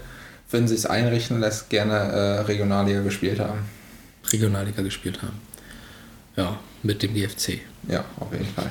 wenn 0.51 0.67
sich 0.67 0.79
es 0.79 0.85
einrichten 0.85 1.39
lässt, 1.39 1.69
gerne 1.69 1.93
äh, 1.95 2.39
Regionalliga 2.41 3.01
gespielt 3.01 3.39
haben. 3.39 3.59
Regionalliga 4.31 4.81
gespielt 4.81 5.21
haben. 5.21 5.39
Ja, 6.35 6.59
mit 6.83 7.01
dem 7.01 7.13
GFC. 7.13 7.59
Ja, 7.87 8.05
auf 8.19 8.31
jeden 8.31 8.45
Fall. 8.45 8.69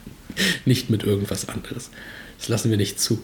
nicht 0.64 0.90
mit 0.90 1.04
irgendwas 1.04 1.48
anderes. 1.48 1.90
Das 2.38 2.48
lassen 2.48 2.70
wir 2.70 2.76
nicht 2.76 3.00
zu. 3.00 3.20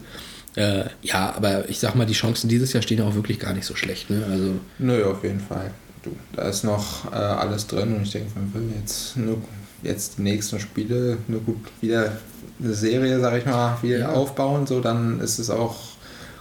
Äh, 0.57 0.85
ja, 1.03 1.35
aber 1.37 1.68
ich 1.68 1.80
sag 1.80 1.95
mal, 1.95 2.07
die 2.07 2.14
Chancen 2.14 2.49
dieses 2.49 2.72
Jahr 2.72 2.82
stehen 2.82 2.99
ja 2.99 3.05
auch 3.05 3.14
wirklich 3.14 3.41
gar 3.41 3.53
nicht 3.53 3.66
so 3.66 3.74
schlecht. 3.74 4.11
Ne? 4.11 4.24
Also, 4.30 4.61
Nö, 4.78 5.05
auf 5.05 5.22
jeden 5.24 5.41
Fall. 5.41 5.72
Du, 6.05 6.11
da 6.37 6.43
ist 6.49 6.65
noch 6.65 7.11
äh, 7.13 7.17
alles 7.17 7.67
drin 7.67 7.97
und 7.97 8.03
ich 8.03 8.13
denke, 8.13 8.31
man 8.35 8.53
will 8.55 8.71
jetzt 8.79 9.17
nur 9.17 9.39
jetzt 9.83 10.19
die 10.19 10.23
nächsten 10.23 10.61
Spiele 10.61 11.19
nur 11.29 11.41
gut 11.41 11.57
wieder 11.81 12.13
eine 12.63 12.75
Serie, 12.75 13.21
sag 13.21 13.37
ich 13.39 13.47
mal, 13.47 13.77
wieder 13.83 13.99
Ja. 13.99 14.13
aufbauen, 14.13 14.67
so 14.67 14.81
dann 14.81 15.21
ist 15.21 15.39
es 15.39 15.51
auch 15.51 15.77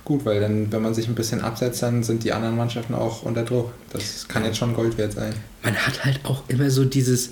gut, 0.06 0.26
weil 0.26 0.40
dann, 0.42 0.72
wenn 0.72 0.82
man 0.82 0.94
sich 0.94 1.08
ein 1.08 1.16
bisschen 1.16 1.42
absetzt, 1.42 1.82
dann 1.82 2.04
sind 2.04 2.24
die 2.26 2.34
anderen 2.34 2.58
Mannschaften 2.58 2.94
auch 2.94 3.24
unter 3.24 3.44
Druck. 3.44 3.72
Das 3.94 4.28
kann 4.28 4.44
jetzt 4.44 4.58
schon 4.58 4.74
Gold 4.76 4.98
wert 4.98 5.14
sein. 5.14 5.34
man 5.64 5.76
hat 5.76 6.04
halt 6.06 6.20
auch 6.26 6.44
immer 6.50 6.70
so 6.70 6.84
dieses 6.86 7.30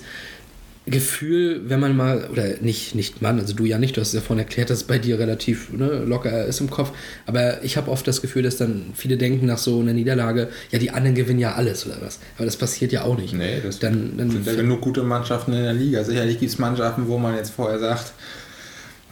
Gefühl, 0.86 1.62
wenn 1.68 1.78
man 1.78 1.96
mal, 1.96 2.28
oder 2.32 2.44
nicht, 2.60 2.96
nicht 2.96 3.22
Mann, 3.22 3.38
also 3.38 3.54
du 3.54 3.64
ja 3.64 3.78
nicht, 3.78 3.96
du 3.96 4.00
hast 4.00 4.08
es 4.08 4.14
ja 4.14 4.20
vorhin 4.20 4.44
erklärt, 4.44 4.68
dass 4.68 4.78
es 4.78 4.84
bei 4.84 4.98
dir 4.98 5.18
relativ 5.18 5.72
ne, 5.72 6.04
locker 6.04 6.44
ist 6.44 6.60
im 6.60 6.70
Kopf, 6.70 6.90
aber 7.24 7.62
ich 7.62 7.76
habe 7.76 7.88
oft 7.90 8.06
das 8.08 8.20
Gefühl, 8.20 8.42
dass 8.42 8.56
dann 8.56 8.86
viele 8.94 9.16
denken 9.16 9.46
nach 9.46 9.58
so 9.58 9.78
einer 9.78 9.92
Niederlage, 9.92 10.48
ja, 10.72 10.80
die 10.80 10.90
anderen 10.90 11.14
gewinnen 11.14 11.38
ja 11.38 11.54
alles 11.54 11.86
oder 11.86 11.98
was. 12.00 12.18
Aber 12.36 12.46
das 12.46 12.56
passiert 12.56 12.90
ja 12.90 13.04
auch 13.04 13.16
nicht. 13.16 13.32
Nee, 13.34 13.60
das 13.62 13.78
dann, 13.78 14.16
dann 14.16 14.30
sind 14.30 14.44
ja 14.44 14.54
genug 14.54 14.80
gute 14.80 15.04
Mannschaften 15.04 15.52
in 15.52 15.62
der 15.62 15.74
Liga. 15.74 16.02
Sicherlich 16.02 16.40
gibt 16.40 16.50
es 16.50 16.58
Mannschaften, 16.58 17.06
wo 17.06 17.16
man 17.16 17.36
jetzt 17.36 17.50
vorher 17.50 17.78
sagt, 17.78 18.12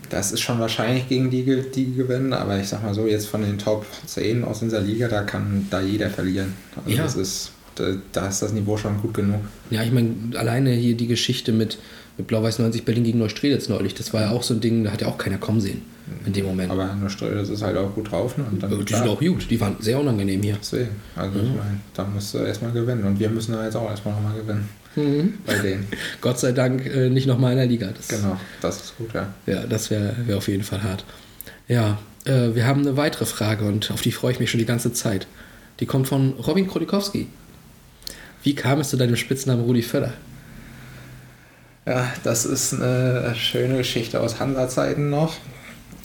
das 0.09 0.33
ist 0.33 0.41
schon 0.41 0.59
wahrscheinlich 0.59 1.09
gegen 1.09 1.31
die, 1.31 1.45
die 1.73 1.95
gewinnen, 1.95 2.33
aber 2.33 2.59
ich 2.59 2.69
sag 2.69 2.83
mal 2.83 2.95
so, 2.95 3.07
jetzt 3.07 3.27
von 3.27 3.43
den 3.43 3.59
Top 3.59 3.87
10 4.07 4.43
aus 4.45 4.59
dieser 4.59 4.81
Liga, 4.81 5.07
da 5.07 5.23
kann 5.23 5.69
da 5.71 5.81
jeder 5.81 6.11
verlieren. 6.11 6.55
Also 6.77 6.91
Ja. 6.91 7.05
das 7.05 7.15
ist, 7.15 7.53
da, 7.81 7.97
da 8.13 8.29
ist 8.29 8.43
das 8.43 8.53
Niveau 8.53 8.77
schon 8.77 9.01
gut 9.01 9.15
genug. 9.15 9.41
Ja, 9.71 9.83
ich 9.83 9.93
meine, 9.93 10.15
alleine 10.35 10.71
hier 10.73 10.97
die 10.97 11.07
Geschichte 11.07 11.53
mit, 11.53 11.79
mit 12.19 12.27
Blau-Weiß 12.27 12.59
90 12.59 12.85
Berlin 12.85 13.05
gegen 13.05 13.19
Neustrelitz 13.19 13.69
neulich, 13.69 13.95
das 13.95 14.13
war 14.13 14.23
ja 14.23 14.31
auch 14.31 14.43
so 14.43 14.55
ein 14.55 14.61
Ding, 14.61 14.85
da 14.85 14.93
hat 14.93 15.01
ja 15.01 15.09
auch 15.09 15.19
keiner 15.19 15.39
kommen 15.39 15.61
sehen 15.61 15.83
in 16.25 16.33
dem 16.33 16.47
Moment. 16.47 16.71
Aber 16.71 16.97
das 17.03 17.49
ist 17.49 17.63
halt 17.63 17.77
auch 17.77 17.95
gut 17.95 18.11
drauf. 18.11 18.37
Ne? 18.37 18.45
Und 18.51 18.63
dann 18.63 18.71
die 18.85 18.95
sind 18.95 19.09
auch 19.09 19.21
gut, 19.21 19.51
die 19.51 19.61
waren 19.61 19.77
sehr 19.81 19.99
unangenehm 19.99 20.43
hier. 20.43 20.57
Deswegen, 20.61 20.89
also 21.17 21.39
ich 21.39 21.49
meine, 21.49 21.81
da 21.95 22.05
musst 22.05 22.35
du 22.35 22.39
erstmal 22.39 22.73
gewinnen. 22.73 23.05
Und 23.05 23.19
wir 23.19 23.29
müssen 23.31 23.53
da 23.53 23.65
jetzt 23.65 23.77
auch 23.77 23.89
erstmal 23.89 24.15
nochmal 24.15 24.35
gewinnen. 24.35 24.69
Mhm. 24.97 25.35
Bei 25.47 25.55
denen. 25.59 25.87
Gott 26.21 26.39
sei 26.41 26.53
Dank 26.53 26.85
äh, 26.87 27.09
nicht 27.11 27.27
nochmal 27.27 27.53
in 27.53 27.59
der 27.59 27.67
Liga. 27.67 27.91
Das, 27.97 28.09
Genau, 28.09 28.37
das 28.61 28.83
ist 28.83 28.99
gut, 28.99 29.13
ja. 29.15 29.33
Ja, 29.47 29.67
das 29.67 29.91
wäre 29.91 30.17
wär 30.27 30.37
auf 30.37 30.49
jeden 30.49 30.65
Fall 30.65 30.83
hart. 30.83 31.05
Ja, 31.69 31.99
äh, 32.25 32.55
wir 32.55 32.67
haben 32.67 32.81
eine 32.81 32.97
weitere 32.97 33.25
Frage 33.25 33.65
und 33.65 33.91
auf 33.93 34.03
die 34.03 34.13
freue 34.13 34.33
ich 34.33 34.41
mich 34.41 34.51
schon 34.51 34.59
die 34.59 34.67
ganze 34.67 34.93
Zeit. 34.93 35.27
Die 35.79 35.87
kommt 35.87 36.09
von 36.09 36.33
Robin 36.33 36.67
Krolikowski. 36.67 37.29
Wie 38.43 38.55
kam 38.55 38.81
es 38.81 38.91
zu 38.91 38.97
deinem 38.97 39.17
Spitznamen 39.17 39.65
Rudi 39.65 39.83
Völler? 39.83 40.13
Ja, 41.87 42.07
das 42.25 42.45
ist 42.47 42.75
eine 42.75 43.35
schöne 43.37 43.79
Geschichte 43.79 44.21
aus 44.21 44.39
Hansa-Zeiten 44.39 45.11
noch. 45.11 45.35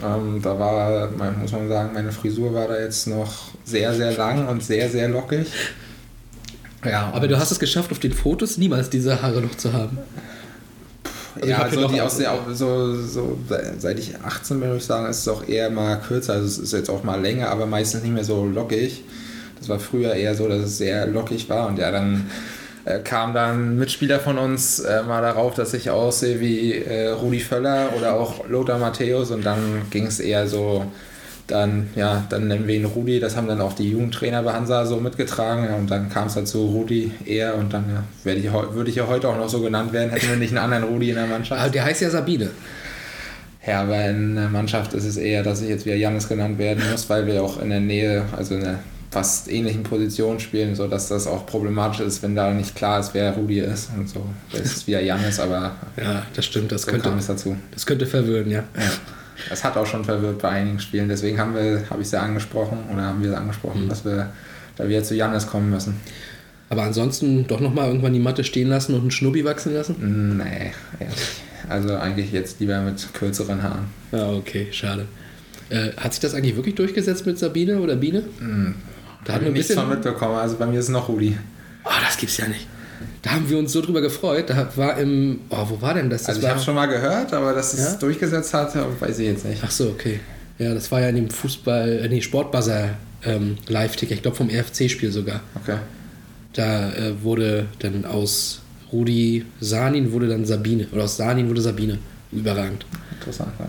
Ähm, 0.03 0.41
da 0.41 0.57
war, 0.59 1.09
muss 1.39 1.51
man 1.51 1.67
sagen, 1.69 1.91
meine 1.93 2.11
Frisur 2.11 2.53
war 2.53 2.67
da 2.67 2.79
jetzt 2.79 3.07
noch 3.07 3.49
sehr, 3.63 3.93
sehr 3.93 4.11
lang 4.17 4.47
und 4.47 4.63
sehr, 4.63 4.89
sehr 4.89 5.07
lockig. 5.07 5.47
Ja, 6.83 7.11
Aber 7.13 7.27
du 7.27 7.37
hast 7.39 7.51
es 7.51 7.59
geschafft, 7.59 7.91
auf 7.91 7.99
den 7.99 8.13
Fotos 8.13 8.57
niemals 8.57 8.89
diese 8.89 9.21
Haare 9.21 9.41
noch 9.41 9.55
zu 9.55 9.73
haben. 9.73 9.97
Also 11.35 11.47
ja, 11.49 11.57
hab 11.57 11.69
hier 11.69 11.79
so, 11.79 11.81
noch- 11.85 11.93
die 11.93 12.01
aus 12.01 12.17
der, 12.17 12.31
auch 12.33 12.49
so, 12.51 12.95
so, 13.01 13.37
seit 13.77 13.99
ich 13.99 14.13
18 14.23 14.59
bin, 14.59 14.69
würde 14.69 14.77
ich 14.79 14.85
sagen, 14.85 15.09
ist 15.09 15.19
es 15.19 15.27
auch 15.27 15.47
eher 15.47 15.69
mal 15.69 15.97
kürzer. 15.99 16.33
Also 16.33 16.45
es 16.47 16.57
ist 16.57 16.73
jetzt 16.73 16.89
auch 16.89 17.03
mal 17.03 17.19
länger, 17.21 17.49
aber 17.49 17.65
meistens 17.65 18.03
nicht 18.03 18.13
mehr 18.13 18.23
so 18.23 18.45
lockig. 18.45 19.03
Das 19.57 19.69
war 19.69 19.79
früher 19.79 20.13
eher 20.13 20.35
so, 20.35 20.47
dass 20.47 20.61
es 20.61 20.77
sehr 20.77 21.07
lockig 21.07 21.49
war. 21.49 21.67
Und 21.67 21.79
ja, 21.79 21.91
dann 21.91 22.29
äh, 22.85 22.99
kam 22.99 23.33
dann 23.33 23.73
ein 23.73 23.77
Mitspieler 23.77 24.19
von 24.19 24.37
uns 24.37 24.79
äh, 24.79 25.03
mal 25.03 25.21
darauf, 25.21 25.55
dass 25.55 25.73
ich 25.73 25.89
aussehe 25.89 26.39
wie 26.39 26.73
äh, 26.73 27.09
Rudi 27.09 27.39
Völler 27.39 27.89
oder 27.97 28.13
auch 28.13 28.47
Lothar 28.47 28.77
Matthäus. 28.77 29.31
Und 29.31 29.45
dann 29.45 29.83
ging 29.89 30.05
es 30.05 30.19
eher 30.19 30.47
so, 30.47 30.85
dann, 31.47 31.89
ja, 31.95 32.25
dann 32.29 32.47
nennen 32.47 32.67
wir 32.67 32.75
ihn 32.75 32.85
Rudi. 32.85 33.19
Das 33.19 33.35
haben 33.35 33.47
dann 33.47 33.61
auch 33.61 33.73
die 33.73 33.89
Jugendtrainer 33.89 34.43
bei 34.43 34.53
Hansa 34.53 34.85
so 34.85 34.97
mitgetragen. 34.97 35.65
Ja, 35.65 35.75
und 35.75 35.89
dann 35.89 36.09
kam 36.09 36.27
es 36.27 36.35
halt 36.35 36.47
zu 36.47 36.65
Rudi 36.65 37.11
eher. 37.25 37.55
Und 37.55 37.73
dann 37.73 37.85
ja, 38.25 38.31
ich, 38.33 38.51
würde 38.51 38.89
ich 38.89 38.95
ja 38.95 39.07
heute 39.07 39.29
auch 39.29 39.37
noch 39.37 39.49
so 39.49 39.61
genannt 39.61 39.93
werden, 39.93 40.11
hätten 40.11 40.29
wir 40.29 40.37
nicht 40.37 40.51
einen 40.51 40.71
anderen 40.71 40.83
Rudi 40.83 41.09
in 41.09 41.15
der 41.15 41.27
Mannschaft. 41.27 41.59
Aber 41.59 41.71
der 41.71 41.85
heißt 41.85 42.01
ja 42.01 42.09
Sabine. 42.09 42.51
Ja, 43.65 43.81
aber 43.81 44.05
in 44.05 44.35
der 44.35 44.49
Mannschaft 44.49 44.93
ist 44.93 45.05
es 45.05 45.17
eher, 45.17 45.41
dass 45.41 45.61
ich 45.61 45.69
jetzt 45.69 45.87
wieder 45.87 45.95
Jannis 45.95 46.29
genannt 46.29 46.59
werden 46.59 46.83
muss, 46.91 47.09
weil 47.09 47.25
wir 47.25 47.41
auch 47.41 47.59
in 47.59 47.71
der 47.71 47.79
Nähe, 47.79 48.23
also 48.37 48.53
in 48.53 48.63
einer 48.63 48.79
fast 49.11 49.49
ähnlichen 49.49 49.83
Position 49.83 50.39
spielen, 50.39 50.75
sodass 50.75 51.07
das 51.07 51.25
auch 51.27 51.45
problematisch 51.45 52.01
ist, 52.01 52.21
wenn 52.23 52.35
da 52.35 52.51
nicht 52.51 52.75
klar 52.75 52.99
ist, 52.99 53.13
wer 53.13 53.31
Rudi 53.33 53.59
ist 53.59 53.89
und 53.97 54.09
so. 54.09 54.25
Das 54.51 54.61
ist 54.61 54.87
wieder 54.87 55.01
Jannis, 55.01 55.39
aber 55.39 55.75
Ja, 55.95 56.23
das 56.35 56.45
stimmt, 56.45 56.71
das 56.71 56.81
so 56.83 56.91
könnte, 56.91 57.09
kam 57.09 57.17
es 57.17 57.27
dazu. 57.27 57.55
das 57.71 57.85
könnte 57.85 58.05
verwirren, 58.05 58.49
ja. 58.51 58.63
Das 59.49 59.63
hat 59.63 59.77
auch 59.77 59.85
schon 59.85 60.03
verwirrt 60.03 60.41
bei 60.41 60.49
einigen 60.49 60.79
Spielen, 60.79 61.07
deswegen 61.09 61.39
haben 61.39 61.55
wir, 61.55 61.83
habe 61.89 62.01
ich 62.01 62.09
sie 62.09 62.19
angesprochen 62.19 62.79
oder 62.93 63.03
haben 63.03 63.21
wir 63.21 63.29
sie 63.29 63.37
angesprochen, 63.37 63.85
Mhm. 63.85 63.89
dass 63.89 64.03
wir 64.05 64.31
da 64.75 64.87
wieder 64.87 65.03
zu 65.03 65.15
Jannis 65.15 65.47
kommen 65.47 65.69
müssen. 65.69 65.95
Aber 66.69 66.83
ansonsten 66.83 67.45
doch 67.47 67.59
nochmal 67.61 67.87
irgendwann 67.87 68.13
die 68.13 68.19
Matte 68.19 68.43
stehen 68.43 68.67
lassen 68.69 68.95
und 68.95 69.01
einen 69.01 69.11
Schnubbi 69.11 69.45
wachsen 69.45 69.73
lassen? 69.73 70.37
Nee, 70.37 70.71
ehrlich. 70.99 71.17
Also 71.69 71.95
eigentlich 71.95 72.31
jetzt 72.31 72.59
lieber 72.59 72.81
mit 72.81 73.07
kürzeren 73.13 73.61
Haaren. 73.63 73.85
Ja, 74.11 74.29
okay, 74.31 74.67
schade. 74.71 75.05
Äh, 75.69 75.91
hat 75.97 76.13
sich 76.13 76.19
das 76.21 76.33
eigentlich 76.33 76.55
wirklich 76.55 76.75
durchgesetzt 76.75 77.25
mit 77.25 77.39
Sabine 77.39 77.79
oder 77.79 77.95
Biene? 77.95 78.23
Da 79.25 79.33
Habe 79.33 79.45
hatten 79.45 79.45
wir 79.45 79.51
nichts 79.53 79.67
bisschen. 79.67 79.83
von 79.83 79.89
mitbekommen, 79.89 80.35
also 80.35 80.55
bei 80.55 80.65
mir 80.65 80.79
ist 80.79 80.85
es 80.85 80.91
noch 80.91 81.09
Rudi. 81.09 81.37
Oh, 81.83 81.89
das 82.05 82.17
gibt's 82.17 82.37
ja 82.37 82.47
nicht. 82.47 82.67
Da 83.21 83.31
haben 83.31 83.49
wir 83.49 83.57
uns 83.57 83.71
so 83.73 83.81
drüber 83.81 84.01
gefreut. 84.01 84.49
Da 84.49 84.69
war 84.75 84.97
im. 84.97 85.41
Oh, 85.49 85.65
wo 85.67 85.81
war 85.81 85.93
denn 85.95 86.09
das? 86.09 86.21
das 86.21 86.29
Also 86.29 86.39
ich 86.39 86.45
war, 86.45 86.51
habe 86.53 86.61
schon 86.63 86.75
mal 86.75 86.85
gehört, 86.85 87.33
aber 87.33 87.53
dass 87.53 87.73
es 87.73 87.79
Ja? 87.93 87.97
durchgesetzt 87.97 88.53
hat, 88.53 88.73
weiß 89.01 89.19
ich 89.19 89.27
jetzt 89.27 89.45
nicht. 89.45 89.61
Ach 89.65 89.71
so, 89.71 89.89
okay. 89.89 90.19
Ja, 90.57 90.73
das 90.73 90.89
war 90.91 91.01
ja 91.01 91.09
in 91.09 91.15
dem 91.15 91.29
Fußball, 91.29 91.99
äh, 92.03 92.07
nee, 92.07 92.21
Sportbuzzer 92.21 92.91
ähm, 93.25 93.57
Live-Ticker, 93.67 94.13
ich 94.13 94.21
glaube 94.21 94.37
vom 94.37 94.49
RFC-Spiel 94.49 95.11
sogar. 95.11 95.41
Okay. 95.61 95.77
Da 96.53 96.93
äh, 96.93 97.23
wurde 97.23 97.65
dann 97.79 98.05
aus 98.05 98.61
Rudi 98.93 99.43
Sanin 99.59 100.11
wurde 100.13 100.27
dann 100.29 100.45
Sabine. 100.45 100.87
Oder 100.93 101.03
aus 101.03 101.17
Sanin 101.17 101.49
wurde 101.49 101.61
Sabine. 101.61 101.97
Überragend. 102.31 102.85
Interessant, 103.19 103.51
ja. 103.59 103.65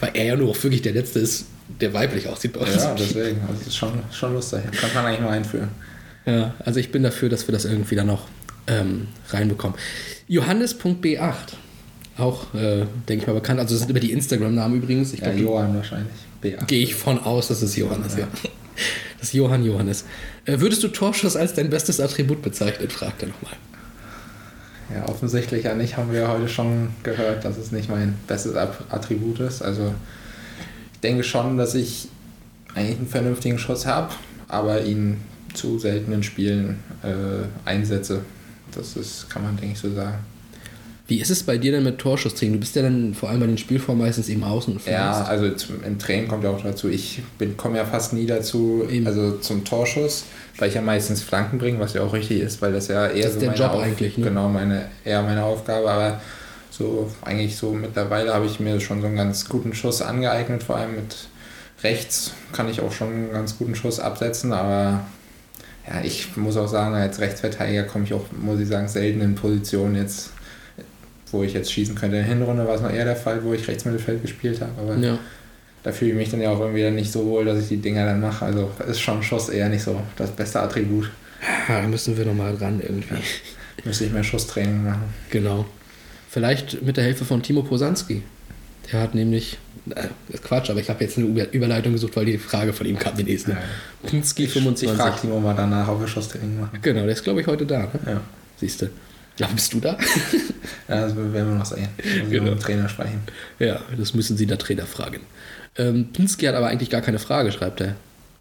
Weil 0.00 0.10
er 0.14 0.24
ja 0.24 0.36
nur 0.36 0.50
auch 0.50 0.62
wirklich 0.62 0.80
der 0.82 0.92
Letzte 0.92 1.18
ist, 1.18 1.46
der 1.80 1.92
weiblich 1.94 2.28
aussieht 2.28 2.52
bei 2.52 2.60
uns. 2.60 2.74
Ja, 2.76 2.94
deswegen. 2.94 3.40
Also 3.42 3.54
das 3.58 3.66
ist 3.68 3.76
schon, 3.76 3.92
schon 4.12 4.34
lustig. 4.34 4.60
Kann 4.72 4.90
man 4.94 5.06
eigentlich 5.06 5.20
mal 5.20 5.30
einführen. 5.30 5.68
Ja, 6.26 6.54
also 6.64 6.78
ich 6.80 6.92
bin 6.92 7.02
dafür, 7.02 7.28
dass 7.28 7.48
wir 7.48 7.52
das 7.52 7.64
irgendwie 7.64 7.96
dann 7.96 8.06
noch 8.06 8.28
ähm, 8.68 9.08
reinbekommen. 9.30 9.76
Johannes.b8, 10.28 11.34
auch, 12.18 12.54
äh, 12.54 12.86
denke 13.08 13.22
ich 13.22 13.26
mal, 13.26 13.32
bekannt. 13.34 13.58
Also 13.60 13.74
das 13.74 13.80
sind 13.80 13.90
immer 13.90 14.00
die 14.00 14.12
Instagram-Namen 14.12 14.76
übrigens. 14.82 15.12
Ich 15.12 15.20
Ja, 15.20 15.26
glaube, 15.30 15.40
Johann 15.40 15.76
wahrscheinlich. 15.76 16.12
B8. 16.42 16.66
gehe 16.66 16.82
ich 16.82 16.94
von 16.94 17.18
aus, 17.18 17.48
dass 17.48 17.62
es 17.62 17.76
Johannes, 17.76 18.16
ja. 18.16 18.26
Das 19.18 19.28
ist 19.28 19.34
Johann 19.34 19.64
Johannes. 19.64 20.04
Äh, 20.44 20.58
würdest 20.60 20.82
du 20.82 20.88
Torschuss 20.88 21.36
als 21.36 21.54
dein 21.54 21.70
bestes 21.70 22.00
Attribut 22.00 22.42
bezeichnen? 22.42 22.90
Fragt 22.90 23.22
er 23.22 23.28
nochmal. 23.28 23.54
Ja, 24.94 25.08
offensichtlich 25.08 25.64
ja 25.64 25.74
nicht. 25.74 25.96
Haben 25.96 26.12
wir 26.12 26.20
ja 26.22 26.28
heute 26.28 26.48
schon 26.48 26.88
gehört, 27.02 27.44
dass 27.44 27.56
es 27.56 27.72
nicht 27.72 27.88
mein 27.88 28.14
bestes 28.26 28.54
Attribut 28.56 29.40
ist. 29.40 29.62
Also 29.62 29.94
denke 31.02 31.24
schon, 31.24 31.56
dass 31.56 31.74
ich 31.74 32.08
eigentlich 32.74 32.98
einen 32.98 33.08
vernünftigen 33.08 33.58
Schuss 33.58 33.86
habe, 33.86 34.12
aber 34.48 34.82
ihn 34.82 35.18
zu 35.54 35.78
seltenen 35.78 36.22
Spielen 36.22 36.78
äh, 37.02 37.68
einsetze. 37.68 38.20
Das 38.74 38.96
ist, 38.96 39.28
kann 39.28 39.42
man, 39.42 39.56
denke 39.56 39.74
ich, 39.74 39.80
so 39.80 39.92
sagen. 39.92 40.18
Wie 41.08 41.20
ist 41.20 41.30
es 41.30 41.42
bei 41.42 41.58
dir 41.58 41.72
denn 41.72 41.82
mit 41.82 41.98
Torschusstraining? 41.98 42.54
Du 42.54 42.60
bist 42.60 42.74
ja 42.74 42.82
dann 42.82 43.12
vor 43.12 43.28
allem 43.28 43.40
bei 43.40 43.46
den 43.46 43.58
Spielformen 43.58 44.02
meistens 44.02 44.28
eben 44.28 44.44
außen 44.44 44.72
und 44.72 44.86
Ja, 44.86 45.24
also 45.24 45.50
im 45.84 45.98
Training 45.98 46.28
kommt 46.28 46.44
ja 46.44 46.50
auch 46.50 46.62
dazu, 46.62 46.88
ich 46.88 47.20
komme 47.58 47.76
ja 47.76 47.84
fast 47.84 48.14
nie 48.14 48.24
dazu, 48.24 48.86
Eben. 48.88 49.06
also 49.06 49.32
zum 49.38 49.64
Torschuss, 49.64 50.24
weil 50.56 50.68
ich 50.68 50.74
ja 50.74 50.80
meistens 50.80 51.20
Flanken 51.22 51.58
bringe, 51.58 51.80
was 51.80 51.92
ja 51.92 52.02
auch 52.02 52.14
richtig 52.14 52.40
ist, 52.40 52.62
weil 52.62 52.72
das 52.72 52.88
ja 52.88 53.08
eher 53.08 53.24
Das 53.24 53.26
ist 53.26 53.34
so 53.34 53.40
der 53.40 53.50
meine 53.50 53.60
Job 53.60 53.72
Auf 53.72 53.82
eigentlich, 53.82 54.16
ne? 54.16 54.24
Genau, 54.24 54.48
meine, 54.48 54.86
eher 55.04 55.22
meine 55.22 55.42
Aufgabe, 55.42 55.90
aber 55.90 56.20
so 56.82 57.10
eigentlich 57.22 57.56
so 57.56 57.72
mittlerweile 57.72 58.34
habe 58.34 58.46
ich 58.46 58.60
mir 58.60 58.80
schon 58.80 59.00
so 59.00 59.06
einen 59.06 59.16
ganz 59.16 59.48
guten 59.48 59.74
Schuss 59.74 60.02
angeeignet, 60.02 60.62
vor 60.62 60.76
allem 60.76 60.96
mit 60.96 61.16
rechts 61.82 62.32
kann 62.52 62.68
ich 62.68 62.80
auch 62.80 62.92
schon 62.92 63.08
einen 63.08 63.32
ganz 63.32 63.56
guten 63.58 63.74
Schuss 63.74 63.98
absetzen, 64.00 64.52
aber 64.52 65.00
ja, 65.88 66.00
ich 66.04 66.36
muss 66.36 66.56
auch 66.56 66.68
sagen, 66.68 66.94
als 66.94 67.18
Rechtsverteidiger 67.20 67.84
komme 67.84 68.04
ich 68.04 68.14
auch, 68.14 68.24
muss 68.40 68.60
ich 68.60 68.68
sagen, 68.68 68.86
selten 68.88 69.20
in 69.20 69.34
Positionen 69.34 69.96
jetzt, 69.96 70.30
wo 71.32 71.42
ich 71.42 71.54
jetzt 71.54 71.72
schießen 71.72 71.94
könnte. 71.94 72.16
In 72.18 72.22
der 72.26 72.34
Hinrunde 72.34 72.66
war 72.68 72.74
es 72.76 72.82
noch 72.82 72.92
eher 72.92 73.04
der 73.04 73.16
Fall, 73.16 73.42
wo 73.42 73.52
ich 73.52 73.66
Rechtsmittelfeld 73.66 74.22
gespielt 74.22 74.60
habe, 74.60 74.72
aber 74.80 74.96
Ja. 74.96 75.18
da 75.82 75.90
fühle 75.90 76.12
ich 76.12 76.16
mich 76.16 76.30
dann 76.30 76.40
ja 76.40 76.50
auch 76.50 76.60
irgendwie 76.60 76.82
dann 76.82 76.94
nicht 76.94 77.10
so 77.10 77.24
wohl, 77.26 77.44
dass 77.44 77.58
ich 77.58 77.68
die 77.68 77.78
Dinger 77.78 78.04
dann 78.06 78.20
mache. 78.20 78.44
Also 78.44 78.70
ist 78.88 79.00
schon 79.00 79.22
Schuss 79.22 79.48
eher 79.48 79.68
nicht 79.68 79.82
so 79.82 80.00
das 80.16 80.30
beste 80.30 80.60
Attribut. 80.60 81.10
ja, 81.68 81.80
da 81.80 81.88
müssen 81.88 82.16
wir 82.16 82.26
nochmal 82.26 82.54
ran 82.54 82.80
irgendwie. 82.80 83.16
Müsste 83.84 84.04
ich 84.04 84.12
mehr 84.12 84.22
Schusstraining 84.22 84.84
machen. 84.84 85.12
Genau. 85.30 85.64
Vielleicht 86.32 86.80
mit 86.82 86.96
der 86.96 87.04
Hilfe 87.04 87.26
von 87.26 87.42
Timo 87.42 87.62
Posanski. 87.62 88.22
Der 88.90 89.00
hat 89.02 89.14
nämlich, 89.14 89.58
äh, 89.94 90.06
ist 90.30 90.42
Quatsch, 90.42 90.70
aber 90.70 90.80
ich 90.80 90.88
habe 90.88 91.04
jetzt 91.04 91.18
eine 91.18 91.26
Über- 91.26 91.52
Überleitung 91.52 91.92
gesucht, 91.92 92.16
weil 92.16 92.24
die 92.24 92.38
Frage 92.38 92.72
von 92.72 92.86
ihm 92.86 92.98
kam, 92.98 93.14
die 93.16 93.22
nächste. 93.24 93.50
Ja. 93.52 93.58
Pinski 94.08 94.44
Ich, 94.44 94.48
ich 94.48 94.54
25. 94.54 94.96
frage 94.98 95.20
Timo 95.20 95.38
mal 95.40 95.54
danach, 95.54 95.88
ob 95.88 96.00
wir 96.00 96.08
Schusstraining 96.08 96.58
machen. 96.58 96.78
Genau, 96.80 97.02
der 97.02 97.10
ist 97.12 97.22
glaube 97.22 97.42
ich 97.42 97.46
heute 97.46 97.66
da. 97.66 97.80
Ne? 97.80 97.90
Ja. 98.06 98.20
Siehst 98.58 98.80
du. 98.80 98.88
Ja, 99.36 99.46
bist 99.48 99.72
du 99.74 99.80
da? 99.80 99.96
Ja, 100.88 101.02
das 101.02 101.16
werden 101.16 101.32
wir 101.34 101.44
noch 101.44 101.64
sehen. 101.64 101.88
Wir 101.98 102.24
Genau. 102.40 102.50
mit 102.50 102.52
dem 102.54 102.60
Trainer 102.60 102.88
sprechen. 102.88 103.20
ja, 103.58 103.80
das 103.96 104.14
müssen 104.14 104.36
Sie 104.36 104.46
der 104.46 104.58
Trainer 104.58 104.84
fragen. 104.86 105.20
Ähm, 105.76 106.08
Pinsky 106.12 106.46
hat 106.46 106.54
aber 106.54 106.66
eigentlich 106.68 106.90
gar 106.90 107.00
keine 107.00 107.18
Frage, 107.18 107.50
schreibt 107.52 107.80
er. 107.80 107.94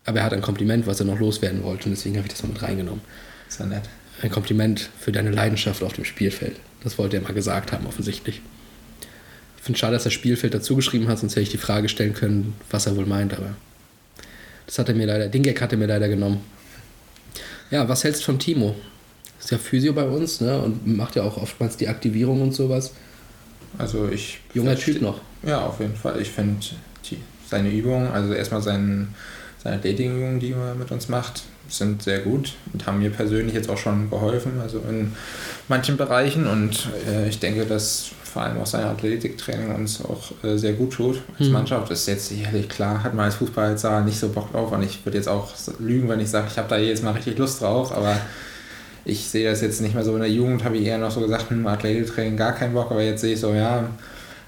Aber 0.05 0.19
er 0.19 0.25
hat 0.25 0.33
ein 0.33 0.41
Kompliment, 0.41 0.85
was 0.87 0.99
er 0.99 1.05
noch 1.05 1.19
loswerden 1.19 1.63
wollte 1.63 1.85
und 1.85 1.91
deswegen 1.91 2.15
habe 2.17 2.27
ich 2.27 2.33
das 2.33 2.43
mal 2.43 2.49
mit 2.49 2.61
reingenommen. 2.61 3.01
Ist 3.47 3.59
ja 3.59 3.65
nett. 3.67 3.83
Ein 4.21 4.29
Kompliment 4.29 4.89
für 4.99 5.11
deine 5.11 5.31
Leidenschaft 5.31 5.81
auf 5.83 5.93
dem 5.93 6.05
Spielfeld. 6.05 6.57
Das 6.83 6.97
wollte 6.97 7.17
er 7.17 7.23
mal 7.23 7.33
gesagt 7.33 7.71
haben, 7.71 7.87
offensichtlich. 7.87 8.41
Ich 9.57 9.63
finde 9.63 9.79
schade, 9.79 9.93
dass 9.93 10.05
er 10.05 10.11
Spielfeld 10.11 10.53
dazu 10.53 10.75
geschrieben 10.75 11.07
hat, 11.07 11.19
sonst 11.19 11.33
hätte 11.33 11.43
ich 11.43 11.49
die 11.49 11.57
Frage 11.57 11.89
stellen 11.89 12.13
können, 12.13 12.55
was 12.69 12.87
er 12.87 12.95
wohl 12.95 13.05
meint, 13.05 13.33
aber 13.33 13.55
das 14.65 14.79
hat 14.79 14.89
er 14.89 14.95
mir 14.95 15.05
leider, 15.05 15.27
den 15.27 15.43
Gag 15.43 15.61
hat 15.61 15.71
er 15.71 15.77
mir 15.77 15.87
leider 15.87 16.07
genommen. 16.07 16.41
Ja, 17.69 17.87
was 17.87 18.03
hältst 18.03 18.21
du 18.21 18.25
von 18.25 18.39
Timo? 18.39 18.75
Ist 19.39 19.51
ja 19.51 19.57
Physio 19.57 19.93
bei 19.93 20.03
uns, 20.03 20.41
ne? 20.41 20.59
Und 20.59 20.85
macht 20.85 21.15
ja 21.15 21.23
auch 21.23 21.37
oftmals 21.37 21.77
die 21.77 21.87
Aktivierung 21.87 22.41
und 22.41 22.53
sowas. 22.53 22.91
Also 23.77 24.09
ich. 24.09 24.39
Junger 24.53 24.75
Typ 24.75 25.01
noch. 25.01 25.21
Ja, 25.43 25.65
auf 25.65 25.79
jeden 25.79 25.95
Fall. 25.95 26.21
Ich 26.21 26.29
finde 26.29 26.57
seine 27.49 27.69
Übungen, 27.69 28.07
also 28.07 28.33
erstmal 28.33 28.61
sein, 28.61 29.09
seine 29.61 29.75
Athletikübungen, 29.75 30.39
die 30.39 30.51
er 30.51 30.73
mit 30.75 30.91
uns 30.91 31.09
macht, 31.09 31.43
sind 31.77 32.03
sehr 32.03 32.19
gut 32.19 32.53
und 32.73 32.85
haben 32.85 32.99
mir 32.99 33.09
persönlich 33.09 33.53
jetzt 33.55 33.69
auch 33.69 33.77
schon 33.77 34.09
geholfen, 34.09 34.53
also 34.61 34.79
in 34.89 35.13
manchen 35.67 35.97
Bereichen. 35.97 36.47
Und 36.47 36.87
äh, 37.09 37.27
ich 37.29 37.39
denke, 37.39 37.65
dass 37.65 38.11
vor 38.23 38.43
allem 38.43 38.59
auch 38.59 38.65
sein 38.65 38.83
Athletiktraining 38.85 39.75
uns 39.75 40.03
auch 40.05 40.31
äh, 40.43 40.57
sehr 40.57 40.73
gut 40.73 40.93
tut 40.93 41.21
als 41.37 41.47
Mhm. 41.47 41.53
Mannschaft. 41.53 41.91
Das 41.91 42.01
ist 42.01 42.07
jetzt 42.07 42.27
sicherlich 42.29 42.69
klar, 42.69 43.03
hat 43.03 43.13
man 43.13 43.25
als 43.25 43.35
Fußballsaal 43.35 44.03
nicht 44.05 44.19
so 44.19 44.29
Bock 44.29 44.51
drauf 44.53 44.71
und 44.71 44.83
ich 44.83 45.05
würde 45.05 45.17
jetzt 45.17 45.27
auch 45.27 45.51
lügen, 45.79 46.07
wenn 46.07 46.19
ich 46.21 46.29
sage, 46.29 46.47
ich 46.49 46.57
habe 46.57 46.69
da 46.69 46.77
jetzt 46.77 47.03
mal 47.03 47.11
richtig 47.11 47.37
Lust 47.37 47.61
drauf, 47.61 47.91
aber 47.91 48.15
ich 49.03 49.27
sehe 49.27 49.49
das 49.49 49.61
jetzt 49.61 49.81
nicht 49.81 49.95
mehr 49.95 50.03
so 50.05 50.13
in 50.13 50.21
der 50.21 50.29
Jugend, 50.31 50.63
habe 50.63 50.77
ich 50.77 50.85
eher 50.85 50.97
noch 50.97 51.11
so 51.11 51.19
gesagt, 51.21 51.49
hm, 51.49 51.65
Athletiktraining 51.67 52.37
gar 52.37 52.53
keinen 52.53 52.73
Bock, 52.73 52.91
aber 52.91 53.01
jetzt 53.01 53.21
sehe 53.21 53.33
ich 53.33 53.39
so, 53.39 53.53
ja, 53.53 53.89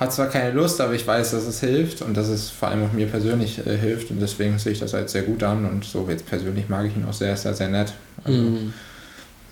hat 0.04 0.14
zwar 0.14 0.28
keine 0.28 0.52
Lust, 0.52 0.80
aber 0.82 0.94
ich 0.94 1.06
weiß, 1.06 1.32
dass 1.32 1.46
es 1.46 1.60
hilft 1.60 2.02
und 2.02 2.16
dass 2.16 2.28
es 2.28 2.50
vor 2.50 2.68
allem 2.70 2.84
auch 2.86 2.94
mir 2.94 3.08
persönlich 3.08 3.66
äh, 3.66 3.78
hilft 3.78 4.12
und 4.12 4.20
deswegen 4.22 4.60
sehe 4.60 4.72
ich 4.74 4.80
das 4.80 4.94
als 4.94 5.12
sehr 5.14 5.24
gut 5.24 5.44
an 5.44 5.66
und 5.66 5.84
so 5.84 6.06
jetzt 6.10 6.26
persönlich 6.28 6.70
mag 6.70 6.86
ich 6.88 6.96
ihn 6.96 7.06
auch 7.06 7.14
sehr, 7.14 7.34
ist 7.34 7.46
er 7.46 7.54
sehr 7.54 7.70
nett. 7.70 7.94
Also 8.24 8.38
Mhm. 8.40 8.74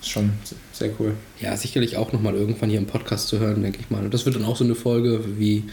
ist 0.01 0.09
schon 0.09 0.31
sehr 0.73 0.89
cool. 0.99 1.13
Ja, 1.39 1.55
sicherlich 1.57 1.97
auch 1.97 2.11
nochmal 2.13 2.35
irgendwann 2.35 2.69
hier 2.69 2.79
im 2.79 2.87
Podcast 2.87 3.27
zu 3.27 3.39
hören, 3.39 3.61
denke 3.63 3.79
ich 3.81 3.89
mal. 3.89 4.03
Und 4.03 4.13
das 4.13 4.25
wird 4.25 4.35
dann 4.35 4.45
auch 4.45 4.55
so 4.57 4.63
eine 4.63 4.75
Folge 4.75 5.21
wie 5.37 5.63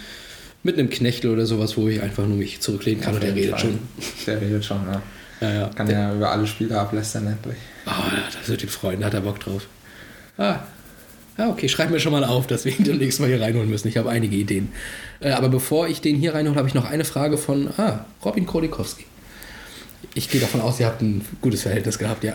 mit 0.62 0.78
einem 0.78 0.90
Knechtel 0.90 1.30
oder 1.30 1.46
sowas, 1.46 1.76
wo 1.76 1.88
ich 1.88 2.02
einfach 2.02 2.26
nur 2.26 2.36
mich 2.36 2.60
zurücklehnen 2.60 3.00
kann 3.02 3.14
und 3.14 3.22
der 3.22 3.34
redet 3.34 3.52
Fall. 3.52 3.60
schon. 3.60 3.78
Der 4.26 4.40
redet 4.40 4.64
schon, 4.64 4.80
ja. 4.90 5.02
Ja, 5.40 5.54
ja. 5.54 5.70
Kann 5.74 5.88
ja 5.88 6.14
über 6.14 6.30
alle 6.32 6.46
Spiele 6.46 6.78
ablästern 6.78 7.26
endlich. 7.28 7.56
Oh, 7.86 7.90
das 8.38 8.48
wird 8.48 8.62
den 8.62 8.68
Freunden, 8.68 9.04
hat 9.04 9.14
er 9.14 9.20
Bock 9.20 9.38
drauf. 9.40 9.66
Ah. 10.36 10.60
Ja, 11.38 11.48
okay, 11.50 11.68
schreib 11.68 11.90
mir 11.90 12.00
schon 12.00 12.12
mal 12.12 12.24
auf, 12.24 12.46
dass 12.48 12.64
wir 12.64 12.76
ihn 12.76 12.84
demnächst 12.84 13.20
mal 13.20 13.28
hier 13.28 13.40
reinholen 13.40 13.70
müssen. 13.70 13.86
Ich 13.88 13.96
habe 13.96 14.10
einige 14.10 14.34
Ideen. 14.36 14.72
Äh, 15.20 15.30
aber 15.30 15.48
bevor 15.48 15.86
ich 15.88 16.00
den 16.00 16.16
hier 16.16 16.34
reinhole, 16.34 16.56
habe 16.56 16.66
ich 16.68 16.74
noch 16.74 16.84
eine 16.90 17.04
Frage 17.04 17.38
von 17.38 17.68
ah, 17.78 18.04
Robin 18.24 18.44
Kolikowski. 18.44 19.04
Ich 20.14 20.28
gehe 20.30 20.40
davon 20.40 20.60
aus, 20.60 20.80
ihr 20.80 20.86
habt 20.86 21.00
ein 21.00 21.24
gutes 21.40 21.62
Verhältnis 21.62 21.98
gehabt, 21.98 22.24
ja. 22.24 22.34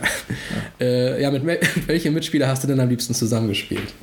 Ja, 0.80 0.86
äh, 0.86 1.22
ja 1.22 1.32
mit 1.32 1.44
wel- 1.44 1.60
welchem 1.88 2.14
Mitspieler 2.14 2.48
hast 2.48 2.64
du 2.64 2.68
denn 2.68 2.80
am 2.80 2.88
liebsten 2.90 3.14
zusammengespielt? 3.14 3.94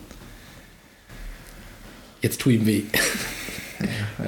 Jetzt 2.21 2.41
tu 2.41 2.51
ihm 2.51 2.67
weh. 2.67 2.83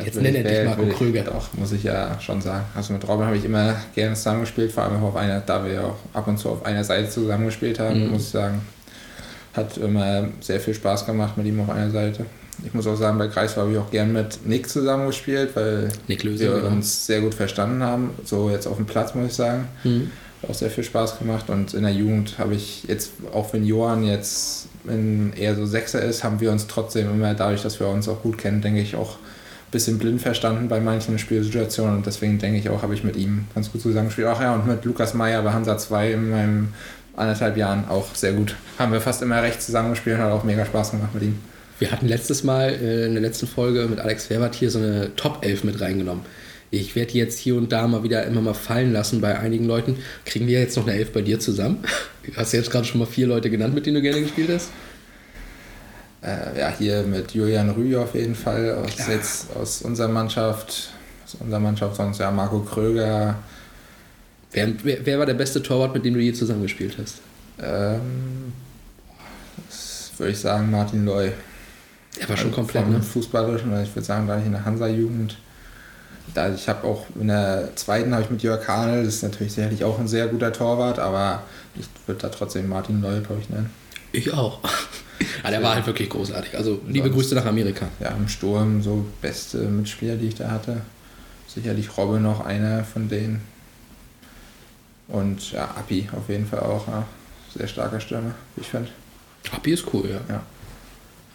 Jetzt 0.04 0.14
Würde 0.14 0.20
nenn 0.22 0.34
ich- 0.34 0.40
endlich 0.40 0.58
äh, 0.58 0.64
Marco 0.64 0.86
Kröger. 0.86 1.22
Doch, 1.24 1.52
muss 1.54 1.72
ich 1.72 1.82
ja 1.82 2.18
schon 2.20 2.40
sagen. 2.40 2.64
Also 2.74 2.94
mit 2.94 3.06
Robin 3.06 3.26
habe 3.26 3.36
ich 3.36 3.44
immer 3.44 3.76
gerne 3.94 4.14
zusammengespielt, 4.14 4.72
vor 4.72 4.84
allem 4.84 4.96
auch 5.02 5.08
auf 5.08 5.16
einer, 5.16 5.40
da 5.40 5.62
wir 5.64 5.72
ja 5.74 5.82
auch 5.84 5.98
ab 6.14 6.26
und 6.28 6.38
zu 6.38 6.48
auf 6.48 6.64
einer 6.64 6.82
Seite 6.84 7.10
zusammengespielt 7.10 7.78
haben, 7.78 8.04
Mhm. 8.06 8.10
muss 8.12 8.22
ich 8.22 8.28
sagen. 8.30 8.62
Hat 9.54 9.76
immer 9.76 10.28
sehr 10.40 10.60
viel 10.60 10.74
Spaß 10.74 11.06
gemacht 11.06 11.36
mit 11.36 11.46
ihm 11.46 11.60
auf 11.60 11.70
einer 11.70 11.90
Seite. 11.90 12.26
Ich 12.64 12.74
muss 12.74 12.86
auch 12.86 12.96
sagen, 12.96 13.18
bei 13.18 13.28
Kreis 13.28 13.56
habe 13.56 13.72
ich 13.72 13.78
auch 13.78 13.90
gern 13.90 14.12
mit 14.12 14.46
Nick 14.46 14.68
zusammengespielt, 14.68 15.56
weil 15.56 15.88
Nick 16.06 16.22
Lösing, 16.22 16.48
wir 16.48 16.56
genau. 16.56 16.68
uns 16.68 17.06
sehr 17.06 17.20
gut 17.20 17.34
verstanden 17.34 17.82
haben. 17.82 18.10
So 18.24 18.50
jetzt 18.50 18.66
auf 18.66 18.76
dem 18.76 18.86
Platz, 18.86 19.14
muss 19.14 19.28
ich 19.28 19.34
sagen. 19.34 19.68
Hm. 19.82 20.10
Hat 20.42 20.50
auch 20.50 20.54
sehr 20.54 20.70
viel 20.70 20.84
Spaß 20.84 21.18
gemacht 21.18 21.50
und 21.50 21.74
in 21.74 21.82
der 21.82 21.92
Jugend 21.92 22.38
habe 22.38 22.54
ich 22.54 22.84
jetzt, 22.84 23.12
auch 23.32 23.52
wenn 23.52 23.64
Johann 23.64 24.04
jetzt 24.04 24.68
in 24.86 25.32
eher 25.34 25.54
so 25.54 25.66
Sechser 25.66 26.02
ist, 26.02 26.24
haben 26.24 26.40
wir 26.40 26.50
uns 26.50 26.66
trotzdem 26.66 27.10
immer 27.10 27.34
dadurch, 27.34 27.62
dass 27.62 27.78
wir 27.80 27.88
uns 27.88 28.08
auch 28.08 28.22
gut 28.22 28.38
kennen, 28.38 28.60
denke 28.60 28.80
ich 28.80 28.96
auch 28.96 29.16
ein 29.16 29.70
bisschen 29.70 29.98
blind 29.98 30.20
verstanden 30.20 30.68
bei 30.68 30.80
manchen 30.80 31.18
Spielsituationen 31.18 31.96
und 31.96 32.06
deswegen 32.06 32.38
denke 32.38 32.58
ich 32.58 32.68
auch, 32.68 32.82
habe 32.82 32.94
ich 32.94 33.04
mit 33.04 33.16
ihm 33.16 33.46
ganz 33.54 33.70
gut 33.72 33.80
zusammengespielt. 33.80 34.28
Ach 34.30 34.40
ja, 34.40 34.54
und 34.54 34.66
mit 34.66 34.84
Lukas 34.84 35.14
Meyer 35.14 35.42
bei 35.42 35.52
Hansa 35.52 35.78
2 35.78 36.12
in 36.12 36.30
meinem 36.30 36.68
anderthalb 37.16 37.56
Jahren 37.56 37.88
auch 37.88 38.14
sehr 38.14 38.32
gut. 38.32 38.54
Haben 38.78 38.92
wir 38.92 39.00
fast 39.00 39.22
immer 39.22 39.42
recht 39.42 39.62
zusammengespielt 39.62 40.16
und 40.16 40.22
hat 40.22 40.32
auch 40.32 40.44
mega 40.44 40.64
Spaß 40.64 40.92
gemacht 40.92 41.14
mit 41.14 41.22
ihm. 41.24 41.38
Wir 41.78 41.90
hatten 41.90 42.06
letztes 42.06 42.44
Mal 42.44 42.70
äh, 42.70 43.06
in 43.06 43.14
der 43.14 43.22
letzten 43.22 43.46
Folge 43.46 43.86
mit 43.88 43.98
Alex 43.98 44.26
Verwart 44.26 44.54
hier 44.54 44.70
so 44.70 44.78
eine 44.78 45.14
Top 45.16 45.44
11 45.44 45.64
mit 45.64 45.80
reingenommen. 45.80 46.24
Ich 46.70 46.96
werde 46.96 47.12
die 47.12 47.18
jetzt 47.18 47.38
hier 47.38 47.56
und 47.56 47.70
da 47.70 47.86
mal 47.86 48.02
wieder 48.02 48.24
immer 48.24 48.40
mal 48.40 48.54
fallen 48.54 48.92
lassen 48.92 49.20
bei 49.20 49.38
einigen 49.38 49.66
Leuten. 49.66 49.98
Kriegen 50.24 50.46
wir 50.46 50.58
jetzt 50.58 50.76
noch 50.76 50.86
eine 50.86 50.96
Elf 50.96 51.12
bei 51.12 51.20
dir 51.20 51.38
zusammen? 51.38 51.84
Hast 52.36 52.52
du 52.52 52.56
jetzt 52.56 52.70
gerade 52.70 52.86
schon 52.86 52.98
mal 52.98 53.06
vier 53.06 53.26
Leute 53.26 53.50
genannt, 53.50 53.74
mit 53.74 53.84
denen 53.84 53.96
du 53.96 54.02
gerne 54.02 54.22
gespielt 54.22 54.48
hast? 54.48 54.70
Äh, 56.22 56.58
ja, 56.58 56.72
hier 56.78 57.02
mit 57.02 57.32
Julian 57.32 57.70
Rüh 57.70 57.96
auf 57.96 58.14
jeden 58.14 58.34
Fall 58.34 58.76
aus, 58.76 59.06
jetzt 59.08 59.54
aus 59.56 59.82
unserer 59.82 60.08
Mannschaft. 60.08 60.92
Aus 61.24 61.34
unserer 61.40 61.60
Mannschaft 61.60 61.96
sonst 61.96 62.18
ja 62.18 62.30
Marco 62.30 62.60
Kröger, 62.60 63.36
Wer, 64.52 64.72
wer, 64.84 64.98
wer 65.06 65.18
war 65.18 65.26
der 65.26 65.34
beste 65.34 65.62
Torwart, 65.62 65.94
mit 65.94 66.04
dem 66.04 66.14
du 66.14 66.20
je 66.20 66.32
zusammengespielt 66.32 66.96
hast? 67.00 67.16
Ähm, 67.60 68.52
das 69.68 70.10
würde 70.18 70.32
ich 70.32 70.38
sagen, 70.38 70.70
Martin 70.70 71.04
Loy. 71.04 71.32
Der 72.20 72.28
war 72.28 72.36
schon 72.36 72.46
Also 72.48 72.56
komplett, 72.60 72.84
vom 72.84 72.92
ne? 72.92 73.02
Fußballerischen, 73.02 73.82
ich 73.82 73.94
würde 73.94 74.04
sagen, 74.06 74.26
da 74.26 74.38
ich 74.38 74.44
in 74.46 74.52
der 74.52 74.64
Hansa-Jugend. 74.64 75.36
Da 76.34 76.54
ich 76.54 76.68
habe 76.68 76.86
auch 76.86 77.06
in 77.18 77.28
der 77.28 77.70
zweiten 77.74 78.12
habe 78.12 78.22
ich 78.22 78.30
mit 78.30 78.42
Jörg 78.42 78.62
Kahnel, 78.64 79.04
das 79.04 79.16
ist 79.16 79.22
natürlich 79.22 79.52
sicherlich 79.54 79.82
auch 79.84 79.98
ein 79.98 80.06
sehr 80.06 80.28
guter 80.28 80.52
Torwart, 80.52 80.98
aber 80.98 81.42
ich 81.74 81.86
würde 82.06 82.20
da 82.20 82.28
trotzdem 82.28 82.68
Martin 82.68 83.02
Loy, 83.02 83.20
glaube 83.20 83.40
ich, 83.40 83.48
nennen. 83.50 83.70
Ich 84.12 84.32
auch. 84.32 84.60
ah, 85.42 85.50
der 85.50 85.62
war 85.62 85.74
halt 85.74 85.86
wirklich 85.86 86.10
großartig. 86.10 86.56
Also 86.56 86.80
liebe 86.86 87.08
Sonst- 87.08 87.14
Grüße 87.16 87.34
nach 87.34 87.46
Amerika. 87.46 87.88
Ja, 88.00 88.10
im 88.10 88.28
Sturm 88.28 88.82
so 88.82 89.04
beste 89.20 89.58
Mitspieler, 89.58 90.16
die 90.16 90.28
ich 90.28 90.34
da 90.34 90.50
hatte. 90.50 90.82
Sicherlich 91.48 91.96
Robbe 91.96 92.20
noch 92.20 92.44
einer 92.44 92.84
von 92.84 93.08
denen. 93.08 93.40
Und 95.12 95.52
ja, 95.52 95.64
Appi 95.64 96.08
auf 96.16 96.28
jeden 96.28 96.46
Fall 96.46 96.60
auch. 96.60 96.88
Ja. 96.88 97.04
Sehr 97.54 97.68
starker 97.68 98.00
Stürmer, 98.00 98.34
wie 98.56 98.62
ich 98.62 98.68
finde. 98.68 98.88
Happy 99.50 99.72
ist 99.72 99.84
cool, 99.92 100.08
ja. 100.08 100.20
Ja. 100.34 100.42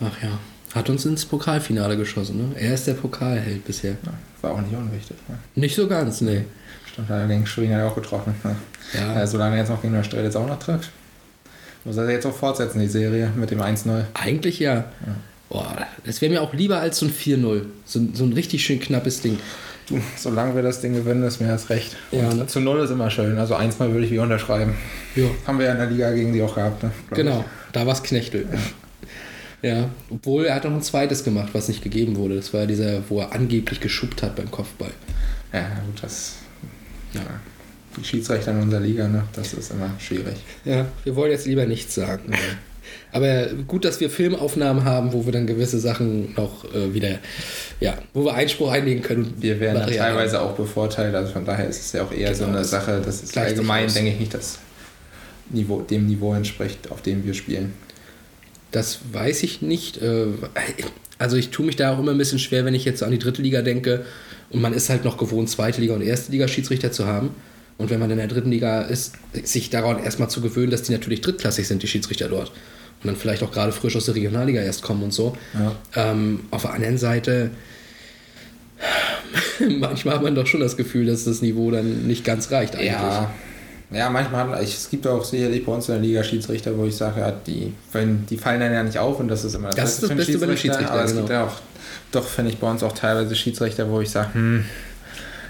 Ach 0.02 0.24
ja. 0.24 0.40
Hat 0.74 0.90
uns 0.90 1.06
ins 1.06 1.26
Pokalfinale 1.26 1.96
geschossen, 1.96 2.38
ne? 2.38 2.60
Er 2.60 2.74
ist 2.74 2.88
der 2.88 2.96
Pokalheld 2.96 3.64
bisher. 3.66 3.92
Ja, 3.92 4.14
war 4.42 4.52
auch 4.54 4.62
nicht 4.62 4.76
unwichtig. 4.76 5.16
Ne? 5.28 5.38
Nicht 5.56 5.76
so 5.76 5.88
ganz, 5.88 6.22
nee. 6.22 6.46
Stimmt, 6.92 7.10
hat 7.10 7.20
er 7.20 7.28
gegen 7.28 7.46
Schwerin 7.46 7.74
hat 7.74 7.80
er 7.82 7.92
auch 7.92 7.96
getroffen. 7.96 8.34
Ne? 8.44 8.56
Ja. 8.94 9.14
Ja, 9.14 9.28
solange 9.28 9.56
er 9.56 9.60
jetzt 9.60 9.70
noch 9.70 9.82
gegen 9.82 9.94
Neustrelitz 9.94 10.26
jetzt 10.26 10.36
auch 10.36 10.48
noch 10.48 10.60
trifft. 10.60 10.90
Muss 11.86 11.98
er 11.98 12.10
jetzt 12.10 12.26
auch 12.26 12.36
fortsetzen, 12.36 12.80
die 12.80 12.88
Serie 12.88 13.32
mit 13.36 13.52
dem 13.52 13.62
1-0. 13.62 14.06
Eigentlich 14.16 14.60
ja. 14.60 14.86
Boah, 15.50 15.88
das 16.04 16.20
wäre 16.22 16.34
mir 16.34 16.42
auch 16.42 16.54
lieber 16.54 16.80
als 16.80 16.98
so 16.98 17.06
ein 17.06 17.12
4-0. 17.12 17.62
So, 17.86 18.02
so 18.14 18.24
ein 18.24 18.34
richtig 18.34 18.66
schön 18.66 18.80
knappes 18.80 19.22
Ding. 19.22 19.40
Du, 19.88 20.00
solange 20.18 20.56
wir 20.56 20.62
das 20.62 20.82
Ding 20.82 20.94
gewinnen, 20.94 21.24
ist 21.24 21.40
mir 21.40 21.48
das 21.48 21.70
recht. 21.70 21.96
Ja, 22.12 22.34
ne? 22.34 22.48
Zu 22.48 22.60
0 22.60 22.80
ist 22.80 22.92
immer 22.92 23.10
schön. 23.10 23.38
Also 23.38 23.56
1 23.56 23.80
mal 23.80 23.92
würde 23.92 24.06
ich 24.06 24.12
wie 24.12 24.20
unterschreiben. 24.20 24.76
Ja. 25.16 25.26
Haben 25.46 25.60
wir 25.60 25.68
ja 25.68 25.72
in 25.74 25.78
der 25.80 25.90
Liga 25.90 26.12
gegen 26.12 26.34
die 26.34 26.42
auch 26.42 26.56
gehabt. 26.56 26.84
Ne? 26.84 26.92
Genau, 27.12 27.46
da 27.74 27.86
war 27.86 27.94
es 27.94 28.04
Knechtel. 28.04 28.48
Ja, 29.62 29.90
obwohl 30.12 30.46
er 30.46 30.56
hat 30.56 30.66
noch 30.66 30.72
ein 30.72 30.82
zweites 30.82 31.24
gemacht, 31.24 31.50
was 31.54 31.68
nicht 31.68 31.82
gegeben 31.82 32.16
wurde. 32.16 32.36
Das 32.36 32.54
war 32.54 32.68
dieser, 32.68 33.02
wo 33.10 33.22
er 33.22 33.34
angeblich 33.34 33.80
geschubbt 33.80 34.22
hat 34.22 34.36
beim 34.36 34.52
Kopfball. 34.52 34.92
Ich. 35.52 35.60
Ja, 35.60 35.68
gut, 35.86 36.04
das. 36.04 36.36
Ja. 37.14 37.22
Ja. 37.22 37.40
Die 37.98 38.04
Schiedsrichter 38.04 38.52
in 38.52 38.62
unserer 38.62 38.82
Liga, 38.82 39.08
ne? 39.08 39.24
das 39.34 39.54
ist 39.54 39.72
immer 39.72 39.90
schwierig. 39.98 40.36
Ja, 40.66 40.86
wir 41.04 41.16
wollen 41.16 41.32
jetzt 41.32 41.48
lieber 41.48 41.66
nichts 41.66 41.96
sagen. 41.96 42.32
Aber 43.12 43.46
gut, 43.68 43.86
dass 43.86 44.00
wir 44.00 44.10
Filmaufnahmen 44.10 44.84
haben, 44.84 45.14
wo 45.14 45.26
wir 45.26 45.32
dann 45.32 45.48
gewisse 45.48 45.80
Sachen 45.80 46.34
noch 46.36 46.66
äh, 46.74 46.94
wieder, 46.94 47.20
ja, 47.80 47.98
wo 48.14 48.26
wir 48.26 48.34
Einspruch 48.34 48.72
einlegen 48.72 49.02
können. 49.02 49.34
Wir 49.40 49.60
werden 49.60 49.82
teilweise 49.96 50.42
auch 50.42 50.52
bevorteilt, 50.54 51.16
also 51.16 51.32
von 51.34 51.46
daher 51.46 51.68
ist 51.68 51.80
es 51.82 51.94
ja 51.94 52.04
auch 52.04 52.12
eher 52.12 52.34
so 52.36 52.46
Genau. 52.46 52.58
eine 52.58 52.66
Sache, 52.66 53.02
das 53.04 53.24
ist 53.24 53.38
allgemein, 53.38 53.92
denke 53.94 54.12
ich 54.12 54.20
nicht, 54.20 54.34
dass 54.34 54.60
Niveau, 55.50 55.82
dem 55.82 56.08
Niveau 56.08 56.34
entspricht, 56.34 56.92
auf 56.92 57.02
dem 57.02 57.26
wir 57.26 57.34
spielen. 57.34 57.74
Das 58.72 59.00
weiß 59.14 59.44
ich 59.44 59.62
nicht. 59.62 60.02
äh, 60.02 60.26
Also 61.18 61.38
ich 61.38 61.50
tue 61.50 61.66
mich 61.66 61.78
da 61.78 61.94
auch 61.96 62.00
immer 62.00 62.12
ein 62.12 62.18
bisschen 62.18 62.40
schwer, 62.40 62.66
wenn 62.66 62.76
ich 62.76 62.86
jetzt 62.86 63.02
an 63.02 63.12
die 63.12 63.18
dritte 63.20 63.42
Liga 63.42 63.62
denke 63.62 64.06
und 64.50 64.62
man 64.62 64.74
ist 64.74 64.90
halt 64.90 65.04
noch 65.06 65.18
gewohnt, 65.18 65.50
zweite 65.50 65.82
Liga 65.82 65.94
und 65.94 66.02
erste 66.02 66.32
Liga 66.32 66.48
Schiedsrichter 66.48 66.92
zu 66.92 67.08
haben. 67.08 67.32
Und 67.78 67.90
wenn 67.90 68.00
man 68.00 68.10
in 68.12 68.18
der 68.18 68.28
dritten 68.28 68.50
Liga 68.52 68.82
ist, 68.82 69.14
sich 69.44 69.70
daran 69.70 70.04
erstmal 70.04 70.30
zu 70.30 70.42
gewöhnen, 70.42 70.72
dass 70.72 70.84
die 70.84 70.92
natürlich 70.92 71.22
drittklassig 71.22 71.68
sind, 71.68 71.82
die 71.84 71.88
Schiedsrichter 71.88 72.28
dort. 72.28 72.52
Dann 73.08 73.16
vielleicht 73.16 73.42
auch 73.44 73.52
gerade 73.52 73.72
frisch 73.72 73.96
aus 73.96 74.06
der 74.06 74.16
Regionalliga 74.16 74.62
erst 74.62 74.84
kommen 74.84 75.02
und 75.04 75.14
so. 75.14 75.36
Ja. 75.54 76.12
Ähm, 76.12 76.42
auf 76.52 76.62
der 76.62 76.74
anderen 76.74 76.98
Seite, 76.98 77.50
manchmal 79.80 80.16
hat 80.16 80.24
man 80.24 80.36
doch 80.36 80.46
schon 80.48 80.60
das 80.60 80.78
Gefühl, 80.78 81.06
dass 81.08 81.24
das 81.26 81.42
Niveau 81.42 81.72
dann 81.72 82.06
nicht 82.08 82.24
ganz 82.24 82.52
reicht 82.52 82.76
eigentlich. 82.76 82.92
Ja, 82.92 83.32
Ja, 83.92 84.10
manchmal, 84.10 84.62
ich, 84.64 84.76
es 84.76 84.90
gibt 84.90 85.08
auch 85.08 85.24
sicherlich 85.24 85.66
bei 85.66 85.72
uns 85.72 85.88
in 85.90 85.96
der 85.96 86.02
Liga 86.04 86.24
Schiedsrichter, 86.24 86.78
wo 86.78 86.86
ich 86.86 86.96
sage, 86.96 87.22
ja, 87.22 87.32
die, 87.32 87.74
wenn, 87.92 88.26
die 88.28 88.38
fallen 88.38 88.60
dann 88.60 88.74
ja 88.74 88.84
nicht 88.84 89.00
auf 89.00 89.20
und 89.20 89.28
das 89.30 89.44
ist 89.46 89.56
immer 89.56 89.70
Das 89.70 90.00
ist 90.00 90.02
Beste 90.02 90.02
das 90.02 90.08
für 90.08 90.12
einen 90.12 90.18
Beste 90.18 90.38
bei 90.40 90.46
den 90.48 90.58
Schiedsrichtern, 90.58 90.94
Aber 90.94 91.04
es 91.06 91.12
genau. 91.12 91.22
gibt 91.24 91.32
ja 91.34 91.44
auch, 91.46 91.54
doch 92.12 92.28
finde 92.28 92.52
ich 92.52 92.58
bei 92.58 92.70
uns 92.70 92.84
auch 92.84 92.92
teilweise 92.94 93.36
Schiedsrichter, 93.36 93.90
wo 93.90 94.02
ich 94.02 94.10
sage, 94.10 94.34
hm, 94.34 94.66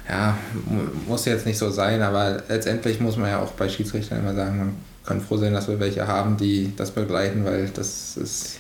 ja, 0.10 0.38
mu- 0.66 0.84
muss 1.12 1.26
jetzt 1.26 1.46
nicht 1.46 1.58
so 1.58 1.70
sein, 1.70 2.02
aber 2.02 2.44
letztendlich 2.48 3.00
muss 3.02 3.18
man 3.18 3.30
ja 3.30 3.40
auch 3.40 3.52
bei 3.52 3.68
Schiedsrichtern 3.68 4.20
immer 4.20 4.34
sagen, 4.36 4.76
kann 5.08 5.22
froh 5.22 5.38
sein, 5.38 5.54
dass 5.54 5.68
wir 5.68 5.80
welche 5.80 6.08
haben, 6.08 6.38
die 6.38 6.72
das 6.78 6.92
begleiten, 6.92 7.44
weil 7.46 7.70
das 7.74 8.16
ist 8.18 8.58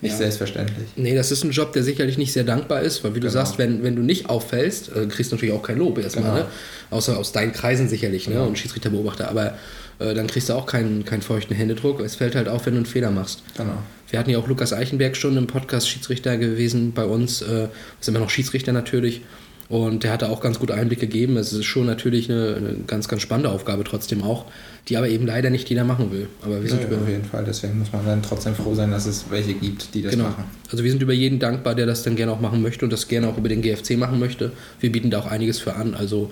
nicht 0.00 0.12
Ja. 0.12 0.18
selbstverständlich. 0.18 0.88
Nee, 0.96 1.14
das 1.16 1.32
ist 1.32 1.42
ein 1.44 1.50
Job, 1.50 1.72
der 1.72 1.82
sicherlich 1.82 2.16
nicht 2.18 2.32
sehr 2.32 2.44
dankbar 2.44 2.82
ist, 2.82 3.02
weil 3.04 3.14
wie 3.16 3.20
du 3.20 3.26
Genau. 3.28 3.32
sagst, 3.40 3.58
wenn, 3.58 3.82
wenn 3.82 3.96
du 3.96 4.02
nicht 4.02 4.30
auffällst, 4.30 4.90
äh, 4.94 5.06
kriegst 5.06 5.32
du 5.32 5.36
natürlich 5.36 5.54
auch 5.54 5.62
kein 5.62 5.76
Lob 5.78 5.98
erstmal, 5.98 6.24
Genau. 6.24 6.36
ne? 6.36 6.46
Außer 6.90 7.18
aus 7.18 7.32
deinen 7.32 7.52
Kreisen 7.52 7.88
sicherlich, 7.88 8.28
ne? 8.28 8.40
Und 8.42 8.56
Schiedsrichterbeobachter, 8.58 9.28
aber 9.28 9.54
äh, 9.98 10.14
dann 10.14 10.28
kriegst 10.28 10.48
du 10.48 10.52
auch 10.54 10.66
keinen, 10.66 11.04
keinen 11.04 11.22
feuchten 11.22 11.56
Händedruck. 11.56 11.98
Es 12.00 12.14
fällt 12.14 12.36
halt 12.36 12.48
auf, 12.48 12.64
wenn 12.66 12.74
du 12.74 12.78
einen 12.78 12.86
Fehler 12.86 13.10
machst. 13.10 13.42
Genau. 13.56 13.72
Wir 14.10 14.18
hatten 14.20 14.30
ja 14.30 14.38
auch 14.38 14.46
Lukas 14.46 14.72
Eichenberg 14.72 15.16
schon 15.16 15.36
im 15.36 15.48
Podcast 15.48 15.88
Schiedsrichter 15.88 16.36
gewesen 16.38 16.92
bei 16.92 17.04
uns, 17.04 17.42
äh, 17.42 17.66
ist 18.00 18.08
immer 18.08 18.20
noch 18.20 18.30
Schiedsrichter 18.30 18.72
natürlich. 18.72 19.22
Und 19.68 20.02
der 20.02 20.12
hatte 20.12 20.30
auch 20.30 20.40
ganz 20.40 20.58
gut 20.58 20.70
Einblick 20.70 20.98
gegeben. 20.98 21.36
Es 21.36 21.52
ist 21.52 21.66
schon 21.66 21.84
natürlich 21.84 22.30
eine, 22.30 22.56
eine 22.56 22.74
ganz, 22.86 23.06
ganz 23.06 23.20
spannende 23.20 23.50
Aufgabe 23.50 23.84
trotzdem 23.84 24.22
auch, 24.22 24.46
die 24.88 24.96
aber 24.96 25.08
eben 25.08 25.26
leider 25.26 25.50
nicht 25.50 25.68
jeder 25.68 25.84
machen 25.84 26.10
will. 26.10 26.26
Aber 26.42 26.62
wir 26.62 26.70
sind 26.70 26.80
Ja, 26.80 26.86
über, 26.88 26.96
auf 27.02 27.08
jeden 27.08 27.24
Fall, 27.26 27.44
deswegen 27.44 27.78
muss 27.78 27.92
man 27.92 28.06
dann 28.06 28.22
trotzdem 28.22 28.54
froh 28.54 28.74
sein, 28.74 28.90
dass 28.90 29.04
es 29.04 29.26
welche 29.28 29.52
gibt, 29.52 29.94
die 29.94 30.00
das 30.00 30.12
Genau. 30.12 30.24
machen. 30.24 30.44
Also 30.70 30.84
wir 30.84 30.90
sind 30.90 31.02
über 31.02 31.12
jeden 31.12 31.38
dankbar, 31.38 31.74
der 31.74 31.84
das 31.84 32.02
dann 32.02 32.16
gerne 32.16 32.32
auch 32.32 32.40
machen 32.40 32.62
möchte 32.62 32.86
und 32.86 32.92
das 32.92 33.08
gerne 33.08 33.28
auch 33.28 33.36
über 33.36 33.50
den 33.50 33.60
GFC 33.60 33.98
machen 33.98 34.18
möchte. 34.18 34.52
Wir 34.80 34.90
bieten 34.90 35.10
da 35.10 35.18
auch 35.20 35.26
einiges 35.26 35.58
für 35.58 35.74
an. 35.74 35.94
Also 35.94 36.30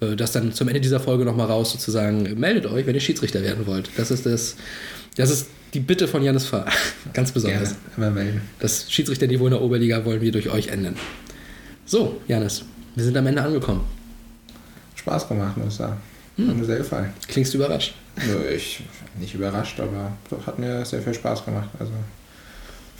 äh, 0.00 0.14
das 0.14 0.30
dann 0.30 0.52
zum 0.52 0.68
Ende 0.68 0.80
dieser 0.80 1.00
Folge 1.00 1.24
nochmal 1.24 1.48
raus 1.48 1.72
sozusagen. 1.72 2.38
Meldet 2.38 2.66
euch, 2.66 2.86
wenn 2.86 2.94
ihr 2.94 3.00
Schiedsrichter 3.00 3.42
werden 3.42 3.66
wollt. 3.66 3.90
Das 3.96 4.12
ist 4.12 4.24
das, 4.24 4.54
das 5.16 5.30
ist 5.30 5.48
die 5.74 5.80
Bitte 5.80 6.06
von 6.06 6.22
Janis 6.22 6.46
Fahr. 6.46 6.66
Ganz 7.12 7.32
besonders. 7.32 7.70
Gerne, 7.70 7.76
immer 7.96 8.10
melden. 8.10 8.42
Das 8.60 8.86
Schiedsrichterniveau 8.88 9.46
in 9.46 9.50
der 9.50 9.62
Oberliga 9.62 10.04
wollen 10.04 10.20
wir 10.20 10.30
durch 10.30 10.48
euch 10.50 10.68
ändern. 10.68 10.94
So, 11.88 12.20
Janis, 12.28 12.64
wir 12.96 13.02
sind 13.02 13.16
am 13.16 13.26
Ende 13.26 13.40
angekommen. 13.40 13.80
Spaß 14.94 15.26
gemacht, 15.26 15.56
muss 15.56 15.68
ich 15.68 15.74
sagen. 15.74 15.96
Hm. 16.36 16.48
Hat 16.48 16.56
mir 16.56 16.64
sehr 16.66 16.76
gefallen. 16.76 17.14
Klingst 17.26 17.54
du 17.54 17.56
überrascht? 17.56 17.94
Nö, 18.26 18.46
ich 18.54 18.82
nicht 19.18 19.34
überrascht, 19.34 19.80
aber 19.80 20.12
doch 20.28 20.46
hat 20.46 20.58
mir 20.58 20.84
sehr 20.84 21.00
viel 21.00 21.14
Spaß 21.14 21.46
gemacht. 21.46 21.70
Also 21.78 21.92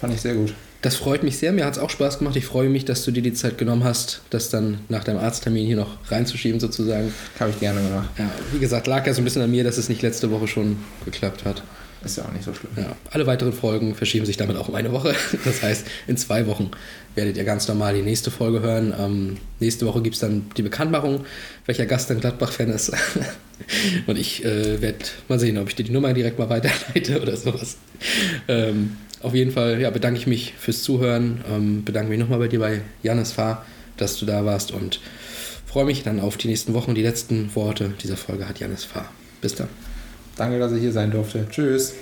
fand 0.00 0.14
ich 0.14 0.22
sehr 0.22 0.32
gut. 0.34 0.54
Das 0.80 0.96
freut 0.96 1.22
mich 1.22 1.36
sehr. 1.36 1.52
Mir 1.52 1.66
hat 1.66 1.74
es 1.74 1.78
auch 1.78 1.90
Spaß 1.90 2.18
gemacht. 2.18 2.36
Ich 2.36 2.46
freue 2.46 2.70
mich, 2.70 2.86
dass 2.86 3.04
du 3.04 3.10
dir 3.10 3.22
die 3.22 3.34
Zeit 3.34 3.58
genommen 3.58 3.84
hast, 3.84 4.22
das 4.30 4.48
dann 4.48 4.78
nach 4.88 5.04
deinem 5.04 5.18
Arzttermin 5.18 5.66
hier 5.66 5.76
noch 5.76 5.98
reinzuschieben 6.10 6.58
sozusagen. 6.58 7.12
Habe 7.38 7.50
ich 7.50 7.60
gerne 7.60 7.82
gemacht. 7.82 8.08
Ja, 8.16 8.30
wie 8.52 8.58
gesagt, 8.58 8.86
lag 8.86 9.06
ja 9.06 9.12
so 9.12 9.20
ein 9.20 9.24
bisschen 9.24 9.42
an 9.42 9.50
mir, 9.50 9.64
dass 9.64 9.76
es 9.76 9.90
nicht 9.90 10.00
letzte 10.00 10.30
Woche 10.30 10.48
schon 10.48 10.78
geklappt 11.04 11.44
hat. 11.44 11.62
Ist 12.04 12.16
ja 12.16 12.24
auch 12.24 12.32
nicht 12.32 12.44
so 12.44 12.54
schlimm. 12.54 12.70
Ja, 12.76 12.94
alle 13.10 13.26
weiteren 13.26 13.52
Folgen 13.52 13.94
verschieben 13.94 14.24
sich 14.24 14.36
damit 14.36 14.56
auch 14.56 14.68
um 14.68 14.74
eine 14.74 14.92
Woche. 14.92 15.14
Das 15.44 15.62
heißt, 15.62 15.86
in 16.06 16.16
zwei 16.16 16.46
Wochen 16.46 16.70
werdet 17.14 17.36
ihr 17.36 17.44
ganz 17.44 17.66
normal 17.66 17.94
die 17.94 18.02
nächste 18.02 18.30
Folge 18.30 18.60
hören. 18.60 18.94
Ähm, 18.98 19.36
nächste 19.60 19.86
Woche 19.86 20.02
gibt 20.02 20.14
es 20.14 20.20
dann 20.20 20.46
die 20.56 20.62
Bekanntmachung, 20.62 21.24
welcher 21.66 21.86
Gast 21.86 22.10
ein 22.10 22.20
Gladbach-Fan 22.20 22.70
ist. 22.70 22.92
Und 24.06 24.18
ich 24.18 24.44
äh, 24.44 24.80
werde 24.80 24.98
mal 25.26 25.38
sehen, 25.38 25.58
ob 25.58 25.68
ich 25.68 25.74
dir 25.74 25.84
die 25.84 25.92
Nummer 25.92 26.12
direkt 26.12 26.38
mal 26.38 26.48
weiterleite 26.48 27.20
oder 27.20 27.36
sowas. 27.36 27.76
Ähm, 28.46 28.96
auf 29.20 29.34
jeden 29.34 29.50
Fall 29.50 29.80
ja, 29.80 29.90
bedanke 29.90 30.20
ich 30.20 30.26
mich 30.26 30.54
fürs 30.58 30.82
Zuhören. 30.82 31.42
Ähm, 31.50 31.84
bedanke 31.84 32.10
mich 32.10 32.20
nochmal 32.20 32.38
bei 32.38 32.48
dir, 32.48 32.60
bei 32.60 32.82
Janis 33.02 33.32
Fahr, 33.32 33.66
dass 33.96 34.18
du 34.18 34.26
da 34.26 34.44
warst 34.44 34.70
und 34.70 35.00
freue 35.66 35.84
mich 35.84 36.04
dann 36.04 36.20
auf 36.20 36.36
die 36.36 36.48
nächsten 36.48 36.74
Wochen. 36.74 36.94
Die 36.94 37.02
letzten 37.02 37.54
Worte 37.56 37.92
dieser 38.00 38.16
Folge 38.16 38.48
hat 38.48 38.60
Janis 38.60 38.84
Fahr. 38.84 39.10
Bis 39.40 39.54
dann. 39.54 39.68
Danke, 40.38 40.58
dass 40.58 40.72
ich 40.72 40.80
hier 40.80 40.92
sein 40.92 41.10
durfte. 41.10 41.44
Tschüss. 41.50 41.94